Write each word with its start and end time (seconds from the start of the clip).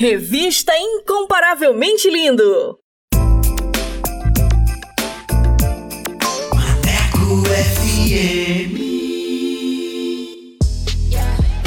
Revista 0.00 0.72
Incomparavelmente 0.78 2.08
Lindo. 2.08 2.78
Maneco 6.54 7.42
FM. 7.44 8.79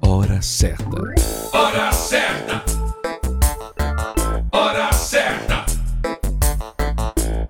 Hora 0.00 0.40
certa. 0.40 0.84
Hora 1.52 1.92
certa. 1.92 2.64
Hora 4.52 4.92
certa. 4.92 5.64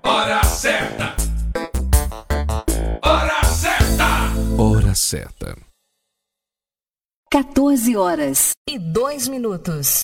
Hora 0.03 0.43
certa. 0.43 1.15
Hora 3.01 3.43
certa. 3.43 4.07
Hora 4.57 4.95
certa. 4.95 5.57
14 7.31 7.95
horas 7.95 8.51
e 8.69 8.77
2 8.77 9.27
minutos. 9.27 10.03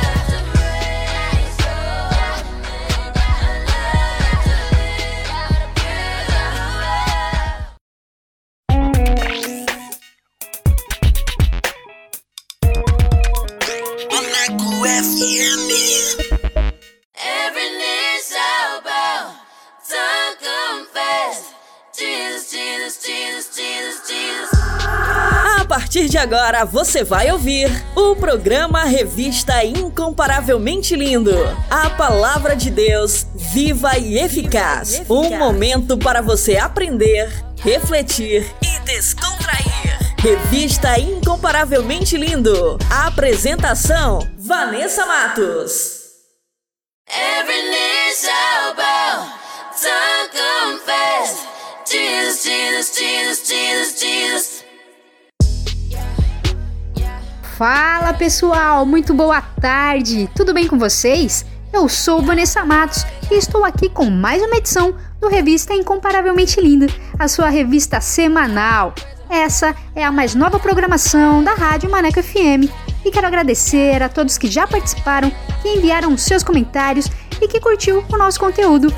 Agora 26.21 26.63
você 26.65 27.03
vai 27.03 27.31
ouvir 27.31 27.67
o 27.95 28.15
programa 28.15 28.83
Revista 28.83 29.65
Incomparavelmente 29.65 30.95
Lindo. 30.95 31.33
A 31.67 31.89
palavra 31.89 32.55
de 32.55 32.69
Deus 32.69 33.25
viva 33.33 33.97
e 33.97 34.19
eficaz. 34.19 35.01
Um 35.09 35.35
momento 35.35 35.97
para 35.97 36.21
você 36.21 36.57
aprender, 36.57 37.27
refletir 37.57 38.45
e 38.61 38.79
descontrair. 38.81 40.15
Revista 40.19 40.99
Incomparavelmente 40.99 42.15
Lindo. 42.17 42.77
A 42.87 43.07
apresentação: 43.07 44.19
Vanessa 44.37 45.03
Matos. 45.07 46.01
Every 47.09 47.63
knee 47.63 48.13
shall 48.15 48.75
bow, 48.75 49.25
tongue 49.81 50.29
confess. 50.29 51.47
Jesus, 51.89 52.43
Jesus, 52.43 52.95
Jesus, 52.95 53.49
Jesus, 53.49 53.99
Jesus. 53.99 54.50
Fala 57.61 58.11
pessoal, 58.15 58.87
muito 58.87 59.13
boa 59.13 59.39
tarde, 59.39 60.27
tudo 60.35 60.51
bem 60.51 60.67
com 60.67 60.79
vocês? 60.79 61.45
Eu 61.71 61.87
sou 61.87 62.19
Vanessa 62.19 62.65
Matos 62.65 63.05
e 63.29 63.35
estou 63.35 63.63
aqui 63.63 63.87
com 63.87 64.09
mais 64.09 64.41
uma 64.41 64.55
edição 64.55 64.95
do 65.19 65.27
Revista 65.27 65.71
Incomparavelmente 65.71 66.59
Linda, 66.59 66.87
a 67.19 67.27
sua 67.27 67.49
revista 67.49 68.01
semanal. 68.01 68.95
Essa 69.29 69.75
é 69.93 70.03
a 70.03 70.11
mais 70.11 70.33
nova 70.33 70.57
programação 70.57 71.43
da 71.43 71.53
Rádio 71.53 71.91
Maneco 71.91 72.23
FM 72.23 72.65
e 73.05 73.11
quero 73.11 73.27
agradecer 73.27 74.01
a 74.01 74.09
todos 74.09 74.39
que 74.39 74.49
já 74.49 74.65
participaram, 74.65 75.31
que 75.61 75.69
enviaram 75.69 76.17
seus 76.17 76.41
comentários 76.41 77.05
e 77.39 77.47
que 77.47 77.59
curtiu 77.59 78.03
o 78.11 78.17
nosso 78.17 78.39
conteúdo. 78.39 78.91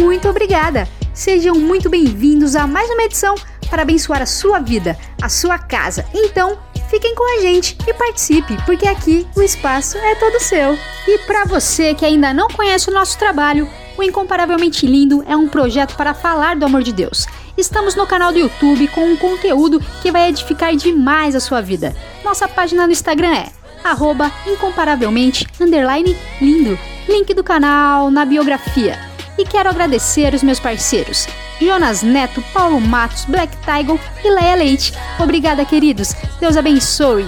Muito 0.00 0.28
obrigada! 0.28 0.88
Sejam 1.14 1.54
muito 1.54 1.88
bem-vindos 1.88 2.56
a 2.56 2.66
mais 2.66 2.90
uma 2.90 3.02
edição 3.04 3.36
para 3.70 3.82
abençoar 3.82 4.22
a 4.22 4.26
sua 4.26 4.58
vida, 4.58 4.98
a 5.20 5.28
sua 5.28 5.58
casa. 5.58 6.04
Então, 6.12 6.58
fiquem 6.88 7.14
com 7.14 7.38
a 7.38 7.40
gente 7.40 7.76
e 7.86 7.94
participe, 7.94 8.56
porque 8.64 8.86
aqui 8.86 9.26
o 9.36 9.42
espaço 9.42 9.96
é 9.98 10.14
todo 10.14 10.40
seu. 10.40 10.78
E 11.06 11.18
para 11.26 11.44
você 11.44 11.94
que 11.94 12.04
ainda 12.04 12.32
não 12.34 12.48
conhece 12.48 12.90
o 12.90 12.94
nosso 12.94 13.18
trabalho, 13.18 13.68
o 13.96 14.02
Incomparavelmente 14.02 14.86
Lindo 14.86 15.24
é 15.26 15.36
um 15.36 15.48
projeto 15.48 15.96
para 15.96 16.14
falar 16.14 16.56
do 16.56 16.64
amor 16.64 16.82
de 16.82 16.92
Deus. 16.92 17.26
Estamos 17.56 17.94
no 17.94 18.06
canal 18.06 18.32
do 18.32 18.38
YouTube 18.38 18.86
com 18.88 19.04
um 19.04 19.16
conteúdo 19.16 19.80
que 20.00 20.12
vai 20.12 20.28
edificar 20.28 20.74
demais 20.76 21.34
a 21.34 21.40
sua 21.40 21.60
vida. 21.60 21.94
Nossa 22.24 22.46
página 22.46 22.86
no 22.86 22.92
Instagram 22.92 23.34
é 23.34 23.48
arroba 23.82 24.30
incomparavelmente 24.46 25.46
underline 25.60 26.16
lindo. 26.40 26.78
Link 27.08 27.32
do 27.34 27.42
canal 27.42 28.10
na 28.10 28.24
biografia. 28.24 28.98
E 29.36 29.44
quero 29.44 29.68
agradecer 29.68 30.34
os 30.34 30.42
meus 30.42 30.60
parceiros, 30.60 31.26
Jonas 31.60 32.02
Neto, 32.02 32.42
Paulo 32.52 32.80
Matos, 32.80 33.24
Black 33.24 33.56
Tiger 33.58 33.98
e 34.24 34.30
Leia 34.30 34.54
Leite. 34.54 34.92
Obrigada, 35.18 35.64
queridos. 35.64 36.14
Deus 36.40 36.56
abençoe. 36.56 37.26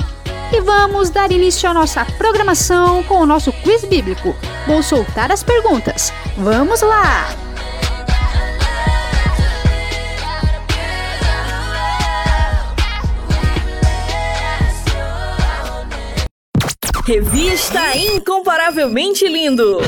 E 0.53 0.61
vamos 0.61 1.11
dar 1.11 1.31
início 1.31 1.69
à 1.69 1.75
nossa 1.75 2.05
programação 2.05 3.03
com 3.05 3.21
o 3.21 3.27
nosso 3.27 3.53
quiz 3.53 3.85
bíblico. 3.85 4.35
Vou 4.67 4.83
soltar 4.83 5.31
as 5.31 5.43
perguntas. 5.43 6.13
Vamos 6.37 6.81
lá! 6.83 7.29
Revista 17.07 17.97
Incomparavelmente 17.97 19.27
Lindo. 19.27 19.79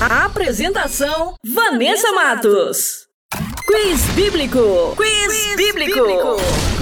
A 0.00 0.24
apresentação: 0.24 1.34
Vanessa 1.44 2.10
Matos. 2.12 3.09
Quiz 3.72 4.02
Bíblico. 4.16 4.96
Quiz, 4.96 5.56
bíblico. 5.56 6.00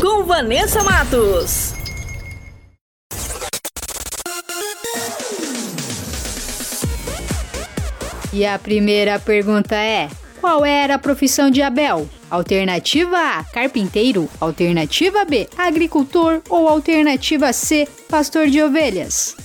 Com 0.00 0.25
Vanessa 0.25 0.82
Matos. 0.82 1.75
E 8.32 8.46
a 8.46 8.58
primeira 8.58 9.19
pergunta 9.19 9.76
é: 9.76 10.08
qual 10.40 10.64
era 10.64 10.94
a 10.94 10.99
profissão 10.99 11.50
de 11.50 11.61
Abel? 11.61 12.08
Alternativa 12.31 13.19
A, 13.19 13.44
carpinteiro. 13.44 14.26
Alternativa 14.40 15.26
B, 15.26 15.46
agricultor. 15.58 16.40
Ou 16.49 16.67
alternativa 16.67 17.52
C, 17.52 17.87
pastor 18.08 18.46
de 18.46 18.62
ovelhas? 18.62 19.37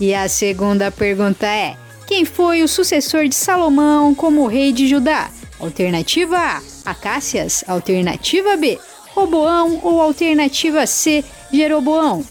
E 0.00 0.14
a 0.14 0.28
segunda 0.28 0.92
pergunta 0.92 1.48
é: 1.48 1.76
quem 2.06 2.24
foi 2.24 2.62
o 2.62 2.68
sucessor 2.68 3.26
de 3.26 3.34
Salomão 3.34 4.14
como 4.14 4.46
rei 4.46 4.72
de 4.72 4.86
Judá? 4.86 5.30
Alternativa 5.60 6.36
A, 6.36 6.62
Acácias. 6.84 7.62
Alternativa 7.68 8.56
B, 8.56 8.78
Roboão. 9.14 9.80
Ou 9.82 10.00
alternativa 10.00 10.86
C, 10.86 11.24
Jeroboão? 11.52 12.24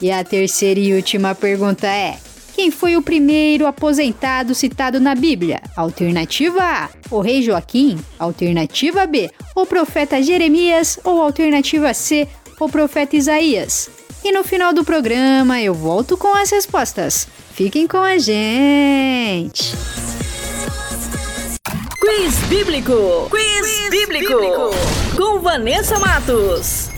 E 0.00 0.10
a 0.10 0.22
terceira 0.22 0.78
e 0.78 0.94
última 0.94 1.34
pergunta 1.34 1.86
é: 1.86 2.18
quem 2.54 2.70
foi 2.70 2.96
o 2.96 3.02
primeiro 3.02 3.66
aposentado 3.66 4.54
citado 4.54 4.98
na 4.98 5.14
Bíblia? 5.14 5.62
Alternativa 5.76 6.60
A, 6.60 6.88
o 7.10 7.20
rei 7.20 7.40
Joaquim. 7.42 7.98
Alternativa 8.18 9.06
B, 9.06 9.30
o 9.54 9.64
profeta 9.64 10.20
Jeremias. 10.20 10.98
Ou 11.04 11.22
alternativa 11.22 11.94
C, 11.94 12.26
o 12.58 12.68
profeta 12.68 13.16
Isaías. 13.16 13.88
E 14.24 14.32
no 14.32 14.42
final 14.42 14.72
do 14.72 14.84
programa 14.84 15.60
eu 15.60 15.72
volto 15.72 16.16
com 16.16 16.34
as 16.36 16.50
respostas. 16.50 17.28
Fiquem 17.52 17.86
com 17.86 17.98
a 17.98 18.18
gente! 18.18 19.72
Quiz 22.00 22.38
Bíblico! 22.48 23.28
Quiz, 23.28 23.90
bíblico. 23.90 24.28
bíblico! 24.28 24.70
Com 25.16 25.40
Vanessa 25.40 25.98
Matos. 25.98 26.90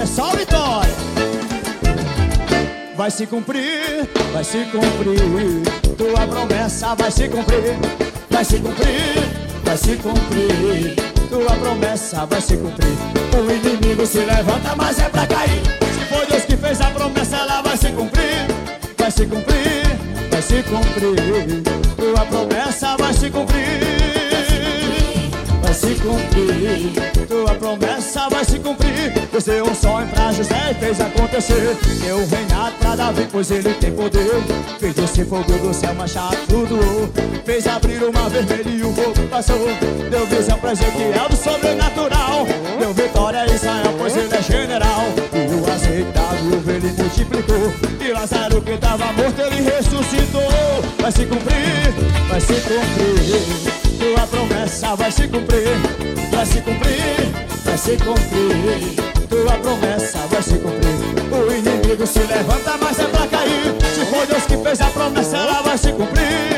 É 0.00 0.06
só 0.06 0.30
vitória. 0.30 0.94
Vai 2.96 3.10
se 3.10 3.26
cumprir, 3.26 4.08
vai 4.32 4.44
se 4.44 4.64
cumprir. 4.66 5.96
Tua 5.98 6.26
promessa 6.28 6.94
vai 6.94 7.10
se 7.10 7.28
cumprir, 7.28 7.76
vai 8.30 8.44
se 8.44 8.60
cumprir, 8.60 9.64
vai 9.64 9.76
se 9.76 9.96
cumprir. 9.96 11.13
Tua 11.28 11.56
promessa 11.56 12.26
vai 12.26 12.40
se 12.40 12.56
cumprir. 12.56 12.96
O 13.36 13.50
inimigo 13.50 14.06
se 14.06 14.18
levanta, 14.18 14.74
mas 14.76 14.98
é 14.98 15.08
pra 15.08 15.26
cair. 15.26 15.62
Se 15.80 16.14
foi 16.14 16.26
Deus 16.26 16.44
que 16.44 16.56
fez 16.56 16.80
a 16.80 16.90
promessa, 16.90 17.36
ela 17.36 17.62
vai 17.62 17.76
se 17.76 17.90
cumprir, 17.92 18.46
vai 18.98 19.10
se 19.10 19.26
cumprir, 19.26 19.98
vai 20.30 20.42
se 20.42 20.62
cumprir. 20.62 21.62
Tua 21.96 22.26
promessa 22.26 22.96
vai 22.96 23.12
se 23.12 23.30
cumprir 23.30 24.23
se 25.74 25.94
cumprir. 25.96 26.92
Tua 27.28 27.54
promessa 27.54 28.28
vai 28.30 28.44
se 28.44 28.58
cumprir. 28.58 29.12
Deus 29.30 29.44
deu 29.44 29.66
um 29.66 29.74
sonho 29.74 30.06
pra 30.08 30.32
José 30.32 30.70
e 30.70 30.74
fez 30.74 31.00
acontecer. 31.00 31.76
Deu 32.02 32.26
reinado 32.26 32.76
pra 32.78 32.96
Davi, 32.96 33.28
pois 33.30 33.50
ele 33.50 33.74
tem 33.74 33.92
poder. 33.92 34.42
Fez 34.78 34.96
esse 34.98 35.24
fogo 35.24 35.52
do 35.58 35.74
céu 35.74 35.94
manchar 35.94 36.30
tudo. 36.48 36.78
Fez 37.44 37.66
abrir 37.66 38.02
o 38.02 38.12
mar 38.12 38.30
vermelho 38.30 38.70
e 38.70 38.82
o 38.82 38.92
fogo 38.92 39.28
passou. 39.28 39.66
Deu 40.10 40.26
visão 40.26 40.58
pra 40.58 40.72
Ezequiel 40.72 41.28
do 41.28 41.36
sobrenatural. 41.36 42.46
Deu 42.78 42.92
vitória 42.94 43.42
a 43.42 43.46
Israel, 43.46 43.94
pois 43.98 44.16
ele 44.16 44.34
é 44.34 44.42
general. 44.42 45.04
E 45.32 45.54
o 45.54 45.64
viúva 46.44 46.72
ele 46.72 46.92
multiplicou. 46.92 47.72
E 48.00 48.12
Lázaro 48.12 48.60
que 48.62 48.76
tava 48.76 49.12
morto 49.12 49.40
ele 49.40 49.62
ressuscitou. 49.62 50.42
Vai 51.00 51.12
se 51.12 51.26
cumprir, 51.26 51.94
vai 52.28 52.40
se 52.40 52.54
cumprir. 52.54 53.83
Tua 54.04 54.26
promessa 54.26 54.94
vai 54.96 55.10
se 55.10 55.26
cumprir, 55.26 55.66
vai 56.30 56.44
se 56.44 56.60
cumprir, 56.60 57.32
vai 57.64 57.78
se 57.78 57.96
cumprir. 57.96 58.96
Tua 59.30 59.52
promessa 59.56 60.18
vai 60.30 60.42
se 60.42 60.58
cumprir. 60.58 61.32
O 61.32 61.50
inimigo 61.50 62.06
se 62.06 62.18
levanta, 62.18 62.76
mas 62.82 62.98
é 62.98 63.06
pra 63.06 63.26
cair. 63.26 63.74
Se 63.94 64.04
for 64.04 64.26
Deus 64.26 64.44
que 64.44 64.58
fez 64.58 64.80
a 64.82 64.88
promessa, 64.88 65.38
ela 65.38 65.62
vai 65.62 65.78
se 65.78 65.90
cumprir. 65.92 66.53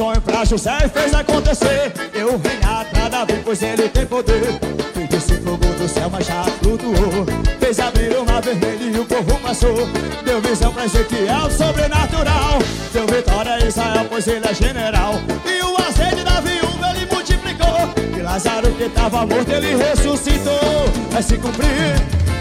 Sonho 0.00 0.20
pra 0.22 0.46
José 0.46 0.78
e 0.82 0.88
fez 0.88 1.12
acontecer. 1.12 1.92
Deu 2.10 2.32
um 2.32 2.38
reinado 2.38 2.88
pra 2.88 3.10
Davi, 3.10 3.38
pois 3.44 3.62
ele 3.62 3.86
tem 3.86 4.06
poder. 4.06 4.58
Fez 4.94 5.12
esse 5.12 5.34
fogo 5.42 5.58
do 5.58 5.86
céu, 5.86 6.08
mas 6.08 6.26
já 6.26 6.42
flutuou. 6.62 7.26
Fez 7.58 7.78
abrir 7.78 8.16
o 8.16 8.24
mar 8.24 8.40
vermelho 8.40 8.96
e 8.96 8.98
o 8.98 9.04
povo 9.04 9.38
passou. 9.40 9.86
Deu 10.24 10.40
visão 10.40 10.72
pra 10.72 10.86
Ezequiel, 10.86 11.50
sobrenatural. 11.50 12.60
Deu 12.94 13.06
vitória 13.08 13.52
a 13.52 13.58
Israel, 13.58 14.06
pois 14.08 14.26
ele 14.26 14.46
é 14.48 14.54
general. 14.54 15.16
E 15.44 15.62
o 15.62 15.76
azeite 15.86 16.24
da 16.24 16.40
viúva 16.40 16.96
ele 16.96 17.06
multiplicou. 17.12 18.18
E 18.18 18.22
Lázaro 18.22 18.72
que 18.72 18.88
tava 18.88 19.26
morto, 19.26 19.52
ele 19.52 19.76
ressuscitou. 19.76 20.88
Vai 21.10 21.22
se 21.22 21.36
cumprir, 21.36 21.94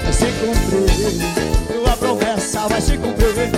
vai 0.03 0.13
se 0.13 0.27
cumprir. 0.39 1.83
Tua 1.83 1.97
promessa 1.97 2.69
vai 2.69 2.79
se 2.79 2.97
cumprir, 2.97 3.51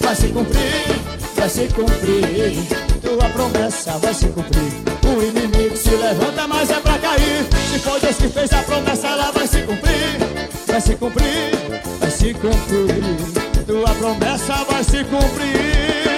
vai 0.00 0.14
se 0.14 0.28
cumprir, 0.28 1.00
vai 1.34 1.48
se 1.48 1.66
cumprir. 1.74 2.87
Tua 3.08 3.26
promessa 3.30 3.92
vai 3.92 4.12
se 4.12 4.26
cumprir. 4.26 4.70
O 5.02 5.22
inimigo 5.22 5.74
se 5.74 5.88
levanta, 5.88 6.46
mas 6.46 6.70
é 6.70 6.78
pra 6.78 6.98
cair. 6.98 7.46
Se 7.72 7.78
foi 7.78 7.98
Deus 8.00 8.16
que 8.16 8.28
fez 8.28 8.52
a 8.52 8.62
promessa, 8.62 9.06
ela 9.08 9.30
vai 9.32 9.46
se 9.46 9.62
cumprir, 9.62 10.18
vai 10.66 10.78
se 10.78 10.94
cumprir, 10.94 11.80
vai 11.98 12.10
se 12.10 12.34
cumprir. 12.34 13.64
Tua 13.66 13.94
promessa 13.94 14.62
vai 14.70 14.84
se 14.84 15.02
cumprir. 15.04 16.17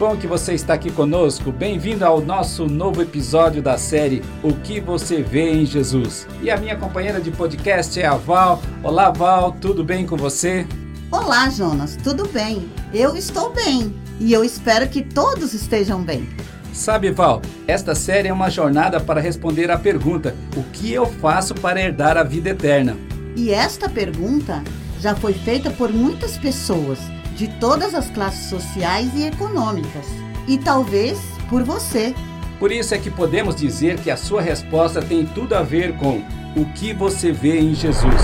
bom 0.00 0.16
que 0.16 0.26
você 0.26 0.54
está 0.54 0.72
aqui 0.72 0.90
conosco. 0.90 1.52
Bem-vindo 1.52 2.06
ao 2.06 2.22
nosso 2.22 2.64
novo 2.64 3.02
episódio 3.02 3.60
da 3.60 3.76
série 3.76 4.22
O 4.42 4.54
que 4.54 4.80
você 4.80 5.22
vê 5.22 5.52
em 5.52 5.66
Jesus. 5.66 6.26
E 6.40 6.50
a 6.50 6.56
minha 6.56 6.74
companheira 6.74 7.20
de 7.20 7.30
podcast 7.30 8.00
é 8.00 8.06
a 8.06 8.14
Val. 8.14 8.62
Olá, 8.82 9.10
Val, 9.10 9.52
tudo 9.60 9.84
bem 9.84 10.06
com 10.06 10.16
você? 10.16 10.66
Olá, 11.12 11.50
Jonas, 11.50 11.98
tudo 12.02 12.26
bem? 12.28 12.66
Eu 12.94 13.14
estou 13.14 13.52
bem 13.52 13.94
e 14.18 14.32
eu 14.32 14.42
espero 14.42 14.88
que 14.88 15.02
todos 15.02 15.52
estejam 15.52 16.02
bem. 16.02 16.26
Sabe, 16.72 17.10
Val, 17.10 17.42
esta 17.68 17.94
série 17.94 18.28
é 18.28 18.32
uma 18.32 18.48
jornada 18.48 18.98
para 19.00 19.20
responder 19.20 19.70
à 19.70 19.78
pergunta: 19.78 20.34
O 20.56 20.62
que 20.72 20.90
eu 20.90 21.04
faço 21.04 21.54
para 21.54 21.78
herdar 21.78 22.16
a 22.16 22.22
vida 22.22 22.48
eterna? 22.48 22.96
E 23.36 23.50
esta 23.50 23.86
pergunta 23.86 24.64
já 24.98 25.14
foi 25.14 25.34
feita 25.34 25.70
por 25.70 25.92
muitas 25.92 26.38
pessoas 26.38 26.98
de 27.40 27.48
todas 27.48 27.94
as 27.94 28.10
classes 28.10 28.50
sociais 28.50 29.10
e 29.14 29.24
econômicas, 29.24 30.04
e 30.46 30.58
talvez 30.58 31.18
por 31.48 31.62
você. 31.62 32.14
Por 32.58 32.70
isso 32.70 32.94
é 32.94 32.98
que 32.98 33.10
podemos 33.10 33.56
dizer 33.56 33.98
que 33.98 34.10
a 34.10 34.16
sua 34.18 34.42
resposta 34.42 35.00
tem 35.00 35.24
tudo 35.24 35.54
a 35.54 35.62
ver 35.62 35.96
com 35.96 36.22
o 36.54 36.66
que 36.74 36.92
você 36.92 37.32
vê 37.32 37.58
em 37.58 37.74
Jesus. 37.74 38.20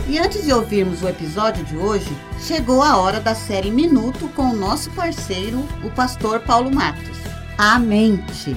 E 0.07 0.17
antes 0.17 0.45
de 0.45 0.53
ouvirmos 0.53 1.01
o 1.01 1.09
episódio 1.09 1.63
de 1.65 1.77
hoje, 1.77 2.09
chegou 2.39 2.81
a 2.81 2.97
hora 2.97 3.19
da 3.19 3.35
série 3.35 3.71
Minuto 3.71 4.29
com 4.35 4.43
o 4.43 4.55
nosso 4.55 4.89
parceiro, 4.91 5.59
o 5.83 5.89
pastor 5.91 6.39
Paulo 6.41 6.73
Matos. 6.73 7.17
A 7.57 7.77
mente. 7.77 8.55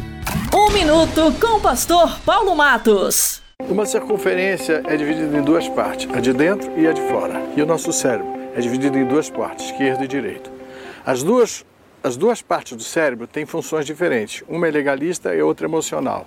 Um 0.54 0.72
minuto 0.72 1.32
com 1.40 1.58
o 1.58 1.60
pastor 1.60 2.18
Paulo 2.20 2.54
Matos. 2.54 3.42
Uma 3.68 3.84
circunferência 3.84 4.82
é 4.86 4.96
dividida 4.96 5.36
em 5.38 5.42
duas 5.42 5.68
partes, 5.68 6.08
a 6.14 6.20
de 6.20 6.32
dentro 6.32 6.70
e 6.78 6.86
a 6.86 6.92
de 6.92 7.00
fora. 7.02 7.42
E 7.56 7.62
o 7.62 7.66
nosso 7.66 7.92
cérebro 7.92 8.32
é 8.54 8.60
dividido 8.60 8.96
em 8.96 9.06
duas 9.06 9.28
partes, 9.28 9.66
esquerdo 9.66 10.04
e 10.04 10.08
direito. 10.08 10.50
As 11.04 11.22
duas, 11.22 11.64
as 12.02 12.16
duas 12.16 12.42
partes 12.42 12.76
do 12.76 12.82
cérebro 12.82 13.26
têm 13.26 13.44
funções 13.44 13.86
diferentes. 13.86 14.42
Uma 14.48 14.68
é 14.68 14.70
legalista 14.70 15.34
e 15.34 15.42
outra 15.42 15.66
emocional. 15.66 16.26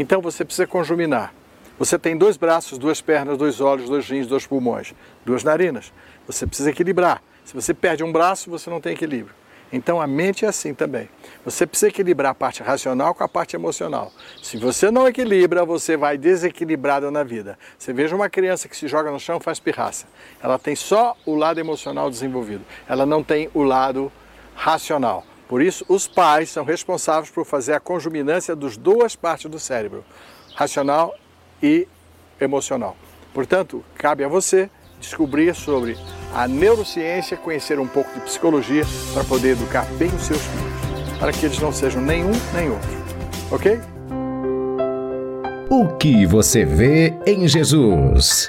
Então 0.00 0.22
você 0.22 0.46
precisa 0.46 0.66
conjuminar. 0.66 1.34
Você 1.78 1.98
tem 1.98 2.16
dois 2.16 2.38
braços, 2.38 2.78
duas 2.78 3.02
pernas, 3.02 3.36
dois 3.36 3.60
olhos, 3.60 3.86
dois 3.86 4.08
rins, 4.08 4.26
dois 4.26 4.46
pulmões, 4.46 4.94
duas 5.26 5.44
narinas. 5.44 5.92
Você 6.26 6.46
precisa 6.46 6.70
equilibrar. 6.70 7.22
Se 7.44 7.52
você 7.52 7.74
perde 7.74 8.02
um 8.02 8.10
braço, 8.10 8.48
você 8.48 8.70
não 8.70 8.80
tem 8.80 8.94
equilíbrio. 8.94 9.34
Então 9.70 10.00
a 10.00 10.06
mente 10.06 10.46
é 10.46 10.48
assim 10.48 10.72
também. 10.72 11.06
Você 11.44 11.66
precisa 11.66 11.88
equilibrar 11.88 12.32
a 12.32 12.34
parte 12.34 12.62
racional 12.62 13.14
com 13.14 13.22
a 13.22 13.28
parte 13.28 13.54
emocional. 13.54 14.10
Se 14.42 14.56
você 14.56 14.90
não 14.90 15.06
equilibra, 15.06 15.66
você 15.66 15.98
vai 15.98 16.16
desequilibrado 16.16 17.10
na 17.10 17.22
vida. 17.22 17.58
Você 17.78 17.92
veja 17.92 18.16
uma 18.16 18.30
criança 18.30 18.68
que 18.68 18.76
se 18.78 18.88
joga 18.88 19.10
no 19.10 19.20
chão 19.20 19.38
faz 19.38 19.60
pirraça. 19.60 20.06
Ela 20.42 20.58
tem 20.58 20.74
só 20.74 21.14
o 21.26 21.34
lado 21.34 21.60
emocional 21.60 22.08
desenvolvido. 22.08 22.64
Ela 22.88 23.04
não 23.04 23.22
tem 23.22 23.50
o 23.52 23.62
lado 23.62 24.10
racional. 24.54 25.26
Por 25.50 25.60
isso, 25.60 25.84
os 25.88 26.06
pais 26.06 26.48
são 26.48 26.64
responsáveis 26.64 27.28
por 27.28 27.44
fazer 27.44 27.72
a 27.72 27.80
conjuminância 27.80 28.54
das 28.54 28.76
duas 28.76 29.16
partes 29.16 29.50
do 29.50 29.58
cérebro, 29.58 30.04
racional 30.54 31.12
e 31.60 31.88
emocional. 32.40 32.96
Portanto, 33.34 33.84
cabe 33.96 34.22
a 34.22 34.28
você 34.28 34.70
descobrir 35.00 35.52
sobre 35.56 35.98
a 36.32 36.46
neurociência, 36.46 37.36
conhecer 37.36 37.80
um 37.80 37.88
pouco 37.88 38.14
de 38.14 38.20
psicologia 38.20 38.84
para 39.12 39.24
poder 39.24 39.54
educar 39.54 39.86
bem 39.98 40.08
os 40.14 40.22
seus 40.22 40.40
filhos, 40.40 41.18
para 41.18 41.32
que 41.32 41.44
eles 41.44 41.58
não 41.58 41.72
sejam 41.72 42.00
nenhum 42.00 42.30
nem 42.54 42.70
outro. 42.70 42.90
Ok? 43.50 43.80
O 45.68 45.96
que 45.96 46.26
você 46.26 46.64
vê 46.64 47.12
em 47.26 47.48
Jesus? 47.48 48.48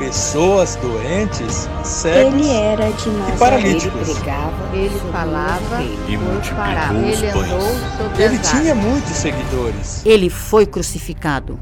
pessoas 0.00 0.76
doentes, 0.76 1.68
cegos 1.84 2.34
Ele 2.34 2.50
era 2.50 2.90
de 2.90 3.08
e 3.08 3.12
Nazaré. 3.12 3.36
paralíticos. 3.38 4.08
Ele 4.08 4.14
pregava, 4.18 4.76
ele 4.76 5.00
falava, 5.12 5.82
E 5.82 6.16
multiplicou 6.16 7.10
os 7.10 7.22
ele 7.22 7.32
pães. 7.32 8.18
Ele 8.18 8.38
tinha 8.38 8.74
muitos 8.74 9.10
seguidores. 9.10 10.02
Ele 10.06 10.30
foi 10.30 10.64
crucificado. 10.64 11.60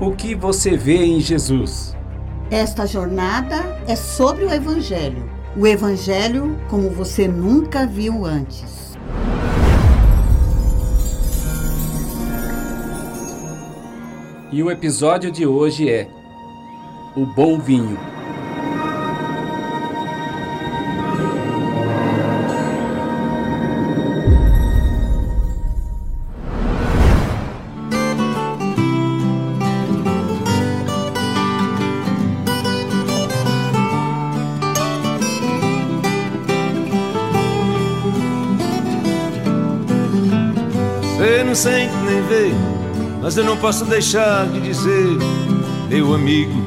O 0.00 0.10
que 0.10 0.34
você 0.34 0.76
vê 0.76 1.04
em 1.04 1.20
Jesus? 1.20 1.96
Esta 2.50 2.84
jornada 2.84 3.80
é 3.86 3.94
sobre 3.94 4.44
o 4.44 4.52
Evangelho. 4.52 5.30
O 5.56 5.64
Evangelho 5.68 6.58
como 6.68 6.90
você 6.90 7.28
nunca 7.28 7.86
viu 7.86 8.26
antes. 8.26 8.81
E 14.52 14.62
o 14.62 14.70
episódio 14.70 15.30
de 15.32 15.46
hoje 15.46 15.88
é 15.88 16.06
O 17.16 17.24
Bom 17.24 17.58
Vinho. 17.58 18.11
Mas 43.22 43.36
eu 43.36 43.44
não 43.44 43.56
posso 43.56 43.84
deixar 43.84 44.46
de 44.48 44.60
dizer, 44.60 45.16
meu 45.88 46.12
amigo, 46.12 46.60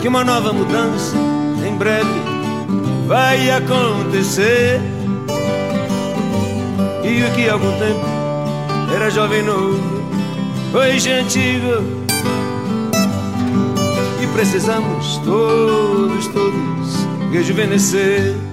que 0.00 0.06
uma 0.06 0.22
nova 0.22 0.52
mudança 0.52 1.16
em 1.66 1.74
breve 1.76 2.08
vai 3.08 3.50
acontecer. 3.50 4.80
E 7.02 7.24
o 7.24 7.34
que 7.34 7.48
há 7.48 7.54
algum 7.54 7.72
tempo 7.72 8.06
era 8.94 9.10
jovem 9.10 9.42
novo, 9.42 9.80
hoje 10.72 11.10
é 11.10 11.20
antigo. 11.20 11.82
E 14.22 14.26
precisamos 14.28 15.16
todos, 15.24 16.28
todos 16.28 17.08
rejuvenescer. 17.32 18.47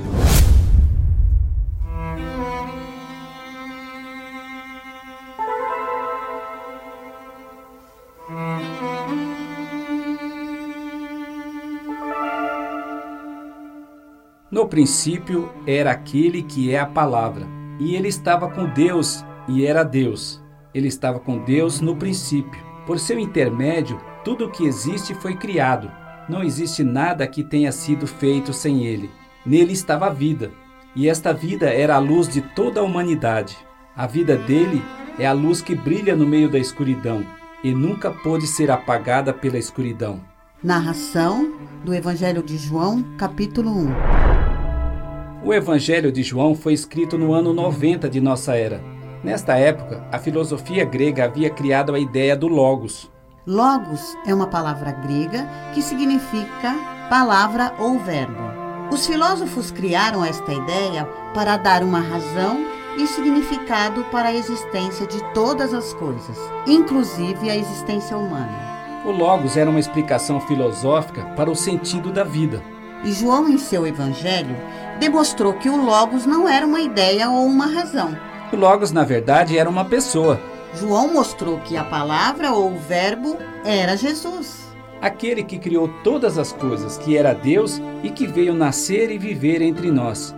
No 14.65 14.69
princípio 14.69 15.51
era 15.67 15.91
aquele 15.91 16.41
que 16.41 16.71
é 16.71 16.79
a 16.79 16.87
palavra, 16.87 17.45
e 17.79 17.93
ele 17.93 18.07
estava 18.07 18.49
com 18.49 18.65
Deus 18.65 19.23
e 19.47 19.63
era 19.63 19.83
Deus. 19.83 20.43
Ele 20.73 20.87
estava 20.87 21.19
com 21.19 21.37
Deus 21.37 21.81
no 21.81 21.95
princípio. 21.95 22.59
Por 22.83 22.97
seu 22.97 23.19
intermédio, 23.19 24.01
tudo 24.23 24.45
o 24.45 24.49
que 24.49 24.65
existe 24.65 25.13
foi 25.13 25.35
criado. 25.35 25.91
Não 26.27 26.41
existe 26.41 26.83
nada 26.83 27.27
que 27.27 27.43
tenha 27.43 27.71
sido 27.71 28.07
feito 28.07 28.53
sem 28.53 28.87
ele. 28.87 29.11
Nele 29.45 29.73
estava 29.73 30.07
a 30.07 30.09
vida, 30.09 30.51
e 30.95 31.07
esta 31.07 31.31
vida 31.31 31.69
era 31.69 31.93
a 31.93 31.99
luz 31.99 32.27
de 32.27 32.41
toda 32.41 32.79
a 32.79 32.83
humanidade. 32.83 33.55
A 33.95 34.07
vida 34.07 34.35
dele 34.35 34.81
é 35.19 35.27
a 35.27 35.31
luz 35.31 35.61
que 35.61 35.75
brilha 35.75 36.15
no 36.15 36.25
meio 36.25 36.49
da 36.49 36.57
escuridão 36.57 37.23
e 37.63 37.71
nunca 37.71 38.09
pôde 38.09 38.47
ser 38.47 38.71
apagada 38.71 39.31
pela 39.31 39.59
escuridão. 39.59 40.19
Narração 40.63 41.53
do 41.83 41.93
Evangelho 41.93 42.41
de 42.41 42.57
João, 42.57 43.03
capítulo 43.15 43.69
1. 43.69 44.34
O 45.45 45.53
Evangelho 45.53 46.11
de 46.11 46.23
João 46.23 46.55
foi 46.55 46.73
escrito 46.73 47.19
no 47.19 47.31
ano 47.31 47.53
90 47.53 48.09
de 48.09 48.19
nossa 48.19 48.55
era. 48.55 48.81
Nesta 49.23 49.55
época, 49.55 50.03
a 50.11 50.17
filosofia 50.17 50.83
grega 50.83 51.25
havia 51.25 51.51
criado 51.51 51.93
a 51.93 51.99
ideia 51.99 52.35
do 52.35 52.47
Logos. 52.47 53.11
Logos 53.45 54.17
é 54.25 54.33
uma 54.33 54.47
palavra 54.47 54.91
grega 54.91 55.47
que 55.71 55.83
significa 55.83 56.73
palavra 57.11 57.75
ou 57.77 57.99
verbo. 57.99 58.41
Os 58.91 59.05
filósofos 59.05 59.69
criaram 59.69 60.25
esta 60.25 60.51
ideia 60.51 61.05
para 61.35 61.57
dar 61.57 61.83
uma 61.83 61.99
razão 61.99 62.65
e 62.97 63.05
significado 63.05 64.03
para 64.05 64.29
a 64.29 64.33
existência 64.33 65.05
de 65.05 65.23
todas 65.31 65.75
as 65.75 65.93
coisas, 65.93 66.39
inclusive 66.65 67.51
a 67.51 67.55
existência 67.55 68.17
humana. 68.17 69.03
O 69.05 69.11
Logos 69.11 69.57
era 69.57 69.69
uma 69.69 69.79
explicação 69.79 70.41
filosófica 70.41 71.23
para 71.35 71.51
o 71.51 71.55
sentido 71.55 72.11
da 72.11 72.23
vida. 72.23 72.63
E 73.05 73.11
João, 73.11 73.47
em 73.47 73.59
seu 73.59 73.85
evangelho, 73.85 74.55
demonstrou 74.99 75.53
que 75.53 75.69
o 75.69 75.83
Logos 75.83 76.25
não 76.25 76.47
era 76.47 76.65
uma 76.65 76.81
ideia 76.81 77.29
ou 77.29 77.45
uma 77.45 77.65
razão. 77.67 78.17
O 78.51 78.55
Logos, 78.55 78.91
na 78.91 79.03
verdade, 79.03 79.57
era 79.57 79.69
uma 79.69 79.85
pessoa. 79.85 80.39
João 80.73 81.13
mostrou 81.13 81.59
que 81.59 81.77
a 81.77 81.83
palavra 81.83 82.51
ou 82.51 82.71
o 82.71 82.77
verbo 82.77 83.37
era 83.63 83.95
Jesus. 83.95 84.65
Aquele 85.01 85.43
que 85.43 85.59
criou 85.59 85.89
todas 86.03 86.37
as 86.37 86.51
coisas, 86.51 86.97
que 86.97 87.17
era 87.17 87.33
Deus 87.33 87.81
e 88.03 88.09
que 88.09 88.25
veio 88.27 88.53
nascer 88.53 89.11
e 89.11 89.17
viver 89.17 89.61
entre 89.61 89.91
nós. 89.91 90.35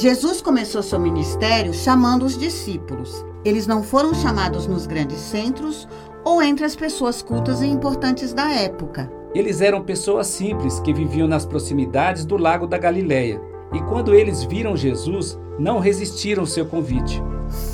Jesus 0.00 0.40
começou 0.40 0.80
seu 0.80 1.00
ministério 1.00 1.74
chamando 1.74 2.24
os 2.24 2.38
discípulos. 2.38 3.26
Eles 3.44 3.66
não 3.66 3.82
foram 3.82 4.14
chamados 4.14 4.64
nos 4.64 4.86
grandes 4.86 5.18
centros 5.18 5.88
ou 6.24 6.40
entre 6.40 6.64
as 6.64 6.76
pessoas 6.76 7.20
cultas 7.20 7.60
e 7.62 7.66
importantes 7.66 8.32
da 8.32 8.48
época. 8.48 9.10
Eles 9.34 9.60
eram 9.60 9.82
pessoas 9.82 10.28
simples 10.28 10.78
que 10.78 10.94
viviam 10.94 11.26
nas 11.26 11.44
proximidades 11.44 12.24
do 12.24 12.36
lago 12.36 12.64
da 12.64 12.78
Galileia. 12.78 13.40
E 13.72 13.80
quando 13.80 14.14
eles 14.14 14.44
viram 14.44 14.76
Jesus, 14.76 15.36
não 15.58 15.80
resistiram 15.80 16.42
ao 16.42 16.46
seu 16.46 16.64
convite. 16.64 17.20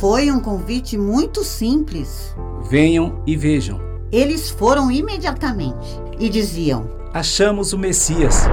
Foi 0.01 0.31
um 0.31 0.41
convite 0.41 0.97
muito 0.97 1.45
simples. 1.45 2.35
Venham 2.71 3.23
e 3.27 3.37
vejam. 3.37 3.79
Eles 4.11 4.49
foram 4.49 4.91
imediatamente 4.91 6.01
e 6.19 6.31
diziam: 6.31 6.89
Achamos 7.13 7.75
o 7.75 7.79
Messias. 7.79 8.45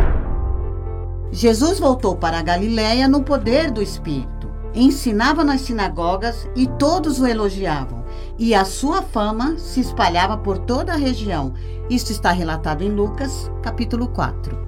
Jesus 1.33 1.79
voltou 1.79 2.17
para 2.17 2.39
a 2.39 2.41
Galiléia 2.41 3.07
no 3.07 3.23
poder 3.23 3.71
do 3.71 3.81
Espírito. 3.81 4.51
Ensinava 4.75 5.45
nas 5.45 5.61
sinagogas 5.61 6.47
e 6.57 6.67
todos 6.67 7.21
o 7.21 7.27
elogiavam. 7.27 8.03
E 8.38 8.53
a 8.53 8.65
sua 8.65 9.01
fama 9.01 9.57
se 9.57 9.79
espalhava 9.79 10.38
por 10.38 10.57
toda 10.57 10.91
a 10.91 10.97
região. 10.97 11.53
Isto 11.89 12.11
está 12.11 12.31
relatado 12.31 12.81
em 12.81 12.89
Lucas, 12.89 13.50
capítulo 13.63 14.09
4. 14.09 14.59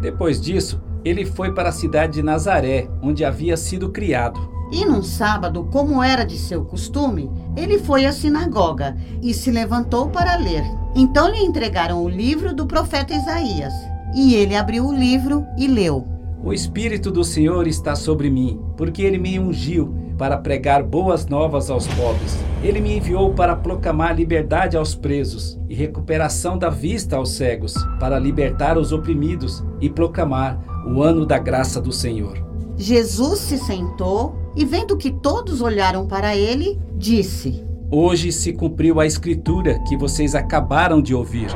Depois 0.00 0.40
disso, 0.40 0.80
ele 1.04 1.26
foi 1.26 1.52
para 1.52 1.70
a 1.70 1.72
cidade 1.72 2.14
de 2.14 2.22
Nazaré, 2.22 2.88
onde 3.02 3.24
havia 3.24 3.56
sido 3.56 3.90
criado. 3.90 4.55
E 4.70 4.84
num 4.84 5.02
sábado, 5.02 5.68
como 5.70 6.02
era 6.02 6.24
de 6.24 6.36
seu 6.36 6.64
costume, 6.64 7.30
ele 7.56 7.78
foi 7.78 8.04
à 8.04 8.12
sinagoga 8.12 8.96
e 9.22 9.32
se 9.32 9.50
levantou 9.50 10.08
para 10.08 10.36
ler. 10.36 10.64
Então 10.94 11.28
lhe 11.28 11.42
entregaram 11.42 12.02
o 12.02 12.08
livro 12.08 12.54
do 12.54 12.66
profeta 12.66 13.14
Isaías. 13.14 13.72
E 14.14 14.34
ele 14.34 14.56
abriu 14.56 14.86
o 14.86 14.94
livro 14.94 15.44
e 15.56 15.66
leu. 15.66 16.06
O 16.42 16.52
Espírito 16.52 17.10
do 17.10 17.24
Senhor 17.24 17.66
está 17.66 17.94
sobre 17.94 18.30
mim, 18.30 18.60
porque 18.76 19.02
ele 19.02 19.18
me 19.18 19.38
ungiu 19.38 19.94
para 20.16 20.36
pregar 20.36 20.82
boas 20.82 21.26
novas 21.26 21.70
aos 21.70 21.86
pobres. 21.88 22.38
Ele 22.62 22.80
me 22.80 22.96
enviou 22.96 23.34
para 23.34 23.54
proclamar 23.54 24.16
liberdade 24.16 24.76
aos 24.76 24.94
presos 24.94 25.58
e 25.68 25.74
recuperação 25.74 26.58
da 26.58 26.70
vista 26.70 27.16
aos 27.16 27.32
cegos, 27.32 27.74
para 28.00 28.18
libertar 28.18 28.78
os 28.78 28.92
oprimidos 28.92 29.62
e 29.80 29.90
proclamar 29.90 30.58
o 30.86 31.02
ano 31.02 31.26
da 31.26 31.38
graça 31.38 31.80
do 31.80 31.92
Senhor. 31.92 32.38
Jesus 32.76 33.40
se 33.40 33.58
sentou 33.58 34.52
e, 34.54 34.64
vendo 34.64 34.96
que 34.96 35.10
todos 35.10 35.60
olharam 35.60 36.06
para 36.06 36.36
ele, 36.36 36.78
disse: 36.96 37.64
Hoje 37.90 38.32
se 38.32 38.52
cumpriu 38.52 39.00
a 39.00 39.06
escritura 39.06 39.78
que 39.88 39.96
vocês 39.96 40.34
acabaram 40.34 41.00
de 41.00 41.14
ouvir. 41.14 41.48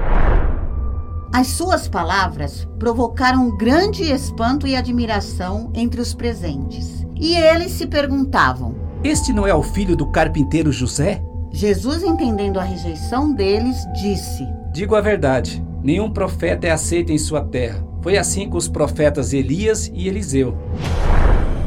As 1.32 1.48
suas 1.48 1.86
palavras 1.86 2.66
provocaram 2.78 3.56
grande 3.56 4.02
espanto 4.04 4.66
e 4.66 4.74
admiração 4.74 5.70
entre 5.74 6.00
os 6.00 6.14
presentes. 6.14 7.06
E 7.20 7.36
eles 7.36 7.72
se 7.72 7.86
perguntavam: 7.86 8.74
Este 9.04 9.32
não 9.32 9.46
é 9.46 9.54
o 9.54 9.62
filho 9.62 9.94
do 9.94 10.06
carpinteiro 10.06 10.72
José? 10.72 11.22
Jesus, 11.52 12.02
entendendo 12.02 12.58
a 12.58 12.64
rejeição 12.64 13.32
deles, 13.32 13.76
disse: 14.00 14.46
Digo 14.72 14.94
a 14.96 15.00
verdade: 15.00 15.62
nenhum 15.82 16.10
profeta 16.10 16.66
é 16.66 16.70
aceito 16.70 17.12
em 17.12 17.18
sua 17.18 17.42
terra. 17.44 17.84
Foi 18.02 18.16
assim 18.16 18.48
com 18.48 18.56
os 18.56 18.68
profetas 18.68 19.32
Elias 19.32 19.90
e 19.94 20.08
Eliseu. 20.08 20.56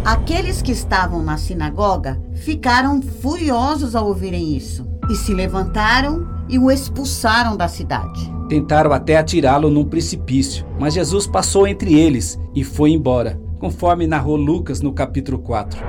Aqueles 0.06 0.62
que 0.62 0.74
estavam 0.74 1.24
na 1.24 1.38
sinagoga 1.38 2.22
ficaram 2.34 3.02
furiosos 3.02 3.96
ao 3.96 4.08
ouvirem 4.08 4.54
isso 4.54 4.86
e 5.10 5.16
se 5.16 5.34
levantaram 5.34 6.28
e 6.50 6.60
o 6.60 6.70
expulsaram 6.70 7.56
da 7.56 7.70
cidade. 7.70 8.30
Tentaram 8.50 8.92
até 8.92 9.16
atirá-lo 9.16 9.70
num 9.70 9.86
precipício, 9.86 10.66
mas 10.78 10.94
Jesus 10.94 11.26
passou 11.26 11.66
entre 11.66 11.94
eles 11.94 12.38
e 12.54 12.66
foi 12.66 12.92
embora, 12.92 13.40
conforme 13.60 14.06
narrou 14.06 14.36
Lucas 14.36 14.82
no 14.82 14.92
capítulo 14.92 15.40
4. 15.40 15.80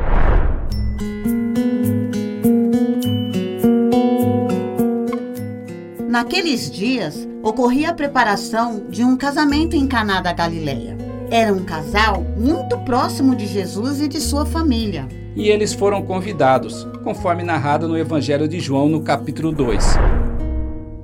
Naqueles 6.09 6.70
dias, 6.70 7.29
ocorria 7.42 7.90
a 7.90 7.94
preparação 7.94 8.85
de 8.88 9.03
um 9.03 9.16
casamento 9.16 9.74
em 9.74 9.88
Caná 9.88 10.20
da 10.20 10.33
Galileia. 10.33 11.04
Era 11.30 11.52
um 11.52 11.64
casal 11.64 12.22
muito 12.37 12.78
próximo 12.78 13.34
de 13.34 13.46
Jesus 13.46 14.00
e 14.00 14.08
de 14.08 14.20
sua 14.20 14.44
família. 14.44 15.08
E 15.34 15.48
eles 15.48 15.72
foram 15.72 16.02
convidados, 16.02 16.87
conforme 17.02 17.42
narrado 17.42 17.88
no 17.88 17.98
Evangelho 17.98 18.46
de 18.46 18.60
João, 18.60 18.88
no 18.88 19.02
capítulo 19.02 19.50
2. 19.50 19.98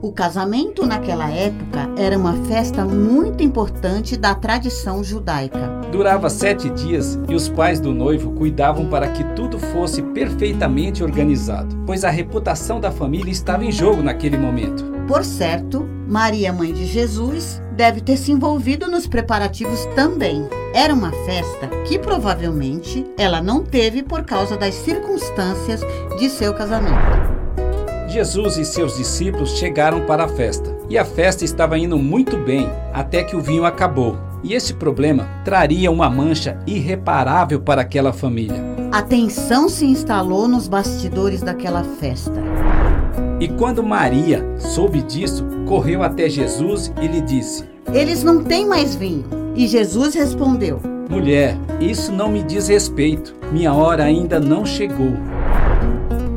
O 0.03 0.13
casamento 0.13 0.87
naquela 0.87 1.31
época 1.31 1.91
era 1.97 2.17
uma 2.17 2.35
festa 2.45 2.85
muito 2.85 3.43
importante 3.43 4.17
da 4.17 4.35
tradição 4.35 5.05
judaica. 5.05 5.69
Durava 5.93 6.31
sete 6.31 6.71
dias 6.71 7.19
e 7.29 7.35
os 7.35 7.49
pais 7.49 7.81
do 7.81 7.93
noivo 7.93 8.31
cuidavam 8.33 8.89
para 8.89 9.09
que 9.09 9.25
tudo 9.35 9.59
fosse 9.59 10.01
perfeitamente 10.01 11.03
organizado, 11.03 11.77
pois 11.85 12.03
a 12.05 12.11
reputação 12.11 12.81
da 12.81 12.91
família 12.91 13.31
estava 13.31 13.65
em 13.65 13.73
jogo 13.73 14.03
naquele 14.03 14.39
momento. 14.39 14.85
Por 15.07 15.23
certo, 15.23 15.87
Maria, 16.09 16.53
mãe 16.53 16.73
de 16.73 16.87
Jesus, 16.87 17.61
deve 17.81 18.03
ter 18.03 18.19
se 18.19 18.31
envolvido 18.31 18.91
nos 18.91 19.07
preparativos 19.07 19.87
também. 19.97 20.47
Era 20.75 20.93
uma 20.93 21.11
festa 21.25 21.67
que 21.89 21.99
provavelmente 21.99 23.07
ela 23.17 23.41
não 23.41 23.65
teve 23.65 24.03
por 24.03 24.23
causa 24.23 24.55
das 24.55 24.75
circunstâncias 24.75 25.81
de 26.19 26.29
seu 26.29 26.53
casamento. 26.53 27.01
Jesus 28.07 28.59
e 28.59 28.67
seus 28.67 28.99
discípulos 28.99 29.57
chegaram 29.57 30.05
para 30.05 30.25
a 30.25 30.29
festa. 30.29 30.77
E 30.91 30.99
a 30.99 31.07
festa 31.07 31.43
estava 31.43 31.79
indo 31.79 31.97
muito 31.97 32.37
bem, 32.37 32.69
até 32.93 33.25
que 33.25 33.35
o 33.35 33.41
vinho 33.41 33.65
acabou. 33.65 34.19
E 34.43 34.53
esse 34.53 34.75
problema 34.75 35.27
traria 35.43 35.91
uma 35.91 36.11
mancha 36.11 36.59
irreparável 36.67 37.63
para 37.63 37.81
aquela 37.81 38.13
família. 38.13 38.63
A 38.93 39.01
tensão 39.01 39.71
se 39.71 39.87
instalou 39.87 40.47
nos 40.47 40.69
bastidores 40.69 41.41
daquela 41.41 41.83
festa. 41.83 42.43
E 43.41 43.49
quando 43.49 43.83
Maria 43.83 44.45
soube 44.59 45.01
disso, 45.01 45.47
correu 45.67 46.03
até 46.03 46.29
Jesus 46.29 46.93
e 47.01 47.07
lhe 47.07 47.23
disse: 47.23 47.70
Eles 47.93 48.23
não 48.23 48.45
têm 48.45 48.67
mais 48.67 48.95
vinho. 48.95 49.25
E 49.55 49.67
Jesus 49.67 50.15
respondeu: 50.15 50.81
Mulher, 51.09 51.57
isso 51.81 52.13
não 52.13 52.29
me 52.29 52.43
diz 52.43 52.69
respeito. 52.69 53.35
Minha 53.51 53.73
hora 53.73 54.05
ainda 54.05 54.39
não 54.39 54.65
chegou. 54.65 55.13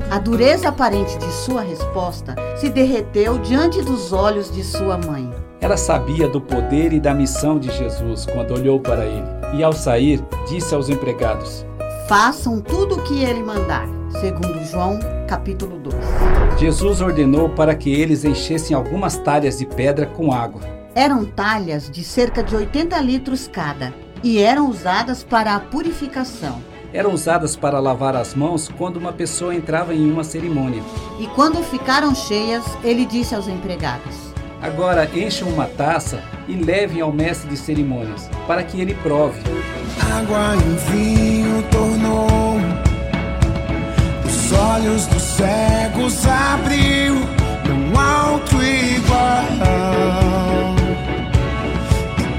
A 0.09 0.19
dureza 0.19 0.69
aparente 0.69 1.17
de 1.17 1.31
sua 1.31 1.61
resposta 1.61 2.35
se 2.55 2.69
derreteu 2.69 3.37
diante 3.39 3.81
dos 3.81 4.13
olhos 4.13 4.51
de 4.51 4.63
sua 4.63 4.97
mãe. 4.97 5.31
Ela 5.59 5.77
sabia 5.77 6.27
do 6.27 6.41
poder 6.41 6.91
e 6.91 6.99
da 6.99 7.13
missão 7.13 7.57
de 7.57 7.71
Jesus 7.71 8.25
quando 8.25 8.53
olhou 8.53 8.79
para 8.79 9.05
ele. 9.05 9.25
E 9.55 9.63
ao 9.63 9.73
sair, 9.73 10.23
disse 10.47 10.75
aos 10.75 10.89
empregados: 10.89 11.65
Façam 12.07 12.59
tudo 12.59 12.95
o 12.95 13.01
que 13.03 13.23
ele 13.23 13.41
mandar. 13.41 13.87
Segundo 14.19 14.63
João, 14.65 14.99
capítulo 15.27 15.79
2. 15.79 15.95
Jesus 16.59 17.01
ordenou 17.01 17.49
para 17.49 17.73
que 17.73 17.91
eles 17.91 18.23
enchessem 18.23 18.75
algumas 18.75 19.17
talhas 19.17 19.57
de 19.57 19.65
pedra 19.65 20.05
com 20.05 20.31
água. 20.31 20.61
Eram 20.95 21.25
talhas 21.25 21.89
de 21.89 22.03
cerca 22.03 22.43
de 22.43 22.55
80 22.55 22.99
litros 23.01 23.47
cada 23.47 23.91
e 24.23 24.37
eram 24.37 24.69
usadas 24.69 25.23
para 25.23 25.55
a 25.55 25.59
purificação. 25.59 26.61
Eram 26.93 27.11
usadas 27.11 27.55
para 27.55 27.79
lavar 27.79 28.15
as 28.15 28.35
mãos 28.35 28.69
quando 28.77 28.97
uma 28.97 29.11
pessoa 29.11 29.55
entrava 29.55 29.95
em 29.95 30.11
uma 30.11 30.23
cerimônia. 30.23 30.83
E 31.19 31.25
quando 31.27 31.63
ficaram 31.63 32.13
cheias, 32.13 32.63
ele 32.83 33.05
disse 33.05 33.33
aos 33.33 33.47
empregados: 33.47 34.15
Agora 34.61 35.09
enchem 35.13 35.51
uma 35.51 35.65
taça 35.65 36.21
e 36.47 36.53
levem 36.53 37.01
ao 37.01 37.11
mestre 37.11 37.49
de 37.49 37.57
cerimônias, 37.57 38.29
para 38.45 38.63
que 38.63 38.79
ele 38.79 38.93
prove. 38.93 39.41
Água 40.15 40.55
em 40.55 40.75
vinho 40.91 41.63
tornou, 41.71 42.57
os 44.23 44.51
olhos 44.51 45.07
dos 45.07 45.23
cegos 45.23 46.23
abriu, 46.27 47.15
num 47.67 47.99
alto 47.99 48.61
igual, 48.61 50.62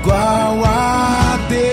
igual 0.04 0.62
a 0.66 1.38
Deus. 1.48 1.64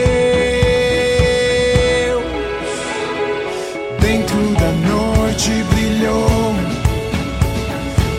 Dentro 3.99 4.37
da 4.53 4.71
noite 4.87 5.51
brilhou, 5.73 6.55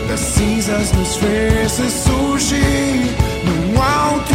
das 0.07 0.19
cinzas 0.19 0.91
nos 0.93 1.15
fez 1.15 1.79
ressurgir, 1.79 3.09
num 3.43 3.81
alto 3.81 4.32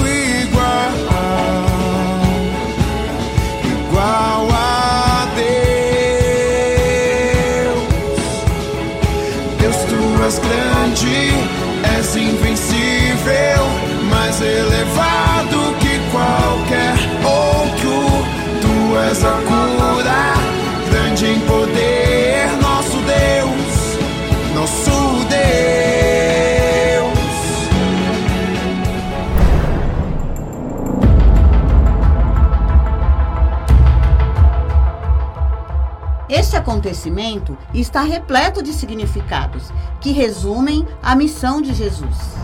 acontecimento 36.68 37.57
está 37.72 38.02
repleto 38.02 38.62
de 38.62 38.74
significados 38.74 39.72
que 40.00 40.12
resumem 40.12 40.87
a 41.02 41.16
missão 41.16 41.62
de 41.62 41.72
Jesus. 41.72 42.37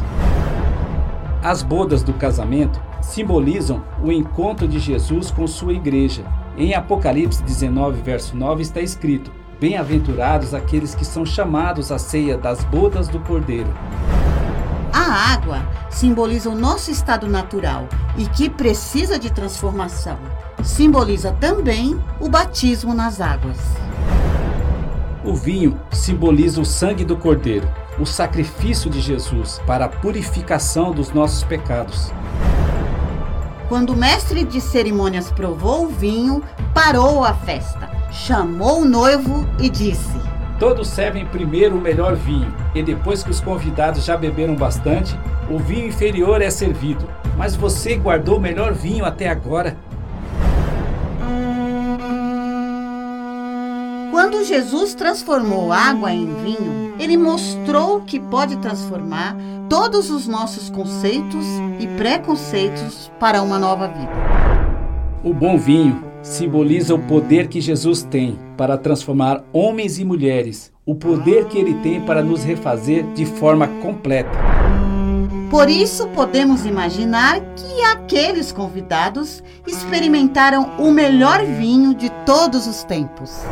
As 1.42 1.62
bodas 1.62 2.02
do 2.02 2.14
casamento 2.14 2.80
simbolizam 3.02 3.84
o 4.02 4.10
encontro 4.10 4.66
de 4.66 4.78
Jesus 4.78 5.30
com 5.30 5.46
sua 5.46 5.74
igreja. 5.74 6.24
Em 6.56 6.74
Apocalipse 6.74 7.42
19, 7.42 8.00
verso 8.00 8.34
9 8.34 8.62
está 8.62 8.80
escrito: 8.80 9.30
Bem-aventurados 9.60 10.54
aqueles 10.54 10.94
que 10.94 11.04
são 11.04 11.26
chamados 11.26 11.92
à 11.92 11.98
ceia 11.98 12.38
das 12.38 12.64
bodas 12.64 13.08
do 13.08 13.20
Cordeiro. 13.20 13.72
A 14.90 15.34
água 15.34 15.60
simboliza 15.90 16.48
o 16.48 16.54
nosso 16.54 16.90
estado 16.90 17.26
natural 17.26 17.87
e 18.16 18.26
que 18.26 18.48
precisa 18.48 19.18
de 19.18 19.30
transformação. 19.30 20.18
Simboliza 20.62 21.32
também 21.32 22.00
o 22.18 22.28
batismo 22.28 22.94
nas 22.94 23.20
águas. 23.20 23.84
O 25.24 25.34
vinho 25.34 25.80
simboliza 25.90 26.60
o 26.60 26.66
sangue 26.66 27.02
do 27.02 27.16
Cordeiro, 27.16 27.66
o 27.98 28.04
sacrifício 28.04 28.90
de 28.90 29.00
Jesus 29.00 29.58
para 29.66 29.87
a 29.87 29.88
purificação 29.88 30.92
dos 30.92 31.12
nossos 31.12 31.42
pecados. 31.42 32.12
Quando 33.66 33.94
o 33.94 33.96
mestre 33.96 34.44
de 34.44 34.60
cerimônias 34.60 35.32
provou 35.32 35.87
o 35.87 35.88
vinho, 35.88 36.42
parou 36.74 37.24
a 37.24 37.32
festa, 37.32 37.90
chamou 38.12 38.82
o 38.82 38.84
noivo 38.84 39.48
e 39.58 39.70
disse: 39.70 40.20
Todos 40.58 40.88
servem 40.88 41.24
primeiro 41.24 41.78
o 41.78 41.80
melhor 41.80 42.14
vinho, 42.14 42.54
e 42.74 42.82
depois 42.82 43.22
que 43.22 43.30
os 43.30 43.40
convidados 43.40 44.04
já 44.04 44.18
beberam 44.18 44.54
bastante, 44.54 45.18
o 45.48 45.58
vinho 45.58 45.88
inferior 45.88 46.42
é 46.42 46.50
servido. 46.50 47.08
Mas 47.34 47.56
você 47.56 47.96
guardou 47.96 48.37
o 48.37 48.40
melhor 48.40 48.74
vinho 48.74 49.06
até 49.06 49.30
agora. 49.30 49.74
Quando 54.24 54.42
Jesus 54.42 54.94
transformou 54.94 55.70
água 55.70 56.10
em 56.10 56.24
vinho, 56.24 56.94
ele 56.98 57.14
mostrou 57.14 58.00
que 58.00 58.18
pode 58.18 58.56
transformar 58.56 59.37
todos 59.68 60.10
os 60.10 60.26
nossos 60.26 60.70
conceitos 60.70 61.44
e 61.78 61.87
preconceitos 61.88 63.12
para 63.20 63.42
uma 63.42 63.58
nova 63.58 63.87
vida. 63.87 64.10
O 65.22 65.34
bom 65.34 65.58
vinho 65.58 66.02
simboliza 66.22 66.94
o 66.94 66.98
poder 66.98 67.48
que 67.48 67.60
Jesus 67.60 68.02
tem 68.02 68.38
para 68.56 68.78
transformar 68.78 69.44
homens 69.52 69.98
e 69.98 70.06
mulheres, 70.06 70.72
o 70.87 70.94
poder 70.94 71.44
que 71.44 71.58
ele 71.58 71.74
tem 71.82 72.00
para 72.00 72.22
nos 72.22 72.42
refazer 72.42 73.04
de 73.12 73.26
forma 73.26 73.68
completa. 73.82 74.38
Por 75.50 75.68
isso, 75.68 76.08
podemos 76.08 76.64
imaginar 76.64 77.42
que 77.54 77.82
aqueles 77.82 78.50
convidados 78.50 79.44
experimentaram 79.66 80.70
o 80.78 80.90
melhor 80.90 81.44
vinho 81.44 81.94
de 81.94 82.08
todos 82.24 82.66
os 82.66 82.84
tempos. 82.84 83.44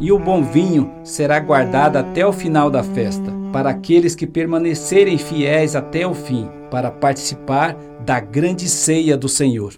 E 0.00 0.12
o 0.12 0.18
bom 0.18 0.42
vinho 0.44 0.92
será 1.02 1.40
guardado 1.40 1.96
até 1.96 2.24
o 2.24 2.32
final 2.32 2.70
da 2.70 2.84
festa, 2.84 3.32
para 3.52 3.70
aqueles 3.70 4.14
que 4.14 4.26
permanecerem 4.26 5.18
fiéis 5.18 5.74
até 5.74 6.06
o 6.06 6.14
fim, 6.14 6.48
para 6.70 6.90
participar 6.90 7.76
da 8.04 8.20
grande 8.20 8.68
ceia 8.68 9.16
do 9.16 9.28
Senhor. 9.28 9.74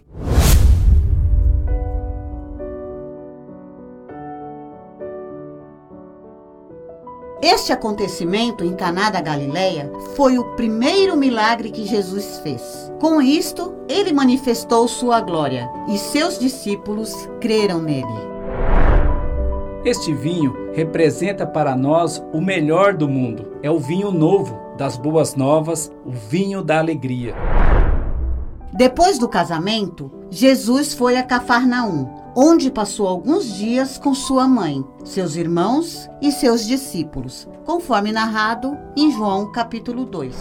Este 7.43 7.73
acontecimento 7.73 8.63
em 8.63 8.75
Caná 8.75 9.09
da 9.09 9.23
Galileia 9.23 9.91
foi 10.15 10.37
o 10.37 10.45
primeiro 10.57 11.17
milagre 11.17 11.71
que 11.71 11.87
Jesus 11.87 12.39
fez. 12.43 12.93
Com 13.01 13.23
isto, 13.23 13.75
ele 13.89 14.13
manifestou 14.13 14.87
sua 14.87 15.23
glória 15.23 15.67
e 15.89 15.97
seus 15.97 16.39
discípulos 16.39 17.15
creram 17.41 17.81
nele. 17.81 18.30
Este 19.83 20.13
vinho 20.13 20.55
representa 20.75 21.47
para 21.47 21.75
nós 21.75 22.23
o 22.35 22.41
melhor 22.41 22.93
do 22.93 23.09
mundo. 23.09 23.53
É 23.63 23.71
o 23.71 23.79
vinho 23.79 24.13
novo 24.13 24.61
das 24.77 24.99
boas 24.99 25.35
novas, 25.35 25.91
o 26.05 26.11
vinho 26.11 26.63
da 26.63 26.79
alegria. 26.79 27.35
Depois 28.75 29.19
do 29.19 29.27
casamento, 29.27 30.11
Jesus 30.31 30.93
foi 30.93 31.17
a 31.17 31.23
Cafarnaum, 31.23 32.11
onde 32.37 32.71
passou 32.71 33.09
alguns 33.09 33.55
dias 33.55 33.97
com 33.97 34.15
sua 34.15 34.47
mãe, 34.47 34.85
seus 35.03 35.35
irmãos 35.35 36.11
e 36.21 36.31
seus 36.31 36.67
discípulos, 36.67 37.49
conforme 37.65 38.13
narrado 38.13 38.77
em 38.95 39.11
João 39.11 39.51
capítulo 39.51 40.05
2. 40.05 40.37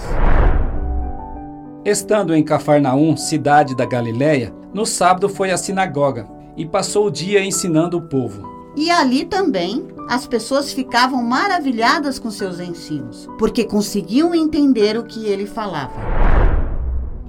Estando 1.86 2.36
em 2.36 2.44
Cafarnaum, 2.44 3.16
cidade 3.16 3.74
da 3.74 3.86
Galiléia, 3.86 4.54
no 4.74 4.86
sábado 4.86 5.30
foi 5.30 5.50
à 5.50 5.58
sinagoga 5.58 6.28
e 6.58 6.66
passou 6.66 7.08
o 7.08 7.12
dia 7.12 7.42
ensinando 7.42 7.98
o 7.98 8.02
povo. 8.02 8.59
E 8.80 8.90
ali 8.90 9.26
também 9.26 9.86
as 10.08 10.26
pessoas 10.26 10.72
ficavam 10.72 11.22
maravilhadas 11.22 12.18
com 12.18 12.32
seus 12.32 12.62
ensinos, 12.62 13.28
porque 13.38 13.66
conseguiam 13.66 14.34
entender 14.34 14.98
o 14.98 15.04
que 15.04 15.26
ele 15.26 15.46
falava. 15.46 15.92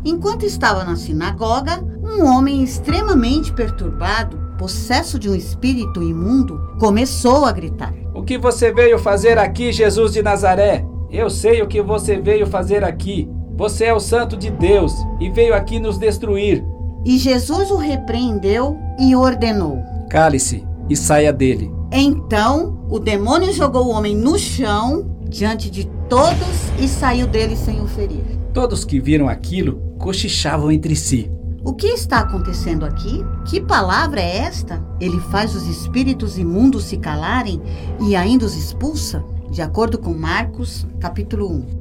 Enquanto 0.04 0.44
estava 0.44 0.84
na 0.84 0.94
sinagoga, 0.94 1.84
um 2.04 2.24
homem 2.24 2.62
extremamente 2.62 3.52
perturbado, 3.52 4.38
possesso 4.56 5.18
de 5.18 5.28
um 5.28 5.34
espírito 5.34 6.00
imundo, 6.00 6.56
começou 6.78 7.44
a 7.44 7.50
gritar: 7.50 7.92
O 8.14 8.22
que 8.22 8.38
você 8.38 8.72
veio 8.72 8.96
fazer 8.96 9.36
aqui, 9.36 9.72
Jesus 9.72 10.12
de 10.12 10.22
Nazaré? 10.22 10.86
Eu 11.10 11.28
sei 11.28 11.62
o 11.62 11.66
que 11.66 11.82
você 11.82 12.16
veio 12.16 12.46
fazer 12.46 12.84
aqui. 12.84 13.28
Você 13.56 13.86
é 13.86 13.92
o 13.92 13.98
Santo 13.98 14.36
de 14.36 14.50
Deus 14.52 14.94
e 15.18 15.28
veio 15.28 15.52
aqui 15.52 15.80
nos 15.80 15.98
destruir. 15.98 16.64
E 17.04 17.18
Jesus 17.18 17.72
o 17.72 17.76
repreendeu 17.76 18.78
e 19.00 19.16
ordenou: 19.16 19.82
Cale-se 20.08 20.69
e 20.90 20.96
saia 20.96 21.32
dele. 21.32 21.70
Então 21.92 22.84
o 22.90 22.98
demônio 22.98 23.52
jogou 23.52 23.86
o 23.86 23.90
homem 23.90 24.14
no 24.14 24.36
chão 24.36 25.06
diante 25.28 25.70
de 25.70 25.88
todos 26.08 26.70
e 26.80 26.88
saiu 26.88 27.28
dele 27.28 27.56
sem 27.56 27.80
o 27.80 27.86
ferir. 27.86 28.24
Todos 28.52 28.84
que 28.84 28.98
viram 28.98 29.28
aquilo 29.28 29.80
cochichavam 29.98 30.72
entre 30.72 30.96
si. 30.96 31.30
O 31.62 31.74
que 31.74 31.86
está 31.86 32.20
acontecendo 32.20 32.84
aqui? 32.84 33.22
Que 33.46 33.60
palavra 33.60 34.20
é 34.20 34.38
esta? 34.38 34.82
Ele 34.98 35.20
faz 35.30 35.54
os 35.54 35.66
espíritos 35.66 36.36
imundos 36.36 36.84
se 36.84 36.96
calarem 36.96 37.60
e 38.00 38.16
ainda 38.16 38.46
os 38.46 38.56
expulsa? 38.56 39.22
De 39.50 39.60
acordo 39.60 39.98
com 39.98 40.14
Marcos, 40.14 40.86
capítulo 40.98 41.50
1. 41.52 41.79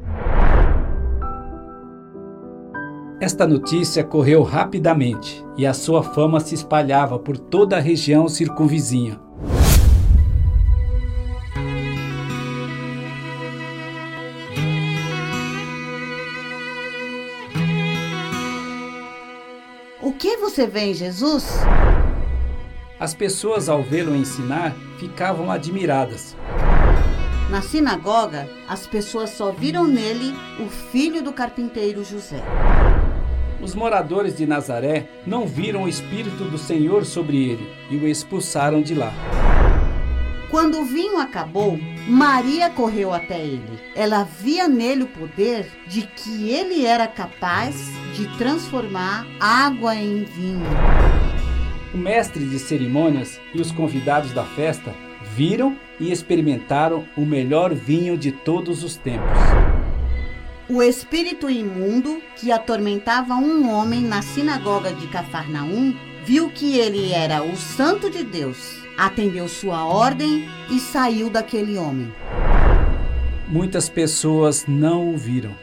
Esta 3.22 3.46
notícia 3.46 4.02
correu 4.02 4.44
rapidamente 4.44 5.44
e 5.58 5.68
a 5.68 5.74
sua 5.74 6.02
fama 6.02 6.40
se 6.40 6.56
espalhava 6.56 7.20
por 7.20 7.38
toda 7.38 7.76
a 7.76 7.80
região 7.82 8.30
circunvizinha. 8.30 9.20
O 20.02 20.14
que 20.14 20.38
você 20.38 20.66
vê 20.66 20.92
em 20.92 20.94
Jesus? 20.94 21.60
As 22.98 23.14
pessoas, 23.14 23.68
ao 23.68 23.84
vê-lo 23.84 24.16
ensinar, 24.16 24.74
ficavam 24.98 25.52
admiradas. 25.52 26.38
Na 27.50 27.62
sinagoga, 27.62 28.48
as 28.68 28.88
pessoas 28.88 29.32
só 29.32 29.52
viram 29.52 29.86
nele 29.86 30.34
o 30.66 30.70
filho 30.70 31.22
do 31.22 31.34
carpinteiro 31.34 32.04
José. 32.06 32.42
Os 33.62 33.76
moradores 33.76 34.38
de 34.38 34.45
Nazaré 34.45 35.10
não 35.28 35.45
viram 35.45 35.84
o 35.84 35.89
Espírito 35.89 36.45
do 36.45 36.58
Senhor 36.58 37.06
sobre 37.06 37.50
ele 37.50 37.69
e 37.89 37.98
o 37.98 38.08
expulsaram 38.08 38.82
de 38.82 38.95
lá. 38.95 39.12
Quando 40.50 40.80
o 40.80 40.86
vinho 40.86 41.19
acabou, 41.19 41.78
Maria 42.08 42.69
correu 42.69 43.13
até 43.13 43.39
ele. 43.39 43.80
Ela 43.95 44.24
via 44.24 44.67
nele 44.67 45.04
o 45.04 45.08
poder 45.08 45.67
de 45.88 46.04
que 46.04 46.50
ele 46.52 46.86
era 46.86 47.06
capaz 47.08 47.76
de 48.15 48.26
transformar 48.38 49.28
água 49.39 49.93
em 49.93 50.24
vinho. 50.24 50.65
O 51.93 51.98
mestre 51.98 52.45
de 52.45 52.58
cerimônias 52.58 53.39
e 53.54 53.62
os 53.62 53.72
convidados 53.72 54.32
da 54.32 54.43
festa 54.43 54.93
viram 55.36 55.76
e 56.00 56.12
experimentaram 56.12 57.06
o 57.15 57.26
melhor 57.26 57.74
vinho 57.74 58.17
de 58.17 58.32
todos 58.32 58.84
os 58.84 58.95
tempos. 58.95 59.38
O 60.72 60.84
espírito 60.84 61.50
imundo 61.50 62.22
que 62.36 62.52
atormentava 62.52 63.34
um 63.34 63.68
homem 63.72 64.02
na 64.02 64.22
sinagoga 64.22 64.94
de 64.94 65.08
Cafarnaum 65.08 65.96
viu 66.24 66.52
que 66.52 66.78
ele 66.78 67.12
era 67.12 67.42
o 67.42 67.58
santo 67.58 68.08
de 68.08 68.24
Deus, 68.24 68.76
atendeu 68.96 69.48
sua 69.48 69.84
ordem 69.84 70.48
e 70.70 70.80
saiu 70.80 71.28
daquele 71.28 71.76
homem. 71.76 72.14
Muitas 73.48 73.90
pessoas 73.90 74.66
não 74.68 75.12
o 75.12 75.18
viram. 75.18 75.56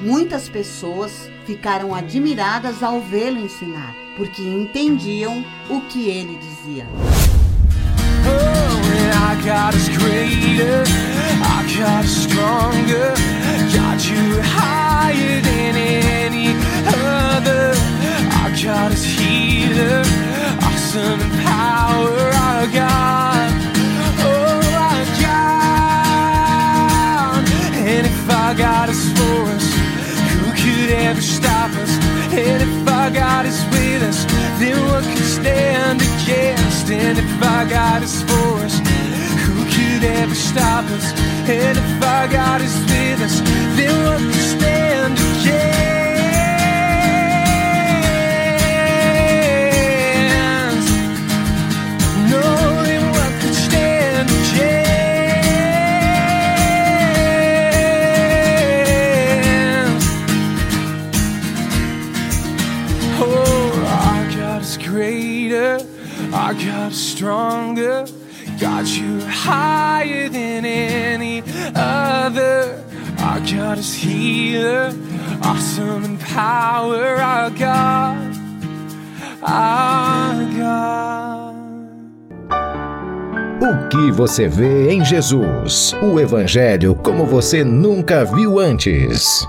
Muitas 0.00 0.48
pessoas 0.48 1.28
ficaram 1.44 1.92
admiradas 1.92 2.84
ao 2.84 3.00
vê-lo 3.00 3.40
ensinar, 3.40 3.92
porque 4.16 4.42
entendiam 4.42 5.44
o 5.68 5.80
que 5.88 6.08
ele 6.08 6.38
dizia. 6.38 6.86
I 11.48 13.45
God, 13.76 14.00
you're 14.02 14.40
higher 14.42 15.40
than 15.42 15.76
any 15.76 16.48
other. 16.88 17.76
Our 18.40 18.50
God 18.64 18.90
is 18.92 19.04
healer, 19.04 20.00
awesome 20.64 21.20
in 21.20 21.30
power, 21.44 22.32
our 22.48 22.66
God. 22.72 23.52
Oh, 24.24 24.80
our 24.88 25.04
God. 25.26 25.76
And 27.92 28.06
if 28.06 28.30
our 28.30 28.54
God 28.54 28.88
is 28.88 29.12
for 29.12 29.44
us, 29.56 29.66
who 30.32 30.46
could 30.56 30.90
ever 30.96 31.20
stop 31.20 31.70
us? 31.72 31.92
And 32.32 32.62
if 32.62 32.88
our 32.88 33.10
God 33.10 33.44
is 33.44 33.62
with 33.72 34.02
us, 34.02 34.24
then 34.58 34.76
what 34.88 35.04
can 35.04 35.22
stand 35.22 36.00
against? 36.00 36.90
And 36.90 37.18
if 37.18 37.42
our 37.42 37.66
God 37.68 38.02
is 38.02 38.22
for 38.22 38.64
us, 38.64 38.80
never 40.06 40.34
stop 40.34 40.84
us. 40.96 41.06
And 41.48 41.78
if 41.78 42.02
our 42.02 42.28
God 42.28 42.60
is 42.62 42.76
with 42.90 43.20
us, 43.26 43.40
then 43.76 43.94
what 44.04 44.20
can 44.20 44.32
stand 44.56 45.14
against? 45.14 45.56
No, 52.32 52.42
then 52.88 53.04
what 53.16 53.32
can 53.40 53.54
stand 53.66 54.28
against? 54.30 54.86
Oh, 63.18 63.72
our 64.04 64.24
God 64.36 64.60
is 64.62 64.76
greater. 64.78 65.72
Our 66.32 66.54
God 66.54 66.92
is 66.92 66.98
stronger. 67.12 68.06
Got 68.58 68.86
you 68.86 69.20
higher 69.26 70.28
than 70.28 70.64
any 70.64 71.42
other. 71.74 72.82
I 73.18 73.40
got 73.40 73.78
us 73.78 73.94
healer, 73.94 74.92
awesome 75.42 76.04
in 76.04 76.18
power. 76.18 77.16
I 77.16 77.50
got, 77.50 78.16
I 79.42 80.54
got. 80.58 81.56
O 83.58 83.88
que 83.88 84.12
você 84.12 84.48
vê 84.48 84.92
em 84.92 85.04
Jesus? 85.04 85.94
O 86.02 86.20
Evangelho 86.20 86.94
como 86.94 87.24
você 87.24 87.64
nunca 87.64 88.24
viu 88.24 88.58
antes. 88.58 89.46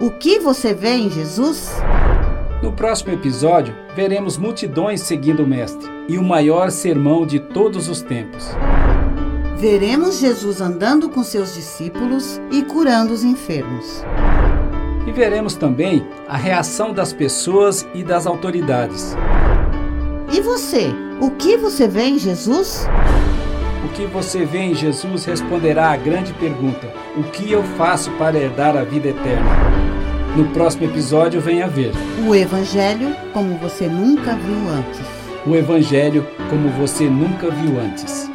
O 0.00 0.10
que 0.10 0.38
você 0.38 0.72
vê 0.72 0.94
em 0.94 1.10
Jesus? 1.10 1.72
No 2.64 2.72
próximo 2.72 3.12
episódio, 3.12 3.76
veremos 3.94 4.38
multidões 4.38 5.02
seguindo 5.02 5.42
o 5.42 5.46
Mestre 5.46 5.86
e 6.08 6.16
o 6.16 6.22
maior 6.22 6.70
sermão 6.70 7.26
de 7.26 7.38
todos 7.38 7.90
os 7.90 8.00
tempos. 8.00 8.48
Veremos 9.58 10.18
Jesus 10.18 10.62
andando 10.62 11.10
com 11.10 11.22
seus 11.22 11.52
discípulos 11.52 12.40
e 12.50 12.62
curando 12.62 13.12
os 13.12 13.22
enfermos. 13.22 14.02
E 15.06 15.12
veremos 15.12 15.56
também 15.56 16.06
a 16.26 16.38
reação 16.38 16.94
das 16.94 17.12
pessoas 17.12 17.86
e 17.92 18.02
das 18.02 18.26
autoridades. 18.26 19.14
E 20.32 20.40
você? 20.40 20.86
O 21.20 21.32
que 21.32 21.58
você 21.58 21.86
vê 21.86 22.04
em 22.04 22.18
Jesus? 22.18 22.88
O 23.84 23.88
que 23.92 24.06
você 24.06 24.46
vê 24.46 24.60
em 24.60 24.74
Jesus 24.74 25.26
responderá 25.26 25.90
à 25.90 25.96
grande 25.98 26.32
pergunta: 26.32 26.90
O 27.14 27.24
que 27.24 27.52
eu 27.52 27.62
faço 27.76 28.10
para 28.12 28.38
herdar 28.38 28.74
a 28.74 28.84
vida 28.84 29.08
eterna? 29.08 30.03
No 30.36 30.48
próximo 30.48 30.84
episódio, 30.86 31.40
venha 31.40 31.68
ver. 31.68 31.92
O 32.26 32.34
Evangelho 32.34 33.14
como 33.32 33.56
você 33.58 33.86
nunca 33.86 34.34
viu 34.34 34.68
antes. 34.68 35.06
O 35.46 35.54
Evangelho 35.54 36.26
como 36.50 36.70
você 36.70 37.08
nunca 37.08 37.48
viu 37.52 37.78
antes. 37.78 38.28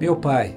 Meu 0.00 0.16
Pai, 0.16 0.56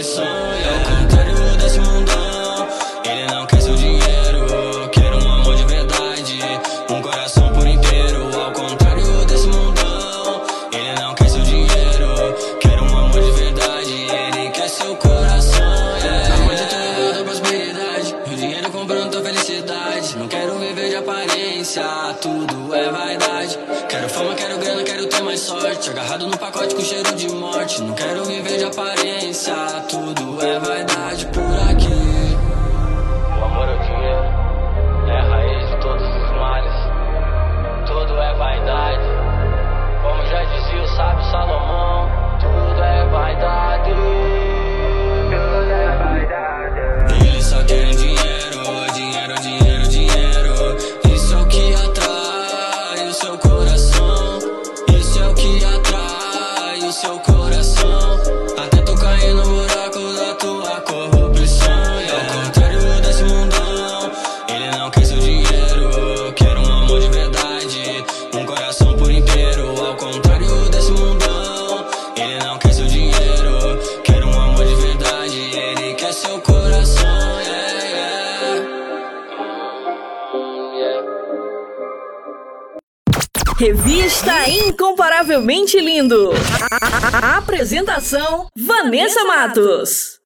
Corrupção. 0.00 0.49
E 0.49 0.49
é 30.50 30.58
vaidade 30.58 31.26
por 31.26 31.70
aqui. 31.70 32.36
O 33.38 33.44
amor 33.44 33.68
é 33.68 33.74
o 33.74 33.78
dinheiro, 33.78 34.24
é 35.06 35.18
a 35.18 35.22
raiz 35.22 35.68
de 35.70 35.76
todos 35.76 36.02
os 36.02 36.30
males. 36.32 36.74
Tudo 37.86 38.20
é 38.20 38.34
vaidade. 38.34 39.04
Como 40.02 40.26
já 40.26 40.42
dizia 40.44 40.82
o 40.82 40.88
sábio 40.88 41.24
Salomão, 41.30 41.59
Revista 83.60 84.48
Incomparavelmente 84.48 85.78
Lindo. 85.78 86.30
A 87.12 87.36
apresentação: 87.36 88.46
Vanessa 88.56 89.22
Matos. 89.24 90.18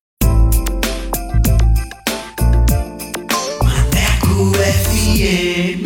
Maneco 3.61 4.55
FM. 4.55 5.83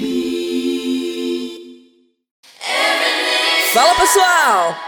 Fala 3.72 3.94
pessoal! 3.94 4.87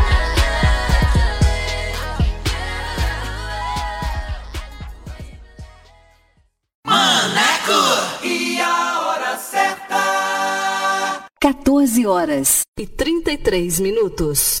Maneco! 6.85 8.23
E 8.23 8.59
a 8.61 9.01
hora 9.01 9.37
certa? 9.37 11.25
14 11.39 12.05
horas 12.05 12.61
e 12.79 12.85
33 12.85 13.79
minutos. 13.79 14.57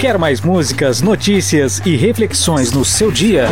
Quer 0.00 0.18
mais 0.18 0.40
músicas, 0.40 1.00
notícias 1.00 1.80
e 1.86 1.96
reflexões 1.96 2.70
no 2.70 2.84
seu 2.84 3.10
dia? 3.10 3.46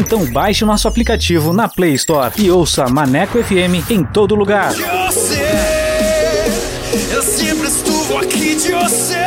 Então 0.00 0.24
baixe 0.32 0.64
o 0.64 0.66
nosso 0.66 0.88
aplicativo 0.88 1.52
na 1.52 1.68
Play 1.68 1.92
Store 1.92 2.32
e 2.38 2.50
ouça 2.50 2.88
Maneco 2.88 3.42
FM 3.44 3.90
em 3.90 4.02
todo 4.02 4.34
lugar. 4.34 4.72
Eu 7.12 7.22
sempre 7.22 7.68
aqui 8.18 8.56
de 8.56 8.72
você. 8.72 9.26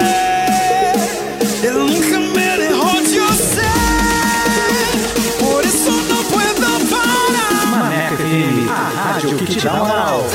Eu 1.63 1.85
nunca 1.85 2.19
me. 2.19 2.33
Maneco 7.69 8.15
FM, 8.17 8.69
a 8.69 9.11
rádio 9.11 9.37
que 9.37 9.45
te 9.45 9.61
dá 9.61 9.73
moral. 9.73 10.25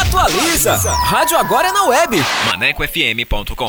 Atualiza! 0.00 0.74
Rádio 0.74 1.38
agora 1.38 1.68
é 1.68 1.72
na 1.72 1.84
web. 1.84 2.24
ManecoFM.com. 2.48 3.68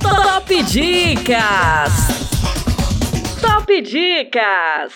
Top 0.00 0.62
Dicas. 0.64 1.92
Top 3.40 3.82
Dicas. 3.82 4.92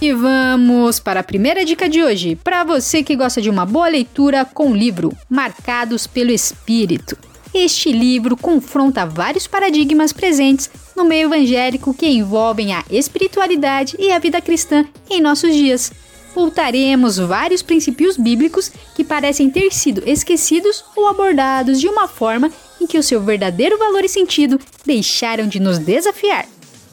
E 0.00 0.12
vamos 0.12 1.00
para 1.00 1.20
a 1.20 1.22
primeira 1.22 1.64
dica 1.64 1.88
de 1.88 2.02
hoje, 2.02 2.36
para 2.36 2.62
você 2.62 3.02
que 3.02 3.16
gosta 3.16 3.40
de 3.40 3.48
uma 3.48 3.64
boa 3.64 3.88
leitura 3.88 4.44
com 4.44 4.72
o 4.72 4.76
livro 4.76 5.10
Marcados 5.30 6.06
pelo 6.06 6.30
Espírito. 6.30 7.16
Este 7.54 7.92
livro 7.92 8.36
confronta 8.36 9.06
vários 9.06 9.46
paradigmas 9.46 10.12
presentes 10.12 10.68
no 10.96 11.04
meio 11.04 11.32
evangélico 11.32 11.94
que 11.94 12.06
envolvem 12.06 12.74
a 12.74 12.84
espiritualidade 12.90 13.96
e 13.98 14.10
a 14.10 14.18
vida 14.18 14.40
cristã 14.40 14.84
em 15.08 15.20
nossos 15.20 15.54
dias. 15.54 15.92
Voltaremos 16.34 17.16
vários 17.16 17.62
princípios 17.62 18.16
bíblicos 18.16 18.70
que 18.94 19.04
parecem 19.04 19.48
ter 19.48 19.72
sido 19.72 20.02
esquecidos 20.04 20.84
ou 20.96 21.06
abordados 21.06 21.80
de 21.80 21.88
uma 21.88 22.08
forma 22.08 22.50
em 22.80 22.86
que 22.86 22.98
o 22.98 23.02
seu 23.02 23.22
verdadeiro 23.22 23.78
valor 23.78 24.04
e 24.04 24.08
sentido 24.08 24.58
deixaram 24.84 25.46
de 25.46 25.60
nos 25.60 25.78
desafiar. 25.78 26.46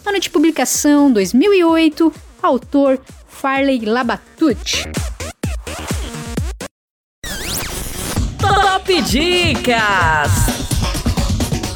Ano 0.06 0.20
de 0.20 0.30
publicação 0.30 1.12
2008, 1.12 2.14
autor 2.42 3.00
Farley 3.28 3.80
Labatut. 3.84 4.84
Top 8.39 9.02
Dicas! 9.02 10.32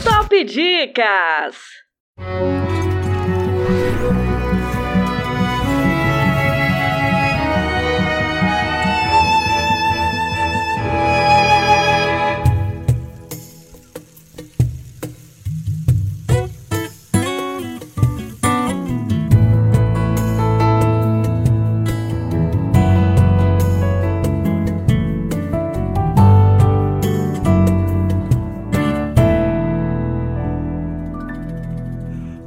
Top 0.03 0.43
Dicas! 0.43 1.55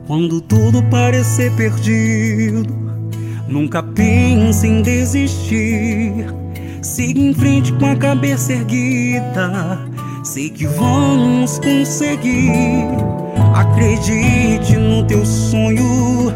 Quando 0.09 0.41
tudo 0.41 0.83
parecer 0.85 1.53
perdido, 1.53 2.75
nunca 3.47 3.83
pense 3.83 4.67
em 4.67 4.81
desistir. 4.81 6.25
Siga 6.81 7.21
em 7.21 7.35
frente 7.35 7.75
com 7.75 7.85
a 7.85 7.95
cabeça 7.95 8.55
erguida. 8.55 9.79
Sei 10.25 10.49
que 10.49 10.67
vamos 10.67 11.59
conseguir. 11.59 12.89
Acredite 13.55 14.79
no 14.79 15.07
teu 15.07 15.27
sonho, 15.27 16.33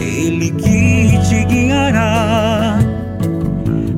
ele 0.00 0.50
que 0.52 1.18
te 1.28 1.44
guiará. 1.44 2.78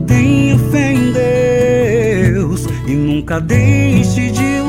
Tenha 0.09 0.59
fé 0.73 0.95
em 0.95 1.13
Deus 1.13 2.67
e 2.89 2.97
nunca 2.97 3.41
deixe 3.41 4.33
de 4.33 4.66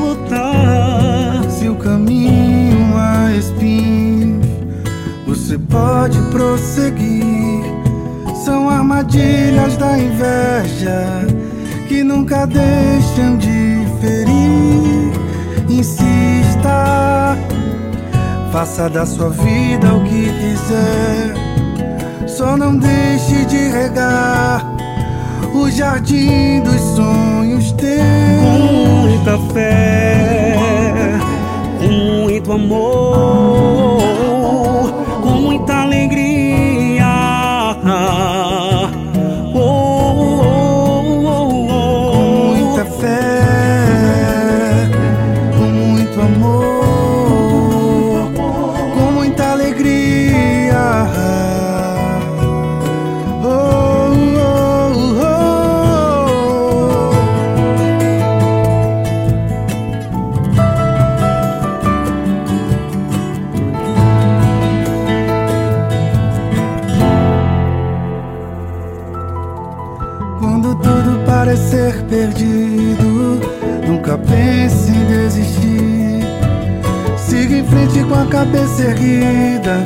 você 5.48 5.58
pode 5.58 6.20
prosseguir. 6.30 7.64
São 8.44 8.68
armadilhas 8.68 9.78
da 9.78 9.98
inveja 9.98 11.26
que 11.88 12.04
nunca 12.04 12.46
deixam 12.46 13.38
de 13.38 13.86
ferir. 13.98 15.10
Insista, 15.70 17.34
faça 18.52 18.90
da 18.90 19.06
sua 19.06 19.30
vida 19.30 19.94
o 19.94 20.04
que 20.04 20.30
quiser. 20.30 21.34
Só 22.26 22.54
não 22.54 22.76
deixe 22.76 23.46
de 23.46 23.68
regar 23.68 24.62
o 25.54 25.70
jardim 25.70 26.60
dos 26.60 26.80
sonhos 26.94 27.72
teus. 27.72 27.96
Com 28.42 28.58
muita 29.00 29.38
fé, 29.54 30.54
com 31.80 31.88
muito 31.88 32.52
amor, 32.52 34.08
Oh, 38.00 38.57
cabeça 78.38 78.82
erguida. 78.82 79.82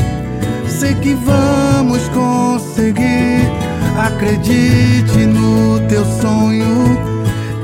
Sei 0.69 0.95
que 0.97 1.15
vamos 1.15 2.07
conseguir. 2.09 3.51
Acredite 3.97 5.27
no 5.27 5.81
teu 5.89 6.05
sonho, 6.05 6.99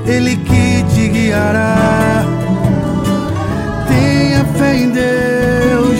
ele 0.06 0.36
que 0.36 0.82
te 0.94 1.08
guiará. 1.08 2.24
Tenha 3.86 4.44
fé 4.56 4.76
em 4.76 4.90
Deus, 4.90 5.98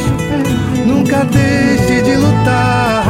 nunca 0.86 1.24
deixe 1.24 2.03
de 2.03 2.16
lutar. 2.16 3.05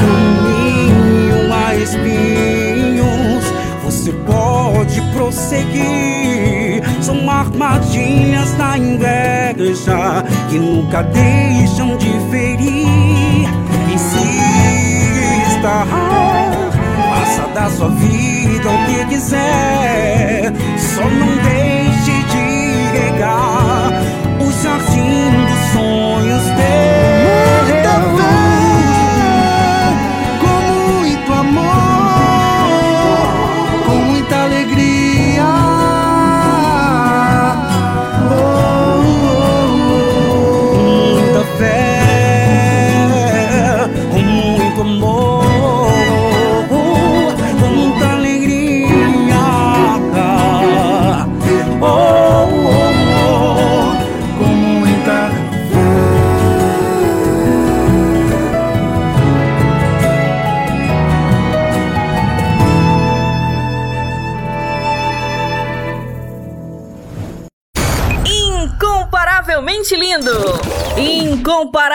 caminho 0.00 1.52
há 1.52 1.74
espinhos, 1.76 3.44
você 3.84 4.12
pode 4.12 5.00
prosseguir. 5.12 6.17
São 7.08 7.30
armadilhas 7.30 8.52
da 8.58 8.76
inveja 8.76 10.22
que 10.50 10.58
nunca 10.58 11.02
deixam 11.04 11.96
de 11.96 12.10
ferir. 12.30 13.48
Insista, 13.90 15.86
faça 17.08 17.48
da 17.54 17.70
sua 17.70 17.88
vida 17.88 18.68
o 18.68 18.84
que 18.84 19.06
quiser. 19.06 20.52
Só 20.76 21.04
não 21.04 21.34
deixe 21.44 22.12
de 22.24 22.98
regar 22.98 23.90
o 24.38 24.52
jardim 24.52 25.30
dos 25.46 25.72
sonhos 25.72 26.58
Muita 26.58 27.17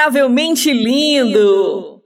Incomparavelmente 0.04 0.74
lindo! 0.74 2.02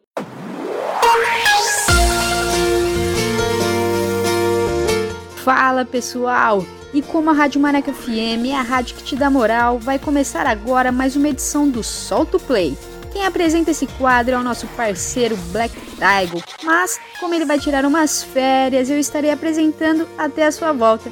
Fala 5.37 5.83
pessoal! 5.83 6.63
E 6.93 7.01
como 7.01 7.31
a 7.31 7.33
Rádio 7.33 7.59
Maneca 7.59 7.91
FM 7.91 8.49
é 8.49 8.55
a 8.55 8.61
rádio 8.61 8.95
que 8.97 9.03
te 9.03 9.15
dá 9.15 9.31
moral, 9.31 9.79
vai 9.79 9.97
começar 9.97 10.45
agora 10.45 10.91
mais 10.91 11.15
uma 11.15 11.29
edição 11.29 11.67
do 11.67 11.83
Solto 11.83 12.39
Play. 12.39 12.77
Quem 13.11 13.25
apresenta 13.25 13.71
esse 13.71 13.87
quadro 13.87 14.35
é 14.35 14.37
o 14.37 14.43
nosso 14.43 14.67
parceiro 14.67 15.35
Black 15.51 15.73
Tiger, 15.95 16.43
mas 16.63 16.99
como 17.19 17.33
ele 17.33 17.45
vai 17.45 17.57
tirar 17.57 17.83
umas 17.83 18.21
férias, 18.21 18.91
eu 18.91 18.99
estarei 18.99 19.31
apresentando 19.31 20.07
até 20.19 20.45
a 20.45 20.51
sua 20.51 20.71
volta. 20.71 21.11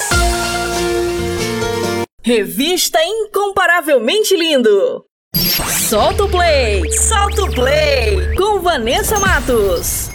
Revista 2.23 2.99
Incomparavelmente 3.03 4.37
Lindo. 4.37 5.03
Solta 5.89 6.25
o 6.25 6.29
play, 6.29 6.91
solta 6.91 7.45
o 7.45 7.51
play 7.51 8.35
com 8.35 8.59
Vanessa 8.59 9.19
Matos. 9.19 10.10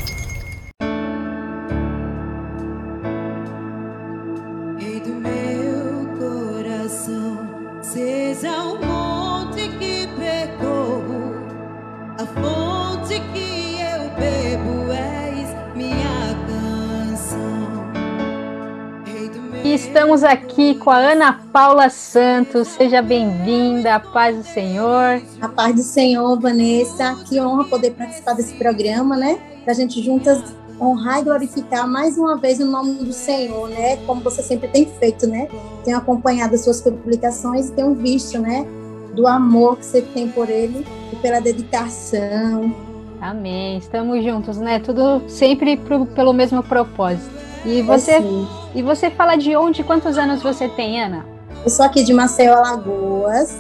Estamos 19.97 20.23
aqui 20.23 20.75
com 20.75 20.91
a 20.91 20.99
Ana 20.99 21.33
Paula 21.51 21.89
Santos. 21.89 22.69
Seja 22.69 23.01
bem-vinda, 23.01 23.95
a 23.95 23.99
paz 23.99 24.37
do 24.37 24.45
Senhor. 24.45 25.23
A 25.41 25.49
paz 25.49 25.75
do 25.75 25.83
Senhor, 25.83 26.39
Vanessa. 26.39 27.17
Que 27.27 27.41
honra 27.41 27.65
poder 27.65 27.93
participar 27.93 28.35
desse 28.35 28.55
programa, 28.57 29.17
né? 29.17 29.39
Pra 29.65 29.73
gente 29.73 30.03
juntas 30.03 30.55
honrar 30.79 31.21
e 31.21 31.25
glorificar 31.25 31.89
mais 31.89 32.19
uma 32.19 32.37
vez 32.37 32.61
o 32.61 32.67
nome 32.67 32.93
do 33.05 33.11
Senhor, 33.11 33.71
né? 33.71 33.97
Como 34.05 34.21
você 34.21 34.43
sempre 34.43 34.69
tem 34.69 34.85
feito, 34.85 35.27
né? 35.27 35.49
Tenho 35.83 35.97
acompanhado 35.97 36.55
as 36.55 36.61
suas 36.63 36.83
publicações 36.83 37.71
e 37.71 37.73
tenho 37.73 37.95
visto, 37.95 38.39
né? 38.39 38.67
Do 39.15 39.27
amor 39.27 39.79
que 39.79 39.87
você 39.87 40.03
tem 40.03 40.29
por 40.29 40.51
Ele 40.51 40.87
e 41.11 41.17
pela 41.17 41.41
dedicação. 41.41 42.71
Amém. 43.19 43.79
Estamos 43.79 44.23
juntos, 44.23 44.59
né? 44.59 44.79
Tudo 44.79 45.23
sempre 45.27 45.75
pro, 45.79 46.05
pelo 46.05 46.35
mesmo 46.35 46.63
propósito. 46.63 47.46
E 47.67 47.83
você, 47.83 48.12
assim. 48.12 48.49
e 48.77 48.83
você 48.83 49.11
fala 49.11 49.35
de 49.35 49.57
onde? 49.57 49.83
Quantos 49.83 50.17
anos 50.17 50.41
você 50.41 50.69
tem, 50.69 51.03
Ana? 51.03 51.27
Eu 51.64 51.71
sou 51.71 51.85
aqui 51.85 52.05
de 52.05 52.12
Maceió, 52.12 52.55
Alagoas. 52.55 53.59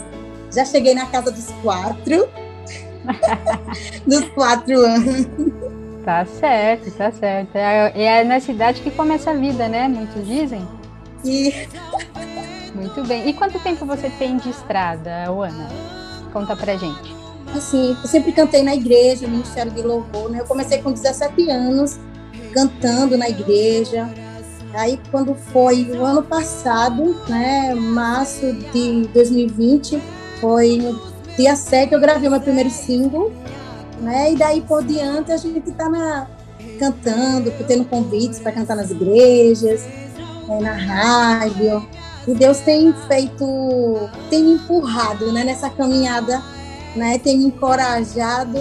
Já 0.54 0.64
cheguei 0.64 0.94
na 0.94 1.06
casa 1.06 1.32
dos 1.32 1.50
quatro. 1.60 2.28
dos 4.06 4.28
quatro 4.30 4.78
anos. 4.78 5.26
Tá 6.04 6.24
certo, 6.24 6.88
tá 6.92 7.10
certo. 7.10 7.56
É, 7.56 8.20
é 8.20 8.24
na 8.24 8.38
cidade 8.38 8.80
que 8.80 8.92
começa 8.92 9.32
a 9.32 9.34
vida, 9.34 9.66
né? 9.66 9.88
Muitos 9.88 10.24
dizem. 10.24 10.66
E 11.24 11.66
Muito 12.76 13.02
bem. 13.04 13.28
E 13.28 13.32
quanto 13.32 13.58
tempo 13.58 13.84
você 13.84 14.08
tem 14.10 14.36
de 14.36 14.50
estrada, 14.50 15.24
Ana? 15.28 15.68
Conta 16.32 16.54
pra 16.54 16.76
gente. 16.76 17.16
assim, 17.52 17.96
eu 18.00 18.08
sempre 18.08 18.30
cantei 18.30 18.62
na 18.62 18.74
igreja, 18.74 19.26
no 19.26 19.32
Ministério 19.32 19.72
de 19.72 19.82
Louvor, 19.82 20.30
né? 20.30 20.40
Eu 20.40 20.44
comecei 20.46 20.80
com 20.80 20.92
17 20.92 21.50
anos 21.50 21.98
cantando 22.56 23.18
na 23.18 23.28
igreja. 23.28 24.08
Aí 24.72 24.98
quando 25.10 25.34
foi 25.34 25.84
o 25.90 26.02
ano 26.02 26.22
passado, 26.22 27.14
né, 27.28 27.74
março 27.74 28.50
de 28.72 29.06
2020, 29.12 30.02
foi 30.40 30.78
no 30.78 30.98
dia 31.36 31.54
7 31.54 31.92
eu 31.92 32.00
gravei 32.00 32.30
meu 32.30 32.40
primeiro 32.40 32.70
single, 32.70 33.30
né? 34.00 34.32
E 34.32 34.36
daí 34.36 34.62
por 34.62 34.82
diante 34.82 35.32
a 35.32 35.36
gente 35.36 35.70
tá 35.72 35.88
na 35.90 36.26
cantando, 36.78 37.52
tendo 37.66 37.84
convites 37.84 38.38
para 38.38 38.52
cantar 38.52 38.76
nas 38.76 38.90
igrejas, 38.90 39.84
né, 40.48 40.60
na 40.60 40.72
rádio. 40.72 41.86
E 42.26 42.34
Deus 42.34 42.58
tem 42.60 42.92
feito, 43.06 44.10
tem 44.30 44.42
me 44.42 44.52
empurrado, 44.54 45.30
né, 45.30 45.44
nessa 45.44 45.68
caminhada, 45.70 46.42
né? 46.94 47.18
Tem 47.18 47.38
me 47.38 47.46
encorajado, 47.46 48.58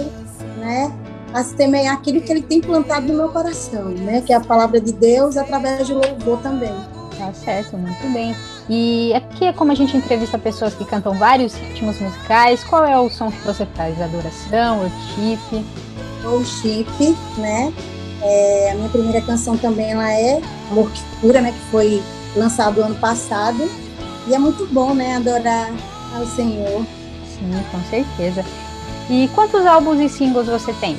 né? 0.58 0.92
A 1.36 1.44
semear 1.44 1.92
aquilo 1.92 2.22
que 2.22 2.32
ele 2.32 2.40
tem 2.40 2.62
plantado 2.62 3.06
no 3.08 3.12
meu 3.12 3.28
coração, 3.28 3.90
né? 3.90 4.22
Que 4.22 4.32
é 4.32 4.36
a 4.36 4.40
palavra 4.40 4.80
de 4.80 4.90
Deus 4.90 5.36
através 5.36 5.86
de 5.86 5.92
louvor 5.92 6.38
também. 6.40 6.72
Tá 7.18 7.30
certo, 7.34 7.76
muito 7.76 8.10
bem. 8.10 8.34
E 8.70 9.12
aqui 9.12 9.44
é 9.44 9.52
como 9.52 9.70
a 9.70 9.74
gente 9.74 9.94
entrevista 9.94 10.38
pessoas 10.38 10.74
que 10.74 10.86
cantam 10.86 11.12
vários 11.12 11.54
ritmos 11.54 12.00
musicais. 12.00 12.64
Qual 12.64 12.86
é 12.86 12.98
o 12.98 13.10
som 13.10 13.30
que 13.30 13.46
você 13.46 13.66
faz? 13.74 14.00
Adoração, 14.00 14.80
worship? 14.80 15.64
Worship, 16.24 17.16
né? 17.36 17.70
É, 18.22 18.70
a 18.72 18.74
minha 18.74 18.88
primeira 18.88 19.20
canção 19.20 19.58
também 19.58 19.90
ela 19.90 20.10
é 20.10 20.40
Amor 20.70 20.90
que 20.90 21.02
Cura, 21.20 21.42
né? 21.42 21.52
Que 21.52 21.70
foi 21.70 22.02
lançado 22.34 22.82
ano 22.82 22.94
passado. 22.94 23.70
E 24.26 24.34
é 24.34 24.38
muito 24.38 24.66
bom, 24.72 24.94
né? 24.94 25.16
Adorar 25.16 25.70
ao 26.16 26.26
Senhor. 26.28 26.82
Sim, 27.28 27.50
com 27.70 27.80
certeza. 27.90 28.42
E 29.10 29.28
quantos 29.34 29.66
álbuns 29.66 30.00
e 30.00 30.08
singles 30.08 30.46
você 30.46 30.72
tem? 30.74 30.96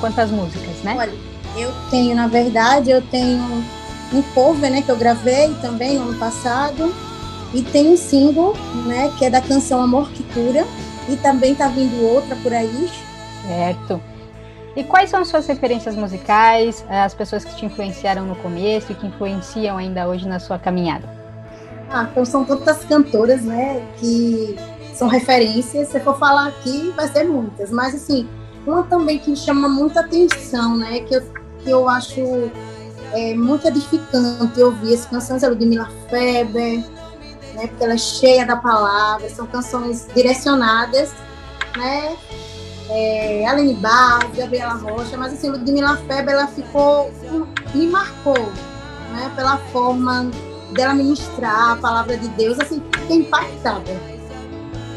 Quantas 0.00 0.30
músicas, 0.30 0.82
né? 0.82 0.96
Olha, 0.98 1.12
eu 1.56 1.70
tenho, 1.90 2.14
na 2.16 2.26
verdade, 2.26 2.90
eu 2.90 3.02
tenho 3.02 3.42
um 4.12 4.22
cover, 4.34 4.70
né, 4.70 4.82
que 4.82 4.90
eu 4.90 4.96
gravei 4.96 5.54
também 5.60 5.98
no 5.98 6.08
ano 6.08 6.18
passado, 6.18 6.92
e 7.52 7.62
tem 7.62 7.92
um 7.92 7.96
single, 7.96 8.54
né, 8.86 9.12
que 9.18 9.24
é 9.24 9.30
da 9.30 9.40
canção 9.40 9.82
Amor 9.82 10.08
que 10.10 10.22
Cura, 10.32 10.66
e 11.08 11.16
também 11.16 11.54
tá 11.54 11.68
vindo 11.68 12.02
outra 12.02 12.34
por 12.36 12.52
aí. 12.52 12.90
Certo. 13.46 14.00
E 14.74 14.84
quais 14.84 15.10
são 15.10 15.24
suas 15.24 15.46
referências 15.46 15.96
musicais, 15.96 16.84
as 16.88 17.12
pessoas 17.12 17.44
que 17.44 17.54
te 17.56 17.66
influenciaram 17.66 18.24
no 18.24 18.36
começo 18.36 18.92
e 18.92 18.94
que 18.94 19.06
influenciam 19.06 19.76
ainda 19.76 20.08
hoje 20.08 20.26
na 20.26 20.38
sua 20.38 20.58
caminhada? 20.58 21.08
Ah, 21.90 22.06
então 22.10 22.24
são 22.24 22.44
tantas 22.44 22.84
cantoras, 22.84 23.42
né, 23.42 23.82
que 23.98 24.56
são 24.94 25.08
referências. 25.08 25.88
Se 25.88 25.98
eu 25.98 26.00
for 26.02 26.18
falar 26.18 26.48
aqui, 26.48 26.92
vai 26.96 27.08
ser 27.08 27.24
muitas, 27.24 27.70
mas 27.70 27.94
assim, 27.94 28.28
uma 28.66 28.82
também 28.84 29.18
que 29.18 29.34
chama 29.34 29.68
muita 29.68 30.00
atenção, 30.00 30.76
né? 30.76 31.00
Que 31.00 31.16
eu, 31.16 31.22
que 31.62 31.70
eu 31.70 31.88
acho 31.88 32.20
é, 33.12 33.34
muito 33.34 33.66
edificante 33.66 34.60
ouvir 34.62 34.94
as 34.94 35.06
canções 35.06 35.42
é 35.42 35.48
Ludmilla 35.48 35.88
Feber, 36.08 36.78
né? 37.54 37.66
Porque 37.66 37.84
ela 37.84 37.94
é 37.94 37.98
cheia 37.98 38.46
da 38.46 38.56
palavra, 38.56 39.28
são 39.30 39.46
canções 39.46 40.06
direcionadas, 40.14 41.12
né? 41.76 42.16
É, 42.88 43.46
Aline 43.46 43.74
Barros, 43.74 44.36
Gabriela 44.36 44.74
Rocha, 44.74 45.16
mas 45.16 45.32
assim, 45.32 45.48
Ludmilla 45.48 45.96
Feber, 45.96 46.34
ela 46.34 46.46
ficou, 46.48 47.10
me 47.74 47.86
marcou, 47.86 48.52
né? 49.12 49.30
Pela 49.36 49.58
forma 49.72 50.30
dela 50.72 50.94
ministrar 50.94 51.72
a 51.72 51.76
palavra 51.76 52.16
de 52.16 52.28
Deus, 52.28 52.58
assim, 52.58 52.82
impactada. 53.08 53.96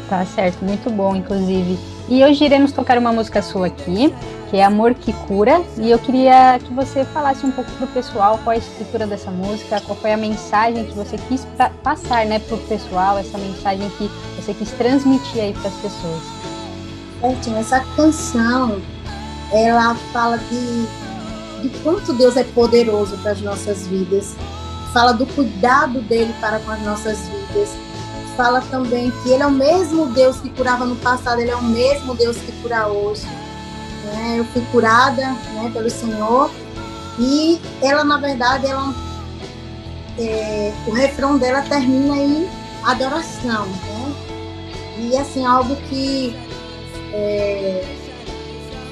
Tá 0.08 0.24
certo, 0.26 0.64
muito 0.64 0.90
bom, 0.90 1.16
inclusive. 1.16 1.93
E 2.06 2.22
hoje 2.22 2.44
iremos 2.44 2.70
tocar 2.70 2.98
uma 2.98 3.10
música 3.10 3.40
sua 3.40 3.68
aqui, 3.68 4.14
que 4.50 4.58
é 4.58 4.64
Amor 4.64 4.92
que 4.92 5.10
Cura, 5.26 5.62
e 5.78 5.90
eu 5.90 5.98
queria 5.98 6.58
que 6.58 6.70
você 6.74 7.02
falasse 7.02 7.46
um 7.46 7.50
pouco 7.50 7.70
pro 7.72 7.86
pessoal 7.86 8.38
qual 8.44 8.52
é 8.52 8.56
a 8.56 8.58
estrutura 8.58 9.06
dessa 9.06 9.30
música, 9.30 9.80
qual 9.80 9.96
foi 9.96 10.12
a 10.12 10.16
mensagem 10.16 10.84
que 10.84 10.92
você 10.92 11.16
quis 11.28 11.46
passar, 11.82 12.26
né, 12.26 12.38
pro 12.40 12.58
pessoal, 12.58 13.16
essa 13.16 13.38
mensagem 13.38 13.88
que 13.96 14.10
você 14.36 14.52
quis 14.52 14.70
transmitir 14.72 15.40
aí 15.40 15.54
para 15.54 15.68
as 15.68 15.74
pessoas. 15.76 16.22
Certinho, 17.22 17.56
essa 17.56 17.80
canção, 17.96 18.82
ela 19.50 19.94
fala 20.12 20.36
de, 20.36 21.62
de 21.62 21.78
quanto 21.78 22.12
Deus 22.12 22.36
é 22.36 22.44
poderoso 22.44 23.16
para 23.18 23.30
as 23.30 23.40
nossas 23.40 23.86
vidas, 23.86 24.36
fala 24.92 25.12
do 25.12 25.24
cuidado 25.24 26.02
dele 26.02 26.34
para 26.38 26.58
com 26.58 26.70
as 26.70 26.82
nossas 26.82 27.18
vidas, 27.28 27.70
fala 28.36 28.60
também 28.70 29.10
que 29.10 29.30
ele 29.30 29.42
é 29.42 29.46
o 29.46 29.50
mesmo 29.50 30.06
Deus 30.06 30.38
que 30.38 30.50
curava 30.50 30.84
no 30.84 30.96
passado, 30.96 31.40
ele 31.40 31.50
é 31.50 31.56
o 31.56 31.62
mesmo 31.62 32.14
Deus 32.14 32.36
que 32.36 32.52
cura 32.62 32.86
hoje. 32.86 33.26
Né? 34.04 34.36
Eu 34.38 34.44
fui 34.46 34.62
curada 34.70 35.22
né, 35.22 35.70
pelo 35.72 35.90
Senhor 35.90 36.50
e 37.18 37.60
ela, 37.80 38.04
na 38.04 38.18
verdade, 38.18 38.66
ela, 38.66 38.94
é, 40.18 40.72
o 40.86 40.92
refrão 40.92 41.38
dela 41.38 41.62
termina 41.62 42.16
em 42.16 42.48
adoração. 42.84 43.66
Né? 43.66 44.14
E 44.98 45.16
assim, 45.16 45.44
algo 45.44 45.76
que 45.88 46.36
é, 47.12 47.84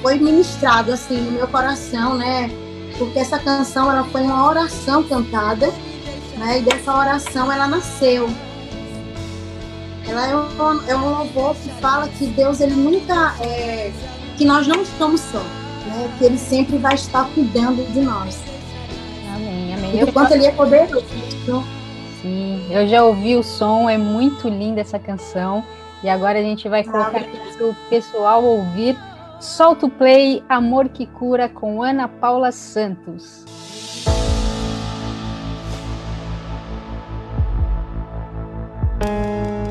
foi 0.01 0.19
ministrado 0.19 0.91
assim 0.91 1.17
no 1.17 1.31
meu 1.31 1.47
coração, 1.47 2.15
né? 2.15 2.49
Porque 2.97 3.19
essa 3.19 3.39
canção 3.39 3.89
ela 3.89 4.03
foi 4.05 4.21
uma 4.21 4.47
oração 4.47 5.03
cantada, 5.03 5.67
né? 6.37 6.59
E 6.59 6.61
dessa 6.61 6.93
oração 6.93 7.51
ela 7.51 7.67
nasceu 7.67 8.29
Ela 10.07 10.27
é 10.27 10.35
um, 10.35 10.89
é 10.89 10.95
um 10.95 11.09
louvor 11.09 11.55
que 11.55 11.69
fala 11.81 12.07
que 12.07 12.27
Deus 12.27 12.59
ele 12.59 12.75
nunca 12.75 13.35
é, 13.41 13.91
que 14.37 14.45
nós 14.45 14.67
não 14.67 14.81
estamos 14.81 15.21
só, 15.21 15.39
né? 15.39 16.13
Que 16.17 16.25
ele 16.25 16.37
sempre 16.37 16.77
vai 16.77 16.95
estar 16.95 17.25
cuidando 17.33 17.83
de 17.93 18.01
nós. 18.01 18.41
Amém, 19.33 19.73
amém. 19.73 19.99
E 19.99 20.03
o 20.03 20.11
quanto 20.11 20.33
ele 20.33 20.45
é 20.45 20.51
poderoso. 20.51 21.05
Sim, 22.21 22.65
eu 22.69 22.87
já 22.87 23.03
ouvi 23.03 23.35
o 23.35 23.43
som, 23.43 23.89
é 23.89 23.97
muito 23.97 24.47
linda 24.47 24.81
essa 24.81 24.99
canção. 24.99 25.63
E 26.03 26.09
agora 26.09 26.39
a 26.39 26.41
gente 26.41 26.67
vai 26.67 26.83
colocar 26.83 27.23
para 27.23 27.65
o 27.65 27.75
pessoal 27.89 28.43
ouvir. 28.43 28.97
Solta 29.39 29.85
o 29.85 29.89
play, 29.89 30.43
Amor 30.47 30.89
que 30.89 31.05
Cura, 31.05 31.47
com 31.47 31.81
Ana 31.81 32.07
Paula 32.07 32.51
Santos. 32.51 33.45
Deus 38.99 39.62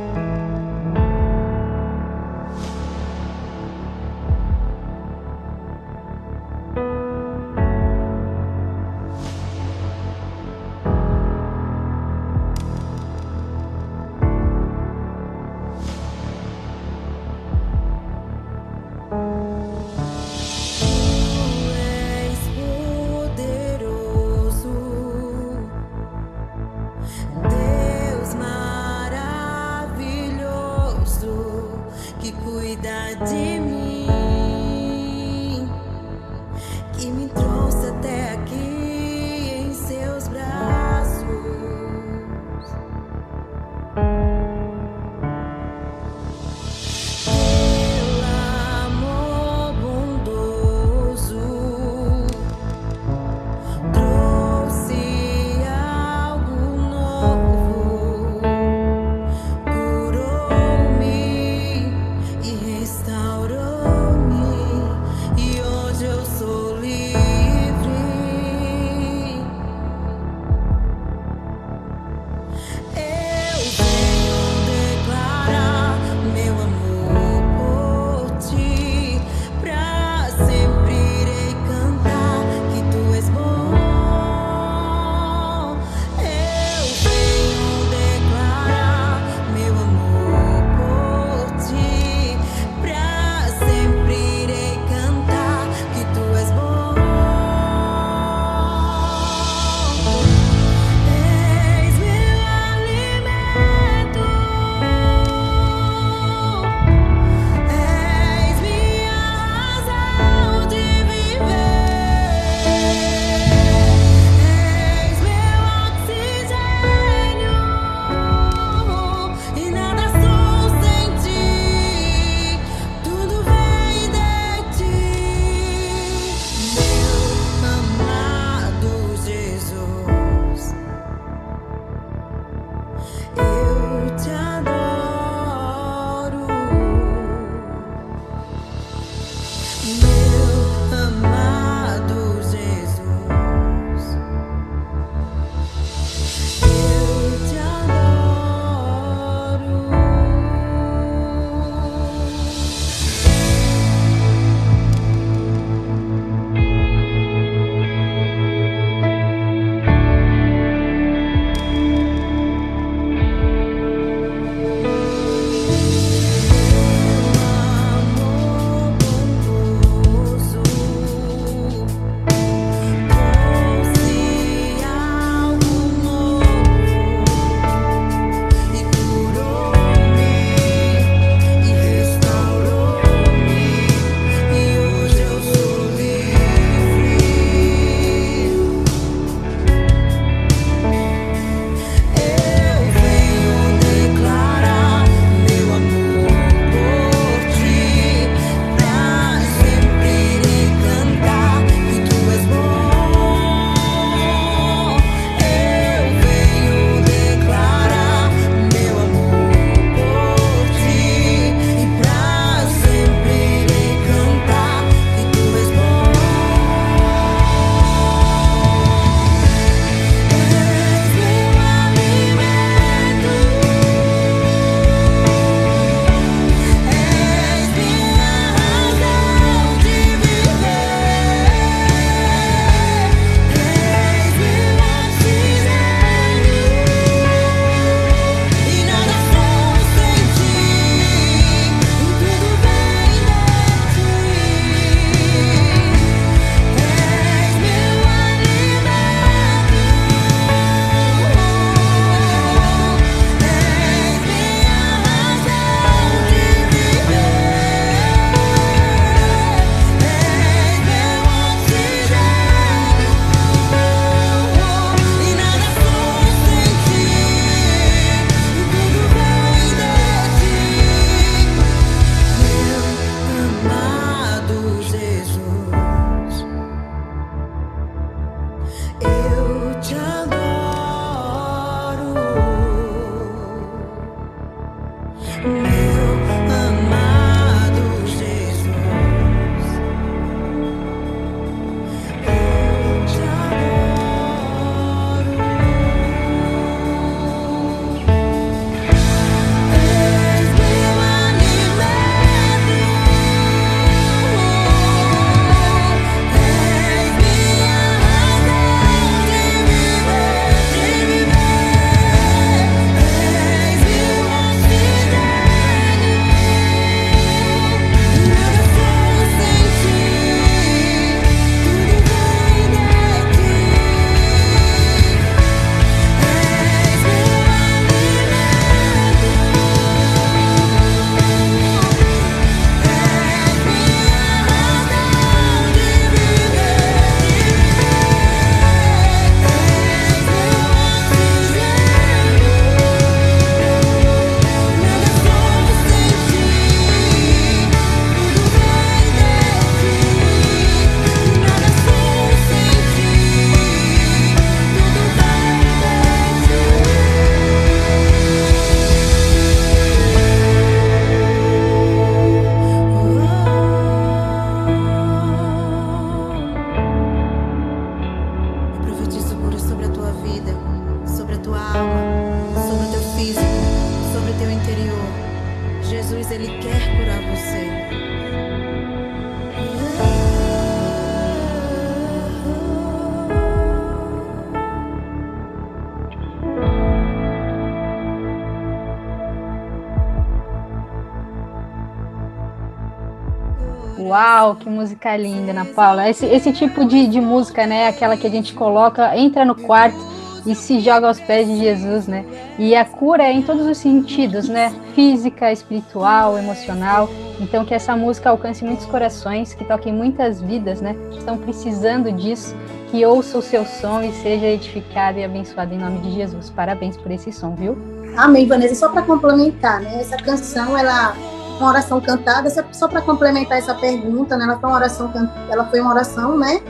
música 395.02 395.16
linda, 395.16 395.50
Ana 395.50 395.64
Paula. 395.64 396.08
Esse, 396.08 396.26
esse 396.26 396.52
tipo 396.52 396.84
de, 396.84 397.08
de 397.08 397.20
música, 397.20 397.66
né? 397.66 397.88
Aquela 397.88 398.16
que 398.16 398.26
a 398.26 398.30
gente 398.30 398.54
coloca, 398.54 399.16
entra 399.16 399.44
no 399.44 399.54
quarto 399.54 399.98
e 400.46 400.54
se 400.54 400.80
joga 400.80 401.08
aos 401.08 401.20
pés 401.20 401.46
de 401.46 401.58
Jesus, 401.58 402.06
né? 402.06 402.24
E 402.58 402.74
a 402.74 402.84
cura 402.84 403.24
é 403.24 403.32
em 403.32 403.42
todos 403.42 403.66
os 403.66 403.78
sentidos, 403.78 404.48
né? 404.48 404.72
Física, 404.94 405.50
espiritual, 405.50 406.38
emocional. 406.38 407.08
Então 407.40 407.64
que 407.64 407.74
essa 407.74 407.96
música 407.96 408.30
alcance 408.30 408.64
muitos 408.64 408.86
corações, 408.86 409.54
que 409.54 409.64
toquem 409.64 409.92
muitas 409.92 410.40
vidas, 410.40 410.80
né? 410.80 410.94
Que 411.10 411.18
estão 411.18 411.36
precisando 411.36 412.12
disso, 412.12 412.54
que 412.90 413.04
ouça 413.04 413.38
o 413.38 413.42
seu 413.42 413.64
som 413.64 414.02
e 414.02 414.12
seja 414.12 414.46
edificado 414.46 415.18
e 415.18 415.24
abençoado 415.24 415.74
em 415.74 415.78
nome 415.78 415.98
de 415.98 416.12
Jesus. 416.12 416.50
Parabéns 416.50 416.96
por 416.96 417.10
esse 417.10 417.32
som, 417.32 417.54
viu? 417.56 417.76
Amém, 418.16 418.46
Vanessa. 418.46 418.76
Só 418.76 418.88
para 418.88 419.02
complementar, 419.02 419.80
né? 419.80 420.00
Essa 420.00 420.16
canção, 420.16 420.76
ela 420.78 421.16
uma 421.62 421.70
oração 421.70 422.00
cantada, 422.00 422.50
só 422.72 422.88
para 422.88 423.00
complementar 423.00 423.58
essa 423.58 423.74
pergunta, 423.74 424.36
né? 424.36 424.44
Ela 424.44 424.58
foi 424.58 424.68
uma 424.68 424.76
oração, 424.76 425.12
ela 425.50 425.64
foi 425.66 425.80
uma 425.80 425.90
oração, 425.90 426.36
né? 426.36 426.60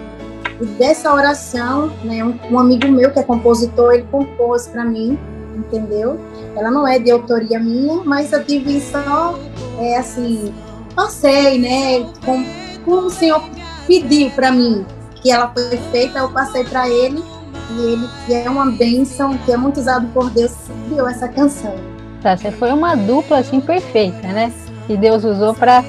E 0.61 0.67
dessa 0.67 1.13
oração, 1.13 1.91
né, 2.05 2.23
um, 2.23 2.39
um 2.51 2.59
amigo 2.59 2.87
meu 2.89 3.11
que 3.11 3.19
é 3.19 3.23
compositor, 3.23 3.95
ele 3.95 4.07
compôs 4.11 4.69
para 4.69 4.85
mim, 4.85 5.19
entendeu? 5.57 6.21
Ela 6.55 6.71
não 6.71 6.87
é 6.87 6.99
de 6.99 7.11
autoria 7.11 7.59
minha, 7.59 8.03
mas 8.05 8.33
eu 8.33 8.45
tive 8.45 8.81
só, 8.81 9.39
é 9.79 9.97
assim, 9.97 10.55
passei, 10.95 11.59
né? 11.59 12.07
Com, 12.25 12.45
como 12.85 13.07
o 13.07 13.11
Senhor 13.11 13.43
pediu 13.87 14.31
para 14.31 14.53
mim 14.53 14.85
que 15.23 15.31
ela 15.31 15.49
foi 15.49 15.77
feita, 15.91 16.19
eu 16.19 16.31
passei 16.31 16.65
para 16.65 16.89
ele 16.89 17.23
e 17.71 17.81
ele, 17.81 18.09
que 18.27 18.35
é 18.35 18.51
uma 18.51 18.67
bênção, 18.67 19.37
que 19.39 19.53
é 19.53 19.57
muito 19.57 19.79
usado 19.79 20.07
por 20.09 20.29
Deus, 20.31 20.53
criou 20.87 21.09
essa 21.09 21.29
canção. 21.29 21.75
Tá, 22.21 22.37
você 22.37 22.51
foi 22.51 22.73
uma 22.73 22.95
dupla 22.95 23.39
assim 23.39 23.61
perfeita, 23.61 24.29
né? 24.29 24.53
Que 24.93 24.99
Deus 24.99 25.25
usou 25.25 25.55
para 25.55 25.83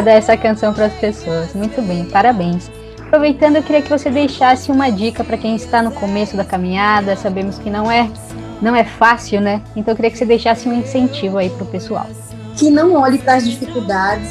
dar 0.00 0.10
essa 0.10 0.36
canção 0.36 0.74
para 0.74 0.86
as 0.86 0.92
pessoas. 0.94 1.54
Muito 1.54 1.80
bem, 1.80 2.04
parabéns. 2.04 2.68
Aproveitando, 3.06 3.54
eu 3.54 3.62
queria 3.62 3.80
que 3.80 3.88
você 3.88 4.10
deixasse 4.10 4.72
uma 4.72 4.90
dica 4.90 5.22
para 5.22 5.38
quem 5.38 5.54
está 5.54 5.80
no 5.80 5.92
começo 5.92 6.36
da 6.36 6.44
caminhada. 6.44 7.14
Sabemos 7.14 7.60
que 7.60 7.70
não 7.70 7.88
é 7.88 8.10
não 8.60 8.74
é 8.74 8.82
fácil, 8.82 9.40
né? 9.40 9.62
Então 9.76 9.92
eu 9.92 9.96
queria 9.96 10.10
que 10.10 10.18
você 10.18 10.24
deixasse 10.24 10.68
um 10.68 10.72
incentivo 10.72 11.38
aí 11.38 11.48
para 11.48 11.62
o 11.62 11.66
pessoal. 11.66 12.08
Que 12.56 12.70
não 12.70 12.94
olhe 12.94 13.18
para 13.18 13.34
as 13.34 13.48
dificuldades, 13.48 14.28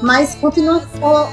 mas 0.00 0.34
continue 0.36 0.80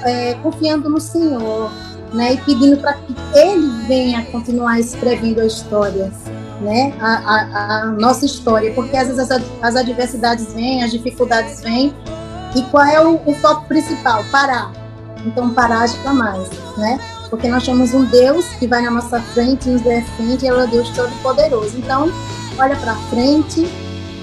é, 0.03 0.33
confiando 0.43 0.89
no 0.89 0.99
Senhor, 0.99 1.71
né? 2.11 2.33
E 2.33 2.37
pedindo 2.39 2.75
para 2.75 2.95
que 2.95 3.15
Ele 3.33 3.87
venha 3.87 4.25
continuar 4.25 4.81
escrevendo 4.81 5.39
a 5.39 5.45
história, 5.45 6.11
né? 6.61 6.93
A, 6.99 7.07
a, 7.07 7.81
a 7.81 7.85
nossa 7.87 8.25
história, 8.25 8.73
porque 8.73 8.95
às 8.95 9.07
vezes 9.07 9.31
as, 9.31 9.41
as, 9.61 9.75
adversidades 9.75 10.53
vêm, 10.53 10.83
as 10.83 10.91
dificuldades 10.91 11.61
vêm, 11.61 11.93
e 12.55 12.61
qual 12.63 12.85
é 12.85 13.03
o, 13.03 13.19
o 13.25 13.33
foco 13.35 13.65
principal? 13.65 14.23
Parar 14.31 14.71
então 15.25 15.51
parar 15.51 15.87
jamais, 15.87 16.49
né? 16.77 16.99
Porque 17.29 17.47
nós 17.47 17.63
temos 17.63 17.93
um 17.93 18.05
Deus 18.05 18.45
que 18.59 18.67
vai 18.67 18.81
na 18.81 18.91
nossa 18.91 19.19
frente, 19.19 19.69
nos 19.69 19.81
defende, 19.81 20.45
e 20.45 20.49
é 20.49 20.53
o 20.53 20.67
Deus 20.67 20.89
Todo-Poderoso. 20.89 21.77
Então, 21.77 22.11
olha 22.57 22.75
para 22.75 22.95
frente 23.09 23.65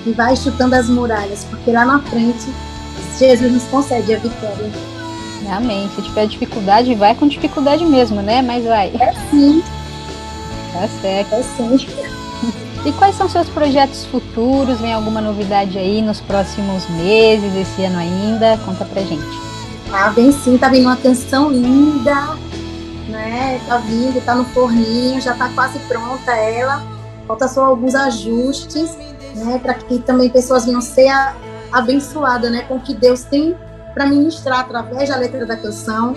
e 0.07 0.13
vai 0.13 0.37
chutando 0.37 0.75
as 0.75 0.89
muralhas, 0.89 1.45
porque 1.45 1.73
lá 1.73 1.85
na 1.85 2.01
frente 2.01 2.47
Jesus 3.19 3.51
nos 3.51 3.65
concede 3.65 4.15
a 4.15 4.19
vitória. 4.19 4.71
Amém. 5.51 5.91
Se 5.97 6.03
tiver 6.03 6.27
dificuldade, 6.27 6.95
vai 6.95 7.15
com 7.15 7.27
dificuldade 7.27 7.85
mesmo, 7.85 8.21
né? 8.21 8.43
Mas 8.43 8.65
vai. 8.65 8.89
É 9.01 9.15
sim. 9.31 9.63
Tá 10.75 10.87
certo. 11.01 11.35
É 11.35 11.43
sim. 11.43 11.87
E 12.85 12.93
quais 12.93 13.17
são 13.17 13.29
seus 13.29 13.49
projetos 13.49 14.05
futuros? 14.07 14.81
Vem 14.81 14.95
alguma 14.95 15.21
novidade 15.21 15.79
aí 15.79 16.01
nos 16.01 16.21
próximos 16.21 16.89
meses, 16.89 17.55
esse 17.55 17.85
ano 17.85 17.99
ainda? 17.99 18.57
Conta 18.65 18.85
pra 18.85 19.03
gente. 19.03 19.27
Ah, 19.93 20.11
vem 20.11 20.31
sim, 20.33 20.57
tá 20.57 20.69
vindo 20.69 20.87
uma 20.87 20.97
canção 20.97 21.51
linda, 21.51 22.37
né? 23.09 23.61
Tá 23.67 23.79
vindo, 23.79 24.25
tá 24.25 24.35
no 24.35 24.45
forninho, 24.47 25.21
já 25.21 25.35
tá 25.35 25.49
quase 25.55 25.79
pronta 25.81 26.33
ela. 26.33 26.83
Falta 27.27 27.49
só 27.49 27.65
alguns 27.65 27.95
ajustes, 27.95 28.97
né? 29.35 29.59
Para 29.59 29.75
que 29.75 29.99
também 29.99 30.31
pessoas 30.31 30.65
venham 30.65 30.81
ser 30.81 31.11
abençoadas, 31.73 32.51
né? 32.51 32.63
Com 32.63 32.77
o 32.77 32.81
que 32.81 32.95
Deus 32.95 33.25
tem 33.25 33.57
para 33.93 34.07
ministrar 34.07 34.61
através 34.61 35.09
da 35.09 35.17
letra 35.17 35.45
da 35.45 35.57
canção, 35.57 36.15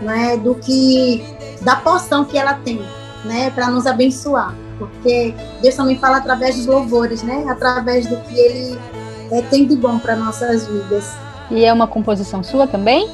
né? 0.00 0.36
Do 0.36 0.54
que 0.54 1.24
da 1.60 1.76
porção 1.76 2.24
que 2.24 2.38
ela 2.38 2.54
tem, 2.54 2.80
né? 3.24 3.50
Para 3.50 3.68
nos 3.68 3.86
abençoar, 3.86 4.54
porque 4.78 5.34
Deus 5.60 5.74
também 5.74 5.98
fala 5.98 6.18
através 6.18 6.56
dos 6.56 6.66
louvores, 6.66 7.22
né? 7.22 7.44
Através 7.48 8.06
do 8.06 8.16
que 8.16 8.38
Ele 8.38 8.78
é, 9.30 9.42
tem 9.42 9.66
de 9.66 9.76
bom 9.76 9.98
para 9.98 10.16
nossas 10.16 10.66
vidas. 10.66 11.12
E 11.50 11.64
é 11.64 11.72
uma 11.72 11.86
composição 11.86 12.42
sua 12.42 12.66
também? 12.66 13.08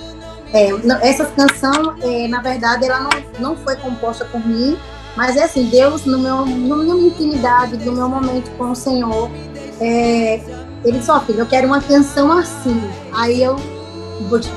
É, 0.53 0.71
essa 1.03 1.25
canção, 1.27 1.97
é, 2.03 2.29
na 2.29 2.41
verdade, 2.41 2.87
ela 2.87 3.01
não, 3.01 3.11
não 3.41 3.57
foi 3.57 3.77
composta 3.77 4.25
por 4.25 4.45
mim, 4.47 4.79
mas 5.17 5.37
é 5.37 5.45
assim, 5.45 5.67
Deus, 5.67 6.05
no 6.05 6.19
meu, 6.19 6.47
no 6.47 6.77
minha 6.77 7.09
intimidade, 7.09 7.77
no 7.85 7.93
meu 7.93 8.09
momento 8.09 8.51
com 8.57 8.71
o 8.71 8.75
Senhor, 8.75 9.31
é, 9.81 10.41
ele 10.85 11.03
só, 11.03 11.21
filho, 11.21 11.41
eu 11.41 11.47
quero 11.47 11.67
uma 11.67 11.81
canção 11.81 12.31
assim. 12.33 12.81
Aí 13.12 13.43
eu 13.43 13.57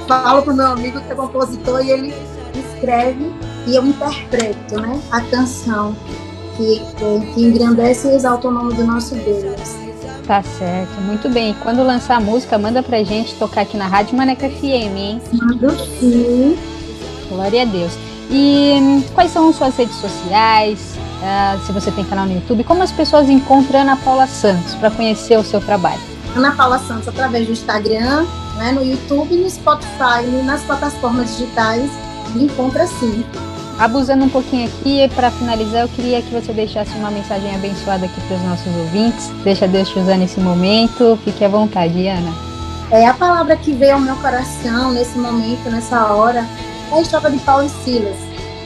falo 0.07 0.43
pro 0.43 0.53
meu 0.53 0.67
amigo 0.67 0.99
que 1.01 1.11
é 1.11 1.15
compositor 1.15 1.83
e 1.83 1.91
ele 1.91 2.13
escreve 2.53 3.33
e 3.65 3.75
eu 3.75 3.85
interpreto, 3.85 4.79
né, 4.79 4.99
a 5.11 5.21
canção 5.21 5.95
que, 6.57 6.81
que 7.33 7.41
engrandece 7.41 8.07
e 8.07 8.15
exalta 8.15 8.47
o 8.47 8.51
nome 8.51 8.73
do 8.73 8.83
nosso 8.83 9.15
Deus. 9.15 9.77
Tá 10.25 10.43
certo, 10.43 10.99
muito 11.01 11.29
bem. 11.29 11.55
Quando 11.63 11.81
lançar 11.83 12.17
a 12.17 12.19
música, 12.19 12.57
manda 12.57 12.83
pra 12.83 13.01
gente 13.03 13.35
tocar 13.35 13.61
aqui 13.61 13.77
na 13.77 13.87
Rádio 13.87 14.17
Maneca 14.17 14.49
FM, 14.49 14.97
hein? 14.97 15.21
Mando 15.31 15.69
sim. 15.99 16.57
Glória 17.29 17.61
a 17.61 17.65
Deus. 17.65 17.93
E 18.29 19.05
quais 19.15 19.31
são 19.31 19.53
suas 19.53 19.77
redes 19.77 19.95
sociais? 19.95 20.97
Uh, 21.17 21.65
se 21.65 21.71
você 21.71 21.91
tem 21.91 22.03
canal 22.03 22.25
no 22.25 22.33
YouTube, 22.33 22.63
como 22.65 22.83
as 22.83 22.91
pessoas 22.91 23.29
encontram 23.29 23.81
Ana 23.81 23.95
Paula 23.95 24.27
Santos 24.27 24.75
para 24.75 24.91
conhecer 24.91 25.37
o 25.39 25.43
seu 25.43 25.61
trabalho? 25.61 26.01
Ana 26.35 26.51
Paula 26.51 26.77
Santos 26.77 27.07
através 27.07 27.45
do 27.45 27.53
Instagram, 27.53 28.25
né, 28.57 28.71
no 28.71 28.83
YouTube, 28.83 29.35
no 29.35 29.49
Spotify, 29.49 30.25
nas 30.43 30.61
plataformas 30.63 31.37
digitais, 31.37 31.89
me 32.35 32.43
encontra 32.43 32.85
sim. 32.85 33.23
Abusando 33.79 34.25
um 34.25 34.29
pouquinho 34.29 34.67
aqui, 34.67 35.07
para 35.13 35.29
finalizar, 35.29 35.81
eu 35.81 35.89
queria 35.89 36.19
que 36.21 36.31
você 36.31 36.51
deixasse 36.51 36.91
uma 36.97 37.11
mensagem 37.11 37.53
abençoada 37.53 38.07
aqui 38.07 38.19
para 38.21 38.37
os 38.37 38.43
nossos 38.43 38.75
ouvintes. 38.75 39.29
Deixa 39.43 39.67
Deus 39.67 39.87
te 39.89 39.99
usar 39.99 40.17
nesse 40.17 40.39
momento. 40.39 41.17
Fique 41.23 41.45
à 41.45 41.47
vontade, 41.47 42.07
Ana. 42.07 42.33
É 42.89 43.05
a 43.05 43.13
palavra 43.13 43.55
que 43.55 43.73
veio 43.73 43.93
ao 43.93 43.99
meu 43.99 44.15
coração 44.15 44.91
nesse 44.93 45.17
momento, 45.19 45.69
nessa 45.69 46.11
hora, 46.11 46.43
é 46.91 46.95
a 46.95 47.01
história 47.01 47.29
de 47.29 47.37
Paulo 47.39 47.65
e 47.65 47.69
Silas. 47.69 48.15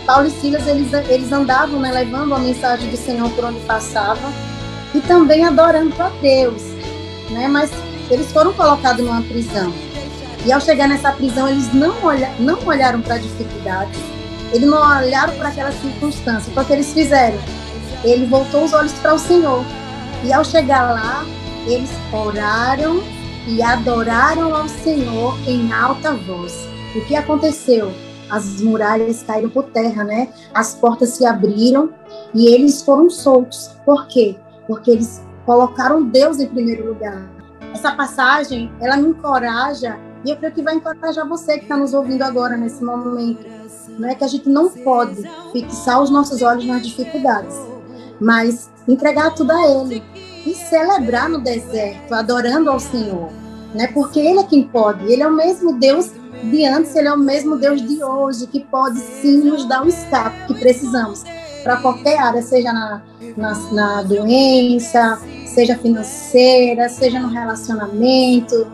Paulo 0.06 0.28
e 0.28 0.32
Silas, 0.32 0.66
eles, 0.68 0.94
eles 1.10 1.32
andavam 1.32 1.80
né, 1.80 1.92
levando 1.92 2.34
a 2.34 2.40
mensagem 2.40 2.90
do 2.90 2.98
Senhor 2.98 3.30
por 3.32 3.46
onde 3.46 3.60
passavam 3.62 4.32
e 4.94 5.02
também 5.02 5.44
adorando 5.44 5.94
a 6.00 6.10
Deus, 6.22 6.62
né? 7.32 7.48
Mas 7.48 7.72
eles 8.10 8.32
foram 8.32 8.54
colocados 8.54 9.04
numa 9.04 9.22
prisão. 9.22 9.74
E 10.46 10.52
ao 10.52 10.62
chegar 10.62 10.88
nessa 10.88 11.12
prisão, 11.12 11.50
eles 11.50 11.74
não, 11.74 11.96
olha, 12.04 12.32
não 12.40 12.60
olharam 12.66 13.02
para 13.02 13.18
dificuldades, 13.18 14.00
eles 14.54 14.70
não 14.70 14.78
olharam 14.78 15.34
para 15.36 15.50
aquela 15.50 15.72
circunstância. 15.72 16.52
O 16.56 16.66
que 16.66 16.74
eles 16.74 16.94
fizeram? 16.94 17.38
Ele 18.04 18.26
voltou 18.26 18.66
os 18.66 18.74
olhos 18.74 18.94
para 18.94 19.14
o 19.14 19.20
Senhor. 19.20 19.64
E 20.24 20.34
ao 20.34 20.44
chegar 20.44 20.92
lá, 20.92 21.26
eles 21.66 21.90
oraram 22.12 23.02
e 23.48 23.62
adoraram 23.62 24.54
ao 24.54 24.68
Senhor 24.68 25.38
em 25.48 25.72
alta 25.72 26.14
voz. 26.14 26.68
O 26.96 27.06
que 27.06 27.16
aconteceu? 27.16 27.92
As 28.30 28.62
muralhas 28.62 29.24
caíram 29.24 29.50
por 29.50 29.64
terra, 29.66 30.04
né? 30.04 30.30
As 30.54 30.76
portas 30.76 31.10
se 31.10 31.26
abriram 31.26 31.90
e 32.34 32.48
eles 32.48 32.82
foram 32.82 33.10
soltos. 33.10 33.72
Por 33.86 34.08
quê? 34.08 34.36
Porque 34.68 34.92
eles 34.92 35.22
colocaram 35.46 36.04
Deus 36.04 36.40
em 36.40 36.48
primeiro 36.48 36.88
lugar. 36.88 37.30
Essa 37.74 37.94
passagem, 37.94 38.72
ela 38.82 38.98
me 38.98 39.10
encoraja 39.10 39.98
e 40.26 40.30
eu 40.30 40.38
creio 40.38 40.54
que 40.54 40.62
vai 40.62 40.76
encorajar 40.76 41.28
você 41.28 41.58
que 41.58 41.64
está 41.64 41.78
nos 41.78 41.94
ouvindo 41.94 42.22
agora 42.22 42.58
nesse 42.58 42.84
momento 42.84 43.61
é 44.04 44.16
que 44.16 44.24
a 44.24 44.28
gente 44.28 44.50
não 44.50 44.70
pode 44.70 45.22
fixar 45.52 46.02
os 46.02 46.10
nossos 46.10 46.42
olhos 46.42 46.66
nas 46.66 46.82
dificuldades, 46.86 47.56
mas 48.20 48.70
entregar 48.88 49.34
tudo 49.34 49.52
a 49.52 49.68
Ele 49.68 50.04
e 50.46 50.54
celebrar 50.54 51.30
no 51.30 51.40
deserto, 51.40 52.14
adorando 52.14 52.70
ao 52.70 52.80
Senhor, 52.80 53.30
né? 53.74 53.88
Porque 53.88 54.20
Ele 54.20 54.40
é 54.40 54.44
quem 54.44 54.64
pode. 54.64 55.12
Ele 55.12 55.22
é 55.22 55.28
o 55.28 55.36
mesmo 55.36 55.80
Deus 55.80 56.12
de 56.44 56.66
antes, 56.66 56.96
Ele 56.96 57.08
é 57.08 57.14
o 57.14 57.20
mesmo 57.20 57.58
Deus 57.58 57.82
de 57.82 58.04
hoje 58.04 58.48
que 58.48 58.60
pode 58.60 58.98
sim 58.98 59.38
nos 59.38 59.66
dar 59.66 59.84
o 59.84 59.88
escape 59.88 60.48
que 60.48 60.56
precisamos 60.56 61.24
para 61.64 61.78
qualquer 61.78 62.18
área, 62.18 62.42
seja 62.42 62.74
na, 62.74 63.02
na, 63.38 63.54
na 63.72 64.04
doença, 64.04 65.20
seja 65.46 65.78
financeira, 65.78 66.90
seja 66.90 67.20
no 67.20 67.28
relacionamento, 67.28 68.68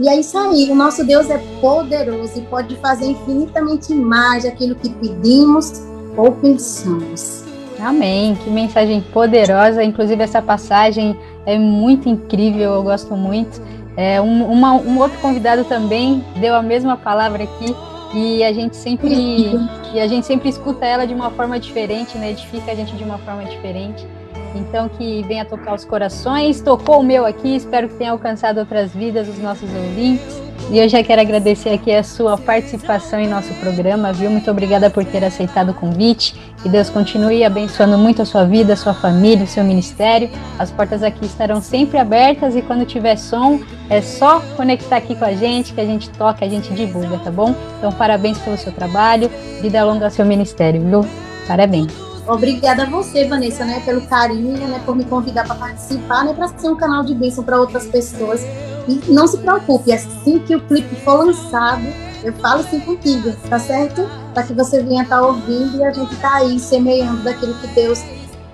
e 0.00 0.08
é 0.08 0.18
isso 0.18 0.38
aí, 0.38 0.70
o 0.70 0.74
nosso 0.74 1.04
Deus 1.04 1.28
é 1.28 1.38
poderoso 1.60 2.38
e 2.38 2.42
pode 2.42 2.74
fazer 2.76 3.06
infinitamente 3.06 3.94
mais 3.94 4.46
aquilo 4.46 4.74
que 4.74 4.88
pedimos 4.88 5.82
ou 6.16 6.32
pensamos. 6.32 7.44
Amém, 7.78 8.34
que 8.34 8.50
mensagem 8.50 9.00
poderosa. 9.00 9.82
Inclusive, 9.84 10.22
essa 10.22 10.40
passagem 10.40 11.16
é 11.46 11.58
muito 11.58 12.08
incrível, 12.08 12.74
eu 12.74 12.82
gosto 12.82 13.14
muito. 13.14 13.60
É, 13.96 14.20
um, 14.20 14.50
uma, 14.50 14.72
um 14.72 14.98
outro 14.98 15.18
convidado 15.18 15.64
também 15.64 16.24
deu 16.36 16.54
a 16.54 16.62
mesma 16.62 16.96
palavra 16.96 17.44
aqui 17.44 17.74
e 18.14 18.42
a 18.42 18.52
gente 18.52 18.76
sempre 18.76 19.58
e 19.92 20.00
a 20.00 20.06
gente 20.06 20.26
sempre 20.26 20.48
escuta 20.48 20.84
ela 20.86 21.06
de 21.06 21.12
uma 21.12 21.30
forma 21.30 21.58
diferente, 21.58 22.16
né? 22.16 22.30
Edifica 22.30 22.72
a 22.72 22.74
gente 22.74 22.96
de 22.96 23.04
uma 23.04 23.18
forma 23.18 23.44
diferente. 23.44 24.06
Então 24.54 24.88
que 24.88 25.22
venha 25.24 25.44
tocar 25.44 25.74
os 25.74 25.84
corações, 25.84 26.60
tocou 26.60 27.00
o 27.00 27.02
meu 27.02 27.24
aqui, 27.24 27.56
espero 27.56 27.88
que 27.88 27.94
tenha 27.94 28.12
alcançado 28.12 28.58
outras 28.58 28.92
vidas 28.92 29.28
os 29.28 29.38
nossos 29.38 29.68
ouvintes. 29.72 30.50
E 30.70 30.78
eu 30.78 30.88
já 30.88 31.02
quero 31.02 31.20
agradecer 31.20 31.70
aqui 31.70 31.92
a 31.92 32.02
sua 32.04 32.38
participação 32.38 33.18
em 33.18 33.26
nosso 33.26 33.52
programa, 33.54 34.12
viu? 34.12 34.30
Muito 34.30 34.48
obrigada 34.48 34.88
por 34.88 35.04
ter 35.04 35.24
aceitado 35.24 35.70
o 35.70 35.74
convite. 35.74 36.34
Que 36.62 36.68
Deus 36.68 36.88
continue 36.88 37.42
abençoando 37.42 37.98
muito 37.98 38.22
a 38.22 38.24
sua 38.24 38.44
vida, 38.44 38.74
a 38.74 38.76
sua 38.76 38.94
família, 38.94 39.44
o 39.44 39.48
seu 39.48 39.64
ministério. 39.64 40.30
As 40.58 40.70
portas 40.70 41.02
aqui 41.02 41.24
estarão 41.26 41.60
sempre 41.60 41.98
abertas 41.98 42.54
e 42.54 42.62
quando 42.62 42.84
tiver 42.86 43.16
som, 43.16 43.58
é 43.88 44.00
só 44.00 44.40
conectar 44.56 44.98
aqui 44.98 45.16
com 45.16 45.24
a 45.24 45.32
gente, 45.32 45.72
que 45.72 45.80
a 45.80 45.86
gente 45.86 46.08
toca, 46.10 46.44
a 46.44 46.48
gente 46.48 46.72
divulga, 46.72 47.18
tá 47.18 47.32
bom? 47.32 47.52
Então, 47.78 47.90
parabéns 47.90 48.38
pelo 48.38 48.56
seu 48.56 48.70
trabalho, 48.70 49.28
vida 49.60 49.82
longa 49.84 50.04
ao 50.04 50.10
seu 50.10 50.24
ministério, 50.24 50.80
viu? 50.82 51.04
Parabéns. 51.48 52.09
Obrigada 52.26 52.84
a 52.84 52.86
você, 52.86 53.26
Vanessa, 53.26 53.64
né, 53.64 53.80
pelo 53.84 54.02
carinho, 54.02 54.68
né, 54.68 54.80
por 54.84 54.94
me 54.94 55.04
convidar 55.04 55.44
para 55.44 55.54
participar, 55.54 56.24
né, 56.24 56.34
para 56.34 56.48
ser 56.48 56.68
um 56.68 56.76
canal 56.76 57.02
de 57.02 57.14
bênção 57.14 57.42
para 57.42 57.58
outras 57.58 57.86
pessoas. 57.86 58.44
E 58.86 59.00
não 59.08 59.26
se 59.26 59.38
preocupe, 59.38 59.92
assim 59.92 60.38
que 60.40 60.54
o 60.54 60.60
clipe 60.60 60.94
for 60.96 61.24
lançado, 61.24 61.82
eu 62.22 62.32
falo 62.34 62.62
sim 62.64 62.80
contigo, 62.80 63.32
tá 63.48 63.58
certo? 63.58 64.08
Para 64.34 64.42
que 64.42 64.52
você 64.52 64.82
venha 64.82 65.02
estar 65.02 65.20
tá 65.20 65.26
ouvindo 65.26 65.78
e 65.78 65.84
a 65.84 65.92
gente 65.92 66.14
tá 66.16 66.36
aí 66.36 66.58
semeando 66.58 67.22
daquilo 67.22 67.54
que 67.54 67.66
Deus 67.68 68.02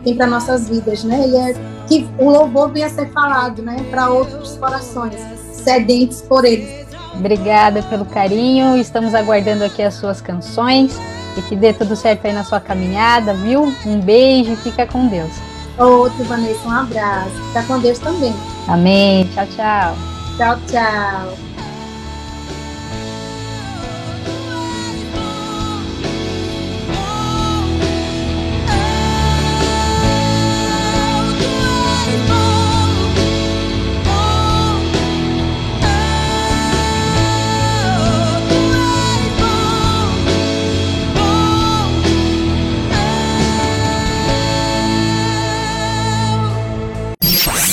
tem 0.04 0.14
para 0.14 0.26
nossas 0.26 0.68
vidas, 0.68 1.02
né? 1.02 1.26
E 1.26 1.36
é 1.36 1.54
que 1.88 2.08
o 2.18 2.30
louvor 2.30 2.70
venha 2.70 2.88
ser 2.88 3.10
falado, 3.10 3.62
né, 3.62 3.84
para 3.90 4.10
outros 4.10 4.56
corações 4.56 5.16
sedentes 5.52 6.22
por 6.22 6.44
ele. 6.44 6.86
Obrigada 7.14 7.82
pelo 7.82 8.04
carinho, 8.04 8.76
estamos 8.76 9.14
aguardando 9.14 9.64
aqui 9.64 9.82
as 9.82 9.94
suas 9.94 10.20
canções 10.20 10.96
e 11.36 11.42
que 11.42 11.56
dê 11.56 11.72
tudo 11.72 11.94
certo 11.96 12.26
aí 12.26 12.32
na 12.32 12.44
sua 12.44 12.60
caminhada, 12.60 13.34
viu? 13.34 13.72
Um 13.84 14.00
beijo 14.00 14.52
e 14.52 14.56
fica 14.56 14.86
com 14.86 15.06
Deus. 15.08 15.32
Outro, 15.78 16.24
Vanessa, 16.24 16.66
um 16.66 16.70
abraço. 16.70 17.30
Fica 17.48 17.62
com 17.64 17.78
Deus 17.78 17.98
também. 17.98 18.34
Amém. 18.66 19.28
Tchau, 19.34 19.46
tchau. 19.46 19.96
Tchau, 20.36 20.58
tchau. 20.66 21.45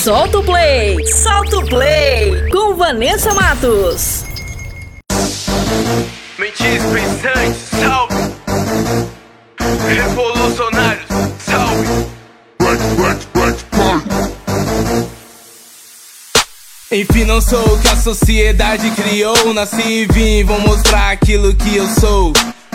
Solta 0.03 0.39
o 0.39 0.43
play! 0.43 0.97
Solta 1.07 1.59
o 1.59 1.65
play! 1.65 2.49
Com 2.51 2.75
Vanessa 2.75 3.33
Matos. 3.35 4.25
Mentes 6.37 6.83
pensantes, 6.91 7.69
salve! 7.79 8.15
Revolucionários, 9.87 11.05
salve! 11.39 12.05
Enfim, 16.91 17.23
não 17.23 17.39
sou 17.39 17.65
o 17.65 17.79
que 17.79 17.87
a 17.87 17.95
sociedade 17.95 18.91
criou. 18.91 19.53
Nasci 19.53 19.81
e 19.87 20.05
vim, 20.07 20.43
vou 20.43 20.59
mostrar 20.59 21.11
aquilo 21.11 21.55
que 21.55 21.77
eu 21.77 21.87
sou. 21.87 22.33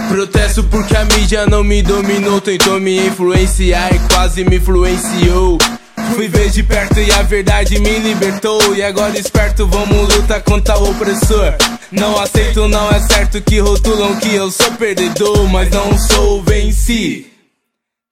Protesto 0.08 0.64
porque 0.64 0.96
a 0.96 1.04
mídia 1.04 1.44
não 1.44 1.62
me 1.62 1.82
dominou, 1.82 2.40
tentou 2.40 2.80
me 2.80 3.06
influenciar 3.06 3.94
e 3.94 3.98
quase 4.14 4.44
me 4.44 4.56
influenciou. 4.56 5.58
Fui 6.14 6.28
ver 6.28 6.50
de 6.50 6.62
perto 6.62 6.98
e 7.00 7.10
a 7.12 7.22
verdade 7.22 7.78
me 7.78 7.98
libertou. 7.98 8.74
E 8.74 8.82
agora 8.82 9.18
esperto, 9.18 9.66
vamos 9.66 10.14
lutar 10.14 10.42
contra 10.42 10.78
o 10.78 10.90
opressor. 10.90 11.54
Não 11.90 12.18
aceito, 12.20 12.68
não 12.68 12.90
é 12.90 13.00
certo 13.00 13.40
que 13.40 13.60
rotulam 13.60 14.16
que 14.16 14.34
eu 14.34 14.50
sou 14.50 14.70
perdedor, 14.72 15.48
mas 15.48 15.70
não 15.70 15.96
sou 15.98 16.42
venci. 16.42 17.27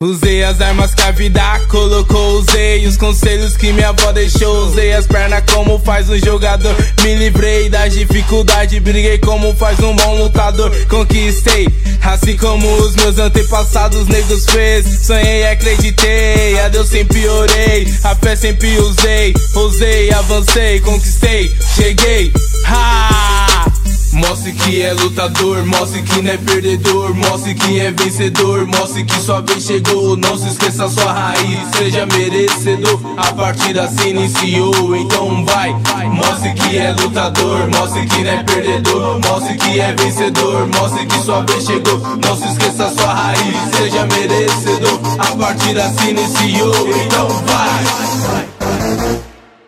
Usei 0.02 0.44
as 0.44 0.60
armas 0.60 0.94
que 0.94 1.00
a 1.00 1.10
vida 1.10 1.40
colocou, 1.70 2.40
usei 2.40 2.86
os 2.86 2.98
conselhos 2.98 3.56
que 3.56 3.72
minha 3.72 3.88
avó 3.88 4.12
deixou, 4.12 4.66
usei 4.66 4.92
as 4.92 5.06
pernas 5.06 5.42
como 5.50 5.78
faz 5.78 6.10
um 6.10 6.18
jogador. 6.18 6.76
Me 7.02 7.14
livrei 7.14 7.70
das 7.70 7.94
dificuldades, 7.94 8.78
briguei 8.82 9.16
como 9.16 9.54
faz 9.54 9.80
um 9.80 9.96
bom 9.96 10.18
lutador. 10.18 10.70
Conquistei, 10.88 11.66
assim 12.02 12.36
como 12.36 12.70
os 12.76 12.94
meus 12.94 13.18
antepassados 13.18 14.06
negros 14.06 14.44
fez. 14.44 15.06
Sonhei, 15.06 15.46
acreditei, 15.46 16.60
a 16.60 16.68
Deus 16.68 16.88
sempre 16.88 17.26
orei, 17.26 17.90
a 18.04 18.14
fé 18.14 18.36
sempre 18.36 18.78
usei, 18.78 19.32
usei, 19.54 20.12
avancei, 20.12 20.78
conquistei, 20.80 21.50
cheguei. 21.74 22.30
Ha! 22.66 23.85
Mostre 24.16 24.52
que 24.52 24.80
é 24.80 24.94
lutador, 24.94 25.66
mostre 25.66 26.02
que 26.02 26.22
não 26.22 26.30
é 26.30 26.38
perdedor, 26.38 27.14
mostre 27.14 27.54
que 27.54 27.78
é 27.78 27.90
vencedor, 27.90 28.66
mostre 28.66 29.04
que 29.04 29.20
sua 29.20 29.42
vez 29.42 29.62
chegou. 29.62 30.16
Não 30.16 30.38
se 30.38 30.48
esqueça 30.48 30.88
sua 30.88 31.12
raiz, 31.12 31.58
seja 31.76 32.06
merecedor. 32.06 32.98
A 33.18 33.34
partida 33.34 33.86
se 33.88 34.08
iniciou, 34.08 34.96
então 34.96 35.44
vai. 35.44 35.74
Mostre 36.08 36.54
que 36.54 36.78
é 36.78 36.92
lutador, 36.92 37.68
mostre 37.68 38.06
que 38.06 38.22
não 38.22 38.30
é 38.30 38.42
perdedor, 38.42 39.20
mostre 39.20 39.54
que 39.54 39.80
é 39.80 39.92
vencedor, 39.92 40.66
mostre 40.68 41.04
que 41.04 41.18
sua 41.20 41.42
vez 41.42 41.64
chegou. 41.64 41.98
Não 41.98 42.36
se 42.36 42.48
esqueça 42.48 42.90
sua 42.90 43.12
raiz, 43.12 43.56
seja 43.76 44.06
merecedor. 44.06 44.98
A 45.18 45.36
partida 45.36 45.90
se 45.90 46.08
iniciou, 46.08 46.88
então 47.04 47.28
vai. 47.28 48.46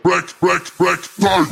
Break, 0.02 0.34
break, 0.40 0.72
break, 0.78 1.02
break. 1.18 1.48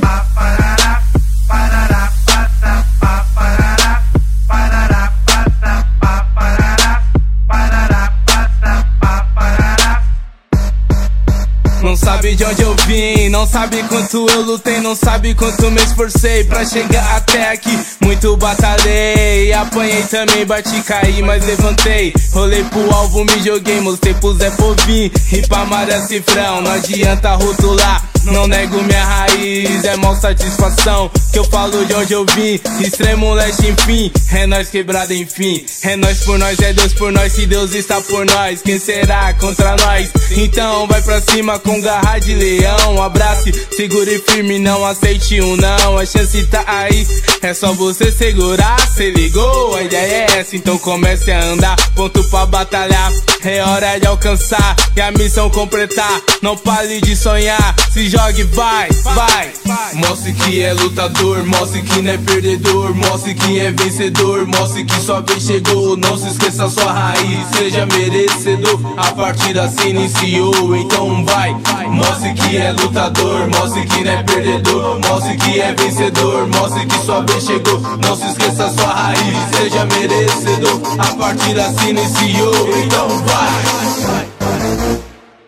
Sabe 12.16 12.34
de 12.34 12.44
onde 12.44 12.62
eu 12.62 12.74
vim, 12.86 13.28
não 13.28 13.46
sabe 13.46 13.82
quanto 13.82 14.26
eu 14.30 14.40
lutei, 14.40 14.80
não 14.80 14.96
sabe 14.96 15.34
quanto 15.34 15.70
me 15.70 15.82
esforcei 15.82 16.44
pra 16.44 16.64
chegar 16.64 17.16
até 17.16 17.50
aqui. 17.50 17.78
Muito 18.00 18.34
batalhei, 18.38 19.52
apanhei 19.52 20.02
também, 20.04 20.46
bati, 20.46 20.80
caí, 20.82 21.20
mas 21.20 21.44
levantei. 21.44 22.14
Rolei 22.32 22.64
pro 22.64 22.90
alvo, 22.94 23.22
me 23.24 23.42
joguei, 23.44 23.80
mostrei 23.80 24.14
pro 24.14 24.34
Zé 24.34 24.50
Povim 24.50 25.10
pra 25.46 25.66
Maria 25.66 26.00
Cifrão. 26.06 26.62
Não 26.62 26.72
adianta 26.72 27.34
rotular, 27.34 28.08
não 28.24 28.46
nego 28.46 28.82
minha 28.82 29.04
raiz, 29.04 29.84
é 29.84 29.96
mó 29.96 30.14
satisfação 30.14 31.10
que 31.32 31.38
eu 31.38 31.44
falo 31.44 31.84
de 31.84 31.94
onde 31.94 32.14
eu 32.14 32.24
vim. 32.34 32.58
Extremo 32.80 33.34
leste, 33.34 33.66
enfim, 33.66 34.10
é 34.32 34.46
nós 34.46 34.70
quebrado, 34.70 35.12
enfim. 35.12 35.64
É 35.82 35.96
nós 35.96 36.20
por 36.20 36.38
nós, 36.38 36.58
é 36.60 36.72
Deus 36.72 36.94
por 36.94 37.12
nós, 37.12 37.32
se 37.32 37.44
Deus 37.44 37.74
está 37.74 38.00
por 38.00 38.24
nós, 38.24 38.62
quem 38.62 38.78
será 38.78 39.34
contra 39.34 39.76
nós? 39.76 40.10
Então 40.30 40.86
vai 40.86 41.02
pra 41.02 41.20
cima 41.20 41.58
com 41.58 41.80
garra 41.80 42.05
de 42.20 42.34
leão. 42.34 43.02
Abrace, 43.02 43.52
segure 43.76 44.18
firme, 44.26 44.59
não 44.59 44.84
aceite 44.84 45.40
um 45.40 45.57
não. 45.57 45.98
A 45.98 46.07
chance 46.07 46.46
tá 46.46 46.64
aí, 46.66 47.07
é 47.42 47.52
só 47.52 47.72
você 47.72 48.11
segurar. 48.11 48.78
Cê 48.88 49.11
ligou, 49.11 49.74
a 49.74 49.82
ideia 49.82 50.26
é 50.30 50.38
essa, 50.38 50.57
então 50.57 50.78
comece 50.78 51.30
a 51.30 51.42
andar. 51.44 51.76
Ponto 51.94 52.22
pra 52.24 52.46
batalhar, 52.46 53.12
é 53.44 53.62
hora 53.62 53.98
de 53.98 54.07
alcançar 54.07 54.76
e 54.96 55.00
a 55.00 55.11
missão 55.11 55.50
completar. 55.50 56.20
Não 56.40 56.57
pare 56.57 57.00
de 57.00 57.14
sonhar, 57.14 57.74
se 57.92 58.09
jogue, 58.09 58.44
vai, 58.44 58.88
vai. 59.14 59.52
Mostre 59.94 60.32
que 60.32 60.62
é 60.62 60.72
lutador, 60.72 61.44
mostre 61.44 61.82
que 61.82 62.02
não 62.02 62.12
é 62.12 62.18
perdedor, 62.18 62.94
mostre 62.94 63.34
que 63.34 63.59
é 63.61 63.70
vencedor, 63.70 64.46
mostre 64.46 64.84
que 64.84 65.00
sua 65.00 65.20
vez 65.20 65.42
chegou. 65.42 65.96
Não 65.96 66.16
se 66.16 66.28
esqueça 66.28 66.68
sua 66.68 66.92
raiz, 66.92 67.46
seja 67.57 67.86
merecedor. 67.86 68.80
A 68.96 69.12
partida 69.12 69.68
se 69.68 69.88
iniciou, 69.88 70.76
então 70.76 71.24
vai. 71.24 71.54
Mostre 71.97 72.34
que 72.34 72.57
é 72.59 72.72
lutador, 72.72 73.49
mostre 73.49 73.86
que 73.86 74.05
não 74.05 74.12
é 74.12 74.22
perdedor, 74.22 75.01
mostre 75.01 75.36
que 75.38 75.61
é 75.61 75.72
vencedor, 75.72 76.47
mostre 76.49 76.84
que 76.84 76.99
sua 76.99 77.22
vez 77.22 77.42
chegou. 77.42 77.80
Não 77.80 78.14
se 78.14 78.26
esqueça 78.26 78.70
sua 78.70 78.86
raiz, 78.86 79.57
seja 79.57 79.84
merecedor. 79.86 80.80
A 80.99 81.16
partida 81.16 81.72
se 81.72 81.88
iniciou, 81.88 82.78
então 82.78 83.09
vai. 83.24 84.28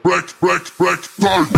Break, 0.03 0.35
break, 0.41 0.73
break, 0.79 1.03
break. 1.19 1.49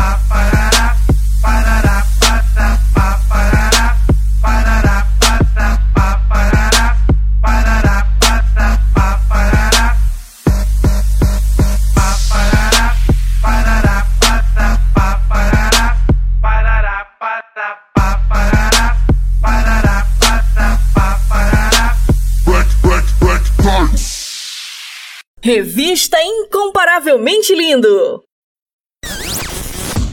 Revista 25.42 26.18
Incomparavelmente 26.22 27.54
Lindo. 27.54 28.22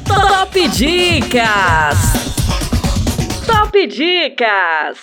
Top 0.05 0.67
Dicas! 0.69 1.97
Top 3.45 3.87
Dicas! 3.87 4.99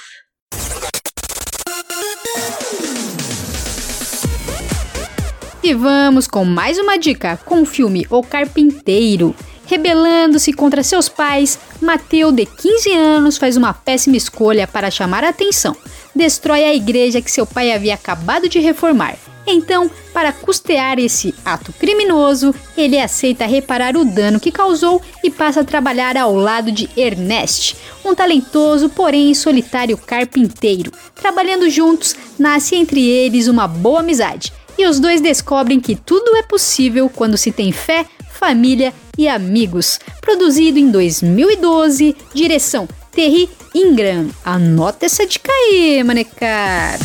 E 5.62 5.75
vamos 5.75 6.27
com 6.27 6.43
mais 6.47 6.79
uma 6.79 6.97
dica 6.97 7.39
com 7.45 7.61
o 7.61 7.66
filme 7.66 8.07
O 8.09 8.22
Carpinteiro. 8.22 9.37
Rebelando-se 9.66 10.55
contra 10.55 10.83
seus 10.83 11.07
pais, 11.07 11.59
Mateu, 11.83 12.33
de 12.33 12.47
15 12.47 12.93
anos, 12.95 13.37
faz 13.37 13.59
uma 13.59 13.75
péssima 13.75 14.16
escolha 14.16 14.66
para 14.66 14.91
chamar 14.91 15.22
a 15.22 15.29
atenção. 15.29 15.77
Destrói 16.16 16.64
a 16.64 16.75
igreja 16.75 17.20
que 17.20 17.31
seu 17.31 17.45
pai 17.45 17.72
havia 17.72 17.93
acabado 17.93 18.49
de 18.49 18.59
reformar. 18.59 19.18
Então, 19.47 19.90
para 20.12 20.32
custear 20.32 20.99
esse 20.99 21.34
ato 21.45 21.72
criminoso, 21.72 22.55
ele 22.76 22.99
aceita 22.99 23.47
reparar 23.47 23.97
o 23.97 24.05
dano 24.05 24.40
que 24.40 24.51
causou 24.51 25.03
e 25.22 25.30
passa 25.30 25.61
a 25.61 25.64
trabalhar 25.64 26.16
ao 26.16 26.34
lado 26.34 26.72
de 26.72 26.88
Ernest, 26.97 27.76
um 28.05 28.14
talentoso, 28.14 28.88
porém 28.88 29.34
solitário 29.34 29.99
carpinteiro. 29.99 30.90
Trabalhando 31.14 31.68
juntos, 31.68 32.16
nasce 32.38 32.74
entre 32.74 33.07
eles 33.07 33.49
uma 33.49 33.68
boa 33.68 34.01
amizade. 34.01 34.53
E 34.76 34.86
os 34.86 34.99
dois 34.99 35.20
descobrem 35.20 35.78
que 35.78 35.95
tudo 35.95 36.36
é 36.36 36.42
possível 36.42 37.09
quando 37.09 37.36
se 37.36 37.53
tem 37.53 37.70
fé, 37.70 38.07
família 38.32 38.92
e 39.16 39.28
amigos. 39.28 40.01
Produzido 40.20 40.78
em 40.78 40.90
2012, 40.90 42.16
direção 42.34 42.88
Terry 43.12 43.49
Ingram. 43.74 44.28
Anota 44.45 45.07
essa 45.07 45.26
dica 45.26 45.51
aí, 45.53 46.03
manecar. 46.03 46.99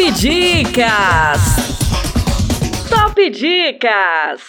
Top 0.00 0.12
Dicas! 0.12 1.40
Top 2.88 3.30
Dicas! 3.30 4.40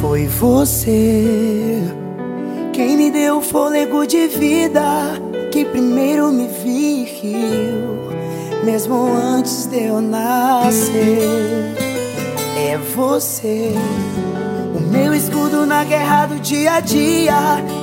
Foi 0.00 0.26
você 0.26 1.80
quem 2.72 2.96
me 2.96 3.12
deu 3.12 3.40
fôlego 3.40 4.04
de 4.08 4.26
vida, 4.26 5.27
que 5.50 5.64
primeiro 5.64 6.30
me 6.30 6.46
viu, 6.46 8.10
mesmo 8.64 9.06
antes 9.16 9.66
de 9.66 9.84
eu 9.84 10.00
nascer. 10.00 11.74
É 12.56 12.76
você, 12.94 13.72
o 14.76 14.80
meu 14.80 15.14
escudo 15.14 15.64
na 15.64 15.84
guerra 15.84 16.26
do 16.26 16.40
dia 16.40 16.74
a 16.74 16.80
dia, 16.80 17.34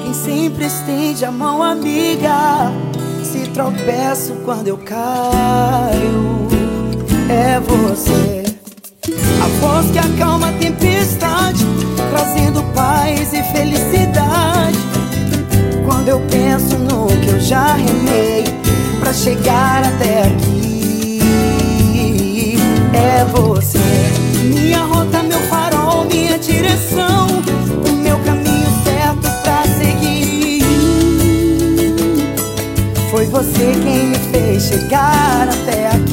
quem 0.03 0.13
sempre 0.13 0.65
estende 0.65 1.25
a 1.25 1.31
mão 1.31 1.63
amiga. 1.63 2.71
Se 3.23 3.49
tropeço 3.49 4.33
quando 4.45 4.67
eu 4.67 4.77
caio, 4.77 6.47
é 7.29 7.59
você. 7.59 8.43
A 9.43 9.47
voz 9.59 9.91
que 9.91 9.99
acalma 9.99 10.49
a 10.49 10.53
tempestade, 10.53 11.65
trazendo 12.11 12.63
paz 12.73 13.33
e 13.33 13.43
felicidade. 13.43 14.94
Quando 16.05 16.21
eu 16.21 16.27
penso 16.29 16.77
no 16.77 17.07
que 17.07 17.29
eu 17.29 17.39
já 17.39 17.73
remei 17.73 18.43
pra 18.99 19.11
chegar 19.11 19.83
até 19.83 20.27
aqui, 20.27 21.19
é 22.93 23.25
você. 23.25 23.79
Minha 24.43 24.83
rota, 24.83 25.23
meu 25.23 25.39
farol, 25.49 26.05
minha 26.05 26.37
direção, 26.37 27.25
o 27.89 27.91
meu 27.93 28.19
caminho 28.19 28.69
certo 28.83 29.31
pra 29.41 29.63
seguir. 29.63 30.63
Foi 33.09 33.25
você 33.25 33.71
quem 33.83 34.09
me 34.09 34.19
fez 34.31 34.61
chegar 34.61 35.49
até 35.49 35.87
aqui. 35.87 36.04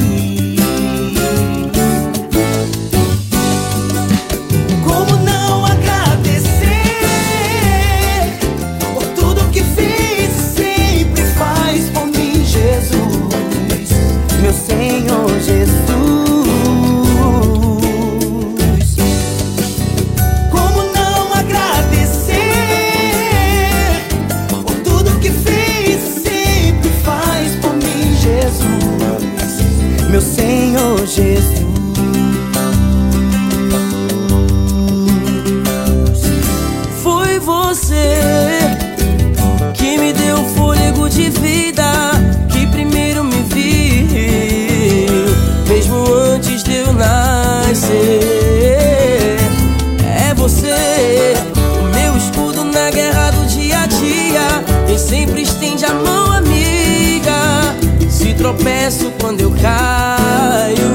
Tropeço 58.53 59.11
quando 59.19 59.41
eu 59.41 59.51
caio, 59.51 60.91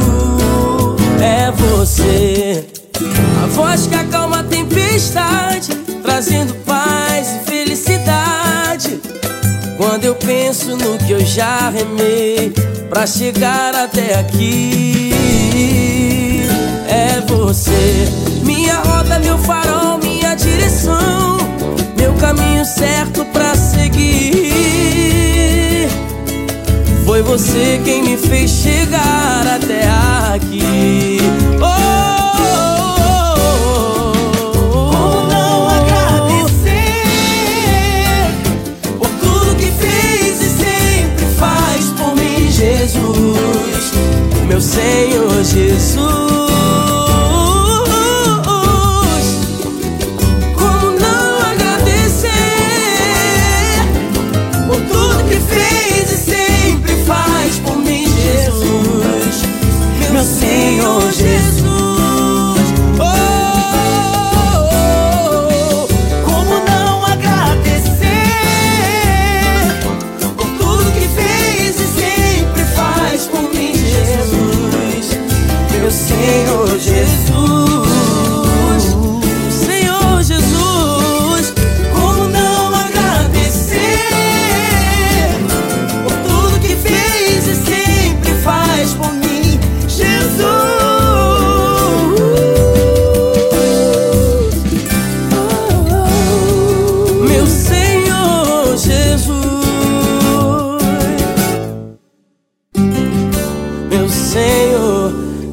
é 1.20 1.50
você. 1.50 2.64
A 3.42 3.46
voz 3.46 3.86
que 3.86 3.94
acalma 3.94 4.40
a 4.40 4.44
tempestade, 4.44 5.74
trazendo 6.02 6.54
paz 6.64 7.28
e 7.28 7.50
felicidade. 7.50 9.00
Quando 9.76 10.04
eu 10.04 10.14
penso 10.14 10.76
no 10.76 10.98
que 10.98 11.12
eu 11.12 11.24
já 11.24 11.70
remei 11.70 12.52
pra 12.88 13.06
chegar 13.06 13.74
até 13.74 14.18
aqui, 14.18 15.12
é 16.88 17.20
você. 17.26 18.09
Minha 18.44 18.76
rota, 18.76 19.18
meu 19.18 19.38
farol, 19.38 19.98
minha 19.98 20.34
direção, 20.34 21.38
meu 21.96 22.12
caminho 22.14 22.64
certo 22.64 23.24
pra 23.26 23.54
seguir. 23.54 24.47
Foi 27.09 27.22
você 27.22 27.80
quem 27.82 28.02
me 28.02 28.18
fez 28.18 28.50
chegar 28.50 29.46
até 29.46 29.88
aqui. 30.34 31.16
Oh! 31.54 31.64
Como 34.70 35.26
não 35.26 35.68
agradecer 35.70 36.68
por 38.98 39.09
tudo 39.09 39.56
que 39.56 39.70
fez 39.70 40.42
e 40.42 40.50
sempre 40.50 41.24
faz 41.38 41.86
por 41.96 42.14
mim, 42.14 42.50
Jesus, 42.50 43.94
meu 44.46 44.61
Senhor 44.61 45.42
Jesus. 45.42 46.47
Senhor 61.19 61.47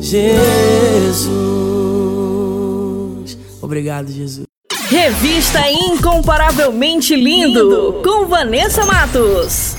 Jesus. 0.06 1.28
Obrigado, 3.60 4.12
Jesus. 4.12 4.46
Revista 4.88 5.68
Incomparavelmente 5.72 7.16
Lindo, 7.16 8.02
com 8.04 8.28
Vanessa 8.28 8.86
Matos. 8.86 9.76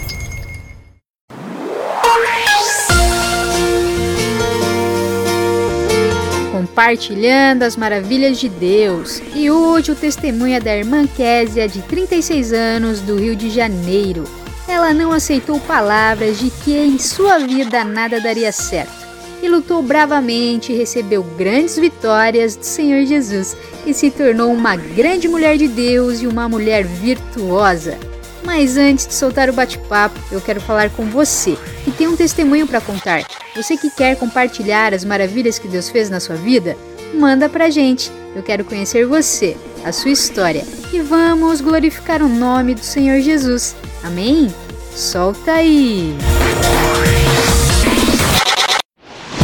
Compartilhando 6.51 7.63
as 7.63 7.77
maravilhas 7.77 8.41
de 8.41 8.49
Deus. 8.49 9.23
E 9.33 9.49
hoje 9.49 9.93
o 9.93 9.95
testemunho 9.95 10.57
é 10.57 10.61
da 10.61 10.77
irmã 10.77 11.07
Késia, 11.07 11.69
de 11.69 11.81
36 11.83 12.53
anos, 12.53 13.01
do 13.01 13.17
Rio 13.17 13.37
de 13.37 13.49
Janeiro. 13.49 14.25
Ela 14.67 14.93
não 14.93 15.13
aceitou 15.13 15.61
palavras 15.61 16.41
de 16.41 16.51
que 16.51 16.77
em 16.77 16.99
sua 16.99 17.39
vida 17.39 17.85
nada 17.85 18.21
daria 18.21 18.51
certo 18.51 19.06
e 19.47 19.49
lutou 19.49 19.81
bravamente 19.81 20.73
recebeu 20.73 21.23
grandes 21.23 21.79
vitórias 21.79 22.57
do 22.57 22.65
Senhor 22.65 23.07
Jesus 23.07 23.57
e 23.87 23.95
se 23.95 24.11
tornou 24.11 24.53
uma 24.53 24.75
grande 24.75 25.29
mulher 25.29 25.57
de 25.57 25.69
Deus 25.69 26.21
e 26.21 26.27
uma 26.27 26.49
mulher 26.49 26.85
virtuosa. 26.85 27.97
Mas 28.45 28.77
antes 28.77 29.07
de 29.07 29.15
soltar 29.15 29.49
o 29.49 29.53
bate-papo, 29.53 30.19
eu 30.33 30.41
quero 30.41 30.61
falar 30.61 30.91
com 30.91 31.05
você 31.07 31.57
que 31.85 31.93
tem 31.93 32.09
um 32.09 32.17
testemunho 32.17 32.67
para 32.67 32.81
contar. 32.81 33.23
Você 33.55 33.77
que 33.77 33.89
quer 33.89 34.17
compartilhar 34.17 34.93
as 34.93 35.05
maravilhas 35.05 35.59
que 35.59 35.69
Deus 35.69 35.89
fez 35.89 36.11
na 36.11 36.21
sua 36.21 36.37
vida, 36.37 36.77
manda 37.15 37.49
pra 37.49 37.71
gente. 37.71 38.11
Eu 38.35 38.43
quero 38.43 38.65
conhecer 38.65 39.07
você, 39.07 39.57
a 39.85 39.93
sua 39.93 40.11
história 40.11 40.65
e 40.93 41.01
vamos 41.01 41.61
glorificar 41.61 42.21
o 42.21 42.29
nome 42.29 42.75
do 42.75 42.85
Senhor 42.85 43.21
Jesus. 43.21 43.77
Amém? 44.03 44.53
Solta 44.93 45.53
aí! 45.53 46.17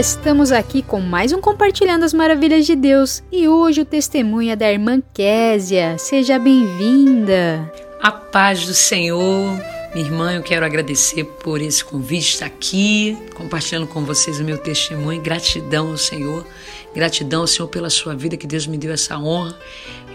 Estamos 0.00 0.50
aqui 0.50 0.80
com 0.80 0.98
mais 0.98 1.30
um 1.30 1.42
Compartilhando 1.42 2.04
as 2.04 2.14
Maravilhas 2.14 2.64
de 2.64 2.74
Deus. 2.74 3.22
E 3.30 3.46
hoje 3.46 3.82
o 3.82 3.84
testemunho 3.84 4.50
é 4.50 4.56
da 4.56 4.72
irmã 4.72 5.02
Késia. 5.12 5.98
Seja 5.98 6.38
bem-vinda. 6.38 7.70
A 8.00 8.10
paz 8.10 8.64
do 8.64 8.72
Senhor. 8.72 9.60
Minha 9.94 10.06
irmã, 10.06 10.32
eu 10.32 10.42
quero 10.42 10.64
agradecer 10.64 11.24
por 11.24 11.60
esse 11.60 11.84
convite, 11.84 12.30
estar 12.30 12.46
aqui, 12.46 13.14
compartilhando 13.34 13.86
com 13.88 14.02
vocês 14.02 14.40
o 14.40 14.44
meu 14.44 14.56
testemunho. 14.56 15.20
Gratidão 15.20 15.90
ao 15.90 15.98
Senhor. 15.98 16.46
Gratidão 16.94 17.42
ao 17.42 17.46
Senhor 17.46 17.68
pela 17.68 17.90
sua 17.90 18.14
vida, 18.14 18.38
que 18.38 18.46
Deus 18.46 18.66
me 18.66 18.78
deu 18.78 18.94
essa 18.94 19.18
honra 19.18 19.54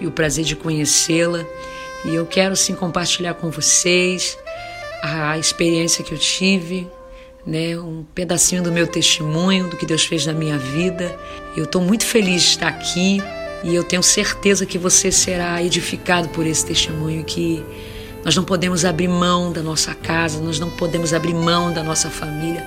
e 0.01 0.07
o 0.07 0.11
prazer 0.11 0.45
de 0.45 0.55
conhecê-la. 0.55 1.45
E 2.05 2.15
eu 2.15 2.25
quero 2.25 2.55
sim 2.55 2.73
compartilhar 2.73 3.35
com 3.35 3.51
vocês 3.51 4.35
a 5.03 5.37
experiência 5.37 6.03
que 6.03 6.11
eu 6.11 6.17
tive 6.17 6.89
né, 7.45 7.77
um 7.77 8.03
pedacinho 8.15 8.63
do 8.63 8.71
meu 8.71 8.87
testemunho, 8.87 9.69
do 9.69 9.77
que 9.77 9.85
Deus 9.85 10.03
fez 10.05 10.25
na 10.25 10.33
minha 10.33 10.57
vida. 10.57 11.15
Eu 11.55 11.65
estou 11.65 11.81
muito 11.81 12.05
feliz 12.05 12.41
de 12.41 12.49
estar 12.49 12.67
aqui 12.67 13.21
e 13.63 13.73
eu 13.73 13.83
tenho 13.83 14.01
certeza 14.01 14.65
que 14.65 14.77
você 14.77 15.11
será 15.11 15.61
edificado 15.61 16.29
por 16.29 16.45
esse 16.45 16.65
testemunho 16.65 17.23
que 17.23 17.63
nós 18.23 18.35
não 18.35 18.43
podemos 18.43 18.83
abrir 18.83 19.07
mão 19.07 19.51
da 19.51 19.61
nossa 19.61 19.93
casa, 19.93 20.41
nós 20.41 20.59
não 20.59 20.71
podemos 20.71 21.13
abrir 21.13 21.33
mão 21.33 21.71
da 21.71 21.83
nossa 21.83 22.09
família. 22.09 22.65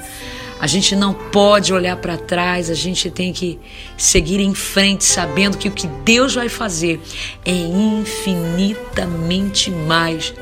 A 0.61 0.67
gente 0.67 0.97
não 0.97 1.15
pode 1.15 1.73
olhar 1.73 1.95
para 1.97 2.17
trás, 2.17 2.69
a 2.69 2.75
gente 2.75 3.09
tem 3.11 3.33
que 3.33 3.61
seguir 3.97 4.41
em 4.41 4.55
frente, 4.55 5.05
sabendo 5.05 5.57
que 5.57 5.69
o 5.69 5.73
que 5.73 5.87
Deus 6.05 6.35
vai 6.35 6.49
fazer 6.49 7.01
é 7.45 7.53
infinitamente 7.53 9.71
mais 9.71 10.35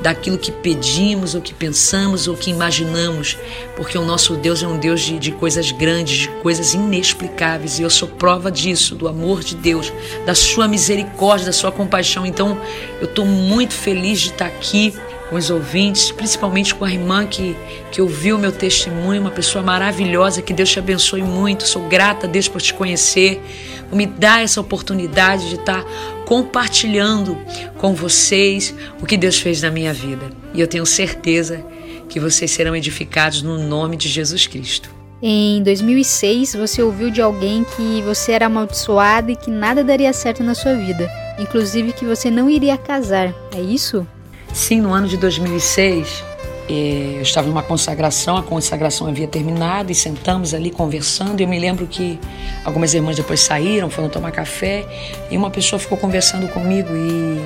daquilo 0.00 0.38
que 0.38 0.52
pedimos, 0.52 1.34
ou 1.34 1.42
que 1.42 1.52
pensamos, 1.52 2.28
ou 2.28 2.36
que 2.36 2.50
imaginamos, 2.50 3.36
porque 3.76 3.98
o 3.98 4.04
nosso 4.04 4.36
Deus 4.36 4.62
é 4.62 4.68
um 4.68 4.78
Deus 4.78 5.00
de, 5.00 5.18
de 5.18 5.32
coisas 5.32 5.72
grandes, 5.72 6.18
de 6.18 6.28
coisas 6.40 6.72
inexplicáveis, 6.72 7.78
e 7.78 7.82
eu 7.82 7.90
sou 7.90 8.08
prova 8.08 8.50
disso, 8.50 8.94
do 8.94 9.08
amor 9.08 9.42
de 9.42 9.56
Deus, 9.56 9.92
da 10.24 10.34
sua 10.34 10.68
misericórdia, 10.68 11.46
da 11.46 11.52
sua 11.52 11.72
compaixão. 11.72 12.24
Então, 12.24 12.58
eu 13.00 13.06
estou 13.06 13.26
muito 13.26 13.74
feliz 13.74 14.20
de 14.20 14.30
estar 14.30 14.46
aqui 14.46 14.94
com 15.28 15.36
os 15.36 15.50
ouvintes, 15.50 16.10
principalmente 16.10 16.74
com 16.74 16.84
a 16.84 16.90
irmã 16.90 17.26
que, 17.26 17.56
que 17.92 18.00
ouviu 18.00 18.38
meu 18.38 18.50
testemunho, 18.50 19.20
uma 19.20 19.30
pessoa 19.30 19.62
maravilhosa, 19.62 20.40
que 20.40 20.52
Deus 20.52 20.70
te 20.70 20.78
abençoe 20.78 21.22
muito. 21.22 21.66
Sou 21.66 21.88
grata 21.88 22.26
a 22.26 22.30
Deus 22.30 22.48
por 22.48 22.60
te 22.60 22.72
conhecer, 22.72 23.40
por 23.88 23.96
me 23.96 24.06
dar 24.06 24.42
essa 24.42 24.60
oportunidade 24.60 25.48
de 25.48 25.56
estar 25.56 25.84
compartilhando 26.24 27.36
com 27.76 27.94
vocês 27.94 28.74
o 29.00 29.06
que 29.06 29.16
Deus 29.16 29.38
fez 29.38 29.62
na 29.62 29.70
minha 29.70 29.92
vida. 29.92 30.30
E 30.54 30.60
eu 30.60 30.66
tenho 30.66 30.86
certeza 30.86 31.64
que 32.08 32.18
vocês 32.18 32.50
serão 32.50 32.74
edificados 32.74 33.42
no 33.42 33.58
nome 33.58 33.96
de 33.96 34.08
Jesus 34.08 34.46
Cristo. 34.46 34.90
Em 35.20 35.62
2006, 35.64 36.54
você 36.54 36.80
ouviu 36.80 37.10
de 37.10 37.20
alguém 37.20 37.64
que 37.64 38.00
você 38.02 38.32
era 38.32 38.46
amaldiçoada 38.46 39.32
e 39.32 39.36
que 39.36 39.50
nada 39.50 39.82
daria 39.82 40.12
certo 40.12 40.44
na 40.44 40.54
sua 40.54 40.74
vida, 40.74 41.10
inclusive 41.38 41.92
que 41.92 42.04
você 42.04 42.30
não 42.30 42.48
iria 42.48 42.78
casar. 42.78 43.34
É 43.52 43.60
isso? 43.60 44.06
Sim, 44.52 44.80
no 44.80 44.92
ano 44.92 45.06
de 45.06 45.16
2006, 45.16 46.24
eh, 46.68 47.14
eu 47.16 47.22
estava 47.22 47.46
numa 47.46 47.62
consagração, 47.62 48.36
a 48.36 48.42
consagração 48.42 49.06
havia 49.06 49.28
terminado 49.28 49.92
e 49.92 49.94
sentamos 49.94 50.52
ali 50.52 50.70
conversando. 50.70 51.40
E 51.40 51.44
eu 51.44 51.48
me 51.48 51.58
lembro 51.58 51.86
que 51.86 52.18
algumas 52.64 52.92
irmãs 52.94 53.16
depois 53.16 53.40
saíram, 53.40 53.88
foram 53.88 54.08
tomar 54.08 54.32
café 54.32 54.86
e 55.30 55.36
uma 55.36 55.50
pessoa 55.50 55.78
ficou 55.78 55.96
conversando 55.96 56.48
comigo 56.48 56.90
e 56.94 57.38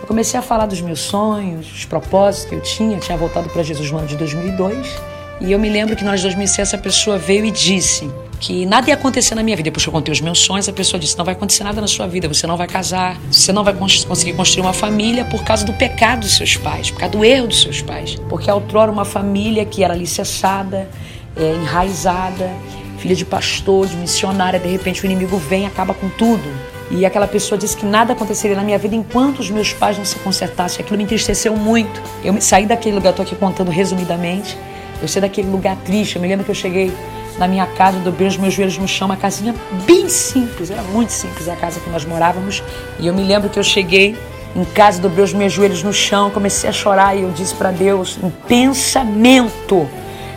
eu 0.00 0.06
comecei 0.06 0.38
a 0.38 0.42
falar 0.42 0.66
dos 0.66 0.80
meus 0.80 1.00
sonhos, 1.00 1.66
dos 1.66 1.84
propósitos 1.84 2.48
que 2.48 2.54
eu 2.54 2.60
tinha. 2.60 2.96
Eu 2.96 3.00
tinha 3.00 3.16
voltado 3.16 3.48
para 3.48 3.62
Jesus 3.62 3.90
no 3.90 3.98
ano 3.98 4.06
de 4.06 4.16
2002 4.16 5.15
e 5.40 5.52
eu 5.52 5.58
me 5.58 5.68
lembro 5.68 5.94
que 5.94 6.04
ano 6.04 6.16
de 6.16 6.22
2006 6.22 6.58
essa 6.58 6.78
pessoa 6.78 7.18
veio 7.18 7.44
e 7.44 7.50
disse: 7.50 8.10
que 8.40 8.66
nada 8.66 8.88
ia 8.88 8.94
acontecer 8.94 9.34
na 9.34 9.42
minha 9.42 9.56
vida. 9.56 9.64
Depois 9.64 9.82
que 9.82 9.88
eu 9.88 9.92
contei 9.92 10.12
os 10.12 10.20
meus 10.20 10.38
sonhos, 10.40 10.68
a 10.68 10.72
pessoa 10.72 10.98
disse: 11.00 11.16
não 11.16 11.24
vai 11.24 11.34
acontecer 11.34 11.64
nada 11.64 11.80
na 11.80 11.86
sua 11.86 12.06
vida, 12.06 12.28
você 12.28 12.46
não 12.46 12.56
vai 12.56 12.66
casar, 12.66 13.18
você 13.30 13.52
não 13.52 13.64
vai 13.64 13.74
conseguir 13.74 14.34
construir 14.34 14.62
uma 14.62 14.72
família 14.72 15.24
por 15.24 15.42
causa 15.44 15.64
do 15.64 15.72
pecado 15.72 16.20
dos 16.20 16.36
seus 16.36 16.56
pais, 16.56 16.90
por 16.90 17.00
causa 17.00 17.16
do 17.16 17.24
erro 17.24 17.48
dos 17.48 17.62
seus 17.62 17.82
pais. 17.82 18.16
Porque 18.28 18.50
outrora 18.50 18.90
uma 18.90 19.04
família 19.04 19.64
que 19.64 19.82
era 19.82 19.94
alicerçada, 19.94 20.88
é, 21.36 21.54
enraizada, 21.54 22.50
filha 22.98 23.14
de 23.14 23.24
pastor, 23.24 23.86
de 23.86 23.96
missionária, 23.96 24.58
de 24.58 24.68
repente 24.68 25.02
o 25.02 25.06
inimigo 25.06 25.36
vem 25.38 25.66
acaba 25.66 25.94
com 25.94 26.08
tudo. 26.08 26.76
E 26.88 27.04
aquela 27.04 27.26
pessoa 27.26 27.58
disse 27.58 27.76
que 27.76 27.84
nada 27.84 28.12
aconteceria 28.12 28.56
na 28.56 28.62
minha 28.62 28.78
vida 28.78 28.94
enquanto 28.94 29.40
os 29.40 29.50
meus 29.50 29.72
pais 29.72 29.98
não 29.98 30.04
se 30.04 30.16
consertassem. 30.20 30.84
Aquilo 30.84 30.96
me 30.96 31.02
entristeceu 31.02 31.56
muito. 31.56 32.00
Eu 32.22 32.40
saí 32.40 32.64
daquele 32.64 32.94
lugar, 32.94 33.10
estou 33.10 33.24
aqui 33.24 33.34
contando 33.34 33.72
resumidamente. 33.72 34.56
Eu 35.00 35.08
saí 35.08 35.20
daquele 35.20 35.48
lugar 35.48 35.76
triste. 35.84 36.16
Eu 36.16 36.22
me 36.22 36.28
lembro 36.28 36.44
que 36.44 36.50
eu 36.50 36.54
cheguei 36.54 36.92
na 37.38 37.46
minha 37.46 37.66
casa, 37.66 37.98
dobrei 37.98 38.28
os 38.28 38.36
meus 38.36 38.54
joelhos 38.54 38.78
no 38.78 38.88
chão, 38.88 39.06
uma 39.06 39.16
casinha 39.16 39.54
bem 39.86 40.08
simples, 40.08 40.70
era 40.70 40.82
muito 40.82 41.10
simples 41.10 41.48
a 41.48 41.56
casa 41.56 41.80
que 41.80 41.90
nós 41.90 42.04
morávamos. 42.04 42.62
E 42.98 43.06
eu 43.06 43.14
me 43.14 43.22
lembro 43.22 43.50
que 43.50 43.58
eu 43.58 43.64
cheguei 43.64 44.16
em 44.54 44.64
casa, 44.64 45.00
dobrei 45.00 45.24
os 45.24 45.34
meus 45.34 45.52
joelhos 45.52 45.82
no 45.82 45.92
chão, 45.92 46.30
comecei 46.30 46.70
a 46.70 46.72
chorar 46.72 47.14
e 47.14 47.22
eu 47.22 47.30
disse 47.30 47.54
para 47.54 47.70
Deus, 47.70 48.18
em 48.22 48.30
pensamento, 48.48 49.86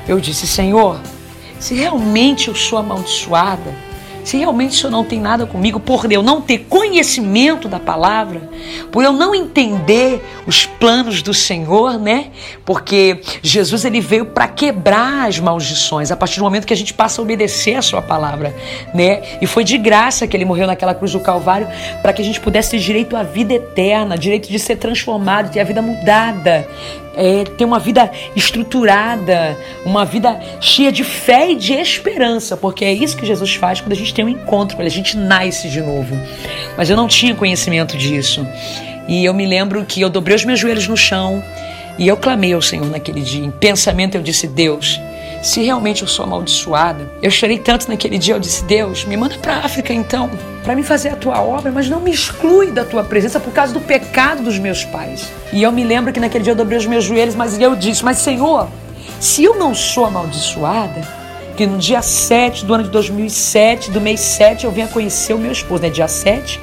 eu 0.08 0.20
disse: 0.20 0.46
Senhor, 0.46 1.00
se 1.58 1.74
realmente 1.74 2.50
eu 2.50 2.56
sou 2.56 2.80
amaldiçoada, 2.80 3.74
se 4.30 4.38
realmente 4.38 4.76
o 4.76 4.78
Senhor 4.78 4.92
não 4.92 5.04
tem 5.04 5.20
nada 5.20 5.48
comigo, 5.48 5.80
por 5.80 6.12
eu 6.12 6.22
não 6.22 6.40
ter 6.40 6.60
conhecimento 6.70 7.68
da 7.68 7.80
palavra, 7.80 8.48
por 8.92 9.04
eu 9.04 9.12
não 9.12 9.34
entender 9.34 10.24
os 10.46 10.68
planos 10.68 11.24
do 11.24 11.34
Senhor, 11.34 11.98
né? 11.98 12.28
Porque 12.64 13.22
Jesus 13.42 13.86
ele 13.86 14.00
veio 14.00 14.28
para 14.28 14.48
quebrar 14.48 15.28
as 15.28 15.40
maldições 15.40 16.12
a 16.12 16.16
partir 16.16 16.38
do 16.38 16.44
momento 16.44 16.68
que 16.68 16.74
a 16.74 16.78
gente 16.78 16.94
passa 16.94 17.20
a 17.20 17.24
obedecer 17.24 17.76
a 17.76 17.82
sua 17.82 18.04
palavra, 18.04 18.56
né? 18.94 19.24
E 19.42 19.48
foi 19.48 19.64
de 19.64 19.80
graça 19.80 20.28
que 20.28 20.38
ele 20.38 20.46
morreu 20.46 20.68
naquela 20.68 20.94
cruz 20.94 21.12
do 21.12 21.20
Calvário 21.20 21.68
para 22.04 22.14
que 22.14 22.22
a 22.22 22.26
gente 22.26 22.40
pudesse 22.40 22.70
ter 22.70 22.80
direito 22.80 23.18
à 23.18 23.24
vida 23.24 23.56
eterna, 23.56 24.16
direito 24.16 24.48
de 24.48 24.60
ser 24.60 24.76
transformado, 24.76 25.52
ter 25.52 25.60
a 25.60 25.64
vida 25.64 25.82
mudada 25.82 26.68
é, 27.16 27.44
ter 27.44 27.66
uma 27.66 27.80
vida 27.80 28.12
estruturada, 28.36 29.58
uma 29.86 30.06
vida 30.06 30.40
cheia 30.62 30.92
de 30.92 31.04
fé 31.04 31.52
e 31.52 31.56
de 31.56 31.74
esperança, 31.74 32.56
porque 32.56 32.86
é 32.86 32.94
isso 32.94 33.18
que 33.18 33.26
Jesus 33.26 33.56
faz 33.56 33.82
quando 33.82 33.92
a 33.94 33.96
gente 33.96 34.14
tem 34.14 34.26
um 34.26 34.30
encontro 34.30 34.80
Ele, 34.80 34.88
a 34.88 34.92
gente 34.92 35.18
nasce 35.18 35.70
de 35.70 35.82
novo. 35.82 36.16
Mas 36.78 36.90
eu 36.90 36.96
não 36.96 37.08
tinha 37.08 37.36
conhecimento 37.36 37.98
disso. 37.98 38.46
E 39.08 39.26
eu 39.26 39.34
me 39.34 39.46
lembro 39.46 39.84
que 39.86 40.02
eu 40.02 40.10
dobrei 40.10 40.36
os 40.36 40.46
meus 40.46 40.60
joelhos 40.60 40.88
no 40.88 40.96
chão 40.96 41.44
e 41.98 42.08
eu 42.08 42.16
clamei 42.16 42.54
ao 42.54 42.62
Senhor 42.62 42.86
naquele 42.88 43.22
dia. 43.22 43.44
Em 43.44 43.52
pensamento 43.52 44.16
eu 44.16 44.22
disse: 44.22 44.48
Deus, 44.48 45.00
se 45.42 45.62
realmente 45.64 46.02
eu 46.02 46.08
sou 46.08 46.26
amaldiçoada. 46.26 47.12
Eu 47.22 47.32
chorei 47.32 47.58
tanto 47.58 47.88
naquele 47.88 48.18
dia, 48.18 48.36
eu 48.36 48.40
disse: 48.40 48.64
Deus, 48.64 49.06
me 49.06 49.16
manda 49.16 49.38
para 49.38 49.56
a 49.56 49.66
África 49.66 49.94
então, 49.94 50.30
para 50.64 50.76
me 50.76 50.84
fazer 50.84 51.10
a 51.10 51.16
tua 51.16 51.42
obra, 51.42 51.72
mas 51.72 51.90
não 51.90 52.00
me 52.00 52.12
exclui 52.12 52.72
da 52.72 52.84
tua 52.84 53.04
presença 53.04 53.40
por 53.40 53.54
causa 53.54 53.74
do 53.74 53.82
pecado 53.82 54.44
dos 54.44 54.60
meus 54.60 54.84
pais. 54.86 55.30
E 55.54 55.64
eu 55.64 55.72
me 55.72 55.84
lembro 55.84 56.12
que 56.12 56.20
naquele 56.20 56.44
dia 56.44 56.54
eu 56.54 56.58
dobrei 56.58 56.78
os 56.78 56.86
meus 56.86 57.04
joelhos, 57.04 57.36
mas 57.36 57.60
eu 57.60 57.76
disse: 57.76 58.04
Mas 58.04 58.18
Senhor, 58.18 58.68
se 59.20 59.44
eu 59.44 59.56
não 59.56 59.74
sou 59.74 60.06
amaldiçoada, 60.06 61.02
que 61.56 61.66
no 61.66 61.78
dia 61.78 62.02
7 62.02 62.66
do 62.66 62.74
ano 62.74 62.84
de 62.86 62.90
2007, 62.90 63.92
do 63.92 64.00
mês 64.00 64.20
7, 64.22 64.66
eu 64.66 64.72
venha 64.72 64.88
conhecer 64.88 65.34
o 65.34 65.38
meu 65.38 65.52
esposo, 65.52 65.84
né? 65.84 65.90
Dia 65.90 66.08
7 66.08 66.60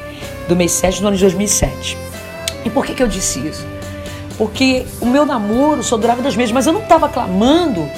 do 0.49 0.57
mês 0.57 0.73
7 0.73 1.01
do 1.01 1.09
ano 1.09 1.17
de 1.17 1.23
2007. 1.23 1.99
E 2.65 2.71
por 2.71 2.85
que, 2.85 2.95
que 2.95 3.03
eu 3.03 3.09
disse 3.09 3.41
isso? 3.47 3.67
Porque 4.39 4.85
o 5.01 5.07
meu 5.07 5.25
namoro 5.25 5.83
só 5.83 5.97
durava 5.97 6.23
dois 6.23 6.37
meses, 6.37 6.53
mas 6.53 6.67
eu 6.67 6.73
não 6.73 6.83
estava 6.83 7.09
clamando 7.09 7.89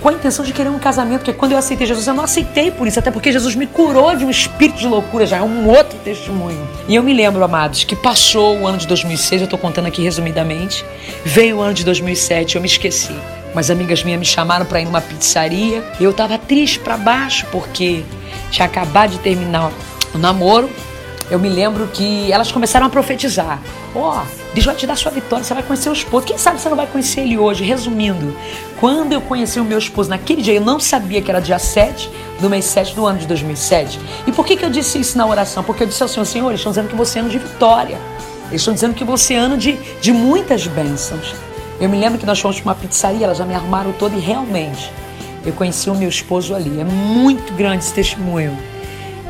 com 0.00 0.08
a 0.08 0.12
intenção 0.12 0.44
de 0.44 0.52
querer 0.52 0.68
um 0.68 0.78
casamento, 0.78 1.20
porque 1.20 1.32
quando 1.32 1.52
eu 1.52 1.58
aceitei 1.58 1.86
Jesus, 1.86 2.06
eu 2.06 2.14
não 2.14 2.24
aceitei 2.24 2.70
por 2.70 2.86
isso, 2.86 2.98
até 2.98 3.10
porque 3.10 3.30
Jesus 3.30 3.54
me 3.54 3.66
curou 3.66 4.16
de 4.16 4.24
um 4.24 4.30
espírito 4.30 4.78
de 4.78 4.86
loucura, 4.86 5.26
já 5.26 5.38
é 5.38 5.42
um 5.42 5.68
outro 5.68 5.98
testemunho. 5.98 6.66
E 6.88 6.94
eu 6.94 7.02
me 7.02 7.12
lembro, 7.12 7.44
amados, 7.44 7.84
que 7.84 7.94
passou 7.94 8.58
o 8.58 8.66
ano 8.66 8.78
de 8.78 8.86
2006, 8.86 9.42
eu 9.42 9.44
estou 9.44 9.58
contando 9.58 9.86
aqui 9.86 10.02
resumidamente, 10.02 10.84
veio 11.24 11.58
o 11.58 11.60
ano 11.60 11.74
de 11.74 11.84
2007, 11.84 12.56
eu 12.56 12.62
me 12.62 12.68
esqueci. 12.68 13.14
Mas 13.54 13.70
amigas 13.70 14.02
minhas 14.02 14.20
me 14.20 14.26
chamaram 14.26 14.64
para 14.64 14.80
ir 14.80 14.84
numa 14.84 15.00
pizzaria, 15.00 15.84
e 15.98 16.04
eu 16.04 16.10
estava 16.10 16.38
triste 16.38 16.78
para 16.78 16.96
baixo, 16.96 17.46
porque 17.50 18.02
tinha 18.50 18.66
acabado 18.66 19.10
de 19.10 19.18
terminar 19.18 19.70
o 20.14 20.18
namoro, 20.18 20.70
eu 21.30 21.38
me 21.38 21.48
lembro 21.48 21.86
que 21.86 22.30
elas 22.32 22.50
começaram 22.50 22.86
a 22.86 22.90
profetizar. 22.90 23.60
Ó, 23.94 24.18
oh, 24.18 24.26
Deus 24.52 24.66
vai 24.66 24.74
te 24.74 24.86
dar 24.86 24.96
sua 24.96 25.12
vitória, 25.12 25.44
você 25.44 25.54
vai 25.54 25.62
conhecer 25.62 25.88
o 25.88 25.92
esposo. 25.92 26.26
Quem 26.26 26.36
sabe 26.36 26.60
você 26.60 26.68
não 26.68 26.76
vai 26.76 26.86
conhecer 26.86 27.20
ele 27.20 27.38
hoje? 27.38 27.62
Resumindo, 27.62 28.36
quando 28.80 29.12
eu 29.12 29.20
conheci 29.20 29.60
o 29.60 29.64
meu 29.64 29.78
esposo 29.78 30.10
naquele 30.10 30.42
dia, 30.42 30.54
eu 30.54 30.60
não 30.60 30.80
sabia 30.80 31.22
que 31.22 31.30
era 31.30 31.40
dia 31.40 31.58
7 31.58 32.10
do 32.40 32.50
mês 32.50 32.64
7 32.64 32.96
do 32.96 33.06
ano 33.06 33.18
de 33.18 33.26
2007. 33.26 34.00
E 34.26 34.32
por 34.32 34.44
que, 34.44 34.56
que 34.56 34.64
eu 34.64 34.70
disse 34.70 34.98
isso 34.98 35.16
na 35.16 35.26
oração? 35.26 35.62
Porque 35.62 35.84
eu 35.84 35.86
disse 35.86 36.02
ao 36.02 36.08
Senhor, 36.08 36.24
Senhor, 36.24 36.48
eles 36.48 36.60
estão 36.60 36.72
dizendo 36.72 36.88
que 36.88 36.96
você 36.96 37.18
é 37.18 37.22
ano 37.22 37.30
de 37.30 37.38
vitória. 37.38 37.98
Eles 38.48 38.62
estão 38.62 38.74
dizendo 38.74 38.94
que 38.94 39.04
você 39.04 39.34
é 39.34 39.38
ano 39.38 39.56
de, 39.56 39.74
de 40.00 40.12
muitas 40.12 40.66
bênçãos. 40.66 41.34
Eu 41.80 41.88
me 41.88 41.96
lembro 41.96 42.18
que 42.18 42.26
nós 42.26 42.40
fomos 42.40 42.60
para 42.60 42.70
uma 42.70 42.74
pizzaria, 42.74 43.24
elas 43.24 43.38
já 43.38 43.44
me 43.44 43.54
arrumaram 43.54 43.92
todo 43.92 44.16
e 44.16 44.20
realmente 44.20 44.90
eu 45.46 45.52
conheci 45.52 45.88
o 45.88 45.94
meu 45.94 46.08
esposo 46.08 46.54
ali. 46.54 46.80
É 46.80 46.84
muito 46.84 47.52
grande 47.54 47.84
esse 47.84 47.94
testemunho. 47.94 48.58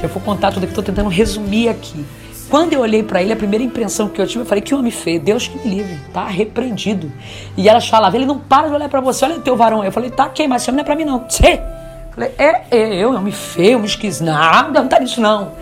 Eu 0.03 0.09
vou 0.09 0.23
contar 0.23 0.51
tudo 0.51 0.63
que 0.63 0.73
estou 0.73 0.85
tentando 0.85 1.09
resumir 1.09 1.69
aqui. 1.69 2.05
Quando 2.51 2.73
eu 2.73 2.81
olhei 2.81 3.03
para 3.03 3.23
ele, 3.23 3.33
a 3.33 3.37
primeira 3.37 3.65
impressão 3.65 4.09
que 4.09 4.21
eu 4.21 4.27
tive, 4.27 4.41
eu 4.41 4.47
falei: 4.47 4.61
que 4.61 4.75
homem 4.75 4.91
feio, 4.91 5.21
Deus 5.21 5.47
que 5.47 5.57
me 5.59 5.73
livre, 5.73 6.01
tá 6.13 6.27
repreendido. 6.27 7.13
E 7.57 7.69
elas 7.69 7.89
falavam: 7.89 8.19
ele 8.19 8.27
não 8.27 8.39
para 8.39 8.69
de 8.69 8.75
olhar 8.75 8.89
para 8.89 9.01
você, 9.01 9.25
olha 9.25 9.37
o 9.37 9.41
teu 9.41 9.57
varão. 9.57 9.85
Eu 9.85 9.93
falei: 9.93 10.11
tá, 10.11 10.29
quem? 10.29 10.49
Mas 10.49 10.63
você 10.63 10.73
não 10.73 10.81
é 10.81 10.85
para 10.85 10.97
mim, 10.97 11.05
não. 11.05 11.25
Você? 11.29 11.61
Falei: 12.11 12.33
é, 12.37 12.63
é, 12.71 12.95
eu, 12.97 13.15
homem 13.15 13.33
feio, 13.33 13.79
me 13.79 13.87
esquis, 13.87 14.21
nada, 14.21 14.81
não 14.81 14.89
tá 14.89 14.99
nisso, 14.99 15.21
não. 15.21 15.53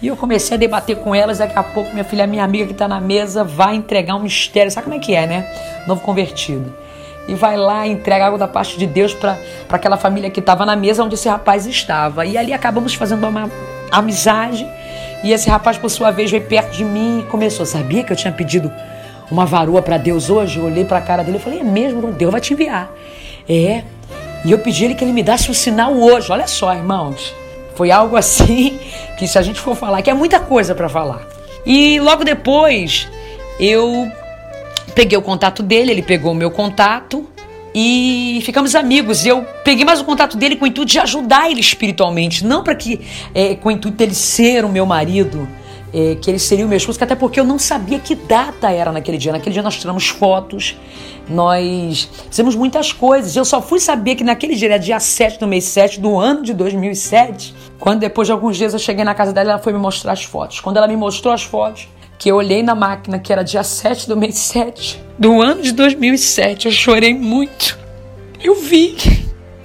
E 0.00 0.06
eu 0.06 0.16
comecei 0.16 0.56
a 0.56 0.58
debater 0.58 0.96
com 0.96 1.14
elas. 1.14 1.38
Daqui 1.38 1.58
a 1.58 1.62
pouco, 1.62 1.90
minha 1.92 2.04
filha, 2.04 2.26
minha 2.26 2.42
amiga 2.42 2.64
que 2.64 2.72
está 2.72 2.88
na 2.88 3.00
mesa, 3.00 3.44
vai 3.44 3.74
entregar 3.74 4.16
um 4.16 4.20
mistério. 4.20 4.72
Sabe 4.72 4.84
como 4.84 4.96
é 4.96 4.98
que 4.98 5.14
é, 5.14 5.26
né? 5.26 5.46
Novo 5.86 6.00
convertido. 6.00 6.74
E 7.28 7.34
vai 7.34 7.56
lá, 7.56 7.86
entrega 7.86 8.24
algo 8.24 8.38
da 8.38 8.48
parte 8.48 8.78
de 8.78 8.86
Deus 8.86 9.12
para 9.12 9.36
aquela 9.68 9.98
família 9.98 10.30
que 10.30 10.40
estava 10.40 10.64
na 10.64 10.74
mesa 10.74 11.04
onde 11.04 11.16
esse 11.16 11.28
rapaz 11.28 11.66
estava. 11.66 12.24
E 12.24 12.38
ali 12.38 12.54
acabamos 12.54 12.94
fazendo 12.94 13.28
uma 13.28 13.50
amizade. 13.90 14.66
E 15.22 15.32
esse 15.32 15.48
rapaz, 15.50 15.76
por 15.76 15.90
sua 15.90 16.10
vez, 16.10 16.30
veio 16.30 16.42
perto 16.44 16.72
de 16.72 16.84
mim 16.84 17.20
e 17.20 17.30
começou. 17.30 17.66
Sabia 17.66 18.02
que 18.02 18.12
eu 18.12 18.16
tinha 18.16 18.32
pedido 18.32 18.72
uma 19.30 19.44
varoa 19.44 19.82
para 19.82 19.96
Deus 19.96 20.30
hoje? 20.30 20.58
Eu 20.58 20.64
olhei 20.64 20.84
para 20.84 20.98
a 20.98 21.02
cara 21.02 21.22
dele 21.22 21.38
e 21.38 21.40
falei: 21.40 21.60
É 21.60 21.64
mesmo, 21.64 22.12
Deus 22.12 22.32
vai 22.32 22.40
te 22.40 22.52
enviar. 22.52 22.90
É. 23.48 23.82
E 24.44 24.50
eu 24.50 24.58
pedi 24.58 24.86
ele 24.86 24.94
que 24.94 25.04
ele 25.04 25.12
me 25.12 25.22
desse 25.22 25.50
um 25.50 25.54
sinal 25.54 25.92
hoje. 25.94 26.32
Olha 26.32 26.46
só, 26.46 26.74
irmãos. 26.74 27.34
Foi 27.74 27.90
algo 27.90 28.16
assim 28.16 28.78
que, 29.18 29.26
se 29.26 29.38
a 29.38 29.42
gente 29.42 29.60
for 29.60 29.76
falar, 29.76 30.02
que 30.02 30.10
é 30.10 30.14
muita 30.14 30.40
coisa 30.40 30.74
para 30.74 30.88
falar. 30.88 31.26
E 31.64 32.00
logo 32.00 32.24
depois, 32.24 33.08
eu 33.58 34.10
peguei 34.94 35.16
o 35.16 35.22
contato 35.22 35.62
dele, 35.62 35.90
ele 35.90 36.02
pegou 36.02 36.32
o 36.32 36.34
meu 36.34 36.50
contato 36.50 37.26
e 37.74 38.40
ficamos 38.42 38.74
amigos. 38.74 39.24
Eu 39.24 39.44
peguei 39.64 39.84
mais 39.84 40.00
o 40.00 40.04
contato 40.04 40.36
dele 40.36 40.56
com 40.56 40.64
o 40.64 40.68
intuito 40.68 40.90
de 40.90 40.98
ajudar 40.98 41.50
ele 41.50 41.60
espiritualmente, 41.60 42.44
não 42.44 42.62
para 42.62 42.74
que 42.74 43.00
é, 43.34 43.54
com 43.54 43.68
o 43.68 43.72
intuito 43.72 43.96
dele 43.96 44.14
ser 44.14 44.64
o 44.64 44.68
meu 44.68 44.84
marido, 44.86 45.48
é, 45.92 46.16
que 46.20 46.30
ele 46.30 46.38
seria 46.38 46.64
o 46.64 46.68
meu 46.68 46.76
esposo, 46.76 47.02
até 47.02 47.14
porque 47.14 47.38
eu 47.38 47.44
não 47.44 47.58
sabia 47.58 47.98
que 47.98 48.14
data 48.14 48.70
era 48.70 48.92
naquele 48.92 49.18
dia. 49.18 49.32
Naquele 49.32 49.52
dia 49.52 49.62
nós 49.62 49.76
tiramos 49.76 50.08
fotos, 50.08 50.76
nós 51.28 52.08
fizemos 52.28 52.54
muitas 52.54 52.92
coisas. 52.92 53.34
Eu 53.34 53.44
só 53.44 53.60
fui 53.60 53.80
saber 53.80 54.14
que 54.14 54.24
naquele 54.24 54.54
dia 54.54 54.68
era 54.68 54.78
dia 54.78 55.00
7 55.00 55.38
do 55.38 55.46
mês 55.46 55.64
7 55.64 56.00
do 56.00 56.18
ano 56.18 56.42
de 56.42 56.54
2007, 56.54 57.54
quando 57.78 58.00
depois 58.00 58.26
de 58.26 58.32
alguns 58.32 58.56
dias 58.56 58.72
eu 58.72 58.78
cheguei 58.78 59.04
na 59.04 59.14
casa 59.14 59.32
dela, 59.32 59.52
ela 59.52 59.58
foi 59.58 59.72
me 59.72 59.78
mostrar 59.78 60.12
as 60.12 60.24
fotos. 60.24 60.60
Quando 60.60 60.76
ela 60.76 60.86
me 60.86 60.96
mostrou 60.96 61.32
as 61.32 61.42
fotos, 61.42 61.88
que 62.20 62.30
eu 62.30 62.36
olhei 62.36 62.62
na 62.62 62.74
máquina 62.74 63.18
que 63.18 63.32
era 63.32 63.42
dia 63.42 63.64
7 63.64 64.06
do 64.06 64.14
mês 64.14 64.36
7 64.36 65.00
do 65.18 65.40
ano 65.40 65.62
de 65.62 65.72
2007, 65.72 66.66
eu 66.66 66.72
chorei 66.72 67.14
muito. 67.14 67.78
Eu 68.44 68.56
vi 68.56 68.94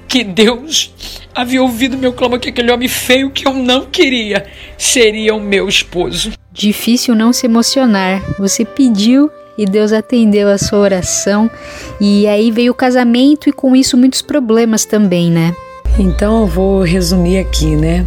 que 0.08 0.24
Deus 0.24 0.94
havia 1.34 1.62
ouvido 1.62 1.98
meu 1.98 2.14
clamor 2.14 2.40
que 2.40 2.50
aquele 2.50 2.72
homem 2.72 2.88
feio 2.88 3.30
que 3.30 3.46
eu 3.46 3.54
não 3.54 3.86
queria 3.86 4.46
seria 4.78 5.36
o 5.36 5.40
meu 5.40 5.68
esposo. 5.68 6.32
Difícil 6.52 7.14
não 7.14 7.34
se 7.34 7.46
emocionar. 7.46 8.22
Você 8.40 8.64
pediu 8.64 9.30
e 9.58 9.66
Deus 9.66 9.92
atendeu 9.92 10.48
a 10.48 10.58
sua 10.58 10.80
oração. 10.80 11.52
E 12.00 12.26
aí 12.26 12.52
veio 12.52 12.72
o 12.72 12.76
casamento 12.76 13.50
e 13.50 13.54
com 13.54 13.76
isso 13.76 13.98
muitos 13.98 14.22
problemas 14.22 14.86
também, 14.86 15.30
né? 15.30 15.54
Então 16.00 16.42
eu 16.42 16.48
vou 16.48 16.82
resumir 16.82 17.40
aqui, 17.40 17.76
né? 17.76 18.06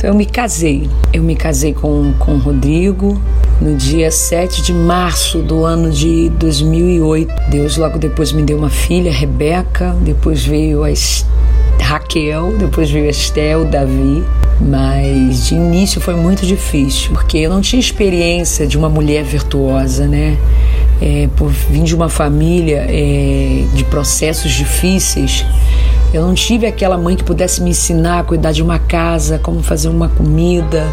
Então 0.00 0.08
eu 0.08 0.16
me 0.16 0.24
casei. 0.24 0.88
Eu 1.12 1.22
me 1.22 1.36
casei 1.36 1.74
com, 1.74 2.14
com 2.18 2.36
o 2.36 2.38
Rodrigo 2.38 3.20
no 3.60 3.76
dia 3.76 4.10
7 4.10 4.62
de 4.62 4.72
março 4.72 5.42
do 5.42 5.62
ano 5.62 5.90
de 5.90 6.30
2008. 6.30 7.50
Deus 7.50 7.76
logo 7.76 7.98
depois 7.98 8.32
me 8.32 8.42
deu 8.42 8.56
uma 8.56 8.70
filha, 8.70 9.12
Rebeca. 9.12 9.94
Depois 10.00 10.42
veio 10.42 10.84
a 10.84 10.90
Raquel, 11.82 12.56
depois 12.58 12.90
veio 12.90 13.08
Estel, 13.08 13.64
Davi. 13.64 14.24
Mas 14.60 15.46
de 15.46 15.54
início 15.54 16.00
foi 16.00 16.14
muito 16.14 16.44
difícil, 16.44 17.12
porque 17.12 17.38
eu 17.38 17.48
não 17.48 17.62
tinha 17.62 17.80
experiência 17.80 18.66
de 18.66 18.76
uma 18.76 18.90
mulher 18.90 19.24
virtuosa, 19.24 20.06
né? 20.06 20.36
É, 21.00 21.28
por 21.34 21.48
vir 21.48 21.82
de 21.82 21.94
uma 21.94 22.10
família 22.10 22.84
é, 22.86 23.64
de 23.72 23.84
processos 23.84 24.52
difíceis, 24.52 25.46
eu 26.12 26.20
não 26.20 26.34
tive 26.34 26.66
aquela 26.66 26.98
mãe 26.98 27.16
que 27.16 27.24
pudesse 27.24 27.62
me 27.62 27.70
ensinar 27.70 28.18
a 28.18 28.22
cuidar 28.22 28.52
de 28.52 28.62
uma 28.62 28.78
casa, 28.78 29.38
como 29.38 29.62
fazer 29.62 29.88
uma 29.88 30.08
comida. 30.08 30.86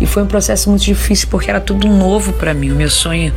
E 0.00 0.06
foi 0.06 0.24
um 0.24 0.26
processo 0.26 0.68
muito 0.68 0.82
difícil 0.82 1.28
porque 1.30 1.48
era 1.48 1.60
tudo 1.60 1.86
novo 1.86 2.32
para 2.32 2.52
mim. 2.52 2.72
O 2.72 2.74
meu 2.74 2.90
sonho 2.90 3.32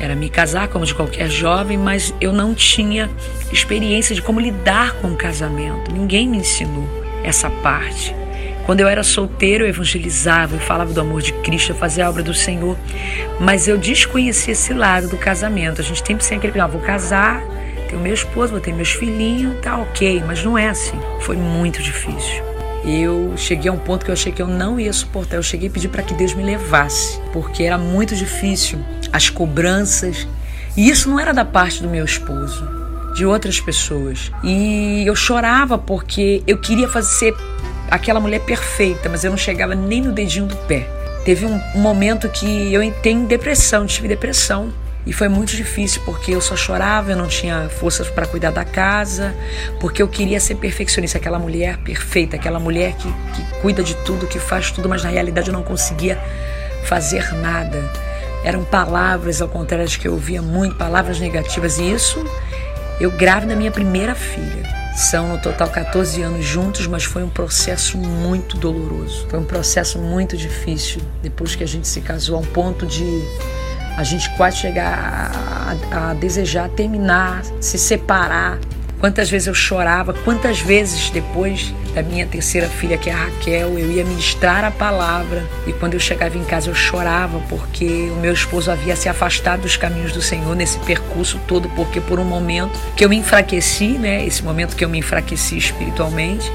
era 0.00 0.14
me 0.14 0.28
casar 0.28 0.68
como 0.68 0.84
de 0.84 0.94
qualquer 0.94 1.30
jovem, 1.30 1.78
mas 1.78 2.14
eu 2.20 2.32
não 2.32 2.54
tinha 2.54 3.10
experiência 3.52 4.14
de 4.14 4.22
como 4.22 4.40
lidar 4.40 4.94
com 4.94 5.08
o 5.08 5.16
casamento. 5.16 5.92
Ninguém 5.92 6.28
me 6.28 6.38
ensinou 6.38 6.88
essa 7.24 7.48
parte. 7.50 8.14
Quando 8.64 8.80
eu 8.80 8.88
era 8.88 9.02
solteiro, 9.04 9.64
eu 9.64 9.68
evangelizava, 9.68 10.56
eu 10.56 10.60
falava 10.60 10.92
do 10.92 11.00
amor 11.00 11.22
de 11.22 11.32
Cristo, 11.34 11.70
eu 11.70 11.76
fazia 11.76 12.06
a 12.06 12.10
obra 12.10 12.22
do 12.22 12.34
Senhor, 12.34 12.76
mas 13.40 13.68
eu 13.68 13.78
desconhecia 13.78 14.52
esse 14.52 14.74
lado 14.74 15.08
do 15.08 15.16
casamento. 15.16 15.80
A 15.80 15.84
gente 15.84 16.04
sempre 16.04 16.24
sempre 16.24 16.48
aquele, 16.48 16.62
ah, 16.62 16.66
vou 16.66 16.80
casar, 16.80 17.42
tenho 17.88 18.02
meu 18.02 18.12
esposo, 18.12 18.50
vou 18.50 18.60
ter 18.60 18.74
meus 18.74 18.90
filhinhos, 18.90 19.60
tá 19.60 19.78
ok, 19.78 20.22
mas 20.26 20.44
não 20.44 20.58
é 20.58 20.68
assim. 20.68 20.98
Foi 21.20 21.36
muito 21.36 21.80
difícil. 21.80 22.55
Eu 22.86 23.34
cheguei 23.36 23.68
a 23.68 23.72
um 23.72 23.78
ponto 23.78 24.04
que 24.04 24.10
eu 24.10 24.12
achei 24.12 24.30
que 24.30 24.40
eu 24.40 24.46
não 24.46 24.78
ia 24.78 24.92
suportar. 24.92 25.36
Eu 25.36 25.42
cheguei 25.42 25.68
a 25.68 25.72
pedir 25.72 25.88
para 25.88 26.04
que 26.04 26.14
Deus 26.14 26.34
me 26.34 26.44
levasse, 26.44 27.20
porque 27.32 27.64
era 27.64 27.76
muito 27.76 28.14
difícil 28.14 28.78
as 29.12 29.28
cobranças. 29.28 30.28
E 30.76 30.88
isso 30.88 31.10
não 31.10 31.18
era 31.18 31.34
da 31.34 31.44
parte 31.44 31.82
do 31.82 31.88
meu 31.88 32.04
esposo, 32.04 32.64
de 33.16 33.26
outras 33.26 33.58
pessoas. 33.60 34.30
E 34.44 35.02
eu 35.04 35.16
chorava 35.16 35.76
porque 35.76 36.44
eu 36.46 36.58
queria 36.58 36.88
fazer 36.88 37.34
aquela 37.90 38.20
mulher 38.20 38.40
perfeita, 38.40 39.08
mas 39.08 39.24
eu 39.24 39.30
não 39.30 39.38
chegava 39.38 39.74
nem 39.74 40.00
no 40.00 40.12
dedinho 40.12 40.46
do 40.46 40.56
pé. 40.68 40.88
Teve 41.24 41.44
um, 41.44 41.60
momento 41.74 42.28
que 42.28 42.72
eu 42.72 42.88
tenho 43.02 43.26
depressão, 43.26 43.84
tive 43.84 44.06
depressão 44.06 44.72
e 45.06 45.12
foi 45.12 45.28
muito 45.28 45.54
difícil 45.54 46.02
porque 46.04 46.32
eu 46.32 46.40
só 46.40 46.56
chorava, 46.56 47.12
eu 47.12 47.16
não 47.16 47.28
tinha 47.28 47.68
forças 47.68 48.10
para 48.10 48.26
cuidar 48.26 48.50
da 48.50 48.64
casa, 48.64 49.32
porque 49.78 50.02
eu 50.02 50.08
queria 50.08 50.40
ser 50.40 50.56
perfeccionista, 50.56 51.16
aquela 51.16 51.38
mulher 51.38 51.76
perfeita, 51.78 52.34
aquela 52.34 52.58
mulher 52.58 52.94
que, 52.94 53.08
que 53.08 53.60
cuida 53.60 53.84
de 53.84 53.94
tudo, 53.98 54.26
que 54.26 54.40
faz 54.40 54.72
tudo, 54.72 54.88
mas 54.88 55.04
na 55.04 55.10
realidade 55.10 55.48
eu 55.48 55.54
não 55.54 55.62
conseguia 55.62 56.18
fazer 56.84 57.32
nada. 57.34 57.88
Eram 58.42 58.64
palavras 58.64 59.40
ao 59.40 59.48
contrário 59.48 59.86
de 59.86 59.96
que 59.96 60.08
eu 60.08 60.12
ouvia 60.12 60.42
muito, 60.42 60.74
palavras 60.74 61.20
negativas, 61.20 61.78
e 61.78 61.88
isso 61.88 62.24
eu 62.98 63.10
grávida 63.12 63.54
da 63.54 63.56
minha 63.56 63.70
primeira 63.70 64.14
filha. 64.14 64.74
São 64.96 65.28
no 65.28 65.38
total 65.38 65.68
14 65.68 66.22
anos 66.22 66.44
juntos, 66.44 66.86
mas 66.86 67.04
foi 67.04 67.22
um 67.22 67.28
processo 67.28 67.98
muito 67.98 68.56
doloroso. 68.56 69.26
Foi 69.28 69.38
um 69.38 69.44
processo 69.44 69.98
muito 69.98 70.36
difícil 70.36 71.02
depois 71.22 71.54
que 71.54 71.62
a 71.62 71.66
gente 71.66 71.86
se 71.86 72.00
casou, 72.00 72.36
a 72.36 72.40
um 72.40 72.44
ponto 72.46 72.86
de 72.86 73.22
a 73.96 74.04
gente 74.04 74.28
quase 74.36 74.58
chegar 74.58 75.30
a, 75.90 76.10
a, 76.10 76.14
desejar 76.14 76.68
terminar, 76.68 77.42
se 77.60 77.78
separar. 77.78 78.58
Quantas 79.00 79.28
vezes 79.28 79.46
eu 79.46 79.54
chorava, 79.54 80.14
quantas 80.14 80.60
vezes 80.60 81.10
depois 81.10 81.74
da 81.94 82.02
minha 82.02 82.26
terceira 82.26 82.66
filha, 82.66 82.96
que 82.96 83.10
é 83.10 83.12
a 83.12 83.16
Raquel, 83.16 83.78
eu 83.78 83.90
ia 83.90 84.04
ministrar 84.04 84.64
a 84.64 84.70
palavra 84.70 85.44
e 85.66 85.72
quando 85.72 85.94
eu 85.94 86.00
chegava 86.00 86.36
em 86.36 86.44
casa 86.44 86.70
eu 86.70 86.74
chorava 86.74 87.38
porque 87.48 88.10
o 88.10 88.16
meu 88.20 88.32
esposo 88.32 88.70
havia 88.70 88.96
se 88.96 89.08
afastado 89.08 89.62
dos 89.62 89.76
caminhos 89.76 90.12
do 90.12 90.22
Senhor 90.22 90.54
nesse 90.56 90.78
percurso 90.80 91.38
todo, 91.46 91.68
porque 91.70 92.00
por 92.00 92.18
um 92.18 92.24
momento 92.24 92.78
que 92.96 93.04
eu 93.04 93.08
me 93.08 93.16
enfraqueci, 93.16 93.98
né, 93.98 94.24
esse 94.24 94.42
momento 94.42 94.74
que 94.74 94.84
eu 94.84 94.88
me 94.88 94.98
enfraqueci 94.98 95.58
espiritualmente, 95.58 96.50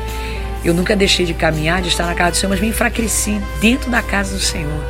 eu 0.64 0.74
nunca 0.74 0.96
deixei 0.96 1.26
de 1.26 1.34
caminhar, 1.34 1.82
de 1.82 1.90
estar 1.90 2.06
na 2.06 2.16
casa 2.16 2.32
do 2.32 2.38
Senhor, 2.38 2.50
mas 2.52 2.60
me 2.60 2.68
enfraqueci 2.68 3.40
dentro 3.60 3.90
da 3.90 4.02
casa 4.02 4.34
do 4.36 4.42
Senhor. 4.42 4.84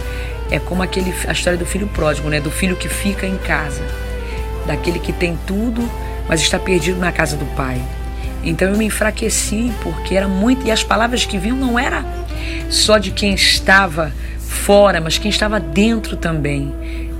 É 0.51 0.59
como 0.59 0.83
aquele, 0.83 1.13
a 1.27 1.31
história 1.31 1.57
do 1.57 1.65
filho 1.65 1.87
pródigo, 1.87 2.29
né, 2.29 2.39
do 2.39 2.51
filho 2.51 2.75
que 2.75 2.89
fica 2.89 3.25
em 3.25 3.37
casa, 3.37 3.81
daquele 4.67 4.99
que 4.99 5.13
tem 5.13 5.39
tudo 5.47 5.89
mas 6.31 6.39
está 6.39 6.57
perdido 6.57 6.97
na 6.97 7.11
casa 7.11 7.35
do 7.35 7.45
Pai. 7.57 7.81
Então 8.41 8.69
eu 8.69 8.77
me 8.77 8.85
enfraqueci 8.85 9.69
porque 9.83 10.15
era 10.15 10.29
muito 10.29 10.65
e 10.65 10.71
as 10.71 10.81
palavras 10.81 11.25
que 11.25 11.37
vinham 11.37 11.57
não 11.57 11.77
era 11.77 12.05
só 12.69 12.97
de 12.97 13.11
quem 13.11 13.33
estava 13.33 14.13
fora, 14.39 15.01
mas 15.01 15.17
quem 15.17 15.29
estava 15.29 15.59
dentro 15.59 16.15
também, 16.15 16.73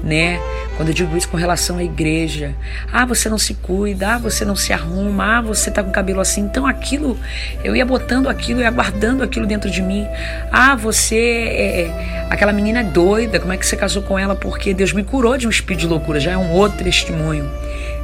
né? 0.03 0.39
Quando 0.75 0.89
eu 0.89 0.93
digo 0.93 1.15
isso 1.15 1.29
com 1.29 1.37
relação 1.37 1.77
à 1.77 1.83
igreja, 1.83 2.55
ah, 2.91 3.05
você 3.05 3.29
não 3.29 3.37
se 3.37 3.53
cuida, 3.53 4.15
ah, 4.15 4.17
você 4.17 4.43
não 4.43 4.55
se 4.55 4.73
arruma, 4.73 5.37
ah, 5.37 5.41
você 5.41 5.69
tá 5.69 5.83
com 5.83 5.89
o 5.89 5.93
cabelo 5.93 6.19
assim. 6.19 6.41
Então 6.41 6.65
aquilo, 6.65 7.17
eu 7.63 7.75
ia 7.75 7.85
botando 7.85 8.27
aquilo, 8.27 8.61
ia 8.61 8.71
guardando 8.71 9.21
aquilo 9.23 9.45
dentro 9.45 9.69
de 9.69 9.81
mim. 9.81 10.07
Ah, 10.51 10.75
você 10.75 11.15
é, 11.15 11.81
é 11.81 12.27
aquela 12.29 12.51
menina 12.51 12.79
é 12.79 12.83
doida, 12.83 13.39
como 13.39 13.53
é 13.53 13.57
que 13.57 13.65
você 13.65 13.75
casou 13.75 14.01
com 14.01 14.17
ela? 14.17 14.35
Porque 14.35 14.73
Deus 14.73 14.93
me 14.93 15.03
curou 15.03 15.37
de 15.37 15.45
um 15.45 15.49
espírito 15.49 15.81
de 15.81 15.87
loucura, 15.87 16.19
já 16.19 16.31
é 16.31 16.37
um 16.37 16.51
outro 16.51 16.83
testemunho 16.83 17.49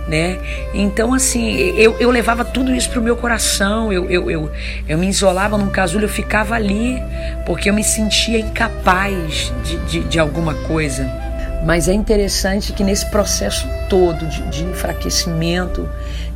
né? 0.07 0.39
Então, 0.73 1.13
assim, 1.13 1.57
eu, 1.77 1.95
eu 1.99 2.09
levava 2.09 2.45
tudo 2.45 2.73
isso 2.73 2.89
pro 2.89 3.01
meu 3.01 3.17
coração, 3.17 3.91
eu, 3.91 4.09
eu, 4.09 4.31
eu, 4.31 4.51
eu 4.87 4.97
me 4.97 5.07
isolava 5.07 5.57
num 5.57 5.69
casulo, 5.69 6.05
eu 6.05 6.09
ficava 6.09 6.55
ali, 6.55 6.97
porque 7.45 7.69
eu 7.69 7.73
me 7.73 7.83
sentia 7.83 8.39
incapaz 8.39 9.51
de, 9.63 9.77
de, 9.79 9.99
de 10.05 10.19
alguma 10.19 10.53
coisa. 10.53 11.26
Mas 11.65 11.88
é 11.88 11.93
interessante 11.93 12.71
que 12.71 12.84
nesse 12.84 13.05
processo 13.07 13.67
todo 13.89 14.25
de, 14.27 14.41
de 14.49 14.63
enfraquecimento, 14.63 15.89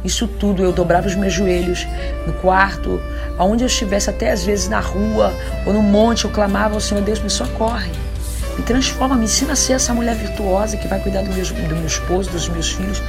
isso 0.04 0.28
tudo, 0.28 0.64
eu 0.64 0.74
dobrava 0.74 1.08
os 1.08 1.16
meus 1.16 1.32
joelhos 1.32 1.88
no 2.26 2.34
quarto, 2.34 3.02
aonde 3.38 3.64
eu 3.64 3.68
estivesse, 3.68 4.10
até 4.10 4.32
às 4.32 4.44
vezes 4.44 4.68
na 4.68 4.80
rua 4.80 5.34
ou 5.66 5.74
no 5.74 5.82
monte, 5.82 6.26
eu 6.26 6.32
clamava 6.32 6.74
ao 6.74 6.82
Senhor, 6.82 7.04
Deus 7.04 7.20
me 7.20 7.30
socorre. 7.30 7.92
Me 8.58 8.64
transforma, 8.64 9.16
me 9.16 9.26
ensina 9.26 9.54
a 9.54 9.56
ser 9.56 9.74
essa 9.74 9.94
mulher 9.94 10.16
virtuosa 10.16 10.76
que 10.76 10.88
vai 10.88 11.00
cuidar 11.00 11.22
do 11.22 11.32
meu, 11.32 11.46
do 11.46 11.76
meu 11.76 11.86
esposo, 11.86 12.30
dos 12.30 12.50
meus 12.50 12.72
filhos. 12.72 13.02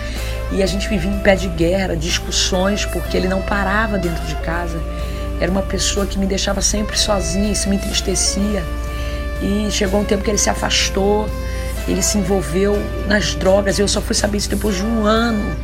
E 0.52 0.62
a 0.62 0.66
gente 0.66 0.88
vivia 0.88 1.10
em 1.10 1.18
pé 1.18 1.34
de 1.34 1.48
guerra, 1.48 1.96
discussões, 1.96 2.84
porque 2.84 3.16
ele 3.16 3.26
não 3.26 3.42
parava 3.42 3.98
dentro 3.98 4.24
de 4.24 4.36
casa. 4.36 4.80
Era 5.40 5.50
uma 5.50 5.62
pessoa 5.62 6.06
que 6.06 6.18
me 6.18 6.26
deixava 6.26 6.62
sempre 6.62 6.96
sozinha, 6.96 7.50
isso 7.50 7.68
me 7.68 7.76
entristecia. 7.76 8.62
E 9.42 9.68
chegou 9.72 10.00
um 10.00 10.04
tempo 10.04 10.22
que 10.22 10.30
ele 10.30 10.38
se 10.38 10.48
afastou, 10.48 11.28
ele 11.88 12.02
se 12.02 12.18
envolveu 12.18 12.76
nas 13.06 13.34
drogas. 13.34 13.78
Eu 13.78 13.88
só 13.88 14.00
fui 14.00 14.14
saber 14.14 14.38
isso 14.38 14.50
depois 14.50 14.76
de 14.76 14.82
um 14.82 15.04
ano. 15.04 15.56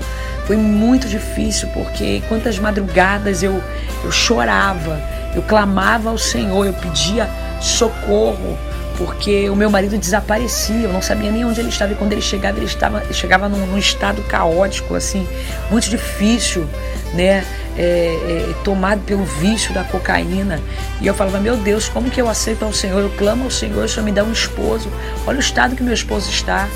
Foi 0.47 0.57
muito 0.57 1.07
difícil, 1.09 1.69
porque 1.75 2.23
quantas 2.29 2.59
madrugadas 2.59 3.43
eu, 3.43 3.63
eu 4.03 4.11
chorava, 4.11 5.01
eu 5.35 5.43
clamava 5.43 6.09
ao 6.09 6.17
Senhor, 6.17 6.65
eu 6.65 6.73
pedia 6.73 7.29
socorro 7.61 8.57
porque 8.99 9.49
o 9.49 9.55
meu 9.55 9.71
marido 9.71 9.97
desaparecia, 9.97 10.87
eu 10.87 10.93
não 10.93 11.01
sabia 11.01 11.31
nem 11.31 11.45
onde 11.45 11.61
ele 11.61 11.69
estava 11.69 11.93
e 11.93 11.95
quando 11.95 12.13
ele 12.13 12.21
chegava, 12.21 12.59
ele 12.59 12.67
estava 12.67 13.01
chegava 13.13 13.49
num, 13.49 13.65
num 13.65 13.79
estado 13.79 14.21
caótico, 14.23 14.97
assim, 14.97 15.27
muito 15.71 15.89
difícil, 15.89 16.69
né? 17.15 17.47
É, 17.81 18.51
é, 18.51 18.55
tomado 18.65 19.03
pelo 19.03 19.25
vício 19.25 19.73
da 19.73 19.85
cocaína. 19.85 20.61
E 21.01 21.07
eu 21.07 21.15
falava, 21.15 21.39
meu 21.39 21.57
Deus, 21.57 21.89
como 21.89 22.11
que 22.11 22.21
eu 22.21 22.29
aceito 22.29 22.65
ao 22.65 22.73
Senhor? 22.73 23.01
Eu 23.01 23.11
clamo 23.11 23.45
ao 23.45 23.51
Senhor, 23.53 23.85
o 23.85 23.89
Senhor 23.89 24.05
me 24.05 24.11
dá 24.11 24.25
um 24.25 24.33
esposo. 24.33 24.91
Olha 25.25 25.37
o 25.37 25.41
estado 25.41 25.77
que 25.77 25.83
meu 25.83 25.95
esposo 25.95 26.29
está. 26.29 26.69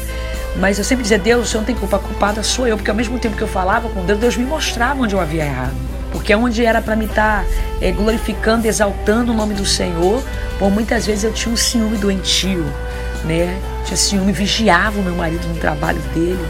Mas 0.56 0.78
eu 0.78 0.84
sempre 0.84 1.02
dizia, 1.02 1.18
Deus, 1.18 1.48
o 1.48 1.50
Senhor 1.50 1.60
não 1.62 1.66
tem 1.66 1.74
culpa, 1.74 1.96
a 1.96 1.98
culpada 1.98 2.42
sou 2.42 2.66
eu, 2.66 2.76
porque 2.76 2.90
ao 2.90 2.96
mesmo 2.96 3.18
tempo 3.18 3.36
que 3.36 3.42
eu 3.42 3.48
falava 3.48 3.88
com 3.88 4.04
Deus, 4.04 4.18
Deus 4.18 4.36
me 4.36 4.44
mostrava 4.44 5.02
onde 5.02 5.14
eu 5.14 5.20
havia 5.20 5.44
errado. 5.44 5.74
Porque 6.12 6.34
onde 6.34 6.64
era 6.64 6.82
para 6.82 6.94
me 6.94 7.06
estar 7.06 7.42
tá, 7.42 7.48
é, 7.80 7.90
glorificando, 7.90 8.68
exaltando 8.68 9.32
o 9.32 9.34
nome 9.34 9.54
do 9.54 9.64
Senhor, 9.64 10.22
por 10.58 10.70
muitas 10.70 11.06
vezes 11.06 11.24
eu 11.24 11.32
tinha 11.32 11.52
um 11.52 11.56
ciúme 11.56 11.96
doentio, 11.96 12.64
né? 13.24 13.58
Tinha 13.86 13.96
ciúme, 13.96 14.30
vigiava 14.30 15.00
o 15.00 15.02
meu 15.02 15.14
marido 15.14 15.48
no 15.48 15.56
trabalho 15.56 16.00
dele, 16.14 16.46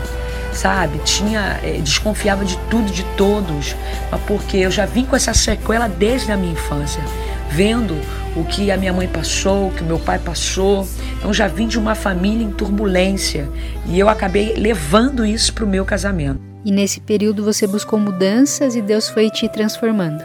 sabe? 0.52 0.98
Tinha, 1.04 1.58
é, 1.62 1.78
desconfiava 1.78 2.44
de 2.44 2.56
tudo, 2.70 2.90
de 2.90 3.04
todos, 3.16 3.74
mas 4.10 4.20
porque 4.22 4.58
eu 4.58 4.70
já 4.70 4.86
vim 4.86 5.04
com 5.04 5.16
essa 5.16 5.34
sequela 5.34 5.88
desde 5.88 6.30
a 6.32 6.36
minha 6.36 6.52
infância, 6.52 7.02
vendo 7.50 7.96
o 8.36 8.44
que 8.44 8.70
a 8.70 8.76
minha 8.76 8.92
mãe 8.92 9.08
passou, 9.08 9.68
o 9.68 9.70
que 9.70 9.82
o 9.82 9.86
meu 9.86 9.98
pai 9.98 10.18
passou. 10.18 10.86
Então 11.18 11.32
já 11.32 11.46
vim 11.46 11.66
de 11.66 11.78
uma 11.78 11.94
família 11.94 12.44
em 12.44 12.50
turbulência 12.50 13.48
e 13.86 13.98
eu 13.98 14.08
acabei 14.08 14.54
levando 14.54 15.24
isso 15.24 15.52
para 15.52 15.64
o 15.64 15.68
meu 15.68 15.84
casamento. 15.84 16.40
E 16.64 16.70
nesse 16.70 17.00
período 17.00 17.44
você 17.44 17.66
buscou 17.66 17.98
mudanças 17.98 18.76
e 18.76 18.82
Deus 18.82 19.08
foi 19.08 19.30
te 19.30 19.48
transformando. 19.48 20.22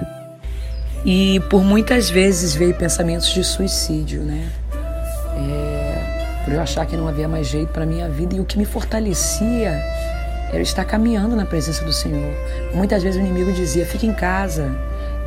E 1.05 1.39
por 1.49 1.63
muitas 1.63 2.09
vezes 2.09 2.53
veio 2.53 2.73
pensamentos 2.75 3.29
de 3.29 3.43
suicídio, 3.43 4.21
né? 4.23 4.49
É, 5.35 6.43
por 6.43 6.53
eu 6.53 6.61
achar 6.61 6.85
que 6.85 6.95
não 6.95 7.07
havia 7.07 7.27
mais 7.27 7.47
jeito 7.47 7.71
para 7.71 7.85
minha 7.85 8.09
vida 8.09 8.35
e 8.35 8.39
o 8.39 8.45
que 8.45 8.57
me 8.57 8.65
fortalecia 8.65 9.81
era 10.51 10.61
estar 10.61 10.85
caminhando 10.85 11.35
na 11.35 11.45
presença 11.45 11.83
do 11.83 11.91
Senhor. 11.91 12.33
Muitas 12.73 13.03
vezes 13.03 13.21
o 13.21 13.23
inimigo 13.23 13.51
dizia: 13.51 13.85
fica 13.85 14.05
em 14.05 14.13
casa, 14.13 14.71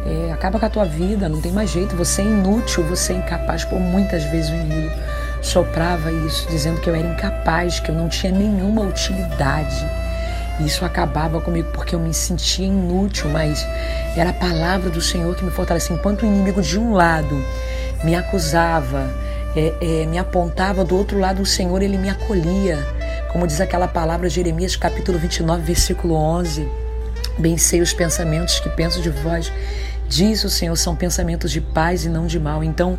é, 0.06 0.32
acaba 0.32 0.58
com 0.58 0.66
a 0.66 0.70
tua 0.70 0.84
vida, 0.84 1.28
não 1.28 1.40
tem 1.40 1.52
mais 1.52 1.70
jeito, 1.70 1.94
você 1.96 2.22
é 2.22 2.24
inútil, 2.24 2.84
você 2.84 3.12
é 3.12 3.16
incapaz. 3.16 3.64
Por 3.64 3.78
muitas 3.78 4.24
vezes 4.24 4.50
o 4.50 4.54
inimigo 4.54 4.90
soprava 5.42 6.10
isso, 6.12 6.48
dizendo 6.48 6.80
que 6.80 6.88
eu 6.88 6.94
era 6.94 7.06
incapaz, 7.06 7.80
que 7.80 7.90
eu 7.90 7.94
não 7.94 8.08
tinha 8.08 8.32
nenhuma 8.32 8.82
utilidade. 8.82 9.86
Isso 10.60 10.84
acabava 10.84 11.40
comigo 11.40 11.70
porque 11.72 11.94
eu 11.94 12.00
me 12.00 12.12
sentia 12.12 12.66
inútil, 12.66 13.30
mas 13.30 13.66
era 14.14 14.30
a 14.30 14.34
palavra 14.34 14.90
do 14.90 15.00
Senhor 15.00 15.34
que 15.34 15.44
me 15.44 15.50
fortalecia. 15.50 15.96
Enquanto 15.96 16.22
o 16.22 16.26
inimigo 16.26 16.60
de 16.60 16.78
um 16.78 16.92
lado 16.92 17.42
me 18.04 18.14
acusava, 18.14 19.10
é, 19.56 19.74
é, 19.80 20.06
me 20.06 20.18
apontava 20.18 20.84
do 20.84 20.96
outro 20.96 21.18
lado, 21.18 21.40
o 21.42 21.46
Senhor 21.46 21.82
ele 21.82 21.96
me 21.96 22.10
acolhia. 22.10 22.86
Como 23.32 23.46
diz 23.46 23.60
aquela 23.60 23.86
palavra 23.86 24.28
de 24.28 24.34
Jeremias, 24.34 24.74
capítulo 24.74 25.16
29, 25.16 25.62
versículo 25.62 26.14
11. 26.14 26.68
Bem 27.38 27.56
sei 27.56 27.80
os 27.80 27.92
pensamentos 27.92 28.58
que 28.58 28.68
penso 28.70 29.00
de 29.00 29.08
vós. 29.08 29.52
Diz 30.08 30.42
o 30.42 30.50
Senhor, 30.50 30.74
são 30.74 30.96
pensamentos 30.96 31.52
de 31.52 31.60
paz 31.60 32.04
e 32.04 32.08
não 32.08 32.26
de 32.26 32.40
mal. 32.40 32.64
Então, 32.64 32.98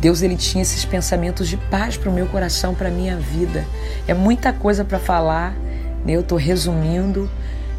Deus 0.00 0.20
ele 0.20 0.36
tinha 0.36 0.62
esses 0.62 0.84
pensamentos 0.84 1.48
de 1.48 1.56
paz 1.56 1.96
para 1.96 2.10
o 2.10 2.12
meu 2.12 2.26
coração, 2.26 2.74
para 2.74 2.88
a 2.88 2.90
minha 2.90 3.16
vida. 3.18 3.64
É 4.08 4.14
muita 4.14 4.52
coisa 4.52 4.84
para 4.84 4.98
falar, 4.98 5.52
né? 6.04 6.14
Eu 6.14 6.22
estou 6.22 6.36
resumindo. 6.36 7.30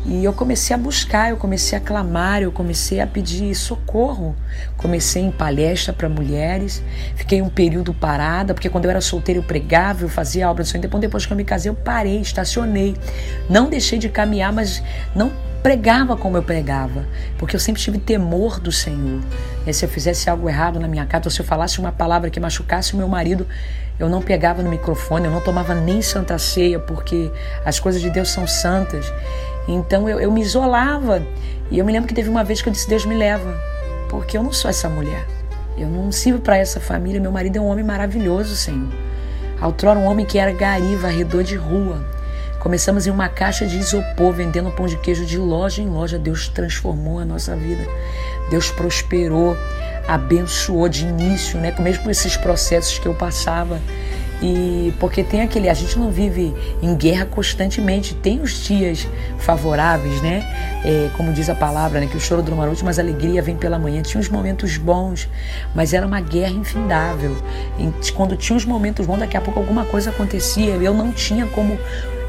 E 0.05 0.23
eu 0.23 0.31
comecei 0.31 0.73
a 0.73 0.79
buscar, 0.79 1.29
eu 1.29 1.37
comecei 1.37 1.77
a 1.77 1.81
clamar, 1.81 2.41
eu 2.41 2.51
comecei 2.51 3.01
a 3.01 3.07
pedir 3.07 3.53
socorro. 3.53 4.35
Comecei 4.77 5.21
em 5.21 5.31
palestra 5.31 5.93
para 5.93 6.07
mulheres, 6.07 6.81
fiquei 7.15 7.41
um 7.41 7.49
período 7.49 7.93
parada, 7.93 8.53
porque 8.53 8.69
quando 8.69 8.85
eu 8.85 8.91
era 8.91 9.01
solteira 9.01 9.39
eu 9.39 9.43
pregava, 9.43 10.03
eu 10.03 10.09
fazia 10.09 10.49
obra 10.49 10.63
do 10.63 10.67
Senhor. 10.67 10.81
Depois, 10.81 11.01
depois 11.01 11.25
que 11.25 11.33
eu 11.33 11.37
me 11.37 11.43
casei, 11.43 11.69
eu 11.69 11.75
parei, 11.75 12.21
estacionei. 12.21 12.95
Não 13.49 13.69
deixei 13.69 13.99
de 13.99 14.07
caminhar, 14.07 14.53
mas 14.53 14.81
não 15.13 15.31
pregava 15.61 16.15
como 16.15 16.37
eu 16.37 16.43
pregava, 16.43 17.05
porque 17.37 17.55
eu 17.55 17.59
sempre 17.59 17.81
tive 17.81 17.97
temor 17.97 18.59
do 18.59 18.71
Senhor. 18.71 19.21
E 19.67 19.73
se 19.73 19.83
eu 19.83 19.89
fizesse 19.89 20.29
algo 20.29 20.47
errado 20.47 20.79
na 20.79 20.87
minha 20.87 21.05
casa, 21.05 21.27
ou 21.27 21.31
se 21.31 21.41
eu 21.41 21.45
falasse 21.45 21.79
uma 21.79 21.91
palavra 21.91 22.29
que 22.29 22.39
machucasse 22.39 22.93
o 22.93 22.97
meu 22.97 23.07
marido, 23.07 23.45
eu 23.99 24.07
não 24.07 24.21
pegava 24.21 24.63
no 24.63 24.69
microfone, 24.69 25.25
eu 25.25 25.31
não 25.31 25.41
tomava 25.41 25.75
nem 25.75 26.01
santa 26.01 26.37
ceia, 26.37 26.79
porque 26.79 27.29
as 27.65 27.79
coisas 27.79 28.01
de 28.01 28.09
Deus 28.09 28.29
são 28.29 28.47
santas. 28.47 29.11
Então 29.69 30.09
eu, 30.09 30.19
eu 30.19 30.31
me 30.31 30.41
isolava. 30.41 31.23
E 31.69 31.77
eu 31.77 31.85
me 31.85 31.91
lembro 31.91 32.07
que 32.07 32.13
teve 32.13 32.29
uma 32.29 32.43
vez 32.43 32.61
que 32.61 32.69
eu 32.69 32.73
disse: 32.73 32.89
Deus 32.89 33.05
me 33.05 33.15
leva, 33.15 33.55
porque 34.09 34.37
eu 34.37 34.43
não 34.43 34.51
sou 34.51 34.69
essa 34.69 34.89
mulher. 34.89 35.25
Eu 35.77 35.87
não 35.87 36.11
sirvo 36.11 36.41
para 36.41 36.57
essa 36.57 36.79
família. 36.79 37.21
Meu 37.21 37.31
marido 37.31 37.57
é 37.57 37.61
um 37.61 37.67
homem 37.67 37.85
maravilhoso, 37.85 38.55
Senhor. 38.55 38.89
Outrora, 39.61 39.99
um 39.99 40.05
homem 40.05 40.25
que 40.25 40.37
era 40.37 40.51
gari, 40.51 40.95
varredor 40.95 41.43
de 41.43 41.55
rua. 41.55 42.03
Começamos 42.59 43.07
em 43.07 43.11
uma 43.11 43.29
caixa 43.29 43.65
de 43.65 43.77
isopor, 43.77 44.33
vendendo 44.33 44.71
pão 44.71 44.85
de 44.85 44.97
queijo 44.97 45.25
de 45.25 45.37
loja 45.37 45.81
em 45.81 45.87
loja. 45.87 46.19
Deus 46.19 46.49
transformou 46.49 47.19
a 47.19 47.25
nossa 47.25 47.55
vida. 47.55 47.85
Deus 48.49 48.71
prosperou 48.71 49.55
abençoou 50.09 50.89
de 50.89 51.05
início, 51.05 51.59
né? 51.59 51.73
Mesmo 51.79 52.05
com 52.05 52.09
esses 52.09 52.35
processos 52.35 52.97
que 52.97 53.07
eu 53.07 53.13
passava. 53.13 53.79
E 54.41 54.93
porque 54.99 55.23
tem 55.23 55.41
aquele, 55.41 55.67
a 55.67 55.73
gente 55.73 55.99
não 55.99 56.11
vive 56.11 56.53
em 56.81 56.95
guerra 56.95 57.25
constantemente, 57.25 58.15
tem 58.15 58.41
os 58.41 58.63
dias 58.63 59.07
favoráveis, 59.37 60.21
né? 60.21 60.43
É, 60.85 61.09
como 61.17 61.33
diz 61.33 61.49
a 61.49 61.55
palavra, 61.55 61.99
né? 61.99 62.07
Que 62.07 62.15
o 62.15 62.19
choro 62.19 62.41
dura 62.41 62.55
uma 62.55 62.65
noite, 62.65 62.83
mas 62.83 62.97
a 62.97 63.01
alegria 63.01 63.41
vem 63.41 63.57
pela 63.57 63.77
manhã. 63.77 64.01
Tinha 64.01 64.21
os 64.21 64.29
momentos 64.29 64.77
bons, 64.77 65.27
mas 65.75 65.93
era 65.93 66.07
uma 66.07 66.21
guerra 66.21 66.53
infindável. 66.53 67.35
E 67.77 68.11
quando 68.11 68.37
tinha 68.37 68.55
os 68.55 68.63
momentos 68.63 69.05
bons, 69.05 69.19
daqui 69.19 69.35
a 69.35 69.41
pouco 69.41 69.59
alguma 69.59 69.83
coisa 69.85 70.09
acontecia. 70.09 70.75
Eu 70.75 70.93
não 70.93 71.11
tinha 71.11 71.45
como 71.47 71.77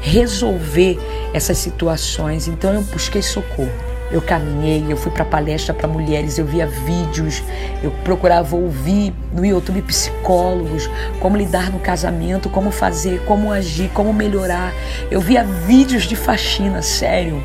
resolver 0.01 0.99
essas 1.33 1.57
situações, 1.59 2.47
então 2.47 2.73
eu 2.73 2.81
busquei 2.81 3.21
socorro. 3.21 3.71
Eu 4.11 4.21
caminhei, 4.21 4.85
eu 4.89 4.97
fui 4.97 5.11
para 5.11 5.23
palestra 5.23 5.73
para 5.73 5.87
mulheres, 5.87 6.37
eu 6.37 6.45
via 6.45 6.67
vídeos, 6.67 7.41
eu 7.81 7.91
procurava 8.03 8.55
ouvir 8.55 9.13
no 9.33 9.45
YouTube 9.45 9.81
psicólogos, 9.83 10.89
como 11.19 11.37
lidar 11.37 11.71
no 11.71 11.79
casamento, 11.79 12.49
como 12.49 12.71
fazer, 12.71 13.23
como 13.25 13.51
agir, 13.51 13.89
como 13.93 14.13
melhorar. 14.13 14.73
Eu 15.09 15.21
via 15.21 15.43
vídeos 15.43 16.03
de 16.03 16.15
faxina, 16.15 16.81
sério, 16.81 17.41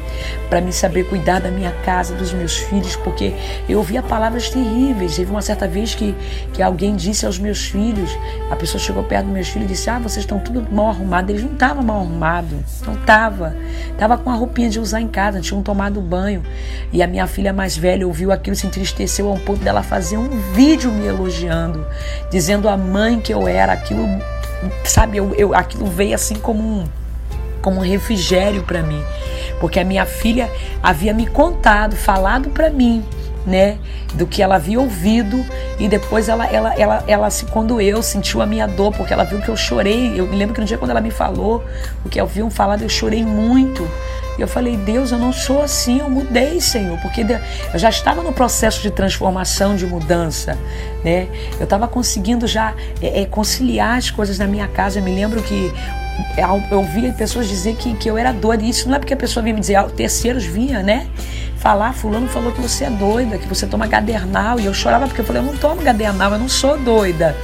para 0.50 0.60
me 0.60 0.72
saber 0.72 1.08
cuidar 1.08 1.40
da 1.40 1.50
minha 1.50 1.70
casa, 1.84 2.14
dos 2.14 2.32
meus 2.32 2.56
filhos, 2.56 2.96
porque 2.96 3.32
eu 3.68 3.78
ouvia 3.78 4.02
palavras 4.02 4.50
terríveis. 4.50 5.16
Teve 5.16 5.30
uma 5.30 5.42
certa 5.42 5.68
vez 5.68 5.94
que, 5.94 6.14
que 6.52 6.62
alguém 6.62 6.96
disse 6.96 7.26
aos 7.26 7.38
meus 7.38 7.66
filhos, 7.66 8.10
a 8.50 8.56
pessoa 8.56 8.80
chegou 8.80 9.02
perto 9.04 9.26
dos 9.26 9.34
meus 9.34 9.48
filhos 9.48 9.68
e 9.68 9.72
disse: 9.72 9.88
Ah, 9.88 9.98
vocês 9.98 10.24
estão 10.24 10.38
tudo 10.40 10.66
mal 10.72 10.88
arrumados. 10.88 11.30
Eles 11.30 11.44
não 11.44 11.52
estavam 11.52 11.82
mal 11.82 12.00
arrumados, 12.00 12.82
não 12.84 12.94
estavam. 12.94 13.52
Estava 13.90 14.18
com 14.18 14.30
a 14.30 14.34
roupinha 14.34 14.68
de 14.68 14.80
usar 14.80 15.00
em 15.00 15.08
casa, 15.08 15.40
tinham 15.40 15.62
tomado 15.62 16.00
banho. 16.00 16.42
E 16.92 17.02
a 17.02 17.06
minha 17.06 17.26
filha 17.26 17.52
mais 17.52 17.76
velha 17.76 18.06
ouviu 18.06 18.32
aquilo, 18.32 18.56
se 18.56 18.66
entristeceu 18.66 19.28
ao 19.28 19.36
ponto 19.38 19.62
dela 19.62 19.82
fazer 19.82 20.16
um 20.16 20.28
vídeo 20.52 20.90
me 20.90 21.06
elogiando, 21.06 21.86
dizendo 22.30 22.68
a 22.68 22.76
mãe 22.76 23.20
que 23.20 23.32
eu 23.32 23.46
era. 23.46 23.72
Aquilo, 23.72 24.06
sabe, 24.84 25.16
eu, 25.18 25.34
eu 25.34 25.54
aquilo 25.54 25.86
veio 25.86 26.14
assim 26.14 26.36
como 26.36 26.62
um, 26.62 26.84
como 27.60 27.78
um 27.78 27.82
refrigério 27.82 28.62
para 28.62 28.82
mim, 28.82 29.02
porque 29.60 29.80
a 29.80 29.84
minha 29.84 30.06
filha 30.06 30.50
havia 30.82 31.12
me 31.12 31.26
contado, 31.26 31.96
falado 31.96 32.50
para 32.50 32.70
mim 32.70 33.04
né, 33.46 33.78
do 34.14 34.26
que 34.26 34.42
ela 34.42 34.56
havia 34.56 34.80
ouvido 34.80 35.44
e 35.78 35.88
depois 35.88 36.28
ela, 36.28 36.46
ela, 36.46 36.74
ela, 36.74 37.04
ela 37.06 37.30
se 37.30 37.46
quando 37.46 37.80
eu 37.80 38.02
sentiu 38.02 38.42
a 38.42 38.46
minha 38.46 38.66
dor 38.66 38.92
porque 38.92 39.12
ela 39.12 39.24
viu 39.24 39.40
que 39.40 39.48
eu 39.48 39.56
chorei. 39.56 40.18
Eu 40.18 40.26
me 40.26 40.36
lembro 40.36 40.54
que 40.54 40.60
no 40.60 40.66
dia 40.66 40.76
quando 40.76 40.90
ela 40.90 41.00
me 41.00 41.10
falou 41.10 41.64
o 42.04 42.08
que 42.08 42.20
ouviam 42.20 42.50
falar, 42.50 42.80
eu 42.82 42.88
chorei 42.88 43.24
muito. 43.24 43.88
E 44.38 44.42
eu 44.42 44.48
falei, 44.48 44.76
Deus, 44.76 45.12
eu 45.12 45.18
não 45.18 45.32
sou 45.32 45.62
assim, 45.62 46.00
eu 46.00 46.10
mudei, 46.10 46.60
Senhor, 46.60 46.98
porque 47.00 47.22
eu 47.72 47.78
já 47.78 47.88
estava 47.88 48.22
no 48.22 48.32
processo 48.32 48.82
de 48.82 48.90
transformação, 48.90 49.74
de 49.76 49.86
mudança, 49.86 50.58
né? 51.02 51.26
Eu 51.58 51.64
estava 51.64 51.88
conseguindo 51.88 52.46
já 52.46 52.74
é, 53.00 53.22
é, 53.22 53.24
conciliar 53.24 53.96
as 53.96 54.10
coisas 54.10 54.38
na 54.38 54.46
minha 54.46 54.68
casa. 54.68 54.98
Eu 54.98 55.02
me 55.02 55.14
lembro 55.14 55.42
que 55.42 55.72
eu 56.70 56.78
ouvia 56.78 57.12
pessoas 57.14 57.48
dizer 57.48 57.76
que, 57.76 57.94
que 57.94 58.10
eu 58.10 58.18
era 58.18 58.32
doida. 58.32 58.62
E 58.62 58.68
isso 58.68 58.88
não 58.88 58.96
é 58.96 58.98
porque 58.98 59.14
a 59.14 59.16
pessoa 59.16 59.42
vinha 59.42 59.54
me 59.54 59.60
dizer, 59.60 59.76
ah, 59.76 59.84
terceiros 59.84 60.44
vinha, 60.44 60.82
né? 60.82 61.06
Falar, 61.56 61.92
fulano 61.92 62.28
falou 62.28 62.52
que 62.52 62.60
você 62.60 62.84
é 62.84 62.90
doida, 62.90 63.38
que 63.38 63.48
você 63.48 63.66
toma 63.66 63.86
gadernal. 63.86 64.60
E 64.60 64.66
eu 64.66 64.74
chorava 64.74 65.06
porque 65.06 65.20
eu 65.20 65.24
falei, 65.24 65.42
eu 65.42 65.46
não 65.46 65.56
tomo 65.56 65.82
gadernal, 65.82 66.32
eu 66.32 66.38
não 66.38 66.48
sou 66.48 66.78
doida. 66.78 67.36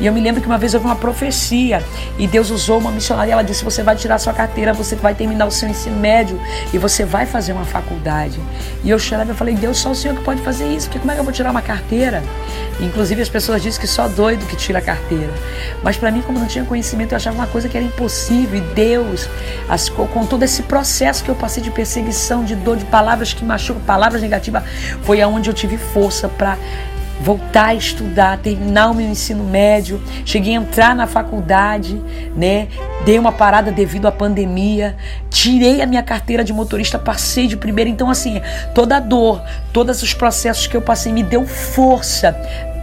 E 0.00 0.06
eu 0.06 0.12
me 0.12 0.20
lembro 0.20 0.40
que 0.40 0.46
uma 0.46 0.56
vez 0.56 0.72
houve 0.72 0.86
uma 0.86 0.96
profecia 0.96 1.84
e 2.18 2.26
Deus 2.26 2.50
usou 2.50 2.78
uma 2.78 2.90
missionária. 2.90 3.32
Ela 3.32 3.42
disse: 3.42 3.62
Você 3.62 3.82
vai 3.82 3.94
tirar 3.94 4.18
sua 4.18 4.32
carteira, 4.32 4.72
você 4.72 4.96
vai 4.96 5.14
terminar 5.14 5.46
o 5.46 5.50
seu 5.50 5.68
ensino 5.68 5.96
médio 5.96 6.40
e 6.72 6.78
você 6.78 7.04
vai 7.04 7.26
fazer 7.26 7.52
uma 7.52 7.66
faculdade. 7.66 8.40
E 8.82 8.88
eu 8.88 8.98
chorava 8.98 9.32
e 9.32 9.34
falei: 9.34 9.54
Deus, 9.54 9.78
só 9.78 9.90
o 9.90 9.94
Senhor 9.94 10.16
que 10.16 10.24
pode 10.24 10.40
fazer 10.40 10.66
isso, 10.66 10.86
porque 10.86 10.98
como 10.98 11.10
é 11.12 11.14
que 11.14 11.20
eu 11.20 11.24
vou 11.24 11.32
tirar 11.32 11.50
uma 11.50 11.60
carteira? 11.60 12.22
Inclusive 12.80 13.20
as 13.20 13.28
pessoas 13.28 13.62
dizem 13.62 13.78
que 13.78 13.86
só 13.86 14.08
doido 14.08 14.46
que 14.46 14.56
tira 14.56 14.78
a 14.78 14.82
carteira. 14.82 15.32
Mas 15.82 15.98
para 15.98 16.10
mim, 16.10 16.22
como 16.22 16.38
não 16.38 16.46
tinha 16.46 16.64
conhecimento, 16.64 17.12
eu 17.12 17.16
achava 17.16 17.36
uma 17.36 17.46
coisa 17.46 17.68
que 17.68 17.76
era 17.76 17.84
impossível. 17.84 18.58
E 18.58 18.62
Deus, 18.74 19.28
as, 19.68 19.90
com 19.90 20.24
todo 20.24 20.42
esse 20.42 20.62
processo 20.62 21.22
que 21.22 21.30
eu 21.30 21.34
passei 21.34 21.62
de 21.62 21.70
perseguição, 21.70 22.42
de 22.42 22.54
dor, 22.54 22.78
de 22.78 22.86
palavras 22.86 23.34
que 23.34 23.44
machucam, 23.44 23.82
palavras 23.82 24.22
negativas, 24.22 24.62
foi 25.02 25.20
aonde 25.20 25.50
eu 25.50 25.54
tive 25.54 25.76
força 25.76 26.26
para 26.28 26.56
voltar 27.20 27.66
a 27.66 27.74
estudar, 27.74 28.38
terminar 28.38 28.90
o 28.90 28.94
meu 28.94 29.06
ensino 29.06 29.44
médio, 29.44 30.02
cheguei 30.24 30.56
a 30.56 30.56
entrar 30.56 30.96
na 30.96 31.06
faculdade, 31.06 32.00
né? 32.34 32.68
Dei 33.04 33.18
uma 33.18 33.30
parada 33.30 33.70
devido 33.70 34.06
à 34.06 34.12
pandemia, 34.12 34.96
tirei 35.28 35.82
a 35.82 35.86
minha 35.86 36.02
carteira 36.02 36.42
de 36.42 36.52
motorista, 36.52 36.98
passei 36.98 37.46
de 37.46 37.56
primeira, 37.56 37.90
então 37.90 38.10
assim, 38.10 38.40
toda 38.74 38.96
a 38.96 39.00
dor, 39.00 39.42
todos 39.72 40.02
os 40.02 40.14
processos 40.14 40.66
que 40.66 40.76
eu 40.76 40.82
passei 40.82 41.12
me 41.12 41.22
deu 41.22 41.46
força 41.46 42.32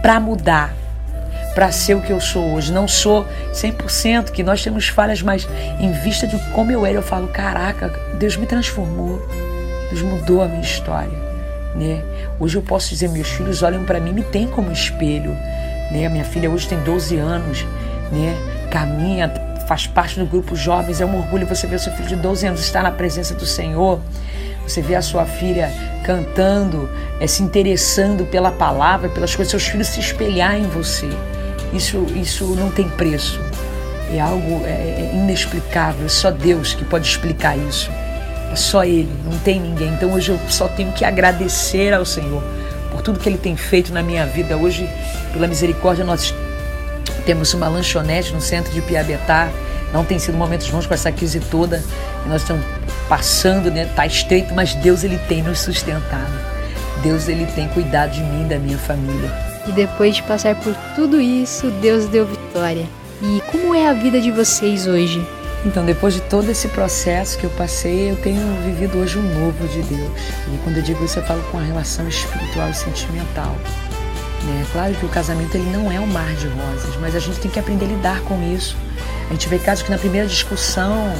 para 0.00 0.20
mudar, 0.20 0.72
para 1.54 1.72
ser 1.72 1.94
o 1.94 2.00
que 2.00 2.12
eu 2.12 2.20
sou 2.20 2.54
hoje. 2.54 2.72
Não 2.72 2.86
sou 2.86 3.26
100%, 3.52 4.30
que 4.30 4.44
nós 4.44 4.62
temos 4.62 4.88
falhas, 4.88 5.20
mas 5.20 5.48
em 5.80 5.90
vista 5.90 6.26
de 6.26 6.38
como 6.52 6.70
eu 6.70 6.86
era, 6.86 6.98
eu 6.98 7.02
falo, 7.02 7.26
caraca, 7.28 7.88
Deus 8.18 8.36
me 8.36 8.46
transformou. 8.46 9.20
Deus 9.90 10.02
mudou 10.02 10.42
a 10.42 10.46
minha 10.46 10.60
história 10.60 11.27
né? 11.78 12.02
Hoje 12.40 12.56
eu 12.56 12.62
posso 12.62 12.88
dizer, 12.90 13.08
meus 13.08 13.28
filhos 13.28 13.62
olham 13.62 13.84
para 13.84 14.00
mim 14.00 14.12
me 14.12 14.22
têm 14.22 14.48
como 14.48 14.72
espelho, 14.72 15.30
né? 15.92 16.08
Minha 16.08 16.24
filha 16.24 16.50
hoje 16.50 16.68
tem 16.68 16.78
12 16.80 17.16
anos, 17.16 17.64
né? 18.10 18.36
Caminha, 18.70 19.32
faz 19.66 19.86
parte 19.86 20.18
do 20.18 20.26
grupo 20.26 20.56
Jovens, 20.56 21.00
é 21.00 21.06
um 21.06 21.16
orgulho 21.16 21.46
você 21.46 21.66
ver 21.66 21.78
seu 21.78 21.92
filho 21.92 22.08
de 22.08 22.16
12 22.16 22.46
anos 22.46 22.60
estar 22.60 22.82
na 22.82 22.90
presença 22.90 23.34
do 23.34 23.46
Senhor. 23.46 24.00
Você 24.66 24.82
vê 24.82 24.96
a 24.96 25.02
sua 25.02 25.24
filha 25.24 25.72
cantando, 26.04 26.90
é, 27.20 27.26
se 27.26 27.42
interessando 27.42 28.26
pela 28.26 28.50
palavra, 28.50 29.08
pelas 29.08 29.34
coisas, 29.34 29.50
seus 29.50 29.66
filhos 29.66 29.86
se 29.86 30.00
espelhar 30.00 30.56
em 30.56 30.66
você. 30.68 31.08
Isso, 31.72 32.04
isso 32.16 32.44
não 32.56 32.70
tem 32.70 32.88
preço. 32.88 33.40
É 34.12 34.20
algo 34.20 34.64
é, 34.66 34.70
é 34.70 35.10
inexplicável, 35.14 36.06
é 36.06 36.08
só 36.08 36.30
Deus 36.30 36.74
que 36.74 36.84
pode 36.84 37.06
explicar 37.06 37.56
isso. 37.56 37.90
É 38.50 38.56
só 38.56 38.84
Ele, 38.84 39.08
não 39.24 39.38
tem 39.38 39.60
ninguém. 39.60 39.88
Então 39.88 40.12
hoje 40.12 40.30
eu 40.32 40.38
só 40.48 40.68
tenho 40.68 40.92
que 40.92 41.04
agradecer 41.04 41.92
ao 41.92 42.04
Senhor 42.04 42.42
por 42.90 43.02
tudo 43.02 43.18
que 43.18 43.28
Ele 43.28 43.38
tem 43.38 43.56
feito 43.56 43.92
na 43.92 44.02
minha 44.02 44.26
vida. 44.26 44.56
Hoje, 44.56 44.88
pela 45.32 45.46
misericórdia, 45.46 46.04
nós 46.04 46.34
temos 47.24 47.52
uma 47.54 47.68
lanchonete 47.68 48.32
no 48.32 48.40
centro 48.40 48.72
de 48.72 48.80
Piabetá. 48.80 49.50
Não 49.92 50.04
tem 50.04 50.18
sido 50.18 50.36
momentos 50.36 50.68
bons 50.68 50.86
com 50.86 50.94
essa 50.94 51.12
crise 51.12 51.40
toda. 51.40 51.82
Nós 52.26 52.42
estamos 52.42 52.64
passando, 53.08 53.70
né? 53.70 53.86
Tá 53.96 54.06
estreito, 54.06 54.54
mas 54.54 54.74
Deus 54.74 55.04
ele 55.04 55.18
tem 55.28 55.42
nos 55.42 55.60
sustentado. 55.60 56.32
Deus 57.02 57.28
ele 57.28 57.46
tem 57.54 57.68
cuidado 57.68 58.12
de 58.12 58.22
mim, 58.22 58.48
da 58.48 58.58
minha 58.58 58.78
família. 58.78 59.30
E 59.66 59.72
depois 59.72 60.16
de 60.16 60.22
passar 60.22 60.54
por 60.56 60.74
tudo 60.94 61.20
isso, 61.20 61.70
Deus 61.82 62.06
deu 62.06 62.26
vitória. 62.26 62.86
E 63.22 63.42
como 63.50 63.74
é 63.74 63.88
a 63.88 63.92
vida 63.92 64.20
de 64.20 64.30
vocês 64.30 64.86
hoje? 64.86 65.24
Então, 65.66 65.84
depois 65.84 66.14
de 66.14 66.20
todo 66.22 66.48
esse 66.50 66.68
processo 66.68 67.36
que 67.36 67.44
eu 67.44 67.50
passei, 67.50 68.10
eu 68.10 68.16
tenho 68.16 68.40
vivido 68.62 68.98
hoje 68.98 69.18
um 69.18 69.22
novo 69.22 69.66
de 69.68 69.82
Deus. 69.82 70.20
E 70.52 70.58
quando 70.62 70.76
eu 70.76 70.82
digo 70.82 71.04
isso, 71.04 71.18
eu 71.18 71.24
falo 71.24 71.42
com 71.50 71.58
a 71.58 71.62
relação 71.62 72.06
espiritual 72.08 72.70
e 72.70 72.74
sentimental. 72.74 73.56
É 74.46 74.64
claro 74.72 74.94
que 74.94 75.04
o 75.04 75.08
casamento 75.08 75.56
ele 75.56 75.68
não 75.70 75.90
é 75.90 75.98
um 75.98 76.06
mar 76.06 76.32
de 76.36 76.46
rosas, 76.46 76.96
mas 77.00 77.16
a 77.16 77.18
gente 77.18 77.40
tem 77.40 77.50
que 77.50 77.58
aprender 77.58 77.86
a 77.86 77.88
lidar 77.88 78.20
com 78.20 78.40
isso. 78.54 78.76
A 79.28 79.32
gente 79.32 79.48
vê 79.48 79.58
casos 79.58 79.82
que 79.82 79.90
na 79.90 79.98
primeira 79.98 80.28
discussão, 80.28 81.12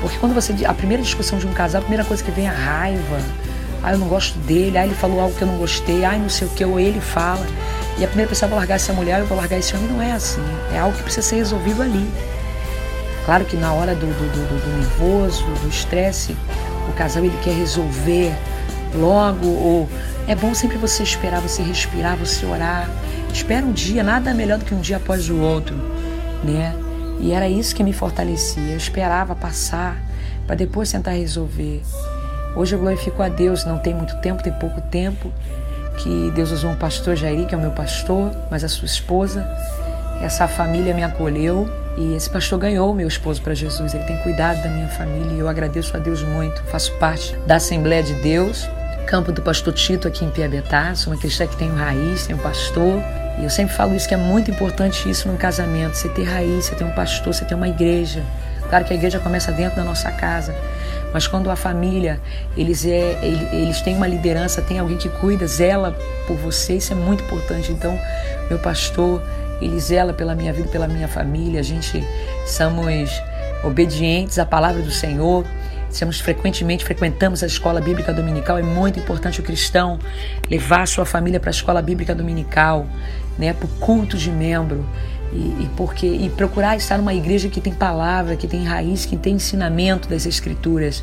porque 0.00 0.16
quando 0.18 0.34
você 0.34 0.54
a 0.64 0.72
primeira 0.72 1.02
discussão 1.02 1.38
de 1.38 1.46
um 1.46 1.52
casal, 1.52 1.80
a 1.80 1.82
primeira 1.82 2.04
coisa 2.04 2.22
que 2.22 2.30
vem 2.30 2.46
é 2.46 2.50
a 2.50 2.52
raiva. 2.52 3.18
Ah, 3.82 3.92
eu 3.92 3.98
não 3.98 4.08
gosto 4.08 4.38
dele, 4.38 4.78
ah, 4.78 4.86
ele 4.86 4.94
falou 4.94 5.20
algo 5.20 5.34
que 5.36 5.42
eu 5.42 5.48
não 5.48 5.58
gostei, 5.58 6.04
ah, 6.04 6.16
não 6.16 6.30
sei 6.30 6.46
o 6.46 6.50
que, 6.50 6.64
ou 6.64 6.78
ele 6.78 7.00
fala. 7.00 7.44
E 7.98 8.04
a 8.04 8.06
primeira 8.06 8.30
pessoa 8.30 8.48
vai 8.48 8.60
largar 8.60 8.76
essa 8.76 8.92
mulher, 8.92 9.20
eu 9.20 9.26
vou 9.26 9.36
largar 9.36 9.58
esse 9.58 9.74
homem, 9.76 9.88
não 9.88 10.00
é 10.00 10.12
assim. 10.12 10.42
É 10.72 10.78
algo 10.78 10.96
que 10.96 11.02
precisa 11.02 11.26
ser 11.26 11.36
resolvido 11.36 11.82
ali. 11.82 12.08
Claro 13.24 13.44
que 13.44 13.56
na 13.56 13.72
hora 13.72 13.94
do, 13.94 14.06
do, 14.06 14.32
do, 14.32 14.60
do 14.60 14.76
nervoso, 14.78 15.44
do 15.44 15.68
estresse, 15.68 16.36
o 16.88 16.92
casal 16.92 17.24
ele 17.24 17.38
quer 17.42 17.54
resolver 17.54 18.34
logo, 18.94 19.46
ou 19.46 19.88
é 20.28 20.34
bom 20.34 20.54
sempre 20.54 20.76
você 20.76 21.02
esperar, 21.02 21.40
você 21.40 21.62
respirar, 21.62 22.16
você 22.16 22.44
orar. 22.44 22.88
Espera 23.32 23.64
um 23.64 23.72
dia, 23.72 24.02
nada 24.02 24.32
melhor 24.34 24.58
do 24.58 24.64
que 24.64 24.74
um 24.74 24.80
dia 24.80 24.98
após 24.98 25.28
o 25.28 25.36
outro, 25.38 25.74
né? 26.44 26.74
E 27.18 27.32
era 27.32 27.48
isso 27.48 27.74
que 27.74 27.82
me 27.82 27.92
fortalecia. 27.92 28.62
Eu 28.62 28.76
esperava 28.76 29.34
passar 29.34 29.96
para 30.46 30.54
depois 30.54 30.92
tentar 30.92 31.12
resolver. 31.12 31.82
Hoje 32.54 32.74
eu 32.74 32.78
glorifico 32.78 33.22
a 33.22 33.28
Deus, 33.28 33.64
não 33.64 33.78
tem 33.78 33.94
muito 33.94 34.16
tempo, 34.18 34.42
tem 34.42 34.52
pouco 34.52 34.80
tempo, 34.82 35.32
que 35.98 36.30
Deus 36.34 36.50
usou 36.50 36.70
um 36.70 36.76
pastor 36.76 37.16
Jairi, 37.16 37.46
que 37.46 37.54
é 37.54 37.58
o 37.58 37.60
meu 37.60 37.70
pastor, 37.70 38.30
mas 38.50 38.62
a 38.62 38.68
sua 38.68 38.86
esposa. 38.86 39.44
Essa 40.20 40.48
família 40.48 40.94
me 40.94 41.02
acolheu 41.02 41.68
e 41.96 42.14
esse 42.14 42.28
pastor 42.28 42.58
ganhou 42.58 42.94
meu 42.94 43.06
esposo 43.06 43.40
para 43.42 43.54
Jesus. 43.54 43.94
Ele 43.94 44.04
tem 44.04 44.16
cuidado 44.18 44.62
da 44.62 44.68
minha 44.68 44.88
família 44.88 45.32
e 45.32 45.38
eu 45.38 45.48
agradeço 45.48 45.96
a 45.96 46.00
Deus 46.00 46.22
muito. 46.22 46.62
Faço 46.64 46.92
parte 46.94 47.36
da 47.46 47.56
Assembleia 47.56 48.02
de 48.02 48.14
Deus, 48.14 48.68
campo 49.06 49.30
do 49.30 49.42
pastor 49.42 49.72
Tito 49.72 50.08
aqui 50.08 50.24
em 50.24 50.30
Piabetá. 50.30 50.94
Sou 50.94 51.12
uma 51.12 51.18
cristã 51.18 51.46
que 51.46 51.56
tem 51.56 51.68
raiz, 51.70 52.26
tenho 52.26 52.38
pastor. 52.38 53.00
E 53.38 53.44
eu 53.44 53.50
sempre 53.50 53.74
falo 53.74 53.94
isso 53.94 54.08
que 54.08 54.14
é 54.14 54.18
muito 54.18 54.50
importante 54.50 55.08
isso 55.08 55.28
no 55.28 55.36
casamento. 55.36 55.94
Você 55.94 56.08
ter 56.08 56.24
raiz, 56.24 56.66
você 56.66 56.74
ter 56.74 56.84
um 56.84 56.92
pastor, 56.92 57.34
você 57.34 57.44
ter 57.44 57.54
uma 57.54 57.68
igreja. 57.68 58.22
Claro 58.68 58.84
que 58.84 58.92
a 58.92 58.96
igreja 58.96 59.20
começa 59.20 59.52
dentro 59.52 59.76
da 59.76 59.84
nossa 59.84 60.10
casa, 60.10 60.54
mas 61.12 61.26
quando 61.26 61.50
a 61.50 61.56
família, 61.56 62.20
eles, 62.56 62.84
é, 62.84 63.20
eles 63.52 63.80
têm 63.82 63.94
uma 63.94 64.06
liderança, 64.06 64.62
tem 64.62 64.78
alguém 64.78 64.96
que 64.96 65.08
cuida, 65.08 65.46
zela 65.46 65.96
por 66.26 66.36
você, 66.36 66.74
isso 66.74 66.92
é 66.92 66.96
muito 66.96 67.22
importante. 67.22 67.70
Então, 67.70 67.98
meu 68.48 68.58
pastor, 68.58 69.22
ele 69.60 69.78
zela 69.78 70.12
pela 70.12 70.34
minha 70.34 70.52
vida, 70.52 70.68
pela 70.68 70.86
minha 70.88 71.08
família. 71.08 71.60
A 71.60 71.62
gente 71.62 72.02
somos 72.46 73.10
obedientes 73.62 74.38
à 74.38 74.46
palavra 74.46 74.82
do 74.82 74.90
Senhor. 74.90 75.44
Somos 75.90 76.20
frequentemente 76.20 76.84
frequentamos 76.84 77.42
a 77.42 77.46
escola 77.46 77.80
bíblica 77.80 78.12
dominical. 78.12 78.58
É 78.58 78.62
muito 78.62 78.98
importante 78.98 79.40
o 79.40 79.42
cristão 79.44 79.98
levar 80.50 80.82
a 80.82 80.86
sua 80.86 81.04
família 81.04 81.38
para 81.38 81.50
a 81.50 81.52
escola 81.52 81.80
bíblica 81.80 82.14
dominical, 82.14 82.86
né, 83.38 83.52
para 83.52 83.64
o 83.64 83.68
culto 83.78 84.16
de 84.16 84.30
membro. 84.30 84.84
E, 85.32 85.36
e, 85.36 85.70
porque 85.76 86.06
e 86.06 86.30
procurar 86.30 86.76
estar 86.76 86.96
numa 86.96 87.14
igreja 87.14 87.48
que 87.48 87.60
tem 87.60 87.72
palavra, 87.72 88.36
que 88.36 88.46
tem 88.46 88.64
raiz, 88.64 89.04
que 89.06 89.16
tem 89.16 89.34
ensinamento 89.34 90.08
das 90.08 90.26
escrituras. 90.26 91.02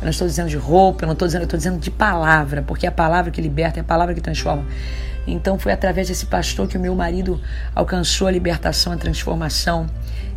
Eu 0.00 0.04
não 0.04 0.10
estou 0.10 0.26
dizendo 0.26 0.48
de 0.48 0.56
roupa, 0.56 1.04
eu 1.04 1.06
não 1.06 1.12
estou 1.12 1.26
dizendo, 1.26 1.42
eu 1.42 1.46
estou 1.46 1.58
dizendo 1.58 1.78
de 1.78 1.90
palavra, 1.90 2.62
porque 2.62 2.86
é 2.86 2.88
a 2.88 2.92
palavra 2.92 3.30
que 3.32 3.40
liberta, 3.40 3.80
é 3.80 3.82
a 3.82 3.84
palavra 3.84 4.14
que 4.14 4.20
transforma. 4.20 4.64
Então 5.32 5.58
foi 5.58 5.72
através 5.72 6.08
desse 6.08 6.26
pastor 6.26 6.66
que 6.66 6.76
o 6.76 6.80
meu 6.80 6.94
marido 6.94 7.40
alcançou 7.74 8.26
a 8.26 8.30
libertação, 8.30 8.92
a 8.92 8.96
transformação. 8.96 9.86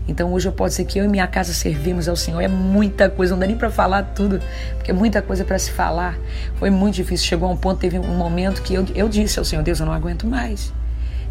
Então 0.08 0.34
hoje 0.34 0.48
eu 0.48 0.52
posso 0.52 0.72
dizer 0.72 0.86
que 0.86 1.00
eu 1.00 1.06
e 1.06 1.08
minha 1.08 1.26
casa 1.28 1.54
servimos 1.54 2.10
ao 2.10 2.16
Senhor. 2.16 2.42
É 2.42 2.48
muita 2.48 3.10
coisa, 3.10 3.34
não 3.34 3.40
dá 3.40 3.48
nem 3.48 3.56
para 3.56 3.70
falar 3.70 4.04
tudo, 4.16 4.42
porque 4.76 4.92
é 4.92 4.94
muita 4.94 5.22
coisa 5.22 5.46
para 5.46 5.58
se 5.58 5.72
falar. 5.72 6.18
Foi 6.56 6.70
muito 6.70 6.96
difícil. 6.96 7.26
Chegou 7.26 7.48
a 7.48 7.52
um 7.52 7.58
ponto, 7.58 7.80
teve 7.80 7.98
um 7.98 8.18
momento 8.18 8.62
que 8.62 8.74
eu, 8.74 8.86
eu 8.94 9.08
disse 9.08 9.40
ao 9.40 9.46
Senhor: 9.46 9.64
Deus, 9.64 9.80
eu 9.80 9.86
não 9.86 9.94
aguento 9.94 10.28
mais. 10.28 10.74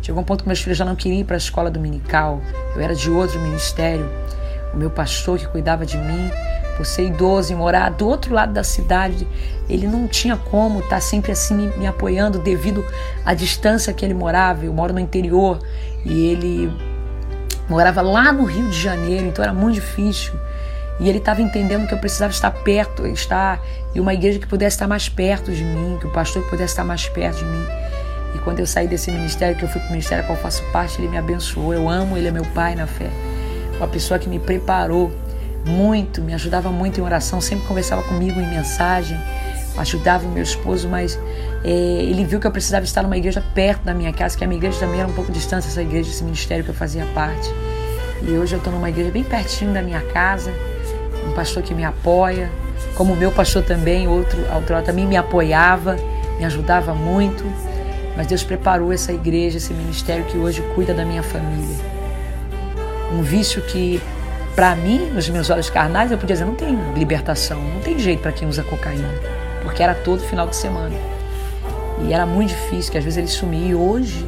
Chegou 0.01 0.23
um 0.23 0.25
ponto 0.25 0.45
que 0.45 0.49
meus 0.49 0.61
filhos 0.61 0.79
já 0.79 0.85
não 0.85 0.97
queriam 0.97 1.21
ir 1.21 1.25
para 1.25 1.37
a 1.37 1.39
escola 1.39 1.71
dominical. 1.71 2.41
Eu 2.75 2.81
era 2.81 2.95
de 2.95 3.11
outro 3.11 3.39
ministério. 3.41 4.09
O 4.73 4.77
meu 4.77 4.91
pastor 4.91 5.39
que 5.39 5.47
cuidava 5.49 5.85
de 5.85 5.99
mim, 5.99 6.31
por 6.77 6.87
ser 6.87 7.07
idoso 7.07 7.53
e 7.53 7.57
morar 7.57 7.91
do 7.91 8.09
outro 8.09 8.35
lado 8.35 8.53
da 8.53 8.65
cidade, 8.65 9.27
ele 9.69 9.87
não 9.87 10.09
tinha 10.09 10.37
como 10.37 10.81
estar 10.81 11.01
sempre 11.01 11.33
assim 11.33 11.55
me, 11.55 11.67
me 11.77 11.87
apoiando 11.87 12.39
devido 12.39 12.85
à 13.25 13.35
distância 13.35 13.93
que 13.93 14.05
ele 14.05 14.15
morava. 14.15 14.65
Eu 14.65 14.73
moro 14.73 14.93
no 14.93 15.01
interior 15.01 15.59
e 16.05 16.27
ele 16.27 16.73
morava 17.69 18.01
lá 18.01 18.33
no 18.33 18.45
Rio 18.45 18.69
de 18.69 18.81
Janeiro, 18.81 19.27
então 19.27 19.43
era 19.45 19.53
muito 19.53 19.75
difícil. 19.75 20.33
E 20.99 21.09
ele 21.09 21.19
estava 21.19 21.41
entendendo 21.41 21.87
que 21.87 21.95
eu 21.95 21.99
precisava 21.99 22.33
estar 22.33 22.51
perto, 22.51 23.07
estar 23.07 23.63
em 23.95 24.01
uma 24.01 24.13
igreja 24.13 24.39
que 24.39 24.47
pudesse 24.47 24.77
estar 24.77 24.87
mais 24.87 25.09
perto 25.09 25.51
de 25.51 25.65
mim, 25.65 25.97
que 25.99 26.07
o 26.07 26.11
pastor 26.11 26.43
pudesse 26.45 26.73
estar 26.73 26.85
mais 26.85 27.09
perto 27.09 27.39
de 27.39 27.45
mim. 27.45 27.67
E 28.35 28.39
quando 28.39 28.61
eu 28.61 28.67
saí 28.67 28.87
desse 28.87 29.11
ministério, 29.11 29.57
que 29.57 29.65
eu 29.65 29.69
fui 29.69 29.81
para 29.81 29.89
o 29.89 29.93
ministério 29.93 30.25
a 30.25 30.27
qual 30.27 30.39
faço 30.39 30.63
parte, 30.73 31.01
ele 31.01 31.09
me 31.09 31.17
abençoou. 31.17 31.73
Eu 31.73 31.89
amo, 31.89 32.17
ele 32.17 32.29
é 32.29 32.31
meu 32.31 32.45
pai 32.47 32.75
na 32.75 32.87
fé. 32.87 33.09
Uma 33.81 33.89
pessoa 33.89 34.21
que 34.21 34.29
me 34.29 34.39
preparou 34.39 35.11
muito, 35.65 36.21
me 36.21 36.35
ajudava 36.35 36.71
muito 36.71 37.01
em 37.01 37.03
oração, 37.03 37.41
sempre 37.41 37.67
conversava 37.67 38.03
comigo 38.03 38.39
em 38.39 38.47
mensagem, 38.47 39.19
ajudava 39.79 40.27
o 40.27 40.31
meu 40.31 40.43
esposo, 40.43 40.87
mas 40.87 41.19
é, 41.65 41.71
ele 41.71 42.23
viu 42.27 42.39
que 42.39 42.47
eu 42.47 42.51
precisava 42.51 42.85
estar 42.85 43.03
numa 43.03 43.17
igreja 43.17 43.43
perto 43.55 43.83
da 43.83 43.95
minha 43.95 44.13
casa, 44.13 44.37
que 44.37 44.45
a 44.45 44.47
minha 44.47 44.59
igreja 44.59 44.79
também 44.79 45.01
era 45.01 45.09
um 45.09 45.13
pouco 45.15 45.33
distante 45.33 45.65
dessa 45.65 45.81
igreja, 45.81 46.11
esse 46.11 46.23
ministério 46.23 46.63
que 46.63 46.71
eu 46.71 46.75
fazia 46.75 47.07
parte. 47.15 47.49
E 48.23 48.33
hoje 48.33 48.55
eu 48.55 48.59
estou 48.59 48.71
numa 48.71 48.91
igreja 48.91 49.11
bem 49.11 49.25
pertinho 49.25 49.73
da 49.73 49.81
minha 49.81 50.03
casa, 50.03 50.53
um 51.27 51.33
pastor 51.33 51.63
que 51.63 51.73
me 51.73 51.83
apoia, 51.83 52.51
como 52.95 53.15
o 53.15 53.17
meu 53.17 53.33
pastor 53.33 53.63
também, 53.63 54.07
outro, 54.07 54.39
outro 54.55 54.83
também 54.83 55.07
me 55.07 55.17
apoiava, 55.17 55.97
me 56.39 56.45
ajudava 56.45 56.93
muito. 56.93 57.45
Mas 58.15 58.27
Deus 58.27 58.43
preparou 58.43 58.93
essa 58.93 59.11
igreja, 59.11 59.57
esse 59.57 59.73
ministério 59.73 60.25
que 60.25 60.37
hoje 60.37 60.63
cuida 60.75 60.93
da 60.93 61.07
minha 61.07 61.23
família. 61.23 62.00
Um 63.13 63.23
vício 63.23 63.61
que, 63.63 64.01
para 64.55 64.75
mim, 64.77 65.11
nos 65.11 65.29
meus 65.29 65.51
olhos 65.51 65.69
carnais, 65.69 66.11
eu 66.11 66.19
podia 66.19 66.35
dizer: 66.35 66.45
não 66.45 66.55
tem 66.55 66.77
libertação, 66.95 67.61
não 67.61 67.81
tem 67.81 67.99
jeito 67.99 68.21
para 68.21 68.33
quem 68.33 68.49
usa 68.49 68.63
cocaína, 68.63 69.09
porque 69.63 69.83
era 69.83 69.95
todo 69.95 70.23
final 70.23 70.47
de 70.47 70.57
semana. 70.57 70.95
E 72.07 72.13
era 72.13 72.25
muito 72.25 72.51
difícil, 72.51 72.93
que 72.93 72.99
às 72.99 73.05
vezes 73.05 73.17
ele 73.19 73.27
sumia. 73.27 73.69
E 73.69 73.75
hoje, 73.75 74.27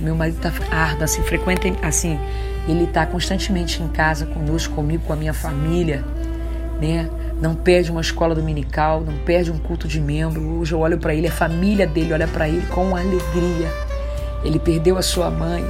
meu 0.00 0.14
marido 0.14 0.38
tá 0.40 0.52
arda, 0.70 1.04
assim, 1.04 1.22
frequenta, 1.22 1.68
assim, 1.82 2.18
ele 2.66 2.84
está 2.84 3.04
constantemente 3.04 3.82
em 3.82 3.88
casa 3.88 4.26
conosco, 4.26 4.74
comigo, 4.74 5.04
com 5.06 5.12
a 5.12 5.16
minha 5.16 5.34
família, 5.34 6.04
né? 6.80 7.10
Não 7.40 7.54
perde 7.54 7.90
uma 7.90 8.00
escola 8.00 8.34
dominical, 8.34 9.00
não 9.00 9.18
perde 9.18 9.50
um 9.50 9.58
culto 9.58 9.86
de 9.86 10.00
membro. 10.00 10.60
Hoje 10.60 10.72
eu 10.72 10.78
olho 10.78 10.98
para 10.98 11.14
ele, 11.14 11.26
a 11.26 11.32
família 11.32 11.86
dele 11.86 12.12
olha 12.12 12.26
para 12.26 12.48
ele 12.48 12.64
com 12.68 12.96
alegria. 12.96 13.68
Ele 14.44 14.58
perdeu 14.58 14.96
a 14.96 15.02
sua 15.02 15.30
mãe, 15.30 15.64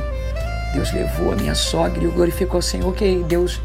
Deus 0.74 0.92
levou 0.92 1.32
a 1.32 1.36
minha 1.36 1.54
sogra 1.54 2.02
e 2.02 2.04
eu 2.04 2.12
glorifico 2.12 2.56
ao 2.56 2.62
Senhor 2.62 2.92
que 2.94 3.24
Deus 3.28 3.60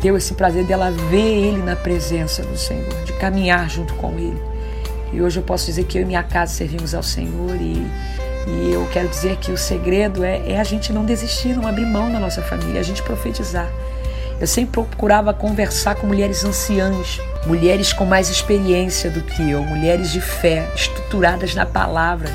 deu 0.00 0.16
esse 0.16 0.34
prazer 0.34 0.64
dela 0.64 0.90
ver 0.90 1.18
ele 1.18 1.62
na 1.62 1.76
presença 1.76 2.42
do 2.42 2.56
Senhor, 2.56 2.88
de 3.04 3.12
caminhar 3.14 3.68
junto 3.68 3.94
com 3.94 4.12
ele. 4.18 4.40
E 5.12 5.20
hoje 5.20 5.38
eu 5.38 5.42
posso 5.42 5.66
dizer 5.66 5.84
que 5.84 5.98
eu 5.98 6.02
e 6.02 6.04
minha 6.04 6.22
casa 6.22 6.52
servimos 6.52 6.94
ao 6.94 7.02
Senhor 7.02 7.54
e, 7.56 7.86
e 8.46 8.72
eu 8.72 8.88
quero 8.92 9.08
dizer 9.08 9.36
que 9.36 9.52
o 9.52 9.58
segredo 9.58 10.24
é, 10.24 10.52
é 10.52 10.58
a 10.58 10.64
gente 10.64 10.92
não 10.92 11.04
desistir, 11.04 11.54
não 11.54 11.66
abrir 11.66 11.86
mão 11.86 12.10
da 12.10 12.18
nossa 12.18 12.42
família, 12.42 12.80
a 12.80 12.84
gente 12.84 13.02
profetizar. 13.02 13.68
Eu 14.40 14.46
sempre 14.46 14.70
procurava 14.70 15.34
conversar 15.34 15.96
com 15.96 16.06
mulheres 16.06 16.44
anciãs, 16.44 17.20
mulheres 17.44 17.92
com 17.92 18.04
mais 18.04 18.28
experiência 18.30 19.10
do 19.10 19.20
que 19.20 19.50
eu, 19.50 19.62
mulheres 19.64 20.12
de 20.12 20.20
fé, 20.20 20.70
estruturadas 20.74 21.54
na 21.54 21.66
palavra. 21.66 22.30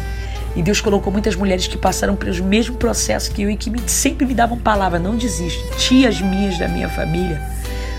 E 0.56 0.62
Deus 0.62 0.80
colocou 0.80 1.12
muitas 1.12 1.36
mulheres 1.36 1.68
que 1.68 1.78
passaram 1.78 2.16
pelos 2.16 2.40
mesmos 2.40 2.78
processos 2.78 3.30
que 3.30 3.42
eu 3.42 3.50
e 3.50 3.58
que 3.58 3.70
me, 3.70 3.82
sempre 3.88 4.26
me 4.26 4.34
davam 4.34 4.58
palavra, 4.58 5.00
não 5.00 5.16
desiste. 5.16 5.64
Tias 5.78 6.22
minhas 6.22 6.60
da 6.60 6.68
minha 6.68 6.88
família, 6.88 7.42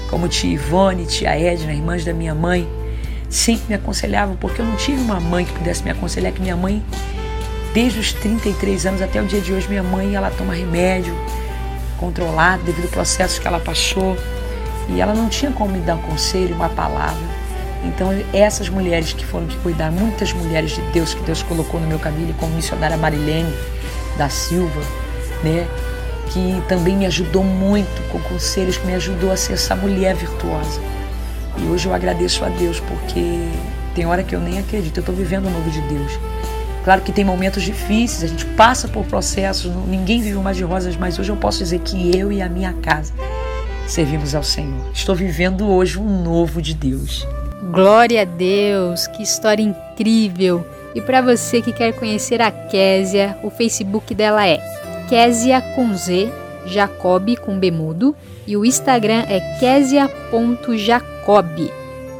como 0.08 0.28
tia 0.28 0.52
Ivone, 0.52 1.06
tia 1.06 1.36
Edna, 1.36 1.72
irmãs 1.72 2.04
da 2.04 2.12
minha 2.12 2.34
mãe, 2.34 2.68
sempre 3.28 3.64
me 3.68 3.74
aconselhavam, 3.74 4.36
porque 4.36 4.60
eu 4.60 4.64
não 4.64 4.76
tive 4.76 5.00
uma 5.00 5.18
mãe 5.18 5.44
que 5.44 5.52
pudesse 5.52 5.82
me 5.82 5.90
aconselhar, 5.90 6.32
que 6.32 6.40
minha 6.40 6.56
mãe, 6.56 6.80
desde 7.72 7.98
os 7.98 8.12
33 8.12 8.86
anos 8.86 9.02
até 9.02 9.20
o 9.20 9.26
dia 9.26 9.40
de 9.40 9.52
hoje, 9.52 9.68
minha 9.68 9.82
mãe, 9.82 10.14
ela 10.14 10.30
toma 10.30 10.54
remédio 10.54 11.14
controlado 11.98 12.62
devido 12.64 12.84
ao 12.84 12.90
processo 12.90 13.40
que 13.40 13.46
ela 13.48 13.60
passou. 13.60 14.16
E 14.88 15.00
ela 15.00 15.14
não 15.14 15.28
tinha 15.28 15.50
como 15.50 15.72
me 15.72 15.80
dar 15.80 15.96
um 15.96 16.02
conselho, 16.02 16.54
uma 16.54 16.68
palavra. 16.68 17.43
Então, 17.84 18.10
essas 18.32 18.68
mulheres 18.68 19.12
que 19.12 19.24
foram 19.24 19.46
que 19.46 19.56
cuidar, 19.58 19.92
muitas 19.92 20.32
mulheres 20.32 20.72
de 20.72 20.80
Deus 20.92 21.14
que 21.14 21.22
Deus 21.22 21.42
colocou 21.42 21.80
no 21.80 21.86
meu 21.86 21.98
caminho, 21.98 22.34
como 22.34 22.54
missionária 22.54 22.96
Marilene 22.96 23.52
da 24.16 24.28
Silva, 24.28 24.80
né? 25.42 25.66
Que 26.30 26.62
também 26.66 26.96
me 26.96 27.06
ajudou 27.06 27.44
muito 27.44 28.10
com 28.10 28.18
conselhos, 28.20 28.78
que 28.78 28.86
me 28.86 28.94
ajudou 28.94 29.30
a 29.30 29.36
ser 29.36 29.52
essa 29.52 29.76
mulher 29.76 30.14
virtuosa. 30.14 30.80
E 31.58 31.66
hoje 31.66 31.86
eu 31.86 31.94
agradeço 31.94 32.44
a 32.44 32.48
Deus 32.48 32.80
porque 32.80 33.48
tem 33.94 34.06
hora 34.06 34.22
que 34.22 34.34
eu 34.34 34.40
nem 34.40 34.58
acredito, 34.58 34.96
eu 34.96 35.02
estou 35.02 35.14
vivendo 35.14 35.46
o 35.46 35.50
novo 35.50 35.70
de 35.70 35.80
Deus. 35.82 36.18
Claro 36.82 37.00
que 37.02 37.12
tem 37.12 37.24
momentos 37.24 37.62
difíceis, 37.62 38.24
a 38.24 38.26
gente 38.26 38.44
passa 38.56 38.88
por 38.88 39.04
processos, 39.04 39.72
ninguém 39.86 40.20
vive 40.20 40.36
mais 40.38 40.56
de 40.56 40.64
rosas, 40.64 40.96
mas 40.96 41.18
hoje 41.18 41.30
eu 41.30 41.36
posso 41.36 41.58
dizer 41.58 41.80
que 41.80 42.16
eu 42.16 42.32
e 42.32 42.42
a 42.42 42.48
minha 42.48 42.72
casa 42.74 43.12
servimos 43.86 44.34
ao 44.34 44.42
Senhor. 44.42 44.90
Estou 44.92 45.14
vivendo 45.14 45.66
hoje 45.66 45.98
um 45.98 46.22
novo 46.22 46.60
de 46.60 46.74
Deus. 46.74 47.26
Glória 47.62 48.22
a 48.22 48.24
Deus, 48.24 49.06
que 49.06 49.22
história 49.22 49.62
incrível! 49.62 50.66
E 50.94 51.00
para 51.00 51.20
você 51.20 51.60
que 51.60 51.72
quer 51.72 51.92
conhecer 51.92 52.40
a 52.40 52.50
Késia, 52.50 53.36
o 53.42 53.50
Facebook 53.50 54.14
dela 54.14 54.46
é 54.46 54.58
Késia 55.08 55.60
com 55.74 55.94
Z, 55.94 56.30
Jacob 56.66 57.36
com 57.38 57.58
Bemudo 57.58 58.14
e 58.46 58.56
o 58.56 58.64
Instagram 58.64 59.24
é 59.28 59.40
kesia.jacob. 59.58 60.14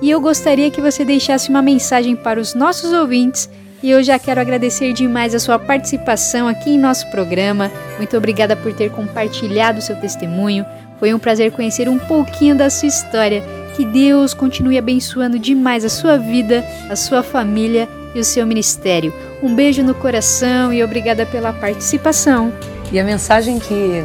E 0.03 0.11
eu 0.11 0.21
gostaria 0.21 0.71
que 0.71 0.81
você 0.81 1.05
deixasse 1.05 1.49
uma 1.49 1.63
mensagem 1.63 2.17
para 2.17 2.41
os 2.41 2.55
nossos 2.55 2.93
ouvintes 2.93 3.49
e 3.83 3.91
eu 3.91 4.03
já 4.03 4.19
quero 4.19 4.41
agradecer 4.41 4.93
demais 4.93 5.35
a 5.35 5.39
sua 5.39 5.59
participação 5.59 6.49
aqui 6.49 6.71
em 6.71 6.79
nosso 6.79 7.11
programa. 7.11 7.71
Muito 7.99 8.17
obrigada 8.17 8.57
por 8.57 8.73
ter 8.73 8.91
compartilhado 8.91 9.83
seu 9.83 9.97
testemunho. 9.97 10.65
Foi 10.99 11.13
um 11.13 11.19
prazer 11.19 11.53
conhecer 11.53 11.89
um 11.89 11.99
pouquinho 11.99 12.57
da 12.57 12.71
sua 12.71 12.89
história. 12.89 13.43
Que 13.77 13.85
Deus 13.85 14.33
continue 14.33 14.79
abençoando 14.79 15.39
demais 15.39 15.85
a 15.85 15.89
sua 15.89 16.17
vida, 16.17 16.65
a 16.89 16.95
sua 16.95 17.23
família 17.23 17.89
e 18.15 18.21
o 18.21 18.25
seu 18.25 18.47
ministério. 18.47 19.13
Um 19.43 19.55
beijo 19.55 19.83
no 19.83 19.95
coração 19.95 20.73
e 20.73 20.83
obrigada 20.83 21.27
pela 21.27 21.53
participação. 21.53 22.53
E 22.93 23.01
a 23.01 23.05
mensagem 23.05 23.59
que 23.59 24.05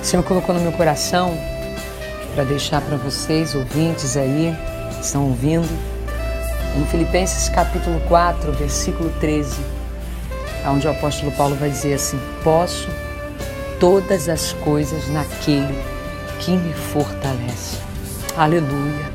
o 0.00 0.04
Senhor 0.04 0.22
colocou 0.22 0.54
no 0.54 0.60
meu 0.60 0.72
coração 0.72 1.36
para 2.34 2.44
deixar 2.44 2.80
para 2.80 2.96
vocês, 2.96 3.54
ouvintes 3.54 4.16
aí, 4.16 4.54
que 4.96 5.04
estão 5.04 5.24
ouvindo, 5.24 5.68
em 6.78 6.86
Filipenses 6.86 7.48
capítulo 7.48 8.00
4, 8.08 8.52
versículo 8.52 9.12
13, 9.20 9.60
onde 10.66 10.86
o 10.86 10.90
apóstolo 10.90 11.32
Paulo 11.32 11.56
vai 11.56 11.70
dizer 11.70 11.94
assim: 11.94 12.18
Posso 12.42 12.88
todas 13.80 14.28
as 14.28 14.52
coisas 14.52 15.08
naquele 15.08 15.74
que 16.38 16.52
me 16.52 16.72
fortalece. 16.72 17.91
Aleluia. 18.36 19.12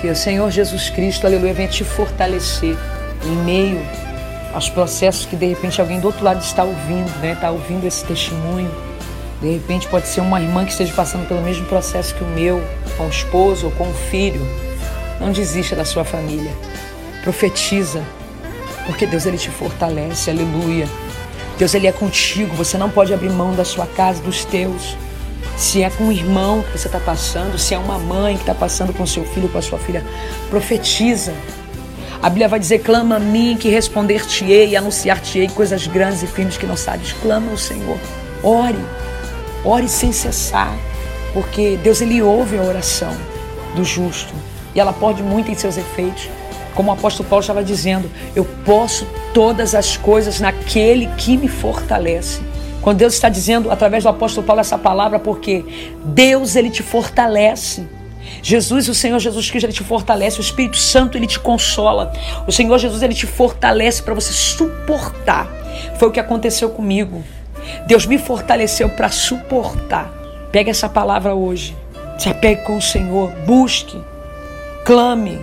Que 0.00 0.08
o 0.08 0.16
Senhor 0.16 0.50
Jesus 0.50 0.90
Cristo, 0.90 1.26
aleluia, 1.26 1.54
venha 1.54 1.68
te 1.68 1.84
fortalecer 1.84 2.76
em 3.24 3.36
meio 3.44 3.80
aos 4.52 4.68
processos 4.68 5.26
que 5.26 5.36
de 5.36 5.46
repente 5.46 5.80
alguém 5.80 6.00
do 6.00 6.06
outro 6.06 6.24
lado 6.24 6.42
está 6.42 6.64
ouvindo, 6.64 7.10
né? 7.20 7.32
Está 7.32 7.50
ouvindo 7.50 7.86
esse 7.86 8.04
testemunho 8.04 8.70
de 9.40 9.52
repente 9.52 9.86
pode 9.88 10.08
ser 10.08 10.20
uma 10.22 10.40
irmã 10.40 10.64
que 10.64 10.70
esteja 10.70 10.94
passando 10.94 11.28
pelo 11.28 11.42
mesmo 11.42 11.66
processo 11.66 12.14
que 12.14 12.24
o 12.24 12.26
meu, 12.26 12.62
com 12.96 13.04
o 13.04 13.08
esposo 13.08 13.66
ou 13.66 13.72
com 13.72 13.88
o 13.88 13.94
filho. 13.94 14.40
Não 15.20 15.30
desista 15.30 15.76
da 15.76 15.84
sua 15.84 16.04
família. 16.04 16.50
Profetiza, 17.22 18.02
porque 18.86 19.06
Deus 19.06 19.26
ele 19.26 19.36
te 19.36 19.50
fortalece. 19.50 20.30
Aleluia. 20.30 20.88
Deus 21.58 21.74
ele 21.74 21.86
é 21.86 21.92
contigo. 21.92 22.54
Você 22.56 22.78
não 22.78 22.88
pode 22.88 23.12
abrir 23.12 23.30
mão 23.30 23.54
da 23.54 23.64
sua 23.64 23.86
casa, 23.86 24.22
dos 24.22 24.44
teus. 24.44 24.96
Se 25.56 25.82
é 25.82 25.88
com 25.88 26.04
um 26.04 26.12
irmão 26.12 26.62
que 26.62 26.78
você 26.78 26.86
está 26.86 27.00
passando, 27.00 27.58
se 27.58 27.72
é 27.72 27.78
uma 27.78 27.98
mãe 27.98 28.34
que 28.34 28.42
está 28.42 28.54
passando 28.54 28.92
com 28.92 29.06
seu 29.06 29.24
filho, 29.24 29.48
com 29.48 29.56
a 29.56 29.62
sua 29.62 29.78
filha, 29.78 30.04
profetiza. 30.50 31.32
A 32.22 32.28
Bíblia 32.28 32.48
vai 32.48 32.60
dizer: 32.60 32.80
clama 32.80 33.16
a 33.16 33.18
mim 33.18 33.56
que 33.58 33.70
responder-te-ei 33.70 34.70
e 34.70 34.76
anunciar-te-ei 34.76 35.48
coisas 35.48 35.86
grandes 35.86 36.22
e 36.22 36.26
firmes 36.26 36.58
que 36.58 36.66
não 36.66 36.76
sabes. 36.76 37.12
Clama 37.14 37.50
ao 37.50 37.56
Senhor. 37.56 37.98
Ore. 38.42 38.78
Ore 39.64 39.88
sem 39.88 40.12
cessar, 40.12 40.76
porque 41.32 41.78
Deus 41.82 42.00
ele 42.00 42.20
ouve 42.20 42.58
a 42.58 42.62
oração 42.62 43.16
do 43.74 43.84
justo. 43.84 44.32
e 44.74 44.80
ela 44.80 44.92
pode 44.92 45.22
muito 45.22 45.50
em 45.50 45.54
seus 45.54 45.78
efeitos. 45.78 46.28
Como 46.74 46.90
o 46.90 46.92
apóstolo 46.92 47.26
Paulo 47.26 47.40
estava 47.40 47.64
dizendo, 47.64 48.10
eu 48.34 48.44
posso 48.66 49.06
todas 49.32 49.74
as 49.74 49.96
coisas 49.96 50.38
naquele 50.38 51.06
que 51.16 51.34
me 51.38 51.48
fortalece. 51.48 52.42
Quando 52.86 52.98
Deus 52.98 53.14
está 53.14 53.28
dizendo 53.28 53.68
através 53.68 54.04
do 54.04 54.08
apóstolo 54.08 54.46
Paulo 54.46 54.60
essa 54.60 54.78
palavra, 54.78 55.18
porque 55.18 55.64
Deus 56.04 56.54
ele 56.54 56.70
te 56.70 56.84
fortalece. 56.84 57.84
Jesus, 58.40 58.88
o 58.88 58.94
Senhor 58.94 59.18
Jesus 59.18 59.50
Cristo, 59.50 59.66
ele 59.66 59.72
te 59.72 59.82
fortalece, 59.82 60.38
o 60.38 60.40
Espírito 60.40 60.76
Santo, 60.76 61.18
ele 61.18 61.26
te 61.26 61.40
consola. 61.40 62.12
O 62.46 62.52
Senhor 62.52 62.78
Jesus, 62.78 63.02
ele 63.02 63.12
te 63.12 63.26
fortalece 63.26 64.04
para 64.04 64.14
você 64.14 64.32
suportar. 64.32 65.48
Foi 65.98 66.06
o 66.06 66.12
que 66.12 66.20
aconteceu 66.20 66.70
comigo. 66.70 67.24
Deus 67.88 68.06
me 68.06 68.18
fortaleceu 68.18 68.88
para 68.90 69.10
suportar. 69.10 70.08
Pegue 70.52 70.70
essa 70.70 70.88
palavra 70.88 71.34
hoje. 71.34 71.76
Se 72.20 72.28
apegue 72.28 72.62
com 72.62 72.76
o 72.76 72.80
Senhor, 72.82 73.32
busque, 73.44 74.00
clame, 74.84 75.40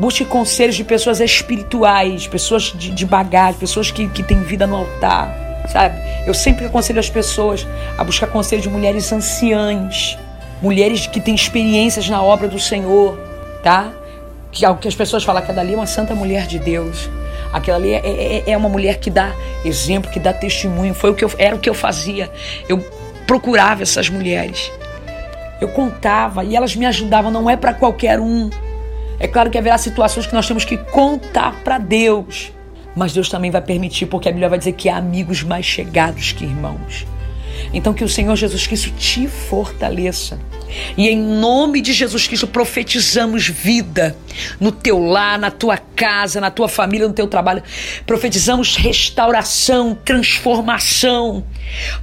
busque 0.00 0.24
conselhos 0.24 0.74
de 0.74 0.82
pessoas 0.82 1.20
espirituais, 1.20 2.26
pessoas 2.26 2.74
de, 2.76 2.90
de 2.90 3.06
bagagem, 3.06 3.60
pessoas 3.60 3.92
que, 3.92 4.08
que 4.08 4.24
têm 4.24 4.42
vida 4.42 4.66
no 4.66 4.74
altar, 4.74 5.51
sabe? 5.68 5.96
Eu 6.26 6.34
sempre 6.34 6.66
aconselho 6.66 7.00
as 7.00 7.10
pessoas 7.10 7.66
a 7.96 8.04
buscar 8.04 8.26
conselho 8.26 8.62
de 8.62 8.68
mulheres 8.68 9.12
anciãs, 9.12 10.18
mulheres 10.60 11.06
que 11.06 11.20
têm 11.20 11.34
experiências 11.34 12.08
na 12.08 12.22
obra 12.22 12.48
do 12.48 12.58
Senhor, 12.58 13.18
tá? 13.62 13.92
Que, 14.50 14.62
que 14.74 14.88
as 14.88 14.94
pessoas 14.94 15.24
falam 15.24 15.42
que 15.42 15.50
aquela 15.50 15.62
ali 15.62 15.74
é 15.74 15.76
uma 15.76 15.86
santa 15.86 16.14
mulher 16.14 16.46
de 16.46 16.58
Deus. 16.58 17.08
Aquela 17.52 17.78
ali 17.78 17.92
é, 17.92 17.98
é, 17.98 18.50
é, 18.50 18.56
uma 18.56 18.68
mulher 18.68 18.98
que 18.98 19.10
dá 19.10 19.32
exemplo, 19.64 20.10
que 20.10 20.20
dá 20.20 20.32
testemunho. 20.32 20.94
Foi 20.94 21.10
o 21.10 21.14
que 21.14 21.24
eu, 21.24 21.30
era 21.38 21.56
o 21.56 21.58
que 21.58 21.68
eu 21.68 21.74
fazia. 21.74 22.30
Eu 22.68 22.78
procurava 23.26 23.82
essas 23.82 24.08
mulheres. 24.08 24.70
Eu 25.60 25.68
contava 25.68 26.44
e 26.44 26.56
elas 26.56 26.74
me 26.76 26.86
ajudavam. 26.86 27.30
Não 27.30 27.48
é 27.48 27.56
para 27.56 27.74
qualquer 27.74 28.20
um. 28.20 28.50
É 29.18 29.28
claro 29.28 29.50
que 29.50 29.58
haverá 29.58 29.78
situações 29.78 30.26
que 30.26 30.34
nós 30.34 30.46
temos 30.46 30.64
que 30.64 30.76
contar 30.76 31.52
para 31.62 31.78
Deus. 31.78 32.52
Mas 32.94 33.12
Deus 33.12 33.28
também 33.28 33.50
vai 33.50 33.62
permitir, 33.62 34.06
porque 34.06 34.28
a 34.28 34.32
Bíblia 34.32 34.48
vai 34.48 34.58
dizer 34.58 34.72
que 34.72 34.88
há 34.88 34.96
amigos 34.96 35.42
mais 35.42 35.64
chegados 35.64 36.32
que 36.32 36.44
irmãos. 36.44 37.06
Então 37.72 37.92
que 37.92 38.04
o 38.04 38.08
Senhor 38.08 38.34
Jesus 38.36 38.66
Cristo 38.66 38.90
te 38.96 39.26
fortaleça. 39.26 40.38
E 40.96 41.08
em 41.08 41.18
nome 41.18 41.82
de 41.82 41.92
Jesus 41.92 42.26
Cristo 42.26 42.46
profetizamos 42.46 43.46
vida 43.46 44.16
no 44.58 44.72
teu 44.72 44.98
lar, 44.98 45.38
na 45.38 45.50
tua 45.50 45.76
casa, 45.76 46.40
na 46.40 46.50
tua 46.50 46.68
família, 46.68 47.06
no 47.06 47.12
teu 47.12 47.26
trabalho. 47.26 47.62
Profetizamos 48.06 48.76
restauração, 48.76 49.94
transformação. 49.94 51.44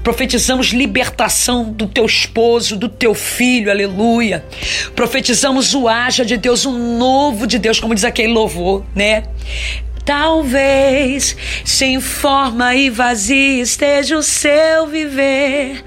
Profetizamos 0.04 0.68
libertação 0.68 1.72
do 1.72 1.88
teu 1.88 2.06
esposo, 2.06 2.78
do 2.78 2.88
teu 2.88 3.16
filho, 3.16 3.72
aleluia. 3.72 4.46
Profetizamos 4.96 5.74
o 5.74 5.88
haja 5.88 6.24
de 6.24 6.38
Deus, 6.38 6.66
um 6.66 6.98
novo 6.98 7.48
de 7.48 7.58
Deus, 7.58 7.80
como 7.80 7.96
diz 7.96 8.04
aquele 8.04 8.32
louvor, 8.32 8.84
né? 8.96 9.24
Talvez 10.10 11.38
sem 11.64 12.02
forma 12.02 12.74
e 12.74 12.90
vazia 12.90 13.62
esteja 13.62 14.18
o 14.18 14.24
seu 14.24 14.88
viver, 14.88 15.86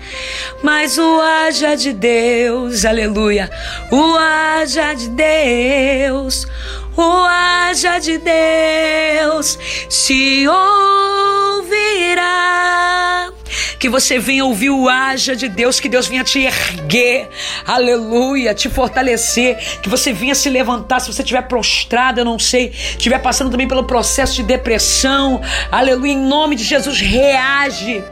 mas 0.62 0.97
o 0.97 1.20
haja 1.20 1.74
de 1.74 1.93
Deus, 1.93 2.85
aleluia, 2.85 3.51
o 3.90 4.16
haja 4.16 4.94
de 4.94 5.09
Deus, 5.09 6.47
o 6.97 7.03
haja 7.03 7.99
de 7.99 8.19
Deus 8.19 9.59
se 9.90 10.47
ouvirá 10.47 11.82
que 13.79 13.89
você 13.89 14.19
venha 14.19 14.45
ouvir 14.45 14.70
o 14.70 14.89
haja 14.89 15.35
de 15.35 15.49
Deus, 15.49 15.81
que 15.81 15.89
Deus 15.89 16.07
venha 16.07 16.24
te 16.24 16.41
erguer, 16.41 17.29
aleluia, 17.66 18.55
te 18.55 18.69
fortalecer, 18.69 19.81
que 19.83 19.89
você 19.89 20.12
venha 20.12 20.35
se 20.35 20.49
levantar. 20.49 21.01
Se 21.01 21.12
você 21.12 21.23
estiver 21.23 21.43
prostrado, 21.43 22.20
eu 22.20 22.24
não 22.24 22.39
sei, 22.39 22.73
estiver 22.73 23.19
passando 23.19 23.51
também 23.51 23.69
pelo 23.69 23.85
processo 23.85 24.35
de 24.35 24.43
depressão, 24.43 25.41
aleluia, 25.70 26.12
em 26.12 26.19
nome 26.19 26.57
de 26.57 26.65
Jesus, 26.65 27.01
reage. 27.01 28.03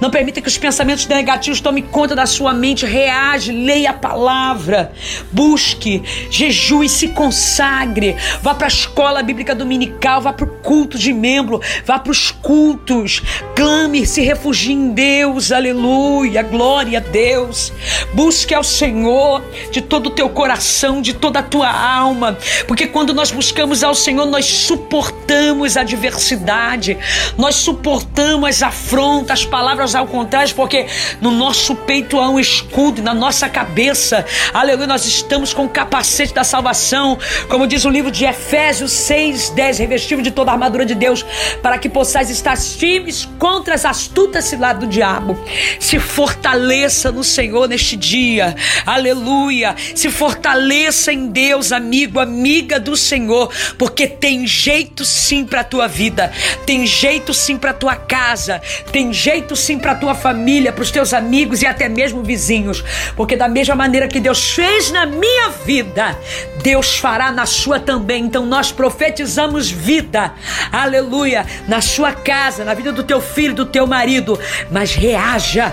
Não 0.00 0.10
permita 0.10 0.40
que 0.40 0.48
os 0.48 0.58
pensamentos 0.58 1.06
negativos 1.06 1.60
tomem 1.60 1.82
conta 1.82 2.14
da 2.14 2.26
sua 2.26 2.52
mente. 2.52 2.86
Reage, 2.86 3.52
leia 3.52 3.90
a 3.90 3.94
palavra, 3.94 4.92
busque, 5.32 6.02
jejue, 6.30 6.88
se 6.88 7.08
consagre. 7.08 8.16
Vá 8.42 8.54
para 8.54 8.66
a 8.66 8.68
escola 8.68 9.22
bíblica 9.22 9.54
dominical, 9.54 10.20
vá 10.20 10.32
para 10.32 10.44
o 10.44 10.48
culto 10.62 10.98
de 10.98 11.12
membro, 11.12 11.60
vá 11.84 11.98
para 11.98 12.12
os 12.12 12.30
cultos. 12.30 13.22
Clame, 13.54 14.06
se 14.06 14.22
refugie 14.22 14.72
em 14.72 14.90
Deus. 14.90 15.52
Aleluia, 15.52 16.42
glória 16.42 16.98
a 16.98 17.02
Deus. 17.02 17.72
Busque 18.14 18.54
ao 18.54 18.64
Senhor 18.64 19.42
de 19.70 19.80
todo 19.80 20.06
o 20.06 20.10
teu 20.10 20.28
coração, 20.28 21.00
de 21.00 21.12
toda 21.14 21.40
a 21.40 21.42
tua 21.42 21.70
alma, 21.70 22.38
porque 22.66 22.86
quando 22.86 23.12
nós 23.12 23.30
buscamos 23.30 23.82
ao 23.82 23.94
Senhor, 23.94 24.26
nós 24.26 24.46
suportamos 24.46 25.76
a 25.76 25.80
adversidade, 25.82 26.96
nós 27.36 27.56
suportamos 27.56 28.48
as 28.48 28.62
afrontas, 28.62 29.40
as 29.40 29.44
palavras 29.44 29.69
palavras 29.70 29.94
ao 29.94 30.06
contrário, 30.06 30.52
porque 30.56 30.86
no 31.20 31.30
nosso 31.30 31.76
peito 31.76 32.18
há 32.18 32.28
um 32.28 32.40
escudo, 32.40 33.02
na 33.02 33.14
nossa 33.14 33.48
cabeça, 33.48 34.26
aleluia, 34.52 34.86
nós 34.88 35.06
estamos 35.06 35.54
com 35.54 35.66
o 35.66 35.68
capacete 35.68 36.34
da 36.34 36.42
salvação, 36.42 37.16
como 37.48 37.68
diz 37.68 37.84
o 37.84 37.88
livro 37.88 38.10
de 38.10 38.24
Efésios 38.24 38.90
6, 38.90 39.50
10, 39.50 39.78
revestido 39.78 40.22
de 40.22 40.32
toda 40.32 40.50
a 40.50 40.54
armadura 40.54 40.84
de 40.84 40.96
Deus, 40.96 41.24
para 41.62 41.78
que 41.78 41.88
possais 41.88 42.30
estar 42.30 42.56
firmes 42.56 43.28
contra 43.38 43.76
as 43.76 43.84
astutas 43.84 44.46
ciladas 44.46 44.80
do 44.80 44.88
diabo. 44.88 45.38
Se 45.78 46.00
fortaleça 46.00 47.12
no 47.12 47.22
Senhor 47.22 47.68
neste 47.68 47.94
dia, 47.94 48.56
aleluia. 48.84 49.76
Se 49.94 50.10
fortaleça 50.10 51.12
em 51.12 51.28
Deus, 51.28 51.70
amigo, 51.70 52.18
amiga 52.18 52.80
do 52.80 52.96
Senhor, 52.96 53.52
porque 53.78 54.08
tem 54.08 54.48
jeito 54.48 55.04
sim 55.04 55.44
para 55.44 55.60
a 55.60 55.64
tua 55.64 55.86
vida, 55.86 56.32
tem 56.66 56.84
jeito 56.84 57.32
sim 57.32 57.56
para 57.56 57.70
a 57.70 57.74
tua 57.74 57.94
casa, 57.94 58.60
tem 58.90 59.12
jeito 59.12 59.59
sim 59.60 59.78
para 59.78 59.94
tua 59.94 60.14
família, 60.14 60.72
para 60.72 60.82
os 60.82 60.90
teus 60.90 61.12
amigos 61.12 61.62
e 61.62 61.66
até 61.66 61.88
mesmo 61.88 62.22
vizinhos, 62.22 62.84
porque 63.16 63.36
da 63.36 63.48
mesma 63.48 63.74
maneira 63.74 64.08
que 64.08 64.20
Deus 64.20 64.50
fez 64.50 64.90
na 64.90 65.06
minha 65.06 65.50
vida, 65.64 66.16
Deus 66.62 66.96
fará 66.96 67.30
na 67.30 67.46
sua 67.46 67.78
também. 67.78 68.24
Então 68.24 68.44
nós 68.46 68.72
profetizamos 68.72 69.70
vida, 69.70 70.32
aleluia, 70.72 71.46
na 71.68 71.80
sua 71.80 72.12
casa, 72.12 72.64
na 72.64 72.74
vida 72.74 72.92
do 72.92 73.02
teu 73.02 73.20
filho, 73.20 73.54
do 73.54 73.66
teu 73.66 73.86
marido, 73.86 74.38
mas 74.70 74.94
reaja, 74.94 75.72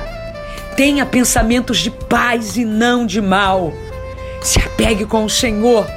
tenha 0.76 1.06
pensamentos 1.06 1.80
de 1.80 1.90
paz 1.90 2.58
e 2.58 2.66
não 2.66 3.06
de 3.06 3.22
mal. 3.22 3.74
Se 4.42 4.60
apegue 4.60 5.06
com 5.06 5.26
o 5.26 5.30
Senhor, 5.30 5.88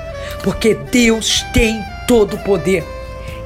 porque 0.42 0.74
Deus 0.74 1.44
tem 1.52 1.80
todo 2.06 2.34
o 2.34 2.38
poder. 2.38 2.99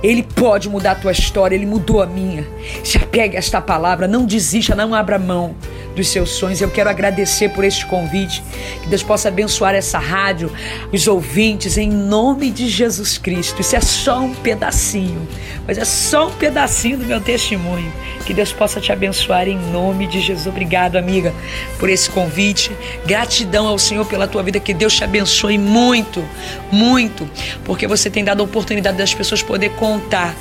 Ele 0.04 0.22
pode 0.22 0.68
mudar 0.68 0.90
a 0.90 0.94
tua 0.94 1.12
história, 1.12 1.56
ele 1.56 1.64
mudou 1.64 2.02
a 2.02 2.06
minha. 2.06 2.46
Se 2.84 2.98
apegue 2.98 3.36
a 3.36 3.38
esta 3.38 3.58
palavra, 3.58 4.06
não 4.06 4.26
desista, 4.26 4.74
não 4.74 4.94
abra 4.94 5.18
mão 5.18 5.54
dos 5.94 6.08
seus 6.08 6.30
sonhos. 6.30 6.60
Eu 6.60 6.70
quero 6.70 6.90
agradecer 6.90 7.50
por 7.50 7.64
este 7.64 7.86
convite. 7.86 8.42
Que 8.82 8.88
Deus 8.88 9.02
possa 9.02 9.28
abençoar 9.28 9.74
essa 9.74 9.98
rádio, 9.98 10.52
os 10.92 11.06
ouvintes, 11.06 11.76
em 11.78 11.90
nome 11.90 12.50
de 12.50 12.68
Jesus 12.68 13.18
Cristo. 13.18 13.60
Isso 13.60 13.76
é 13.76 13.80
só 13.80 14.20
um 14.20 14.34
pedacinho, 14.34 15.26
mas 15.66 15.78
é 15.78 15.84
só 15.84 16.28
um 16.28 16.32
pedacinho 16.32 16.98
do 16.98 17.04
meu 17.04 17.20
testemunho. 17.20 17.92
Que 18.24 18.32
Deus 18.32 18.52
possa 18.52 18.80
te 18.80 18.90
abençoar 18.90 19.48
em 19.48 19.58
nome 19.70 20.06
de 20.06 20.20
Jesus. 20.20 20.46
Obrigado, 20.46 20.96
amiga, 20.96 21.32
por 21.78 21.90
esse 21.90 22.08
convite. 22.08 22.72
Gratidão 23.06 23.66
ao 23.66 23.78
Senhor 23.78 24.06
pela 24.06 24.26
tua 24.26 24.42
vida. 24.42 24.58
Que 24.58 24.72
Deus 24.72 24.94
te 24.94 25.04
abençoe 25.04 25.58
muito, 25.58 26.24
muito, 26.72 27.28
porque 27.64 27.86
você 27.86 28.08
tem 28.08 28.24
dado 28.24 28.40
a 28.40 28.44
oportunidade 28.44 28.96
das 28.96 29.14
pessoas 29.14 29.42
poder 29.42 29.70
contar 29.72 30.34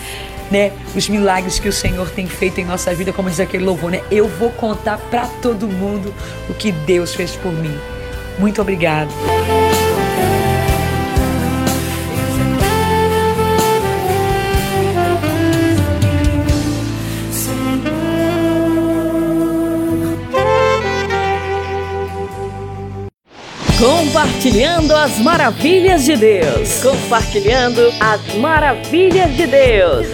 né, 0.51 0.71
os 0.95 1.09
milagres 1.09 1.59
que 1.59 1.67
o 1.67 1.73
Senhor 1.73 2.09
tem 2.09 2.27
feito 2.27 2.59
em 2.59 2.65
nossa 2.65 2.93
vida, 2.93 3.11
como 3.11 3.29
diz 3.29 3.39
aquele 3.39 3.63
louvor, 3.63 3.91
né? 3.91 4.01
Eu 4.11 4.27
vou 4.27 4.49
contar 4.51 4.97
para 4.97 5.27
todo 5.41 5.67
mundo 5.67 6.13
o 6.49 6.53
que 6.53 6.71
Deus 6.71 7.13
fez 7.15 7.35
por 7.35 7.51
mim. 7.51 7.77
Muito 8.39 8.61
obrigado. 8.61 9.11
Compartilhando 24.23 24.95
as 24.95 25.19
maravilhas 25.19 26.05
de 26.05 26.15
Deus. 26.15 26.81
Compartilhando 26.81 27.81
as 27.99 28.35
maravilhas 28.35 29.35
de 29.35 29.45
Deus. 29.45 30.07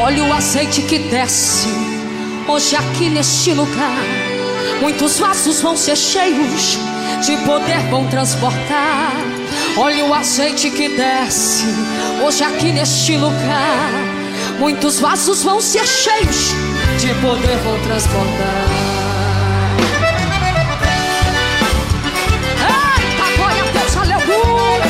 Olha 0.00 0.24
o 0.24 0.32
azeite 0.32 0.80
que 0.80 0.98
desce 0.98 1.81
hoje 2.52 2.76
aqui 2.76 3.08
neste 3.08 3.54
lugar. 3.54 4.04
Muitos 4.82 5.18
vasos 5.18 5.62
vão 5.62 5.74
ser 5.74 5.96
cheios 5.96 6.78
de 7.24 7.34
poder 7.46 7.78
vão 7.90 8.06
transportar. 8.08 9.12
Olha 9.76 10.04
o 10.04 10.12
azeite 10.12 10.70
que 10.70 10.90
desce 10.90 11.64
hoje 12.22 12.44
aqui 12.44 12.70
neste 12.70 13.16
lugar. 13.16 13.90
Muitos 14.58 15.00
vasos 15.00 15.42
vão 15.42 15.62
ser 15.62 15.86
cheios 15.86 16.52
de 17.00 17.08
poder 17.22 17.56
vão 17.64 17.80
aleluia. 23.98 24.84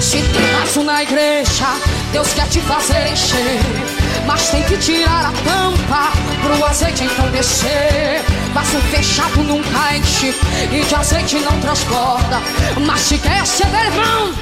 Se 0.00 0.20
tem 0.20 0.52
vaso 0.58 0.82
na 0.82 1.02
igreja, 1.04 1.66
Deus 2.12 2.32
quer 2.32 2.48
te 2.48 2.60
fazer 2.60 3.12
encher. 3.12 3.97
Mas 4.28 4.50
tem 4.50 4.62
que 4.64 4.76
tirar 4.76 5.24
a 5.24 5.32
tampa 5.42 6.12
pro 6.42 6.66
azeite 6.66 7.04
então 7.04 7.30
descer. 7.30 8.22
Vaso 8.52 8.78
fechado 8.90 9.42
nunca 9.42 9.96
enche 9.96 10.34
e 10.70 10.84
de 10.84 10.94
azeite 10.94 11.36
não 11.38 11.58
transporta. 11.60 12.38
Mas 12.78 13.00
se 13.00 13.16
quer 13.16 13.40
receber, 13.40 13.86
irmão, 13.86 14.34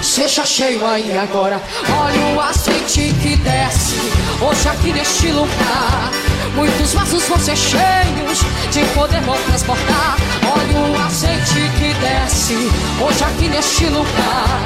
seja 0.00 0.46
cheio 0.46 0.86
aí 0.86 1.18
agora. 1.18 1.60
Olha 1.92 2.36
o 2.36 2.40
azeite 2.40 3.12
que 3.20 3.34
desce 3.34 3.96
hoje 4.40 4.68
aqui 4.68 4.92
neste 4.92 5.32
lugar. 5.32 6.10
Muitos 6.54 6.92
vasos 6.92 7.24
vão 7.24 7.38
ser 7.40 7.56
cheios 7.56 8.38
de 8.70 8.84
poder 8.94 9.22
vão 9.22 9.36
transportar. 9.42 10.18
Olha 10.46 10.88
o 10.88 11.04
azeite 11.04 11.68
que 11.80 11.92
desce 11.94 12.70
hoje 13.04 13.24
aqui 13.24 13.48
neste 13.48 13.86
lugar. 13.86 14.60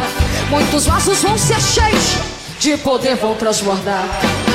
Muitos 0.51 0.85
vasos 0.85 1.23
vão 1.23 1.39
ser 1.39 1.61
cheios 1.63 2.19
de 2.61 2.77
poder 2.77 3.17
vão 3.17 3.35
transbordar. 3.37 4.46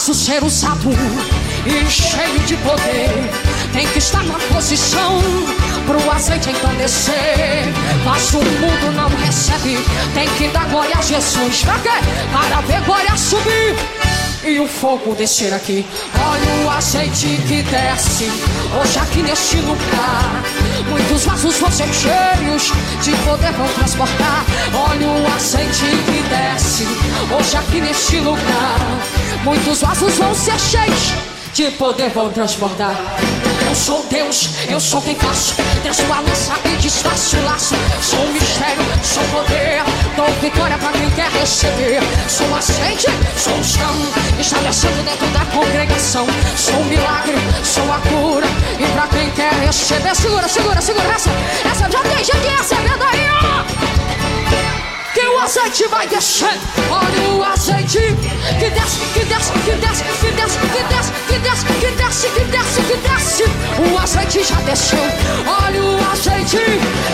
braços 0.00 0.16
ser 0.16 0.42
o 0.42 0.48
e 1.66 1.90
cheio 1.90 2.38
de 2.46 2.56
poder 2.56 3.59
tem 3.72 3.86
que 3.86 3.98
estar 3.98 4.22
na 4.24 4.38
posição 4.52 5.20
pro 5.86 6.10
azeite 6.12 6.50
descer. 6.78 7.64
Mas 8.04 8.32
o 8.32 8.38
mundo 8.38 8.92
não 8.94 9.08
recebe, 9.24 9.78
tem 10.14 10.28
que 10.36 10.48
dar 10.48 10.66
glória 10.66 10.96
a 10.96 11.02
Jesus. 11.02 11.62
Pra 11.62 11.78
quê? 11.78 11.88
Para 12.32 12.60
ver 12.62 12.80
glória 12.84 13.16
subir 13.16 13.76
e 14.44 14.58
o 14.58 14.66
fogo 14.66 15.14
descer 15.14 15.52
aqui. 15.52 15.84
Olha 16.14 16.66
o 16.66 16.70
azeite 16.70 17.26
que 17.46 17.62
desce 17.62 18.30
hoje 18.80 18.98
aqui 18.98 19.22
neste 19.22 19.56
lugar. 19.58 20.42
Muitos 20.88 21.24
vasos 21.24 21.58
vão 21.58 21.70
ser 21.70 21.88
cheios 21.92 22.72
de 23.02 23.12
poder 23.24 23.52
vão 23.52 23.68
transportar. 23.68 24.44
Olha 24.72 25.08
o 25.08 25.34
azeite 25.34 25.84
que 25.84 26.22
desce 26.28 26.86
hoje 27.36 27.56
aqui 27.56 27.80
neste 27.80 28.18
lugar. 28.20 28.78
Muitos 29.44 29.80
vasos 29.80 30.16
vão 30.16 30.34
ser 30.34 30.58
cheios 30.58 31.12
de 31.52 31.70
poder 31.72 32.10
vão 32.10 32.30
transportar. 32.30 32.94
Eu 33.70 33.76
sou 33.76 34.04
Deus, 34.10 34.50
eu 34.68 34.80
sou 34.80 35.00
quem 35.00 35.14
faço. 35.14 35.54
Desço 35.84 36.02
a 36.12 36.18
lança 36.18 36.54
e 36.64 36.76
desfaço 36.78 37.36
o 37.36 37.44
laço. 37.44 37.76
Sou 38.02 38.26
mistério, 38.32 38.82
sou 39.00 39.22
poder. 39.30 39.84
Dou 40.16 40.26
vitória 40.42 40.76
pra 40.76 40.90
quem 40.90 41.08
quer 41.10 41.30
receber. 41.30 42.00
Sou 42.26 42.52
azeite, 42.52 43.06
sou 43.36 43.54
um 43.54 43.62
chão. 43.62 43.94
Estabelecendo 44.40 45.00
dentro 45.04 45.26
da 45.28 45.44
congregação. 45.54 46.26
Sou 46.56 46.74
um 46.74 46.84
milagre, 46.86 47.36
sou 47.62 47.84
a 47.92 48.00
cura. 48.00 48.48
E 48.76 48.86
pra 48.92 49.06
quem 49.06 49.30
quer 49.30 49.52
receber, 49.64 50.16
segura, 50.16 50.48
segura, 50.48 50.80
segura 50.80 51.14
essa. 51.14 51.30
Essa 51.64 51.88
já 51.88 52.00
tem 52.00 52.24
gente 52.24 52.48
recebendo 52.48 53.04
aí, 53.04 53.28
ó 53.44 54.79
que 55.14 55.26
o 55.26 55.38
azeite 55.38 55.86
vai 55.88 56.06
descendo. 56.06 56.60
Olha 56.90 57.28
o 57.30 57.44
azeite 57.44 57.98
que 58.58 58.70
desce, 58.70 59.00
que 59.12 59.24
desce, 59.24 59.52
que 59.64 59.74
desce, 59.74 60.04
que 60.20 60.30
desce, 60.32 60.58
que 60.58 60.82
desce, 60.88 61.12
que 61.28 61.38
desce, 61.38 61.66
que 61.80 61.90
desce, 61.90 62.28
que 62.28 62.44
desce, 62.44 62.82
que 62.82 62.96
desce. 63.08 63.44
O 63.92 63.98
azeite 63.98 64.44
já 64.44 64.56
desceu. 64.60 64.98
Olha 65.46 65.82
o 65.82 66.10
azeite 66.12 66.58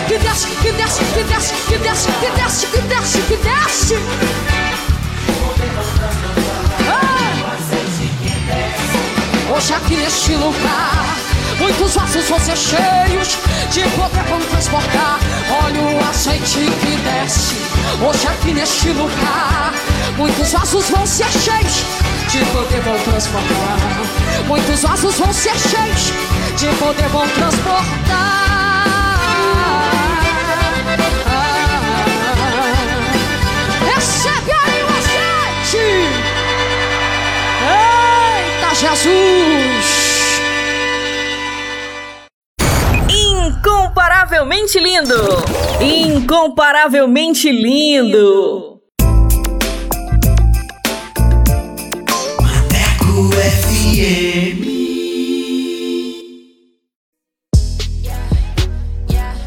que 0.07 0.17
desce, 0.19 0.47
que 0.61 0.71
desce, 0.71 1.03
que 1.13 1.23
desce, 1.23 1.53
que 1.67 1.77
desce, 1.77 2.09
que 2.19 2.31
desce, 2.31 2.67
que 2.67 2.81
desce, 2.81 3.21
que 3.21 3.37
desce. 3.37 3.95
Hoje 9.49 9.73
aqui 9.73 9.97
neste 9.97 10.35
lugar 10.35 11.16
Muitos 11.59 11.95
vasos 11.95 12.29
vão 12.29 12.39
ser 12.39 12.55
cheios 12.55 13.37
de 13.71 13.81
poder 13.95 14.23
vão 14.29 14.39
transportar. 14.39 15.19
Olha 15.63 15.81
o 15.81 16.09
azeite 16.09 16.59
que 16.59 16.97
desce 16.97 17.55
hoje 18.01 18.27
aqui 18.27 18.53
neste 18.53 18.89
lugar. 18.89 19.73
Muitos 20.17 20.51
vasos 20.51 20.89
vão 20.89 21.05
ser 21.05 21.29
cheios 21.31 21.83
de 22.29 22.45
poder 22.51 22.81
vão 22.81 22.99
transportar. 22.99 23.77
Muitos 24.47 24.81
vasos 24.83 25.15
vão 25.15 25.33
ser 25.33 25.55
cheios 25.57 26.13
de 26.57 26.67
poder 26.77 27.07
vão 27.09 27.27
transportar. 27.27 28.47
Recebe 33.95 34.51
aí 34.51 34.83
o 34.83 34.87
azeite. 34.97 35.87
Eita 37.63 38.75
Jesus! 38.75 39.76
Incomparavelmente 44.27 44.79
lindo! 44.81 45.45
Incomparavelmente 45.79 47.49
lindo! 47.49 48.81
Maneco 52.41 53.29
FM. 53.31 54.76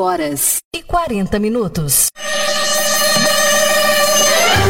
Horas 0.00 0.56
e 0.74 0.82
40 0.82 1.38
minutos. 1.38 2.08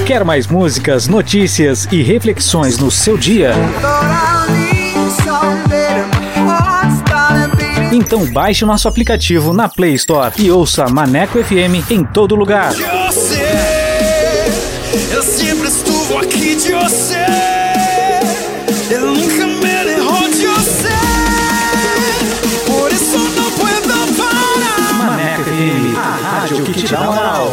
Quer 0.07 0.24
mais 0.24 0.47
músicas, 0.47 1.07
notícias 1.07 1.86
e 1.93 2.02
reflexões 2.02 2.78
no 2.78 2.90
seu 2.90 3.16
dia? 3.16 3.52
Então 7.93 8.27
baixe 8.32 8.65
o 8.65 8.66
nosso 8.66 8.89
aplicativo 8.89 9.52
na 9.52 9.69
Play 9.69 9.94
Store 9.94 10.35
e 10.39 10.51
ouça 10.51 10.89
Maneco 10.89 11.43
FM 11.43 11.90
em 11.90 12.05
todo 12.05 12.35
lugar. 12.35 12.73
Eu 12.73 13.12
sei, 13.12 13.40
eu 15.12 15.23
sempre 15.23 15.69
estuvo 15.69 16.19
aqui 16.19 16.57
de 16.57 16.73
você. 16.73 17.39
Rádio 26.90 26.90
que 26.90 26.90
te 26.90 26.94
dá 26.94 27.00
moral. 27.00 27.52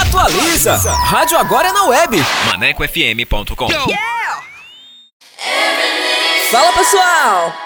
Atualiza! 0.00 0.76
Rádio 0.92 1.38
agora 1.38 1.68
é 1.68 1.72
na 1.72 1.84
web. 1.84 2.24
ManecoFM.com. 2.46 3.68
Fala 6.50 6.72
pessoal! 6.72 7.65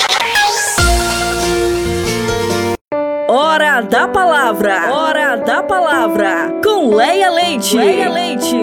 Hora 3.51 3.81
da 3.81 4.07
palavra. 4.07 4.93
Hora 4.93 5.35
da 5.35 5.61
palavra. 5.61 6.61
Com 6.63 6.95
Leia 6.95 7.29
Leite. 7.29 7.75
Leia 7.75 8.09
Leite. 8.09 8.55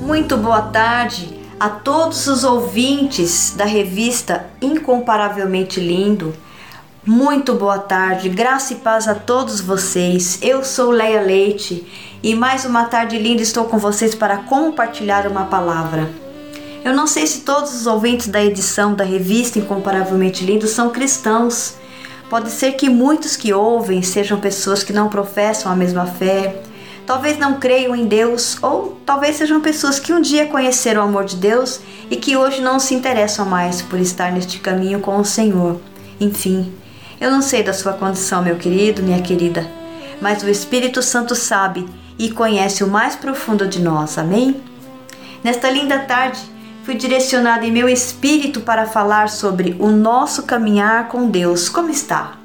Muito 0.00 0.38
boa 0.38 0.62
tarde 0.62 1.38
a 1.60 1.68
todos 1.68 2.26
os 2.26 2.42
ouvintes 2.42 3.52
da 3.54 3.66
revista 3.66 4.46
Incomparavelmente 4.62 5.78
Lindo. 5.78 6.34
Muito 7.04 7.54
boa 7.54 7.78
tarde, 7.78 8.28
graça 8.28 8.72
e 8.72 8.76
paz 8.76 9.08
a 9.08 9.14
todos 9.14 9.60
vocês. 9.60 10.38
Eu 10.42 10.62
sou 10.62 10.90
Leia 10.90 11.22
Leite 11.22 11.86
e 12.22 12.34
mais 12.34 12.64
uma 12.64 12.84
tarde 12.84 13.18
linda 13.18 13.42
estou 13.42 13.64
com 13.66 13.78
vocês 13.78 14.14
para 14.14 14.38
compartilhar 14.38 15.26
uma 15.26 15.44
palavra. 15.44 16.10
Eu 16.84 16.94
não 16.94 17.06
sei 17.06 17.26
se 17.26 17.40
todos 17.40 17.74
os 17.74 17.86
ouvintes 17.86 18.28
da 18.28 18.42
edição 18.42 18.94
da 18.94 19.04
revista 19.04 19.58
Incomparavelmente 19.58 20.44
Lindo 20.44 20.66
são 20.66 20.90
cristãos. 20.90 21.74
Pode 22.28 22.50
ser 22.50 22.72
que 22.72 22.88
muitos 22.88 23.36
que 23.36 23.52
ouvem 23.52 24.02
sejam 24.02 24.40
pessoas 24.40 24.82
que 24.82 24.92
não 24.92 25.08
professam 25.08 25.70
a 25.70 25.76
mesma 25.76 26.06
fé, 26.06 26.60
talvez 27.06 27.38
não 27.38 27.58
creiam 27.58 27.94
em 27.94 28.06
Deus, 28.06 28.58
ou 28.60 29.00
talvez 29.06 29.36
sejam 29.36 29.60
pessoas 29.60 29.98
que 29.98 30.12
um 30.12 30.20
dia 30.20 30.46
conheceram 30.46 31.02
o 31.02 31.04
amor 31.04 31.24
de 31.24 31.36
Deus 31.36 31.80
e 32.10 32.16
que 32.16 32.36
hoje 32.36 32.60
não 32.60 32.80
se 32.80 32.94
interessam 32.94 33.46
mais 33.46 33.80
por 33.80 33.98
estar 33.98 34.32
neste 34.32 34.58
caminho 34.58 35.00
com 35.00 35.16
o 35.18 35.24
Senhor. 35.24 35.80
Enfim, 36.20 36.72
eu 37.20 37.30
não 37.30 37.40
sei 37.40 37.62
da 37.62 37.72
sua 37.72 37.92
condição, 37.92 38.42
meu 38.42 38.56
querido, 38.56 39.02
minha 39.02 39.22
querida, 39.22 39.66
mas 40.20 40.42
o 40.42 40.48
Espírito 40.48 41.00
Santo 41.00 41.34
sabe 41.34 41.86
e 42.18 42.30
conhece 42.30 42.82
o 42.82 42.88
mais 42.88 43.14
profundo 43.14 43.66
de 43.66 43.80
nós. 43.80 44.18
Amém? 44.18 44.60
Nesta 45.44 45.70
linda 45.70 46.00
tarde, 46.00 46.40
fui 46.84 46.94
direcionada 46.94 47.64
em 47.64 47.70
meu 47.70 47.88
espírito 47.88 48.60
para 48.60 48.86
falar 48.86 49.28
sobre 49.28 49.76
o 49.78 49.88
nosso 49.88 50.42
caminhar 50.42 51.08
com 51.08 51.30
Deus. 51.30 51.68
Como 51.68 51.90
está? 51.90 52.38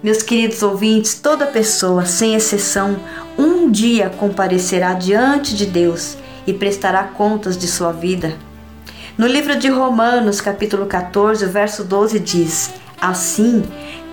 Meus 0.00 0.22
queridos 0.22 0.62
ouvintes, 0.62 1.14
toda 1.14 1.46
pessoa, 1.46 2.06
sem 2.06 2.34
exceção, 2.34 2.96
um 3.36 3.68
dia 3.68 4.10
comparecerá 4.10 4.94
diante 4.94 5.56
de 5.56 5.66
Deus 5.66 6.16
e 6.46 6.52
prestará 6.52 7.02
contas 7.02 7.58
de 7.58 7.66
sua 7.66 7.90
vida. 7.90 8.36
No 9.16 9.26
livro 9.26 9.56
de 9.56 9.68
Romanos, 9.68 10.40
capítulo 10.40 10.86
14, 10.86 11.44
verso 11.46 11.82
12 11.82 12.20
diz: 12.20 12.70
Assim, 13.00 13.64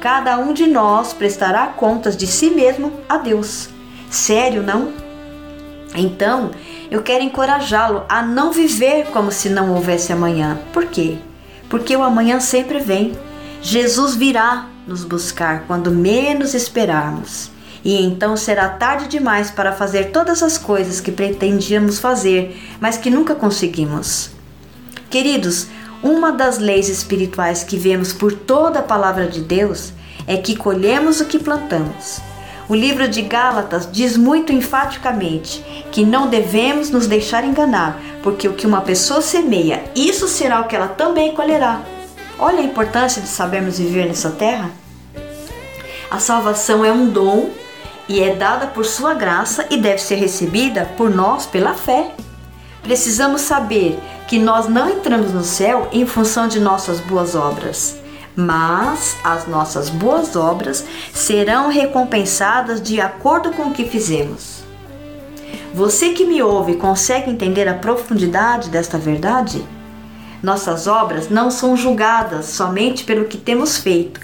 cada 0.02 0.40
um 0.40 0.54
de 0.54 0.66
nós 0.66 1.14
prestará 1.14 1.68
contas 1.68 2.18
de 2.18 2.26
si 2.26 2.50
mesmo 2.50 2.92
a 3.08 3.18
Deus. 3.18 3.75
Sério, 4.16 4.64
não? 4.64 4.94
Então, 5.94 6.52
eu 6.90 7.04
quero 7.04 7.22
encorajá-lo 7.22 8.06
a 8.08 8.22
não 8.22 8.50
viver 8.50 9.08
como 9.08 9.30
se 9.30 9.50
não 9.50 9.74
houvesse 9.74 10.14
amanhã. 10.14 10.58
Por 10.72 10.86
quê? 10.86 11.18
Porque 11.70 11.94
o 11.98 12.02
amanhã 12.02 12.40
sempre 12.40 12.80
vem. 12.80 13.12
Jesus 13.62 14.16
virá 14.16 14.70
nos 14.88 15.04
buscar 15.04 15.66
quando 15.68 15.92
menos 15.92 16.54
esperarmos. 16.54 17.52
E 17.84 18.02
então 18.02 18.38
será 18.38 18.70
tarde 18.70 19.10
demais 19.10 19.52
para 19.52 19.74
fazer 19.74 20.12
todas 20.12 20.42
as 20.42 20.58
coisas 20.58 21.02
que 21.02 21.12
pretendíamos 21.12 22.00
fazer, 22.00 22.58
mas 22.80 22.98
que 22.98 23.10
nunca 23.10 23.36
conseguimos. 23.36 24.30
Queridos, 25.10 25.68
uma 26.02 26.32
das 26.32 26.58
leis 26.58 26.88
espirituais 26.88 27.66
que 27.66 27.76
vemos 27.76 28.14
por 28.14 28.32
toda 28.32 28.80
a 28.80 28.84
palavra 28.84 29.28
de 29.28 29.42
Deus 29.42 29.92
é 30.26 30.38
que 30.38 30.56
colhemos 30.56 31.20
o 31.20 31.26
que 31.26 31.38
plantamos. 31.38 32.22
O 32.68 32.74
livro 32.74 33.08
de 33.08 33.22
Gálatas 33.22 33.88
diz 33.92 34.18
muito 34.18 34.52
enfaticamente 34.52 35.64
que 35.92 36.04
não 36.04 36.28
devemos 36.28 36.90
nos 36.90 37.06
deixar 37.06 37.44
enganar, 37.44 38.00
porque 38.24 38.48
o 38.48 38.54
que 38.54 38.66
uma 38.66 38.82
pessoa 38.82 39.22
semeia, 39.22 39.84
isso 39.96 40.28
será 40.28 40.62
o 40.62 40.68
que 40.68 40.76
ela 40.76 40.88
também 40.88 41.36
colherá. 41.36 41.82
Olha 42.40 42.60
a 42.60 42.64
importância 42.64 43.22
de 43.22 43.28
sabermos 43.28 43.78
viver 43.78 44.08
nessa 44.08 44.32
terra. 44.32 44.72
A 46.10 46.18
salvação 46.18 46.84
é 46.84 46.92
um 46.92 47.08
dom 47.08 47.52
e 48.10 48.20
é 48.22 48.36
dada 48.36 48.66
por 48.66 48.84
sua 48.84 49.14
graça 49.14 49.68
e 49.70 49.78
deve 49.78 50.00
ser 50.00 50.16
recebida 50.16 50.92
por 50.98 51.12
nós 51.12 51.46
pela 51.46 51.76
fé. 51.76 52.12
Precisamos 52.82 53.42
saber 53.42 54.00
que 54.28 54.40
nós 54.40 54.68
não 54.68 54.90
entramos 54.90 55.32
no 55.32 55.44
céu 55.44 55.88
em 55.92 56.06
função 56.08 56.48
de 56.48 56.60
nossas 56.60 57.00
boas 57.00 57.36
obras, 57.36 57.98
mas 58.36 59.16
as 59.24 59.48
nossas 59.48 59.90
boas 59.90 60.36
obras 60.36 60.86
serão 61.14 61.70
recompensadas 61.70 62.82
de 62.82 63.00
acordo 63.00 63.52
com 63.52 63.64
o 63.64 63.74
que 63.74 63.86
fizemos. 63.86 64.64
Você 65.74 66.10
que 66.10 66.26
me 66.26 66.42
ouve 66.42 66.76
consegue 66.76 67.30
entender 67.30 67.68
a 67.68 67.74
profundidade 67.74 68.70
desta 68.70 68.98
verdade? 68.98 69.64
Nossas 70.42 70.88
obras 70.88 71.30
não 71.30 71.50
são 71.50 71.76
julgadas 71.76 72.46
somente 72.48 73.04
pelo 73.04 73.26
que 73.26 73.38
temos 73.38 73.78
feito, 73.78 74.20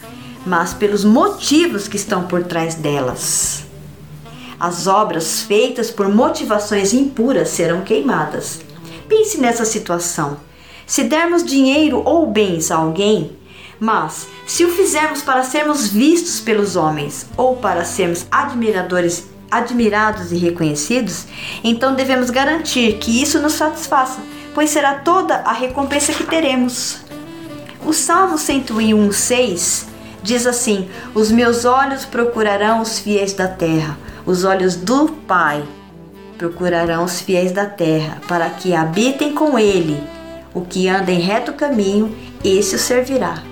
mas 0.45 0.73
pelos 0.73 1.03
motivos 1.03 1.87
que 1.87 1.95
estão 1.95 2.23
por 2.23 2.43
trás 2.43 2.75
delas. 2.75 3.65
As 4.59 4.85
obras 4.85 5.41
feitas 5.41 5.89
por 5.89 6.07
motivações 6.07 6.93
impuras 6.93 7.49
serão 7.49 7.81
queimadas. 7.81 8.61
Pense 9.07 9.39
nessa 9.39 9.65
situação. 9.65 10.37
Se 10.85 11.03
dermos 11.03 11.43
dinheiro 11.43 12.01
ou 12.05 12.27
bens 12.27 12.69
a 12.69 12.75
alguém, 12.75 13.35
mas 13.81 14.27
se 14.47 14.63
o 14.63 14.69
fizermos 14.69 15.21
para 15.21 15.43
sermos 15.43 15.89
vistos 15.89 16.39
pelos 16.39 16.77
homens 16.77 17.25
ou 17.35 17.57
para 17.57 17.83
sermos 17.83 18.25
admiradores, 18.31 19.27
admirados 19.49 20.31
e 20.31 20.37
reconhecidos, 20.37 21.25
então 21.61 21.95
devemos 21.95 22.29
garantir 22.29 22.99
que 22.99 23.21
isso 23.21 23.41
nos 23.41 23.53
satisfaça 23.53 24.21
pois 24.53 24.69
será 24.69 24.95
toda 24.95 25.35
a 25.35 25.51
recompensa 25.51 26.13
que 26.13 26.23
teremos. 26.23 26.99
O 27.85 27.93
Salmo 27.93 28.37
101, 28.37 29.11
6 29.11 29.87
diz 30.21 30.45
assim: 30.45 30.89
Os 31.13 31.31
meus 31.31 31.65
olhos 31.65 32.05
procurarão 32.05 32.81
os 32.81 32.99
fiéis 32.99 33.33
da 33.33 33.47
terra, 33.47 33.97
os 34.25 34.43
olhos 34.43 34.75
do 34.75 35.09
Pai 35.09 35.63
procurarão 36.37 37.03
os 37.03 37.21
fiéis 37.21 37.51
da 37.51 37.65
terra, 37.65 38.19
para 38.27 38.49
que 38.49 38.73
habitem 38.73 39.33
com 39.33 39.59
ele. 39.59 40.01
O 40.53 40.61
que 40.61 40.87
anda 40.87 41.11
em 41.11 41.19
reto 41.19 41.53
caminho, 41.53 42.15
esse 42.43 42.75
o 42.75 42.79
servirá. 42.79 43.50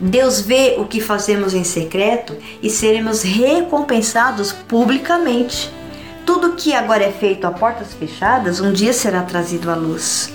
Deus 0.00 0.40
vê 0.40 0.76
o 0.78 0.84
que 0.84 1.00
fazemos 1.00 1.54
em 1.54 1.64
secreto 1.64 2.36
e 2.62 2.68
seremos 2.68 3.22
recompensados 3.22 4.52
publicamente. 4.52 5.72
tudo 6.26 6.56
que 6.56 6.74
agora 6.74 7.04
é 7.04 7.12
feito 7.12 7.46
a 7.46 7.52
portas 7.52 7.94
fechadas, 7.94 8.60
um 8.60 8.72
dia 8.72 8.92
será 8.92 9.22
trazido 9.22 9.70
à 9.70 9.76
luz. 9.76 10.28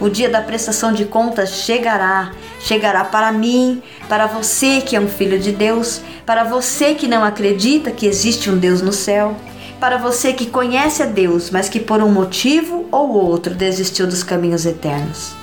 O 0.00 0.08
dia 0.08 0.28
da 0.28 0.40
prestação 0.40 0.92
de 0.92 1.04
contas 1.04 1.50
chegará, 1.50 2.32
chegará 2.58 3.04
para 3.04 3.30
mim, 3.30 3.80
para 4.08 4.26
você 4.26 4.80
que 4.80 4.96
é 4.96 5.00
um 5.00 5.06
filho 5.06 5.38
de 5.38 5.52
Deus, 5.52 6.00
para 6.26 6.42
você 6.42 6.94
que 6.94 7.06
não 7.06 7.22
acredita 7.22 7.92
que 7.92 8.04
existe 8.04 8.50
um 8.50 8.58
Deus 8.58 8.82
no 8.82 8.92
céu, 8.92 9.36
para 9.78 9.96
você 9.96 10.32
que 10.32 10.46
conhece 10.46 11.04
a 11.04 11.06
Deus, 11.06 11.50
mas 11.50 11.68
que 11.68 11.78
por 11.78 12.02
um 12.02 12.10
motivo 12.10 12.86
ou 12.90 13.14
outro 13.14 13.54
desistiu 13.54 14.08
dos 14.08 14.24
caminhos 14.24 14.66
eternos. 14.66 15.34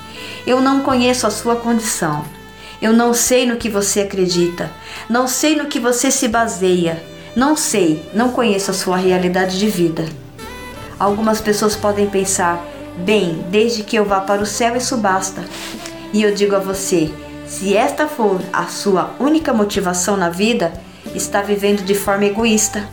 Eu 0.46 0.60
não 0.60 0.82
conheço 0.82 1.26
a 1.26 1.32
sua 1.32 1.56
condição. 1.56 2.26
Eu 2.82 2.94
não 2.94 3.14
sei 3.14 3.46
no 3.46 3.58
que 3.58 3.70
você 3.70 4.02
acredita, 4.02 4.72
não 5.10 5.28
sei 5.28 5.56
no 5.56 5.66
que 5.66 5.80
você 5.80 6.10
se 6.10 6.30
baseia, 6.30 7.04
não 7.36 7.58
sei, 7.58 8.06
não 8.14 8.32
conheço 8.32 8.72
a 8.72 8.74
sua 8.74 8.96
realidade 8.96 9.60
de 9.60 9.68
vida. 9.68 10.06
Algumas 10.98 11.42
pessoas 11.42 11.76
podem 11.76 12.08
pensar: 12.08 12.66
bem, 12.98 13.44
desde 13.50 13.84
que 13.84 13.98
eu 13.98 14.06
vá 14.06 14.22
para 14.22 14.42
o 14.42 14.46
céu, 14.46 14.78
isso 14.78 14.96
basta. 14.96 15.44
E 16.14 16.22
eu 16.24 16.34
digo 16.34 16.56
a 16.56 16.60
você: 16.60 17.12
se 17.46 17.76
esta 17.76 18.08
for 18.08 18.40
a 18.54 18.66
sua 18.68 19.12
única 19.20 19.52
motivação 19.52 20.16
na 20.16 20.30
vida, 20.30 20.72
está 21.14 21.42
vivendo 21.42 21.84
de 21.84 21.96
forma 21.96 22.26
egoísta. 22.26 22.88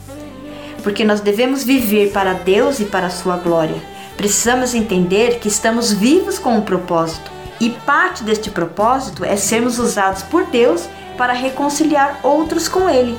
Porque 0.82 1.04
nós 1.04 1.20
devemos 1.20 1.62
viver 1.62 2.10
para 2.10 2.32
Deus 2.32 2.80
e 2.80 2.84
para 2.84 3.06
a 3.06 3.10
sua 3.10 3.36
glória. 3.36 3.76
Precisamos 4.16 4.74
entender 4.74 5.38
que 5.38 5.48
estamos 5.48 5.92
vivos 5.92 6.38
com 6.38 6.56
um 6.56 6.62
propósito. 6.62 7.35
E 7.60 7.70
parte 7.70 8.22
deste 8.22 8.50
propósito 8.50 9.24
é 9.24 9.36
sermos 9.36 9.78
usados 9.78 10.22
por 10.22 10.44
Deus 10.46 10.88
para 11.16 11.32
reconciliar 11.32 12.20
outros 12.22 12.68
com 12.68 12.88
Ele. 12.88 13.18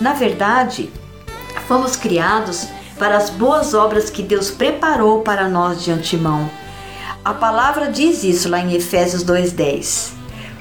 Na 0.00 0.12
verdade, 0.12 0.90
fomos 1.66 1.96
criados 1.96 2.66
para 2.98 3.16
as 3.16 3.30
boas 3.30 3.74
obras 3.74 4.10
que 4.10 4.22
Deus 4.22 4.50
preparou 4.50 5.22
para 5.22 5.48
nós 5.48 5.82
de 5.82 5.92
antemão. 5.92 6.50
A 7.24 7.32
palavra 7.32 7.90
diz 7.90 8.24
isso 8.24 8.48
lá 8.48 8.58
em 8.58 8.74
Efésios 8.74 9.22
2:10. 9.22 10.12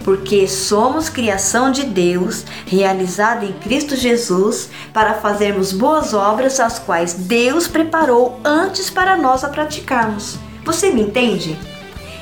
Porque 0.03 0.47
somos 0.47 1.09
criação 1.09 1.69
de 1.71 1.83
Deus, 1.83 2.45
realizada 2.65 3.45
em 3.45 3.51
Cristo 3.53 3.95
Jesus, 3.95 4.69
para 4.93 5.15
fazermos 5.15 5.73
boas 5.73 6.13
obras 6.13 6.59
as 6.59 6.79
quais 6.79 7.13
Deus 7.13 7.67
preparou 7.67 8.39
antes 8.43 8.89
para 8.89 9.17
nós 9.17 9.43
a 9.43 9.49
praticarmos. 9.49 10.37
Você 10.63 10.91
me 10.91 11.01
entende? 11.01 11.57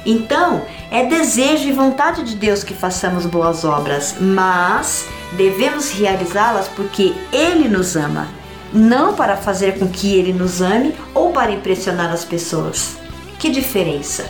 Então, 0.06 0.62
é 0.92 1.04
desejo 1.06 1.68
e 1.68 1.72
vontade 1.72 2.24
de 2.24 2.36
Deus 2.36 2.64
que 2.64 2.74
façamos 2.74 3.26
boas 3.26 3.66
obras, 3.66 4.16
mas 4.20 5.06
devemos 5.34 5.90
realizá-las 5.90 6.68
porque 6.68 7.14
Ele 7.34 7.68
nos 7.68 7.96
ama, 7.96 8.28
não 8.72 9.16
para 9.16 9.36
fazer 9.36 9.80
com 9.80 9.88
que 9.88 10.16
Ele 10.16 10.32
nos 10.32 10.62
ame 10.62 10.94
ou 11.14 11.32
para 11.32 11.52
impressionar 11.52 12.12
as 12.12 12.24
pessoas. 12.24 12.98
Que 13.40 13.50
diferença! 13.50 14.26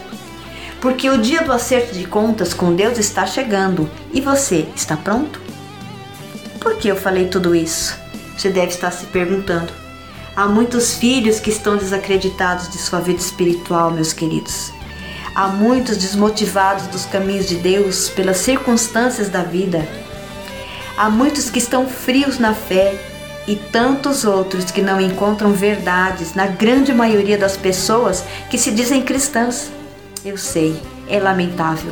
Porque 0.80 1.10
o 1.10 1.18
dia 1.18 1.42
do 1.42 1.52
acerto 1.52 1.94
de 1.94 2.06
contas 2.06 2.54
com 2.54 2.76
Deus 2.76 2.98
está 2.98 3.26
chegando 3.26 3.90
e 4.14 4.22
você 4.22 4.68
está 4.76 4.96
pronto? 4.96 5.42
Por 6.60 6.78
que 6.78 6.88
eu 6.88 6.96
falei 6.96 7.28
tudo 7.28 7.56
isso? 7.56 7.98
Você 8.38 8.50
deve 8.50 8.68
estar 8.68 8.92
se 8.92 9.06
perguntando. 9.08 9.74
Há 10.36 10.48
muitos 10.48 10.96
filhos 10.96 11.40
que 11.40 11.50
estão 11.50 11.78
desacreditados 11.78 12.70
de 12.70 12.78
sua 12.78 13.00
vida 13.00 13.20
espiritual, 13.20 13.92
meus 13.92 14.14
queridos. 14.14 14.75
Há 15.36 15.50
muitos 15.50 15.98
desmotivados 15.98 16.88
dos 16.88 17.06
caminhos 17.06 17.46
de 17.46 17.56
Deus 17.56 18.08
pelas 18.08 18.38
circunstâncias 18.38 19.28
da 19.28 19.42
vida. 19.44 19.86
Há 20.96 21.10
muitos 21.10 21.50
que 21.50 21.60
estão 21.60 21.86
frios 21.90 22.40
na 22.40 22.54
fé 22.54 22.98
e 23.46 23.58
tantos 23.58 24.24
outros 24.24 24.72
que 24.72 24.82
não 24.82 25.02
encontram 25.02 25.52
verdades 25.52 26.36
na 26.36 26.48
grande 26.48 26.94
maioria 26.94 27.38
das 27.38 27.58
pessoas 27.58 28.24
que 28.50 28.58
se 28.58 28.72
dizem 28.72 29.04
cristãs. 29.04 29.70
Eu 30.24 30.38
sei, 30.38 30.82
é 31.10 31.20
lamentável. 31.20 31.92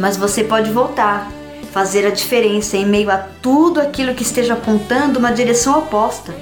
Mas 0.00 0.16
você 0.16 0.42
pode 0.42 0.70
voltar, 0.70 1.30
fazer 1.70 2.06
a 2.06 2.10
diferença 2.10 2.78
em 2.78 2.86
meio 2.86 3.10
a 3.10 3.18
tudo 3.18 3.78
aquilo 3.78 4.14
que 4.14 4.22
esteja 4.22 4.54
apontando 4.54 5.18
uma 5.18 5.32
direção 5.32 5.78
oposta. 5.80 6.34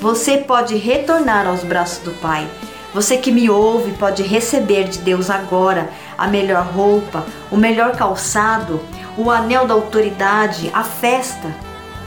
Você 0.00 0.38
pode 0.38 0.74
retornar 0.74 1.46
aos 1.46 1.62
braços 1.62 1.98
do 1.98 2.10
Pai 2.14 2.48
você 2.94 3.16
que 3.16 3.32
me 3.32 3.50
ouve 3.50 3.90
pode 3.94 4.22
receber 4.22 4.84
de 4.84 5.00
Deus 5.00 5.28
agora 5.28 5.90
a 6.16 6.28
melhor 6.28 6.64
roupa, 6.64 7.26
o 7.50 7.56
melhor 7.56 7.96
calçado, 7.96 8.80
o 9.18 9.32
anel 9.32 9.66
da 9.66 9.74
autoridade, 9.74 10.70
a 10.72 10.84
festa 10.84 11.52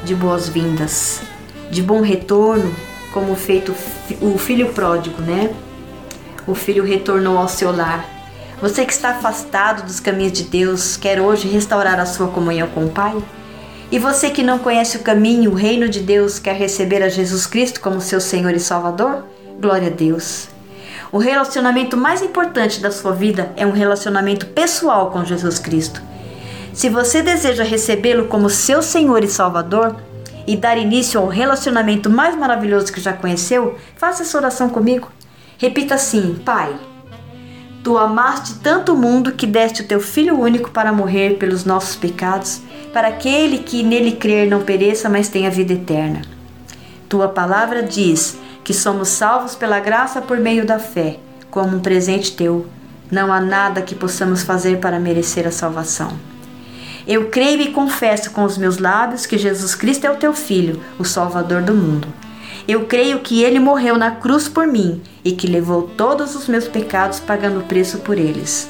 de 0.05 0.15
boas-vindas, 0.15 1.19
de 1.69 1.83
bom 1.83 1.99
retorno, 1.99 2.73
como 3.13 3.35
feito 3.35 3.75
o 4.21 4.37
filho 4.37 4.71
pródigo, 4.71 5.21
né? 5.21 5.53
O 6.47 6.55
filho 6.55 6.85
retornou 6.85 7.37
ao 7.37 7.49
seu 7.49 7.75
lar. 7.75 8.05
Você 8.61 8.85
que 8.85 8.93
está 8.93 9.09
afastado 9.09 9.85
dos 9.85 9.99
caminhos 9.99 10.31
de 10.31 10.43
Deus, 10.43 10.95
quer 10.95 11.19
hoje 11.19 11.49
restaurar 11.49 11.99
a 11.99 12.05
sua 12.05 12.27
comunhão 12.29 12.69
com 12.69 12.85
o 12.85 12.89
Pai? 12.89 13.17
E 13.91 13.99
você 13.99 14.29
que 14.29 14.41
não 14.41 14.57
conhece 14.57 14.95
o 14.95 15.01
caminho, 15.01 15.51
o 15.51 15.55
reino 15.55 15.89
de 15.89 15.99
Deus, 15.99 16.39
quer 16.39 16.55
receber 16.55 17.03
a 17.03 17.09
Jesus 17.09 17.45
Cristo 17.45 17.81
como 17.81 17.99
seu 17.99 18.21
Senhor 18.21 18.53
e 18.53 18.59
Salvador? 18.59 19.25
Glória 19.59 19.87
a 19.87 19.91
Deus. 19.91 20.56
O 21.11 21.19
relacionamento 21.19 21.95
mais 21.95 22.21
importante 22.21 22.81
da 22.81 22.91
sua 22.91 23.13
vida 23.13 23.53
é 23.55 23.65
um 23.65 23.71
relacionamento 23.71 24.45
pessoal 24.47 25.09
com 25.09 25.23
Jesus 25.23 25.57
Cristo. 25.57 26.01
Se 26.73 26.89
você 26.89 27.21
deseja 27.21 27.63
recebê-lo 27.63 28.25
como 28.25 28.49
seu 28.49 28.81
Senhor 28.81 29.23
e 29.23 29.27
Salvador 29.29 29.95
e 30.45 30.57
dar 30.57 30.77
início 30.77 31.19
ao 31.19 31.27
relacionamento 31.27 32.09
mais 32.09 32.35
maravilhoso 32.35 32.91
que 32.91 32.99
já 32.99 33.13
conheceu, 33.13 33.77
faça 33.95 34.23
essa 34.23 34.37
oração 34.37 34.69
comigo. 34.69 35.09
Repita 35.57 35.95
assim: 35.95 36.39
Pai, 36.43 36.75
tu 37.83 37.97
amaste 37.97 38.55
tanto 38.55 38.93
o 38.93 38.97
mundo 38.97 39.31
que 39.31 39.47
deste 39.47 39.83
o 39.83 39.87
teu 39.87 40.01
Filho 40.01 40.37
único 40.37 40.71
para 40.71 40.91
morrer 40.91 41.37
pelos 41.37 41.63
nossos 41.63 41.95
pecados, 41.95 42.61
para 42.91 43.07
aquele 43.07 43.59
que 43.59 43.81
nele 43.81 44.11
crer 44.11 44.49
não 44.49 44.61
pereça, 44.61 45.09
mas 45.09 45.29
tenha 45.29 45.49
vida 45.49 45.73
eterna. 45.73 46.21
Tua 47.07 47.29
palavra 47.29 47.81
diz 47.81 48.37
que 48.67 48.73
somos 48.73 49.07
salvos 49.07 49.55
pela 49.55 49.79
graça 49.79 50.21
por 50.21 50.39
meio 50.39 50.65
da 50.65 50.77
fé, 50.77 51.19
como 51.49 51.77
um 51.77 51.79
presente 51.79 52.33
teu. 52.33 52.67
Não 53.09 53.31
há 53.31 53.39
nada 53.39 53.81
que 53.81 53.95
possamos 53.95 54.43
fazer 54.43 54.81
para 54.81 54.99
merecer 54.99 55.47
a 55.47 55.51
salvação. 55.51 56.11
Eu 57.07 57.29
creio 57.29 57.61
e 57.61 57.71
confesso 57.71 58.31
com 58.31 58.43
os 58.43 58.57
meus 58.57 58.77
lábios 58.77 59.25
que 59.25 59.37
Jesus 59.37 59.73
Cristo 59.73 60.03
é 60.03 60.11
o 60.11 60.17
teu 60.17 60.33
Filho, 60.33 60.81
o 60.99 61.05
Salvador 61.05 61.61
do 61.61 61.73
mundo. 61.73 62.09
Eu 62.67 62.87
creio 62.87 63.19
que 63.19 63.41
ele 63.41 63.57
morreu 63.57 63.97
na 63.97 64.11
cruz 64.11 64.49
por 64.49 64.67
mim 64.67 65.01
e 65.23 65.31
que 65.31 65.47
levou 65.47 65.83
todos 65.83 66.35
os 66.35 66.49
meus 66.49 66.67
pecados 66.67 67.21
pagando 67.21 67.61
o 67.61 67.63
preço 67.63 67.99
por 67.99 68.17
eles. 68.17 68.67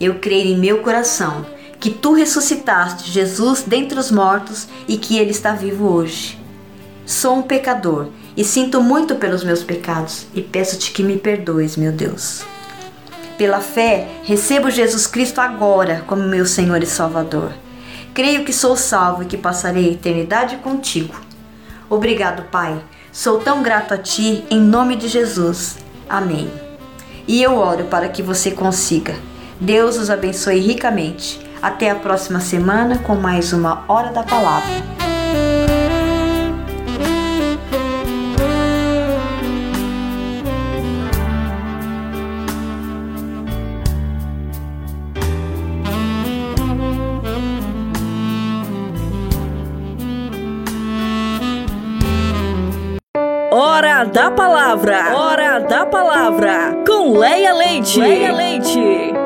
Eu 0.00 0.14
creio 0.14 0.54
em 0.54 0.58
meu 0.58 0.78
coração 0.78 1.44
que 1.78 1.90
tu 1.90 2.14
ressuscitaste 2.14 3.10
Jesus 3.10 3.64
dentre 3.66 3.98
os 3.98 4.10
mortos 4.10 4.66
e 4.88 4.96
que 4.96 5.18
ele 5.18 5.30
está 5.30 5.52
vivo 5.52 5.92
hoje. 5.92 6.40
Sou 7.04 7.36
um 7.36 7.42
pecador 7.42 8.08
e 8.36 8.44
sinto 8.44 8.82
muito 8.82 9.16
pelos 9.16 9.44
meus 9.44 9.62
pecados 9.62 10.26
e 10.34 10.40
peço-te 10.40 10.92
que 10.92 11.02
me 11.02 11.16
perdoes, 11.16 11.76
meu 11.76 11.92
Deus. 11.92 12.42
Pela 13.36 13.60
fé, 13.60 14.06
recebo 14.22 14.70
Jesus 14.70 15.06
Cristo 15.06 15.40
agora 15.40 16.04
como 16.06 16.22
meu 16.22 16.44
Senhor 16.44 16.82
e 16.82 16.86
Salvador. 16.86 17.52
Creio 18.12 18.44
que 18.44 18.52
sou 18.52 18.76
salvo 18.76 19.22
e 19.22 19.26
que 19.26 19.38
passarei 19.38 19.88
a 19.88 19.92
eternidade 19.92 20.56
contigo. 20.56 21.14
Obrigado, 21.88 22.42
Pai. 22.50 22.80
Sou 23.12 23.38
tão 23.38 23.62
grato 23.62 23.94
a 23.94 23.98
Ti, 23.98 24.44
em 24.50 24.60
nome 24.60 24.94
de 24.94 25.08
Jesus. 25.08 25.78
Amém. 26.08 26.50
E 27.26 27.42
eu 27.42 27.56
oro 27.56 27.84
para 27.84 28.08
que 28.08 28.22
você 28.22 28.50
consiga. 28.50 29.14
Deus 29.60 29.96
os 29.96 30.10
abençoe 30.10 30.58
ricamente. 30.60 31.40
Até 31.62 31.90
a 31.90 31.94
próxima 31.94 32.40
semana 32.40 32.98
com 32.98 33.14
mais 33.14 33.52
uma 33.52 33.84
Hora 33.88 34.12
da 34.12 34.22
Palavra. 34.22 35.69
Hora 54.00 54.08
da 54.08 54.30
Palavra. 54.30 55.14
Hora 55.14 55.58
da 55.58 55.84
Palavra. 55.84 56.74
Com 56.86 57.18
Leia 57.18 57.52
Leite. 57.52 58.00
Leia 58.00 58.32
Leite. 58.32 59.19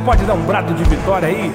Pode 0.00 0.24
dar 0.24 0.34
um 0.34 0.42
brado 0.42 0.74
de 0.74 0.84
vitória 0.84 1.28
aí? 1.28 1.52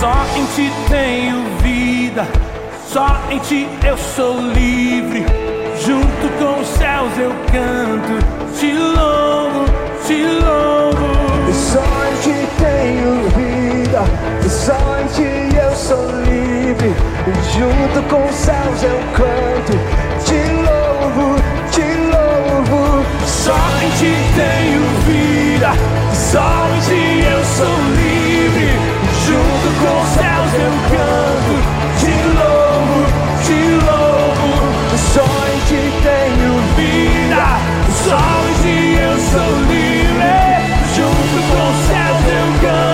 Só 0.00 0.12
em 0.36 0.44
ti 0.56 0.72
tenho 0.88 1.44
vida, 1.62 2.26
só 2.88 3.20
em 3.30 3.38
ti 3.38 3.68
eu 3.86 3.96
sou 3.96 4.40
livre. 4.40 5.24
Junto 5.86 6.28
com 6.38 6.60
os 6.60 6.66
céus 6.68 7.18
eu 7.18 7.30
canto, 7.52 8.58
te 8.58 8.72
louvo, 8.72 9.64
te 10.06 10.24
louvo. 10.24 11.52
Só 11.52 11.84
em 12.10 12.16
ti 12.22 12.48
tenho 12.58 13.28
vida, 13.30 14.02
só 14.48 14.98
em 15.00 15.06
ti 15.08 15.56
eu 15.56 15.74
sou 15.76 16.06
livre. 16.22 16.92
Junto 17.56 18.02
com 18.08 18.28
os 18.28 18.34
céus 18.34 18.82
eu 18.82 18.98
canto, 19.14 19.72
te 20.24 20.34
louvo, 20.52 20.63
te 21.70 21.82
louvo. 21.82 23.04
Só 23.26 23.56
em 23.82 23.90
ti 23.98 24.14
tenho 24.36 24.82
vida, 25.06 25.70
só 26.12 26.68
em 26.74 26.80
ti 26.80 27.24
eu 27.24 27.44
sou 27.44 27.76
livre. 27.96 28.70
Junto 29.26 29.68
com 29.80 29.94
os 30.02 30.08
céus 30.08 30.52
eu 30.54 30.74
canto, 30.92 31.54
te 32.00 32.14
louvo, 32.38 32.98
te 33.44 33.58
louvo. 33.84 34.50
Só 35.12 35.26
em 35.48 35.58
ti 35.68 35.82
tenho 36.02 36.52
vida, 36.76 37.44
só 38.04 38.22
em 38.48 38.54
ti 38.62 38.78
eu 39.00 39.16
sou 39.30 39.52
livre. 39.68 40.34
Junto 40.96 41.36
com 41.50 41.62
os 41.70 41.78
céus 41.86 42.22
eu 42.28 42.48
canto, 42.60 42.93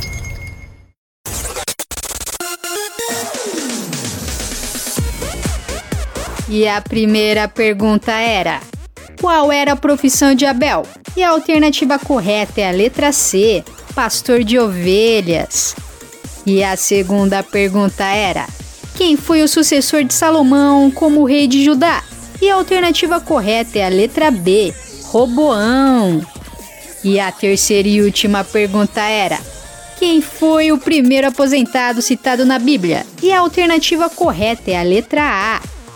E 6.53 6.67
a 6.67 6.81
primeira 6.81 7.47
pergunta 7.47 8.11
era: 8.11 8.59
Qual 9.21 9.53
era 9.53 9.71
a 9.71 9.75
profissão 9.77 10.35
de 10.35 10.45
Abel? 10.45 10.85
E 11.15 11.23
a 11.23 11.29
alternativa 11.29 11.97
correta 11.97 12.59
é 12.59 12.67
a 12.67 12.73
letra 12.73 13.13
C, 13.13 13.63
pastor 13.95 14.43
de 14.43 14.59
ovelhas. 14.59 15.73
E 16.45 16.61
a 16.61 16.75
segunda 16.75 17.41
pergunta 17.41 18.03
era: 18.03 18.47
Quem 18.97 19.15
foi 19.15 19.41
o 19.43 19.47
sucessor 19.47 20.03
de 20.03 20.13
Salomão 20.13 20.91
como 20.91 21.23
rei 21.23 21.47
de 21.47 21.63
Judá? 21.63 22.03
E 22.41 22.49
a 22.49 22.55
alternativa 22.55 23.21
correta 23.21 23.79
é 23.79 23.85
a 23.85 23.89
letra 23.89 24.29
B, 24.29 24.73
Roboão. 25.03 26.21
E 27.01 27.17
a 27.17 27.31
terceira 27.31 27.87
e 27.87 28.01
última 28.01 28.43
pergunta 28.43 28.99
era: 28.99 29.39
Quem 29.97 30.21
foi 30.21 30.73
o 30.73 30.77
primeiro 30.77 31.29
aposentado 31.29 32.01
citado 32.01 32.45
na 32.45 32.59
Bíblia? 32.59 33.05
E 33.23 33.31
a 33.31 33.39
alternativa 33.39 34.09
correta 34.09 34.69
é 34.69 34.77
a 34.77 34.83
letra 34.83 35.21
A, 35.23 35.61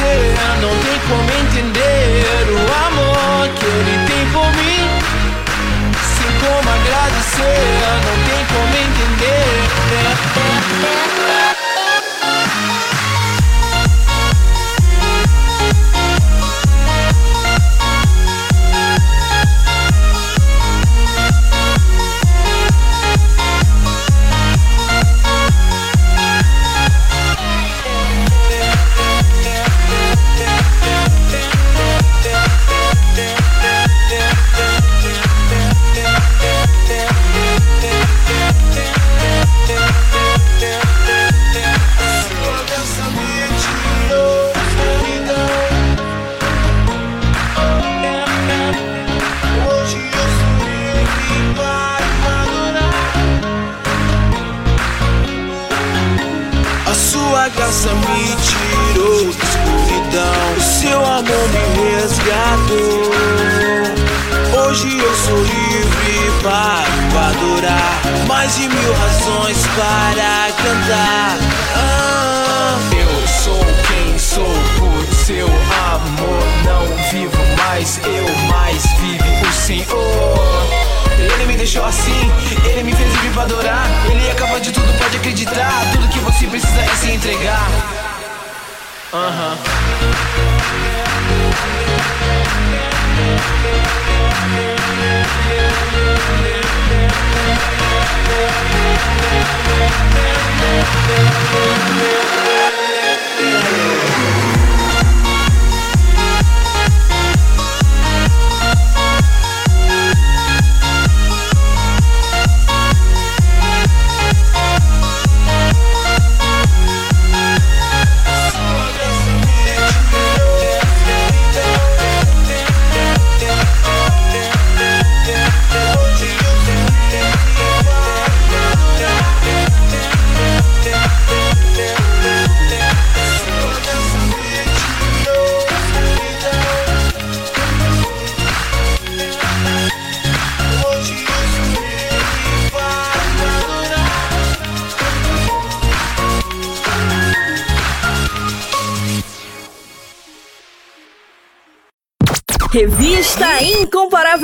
Agradecer, 0.00 0.60
não 0.60 0.70
tem 0.80 0.98
como 1.08 1.30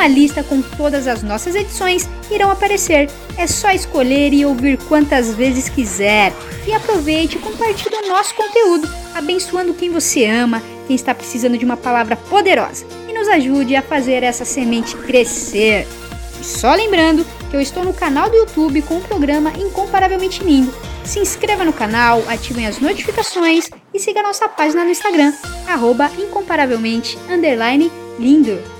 uma 0.00 0.08
lista 0.08 0.42
com 0.42 0.62
todas 0.62 1.06
as 1.06 1.22
nossas 1.22 1.54
edições 1.54 2.08
irão 2.30 2.50
aparecer. 2.50 3.10
É 3.36 3.46
só 3.46 3.70
escolher 3.70 4.32
e 4.32 4.46
ouvir 4.46 4.78
quantas 4.88 5.34
vezes 5.34 5.68
quiser. 5.68 6.32
E 6.66 6.72
aproveite 6.72 7.36
e 7.36 7.40
compartilhe 7.40 7.94
o 7.96 8.08
nosso 8.08 8.34
conteúdo, 8.34 8.88
abençoando 9.14 9.74
quem 9.74 9.90
você 9.90 10.24
ama, 10.24 10.62
quem 10.86 10.96
está 10.96 11.14
precisando 11.14 11.58
de 11.58 11.66
uma 11.66 11.76
palavra 11.76 12.16
poderosa. 12.16 12.86
E 13.10 13.12
nos 13.12 13.28
ajude 13.28 13.76
a 13.76 13.82
fazer 13.82 14.22
essa 14.22 14.46
semente 14.46 14.96
crescer. 14.96 15.86
E 16.40 16.44
só 16.44 16.74
lembrando 16.74 17.26
que 17.50 17.56
eu 17.56 17.60
estou 17.60 17.84
no 17.84 17.92
canal 17.92 18.30
do 18.30 18.36
YouTube 18.36 18.80
com 18.82 18.96
o 18.96 19.02
programa 19.02 19.52
Incomparavelmente 19.58 20.42
Lindo. 20.42 20.72
Se 21.04 21.18
inscreva 21.18 21.62
no 21.62 21.74
canal, 21.74 22.24
ativem 22.26 22.66
as 22.66 22.78
notificações 22.78 23.68
e 23.92 23.98
siga 23.98 24.22
nossa 24.22 24.48
página 24.48 24.82
no 24.82 24.90
Instagram, 24.90 25.34
arroba 25.68 26.10
incomparavelmente 26.18 27.18
lindo. 28.18 28.79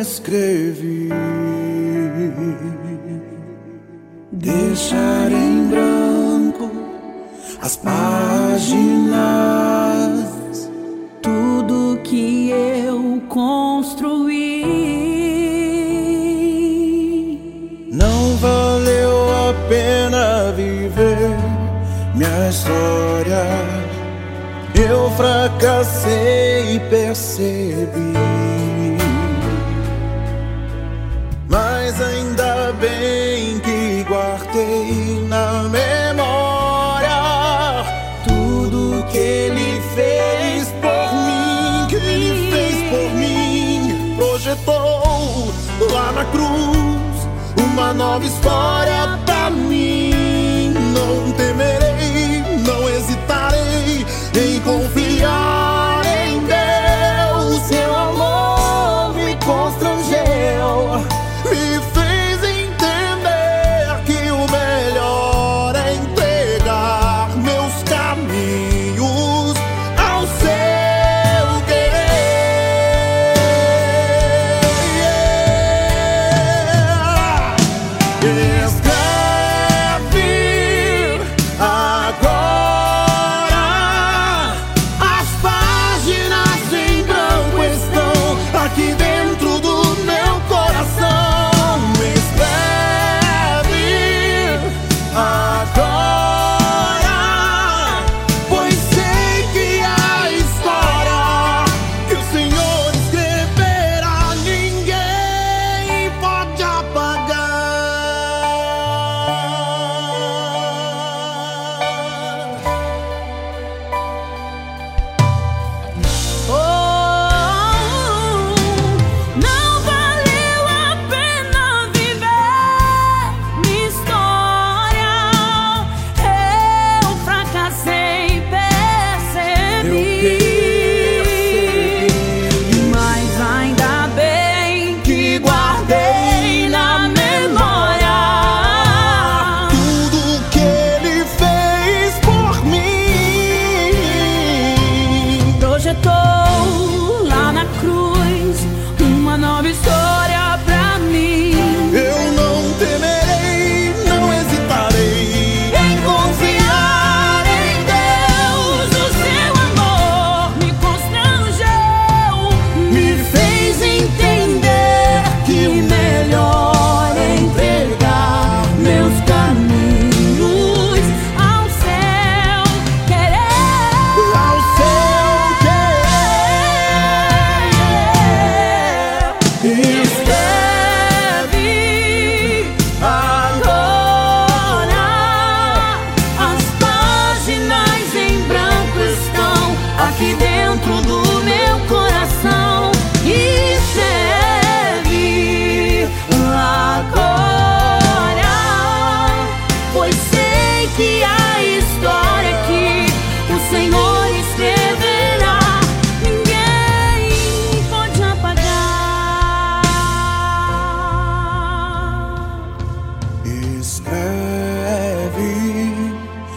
Escrevi. 0.00 1.08
Deixar 4.30 5.32
em 5.32 5.68
branco 5.68 6.70
as 7.60 7.76
páginas, 7.76 9.18
tudo 11.20 12.00
que 12.02 12.50
eu 12.50 13.20
construí. 13.28 14.64
Não 17.92 18.36
valeu 18.36 19.48
a 19.48 19.54
pena 19.68 20.52
viver 20.52 21.36
minha 22.14 22.48
história. 22.48 23.44
Eu 24.74 25.10
fracassei 25.10 26.76
e 26.76 26.80
percebi. 26.88 28.27
Lá 45.86 46.12
na 46.12 46.24
cruz. 46.26 47.28
Uma 47.72 47.92
nova 47.92 48.24
história 48.24 49.27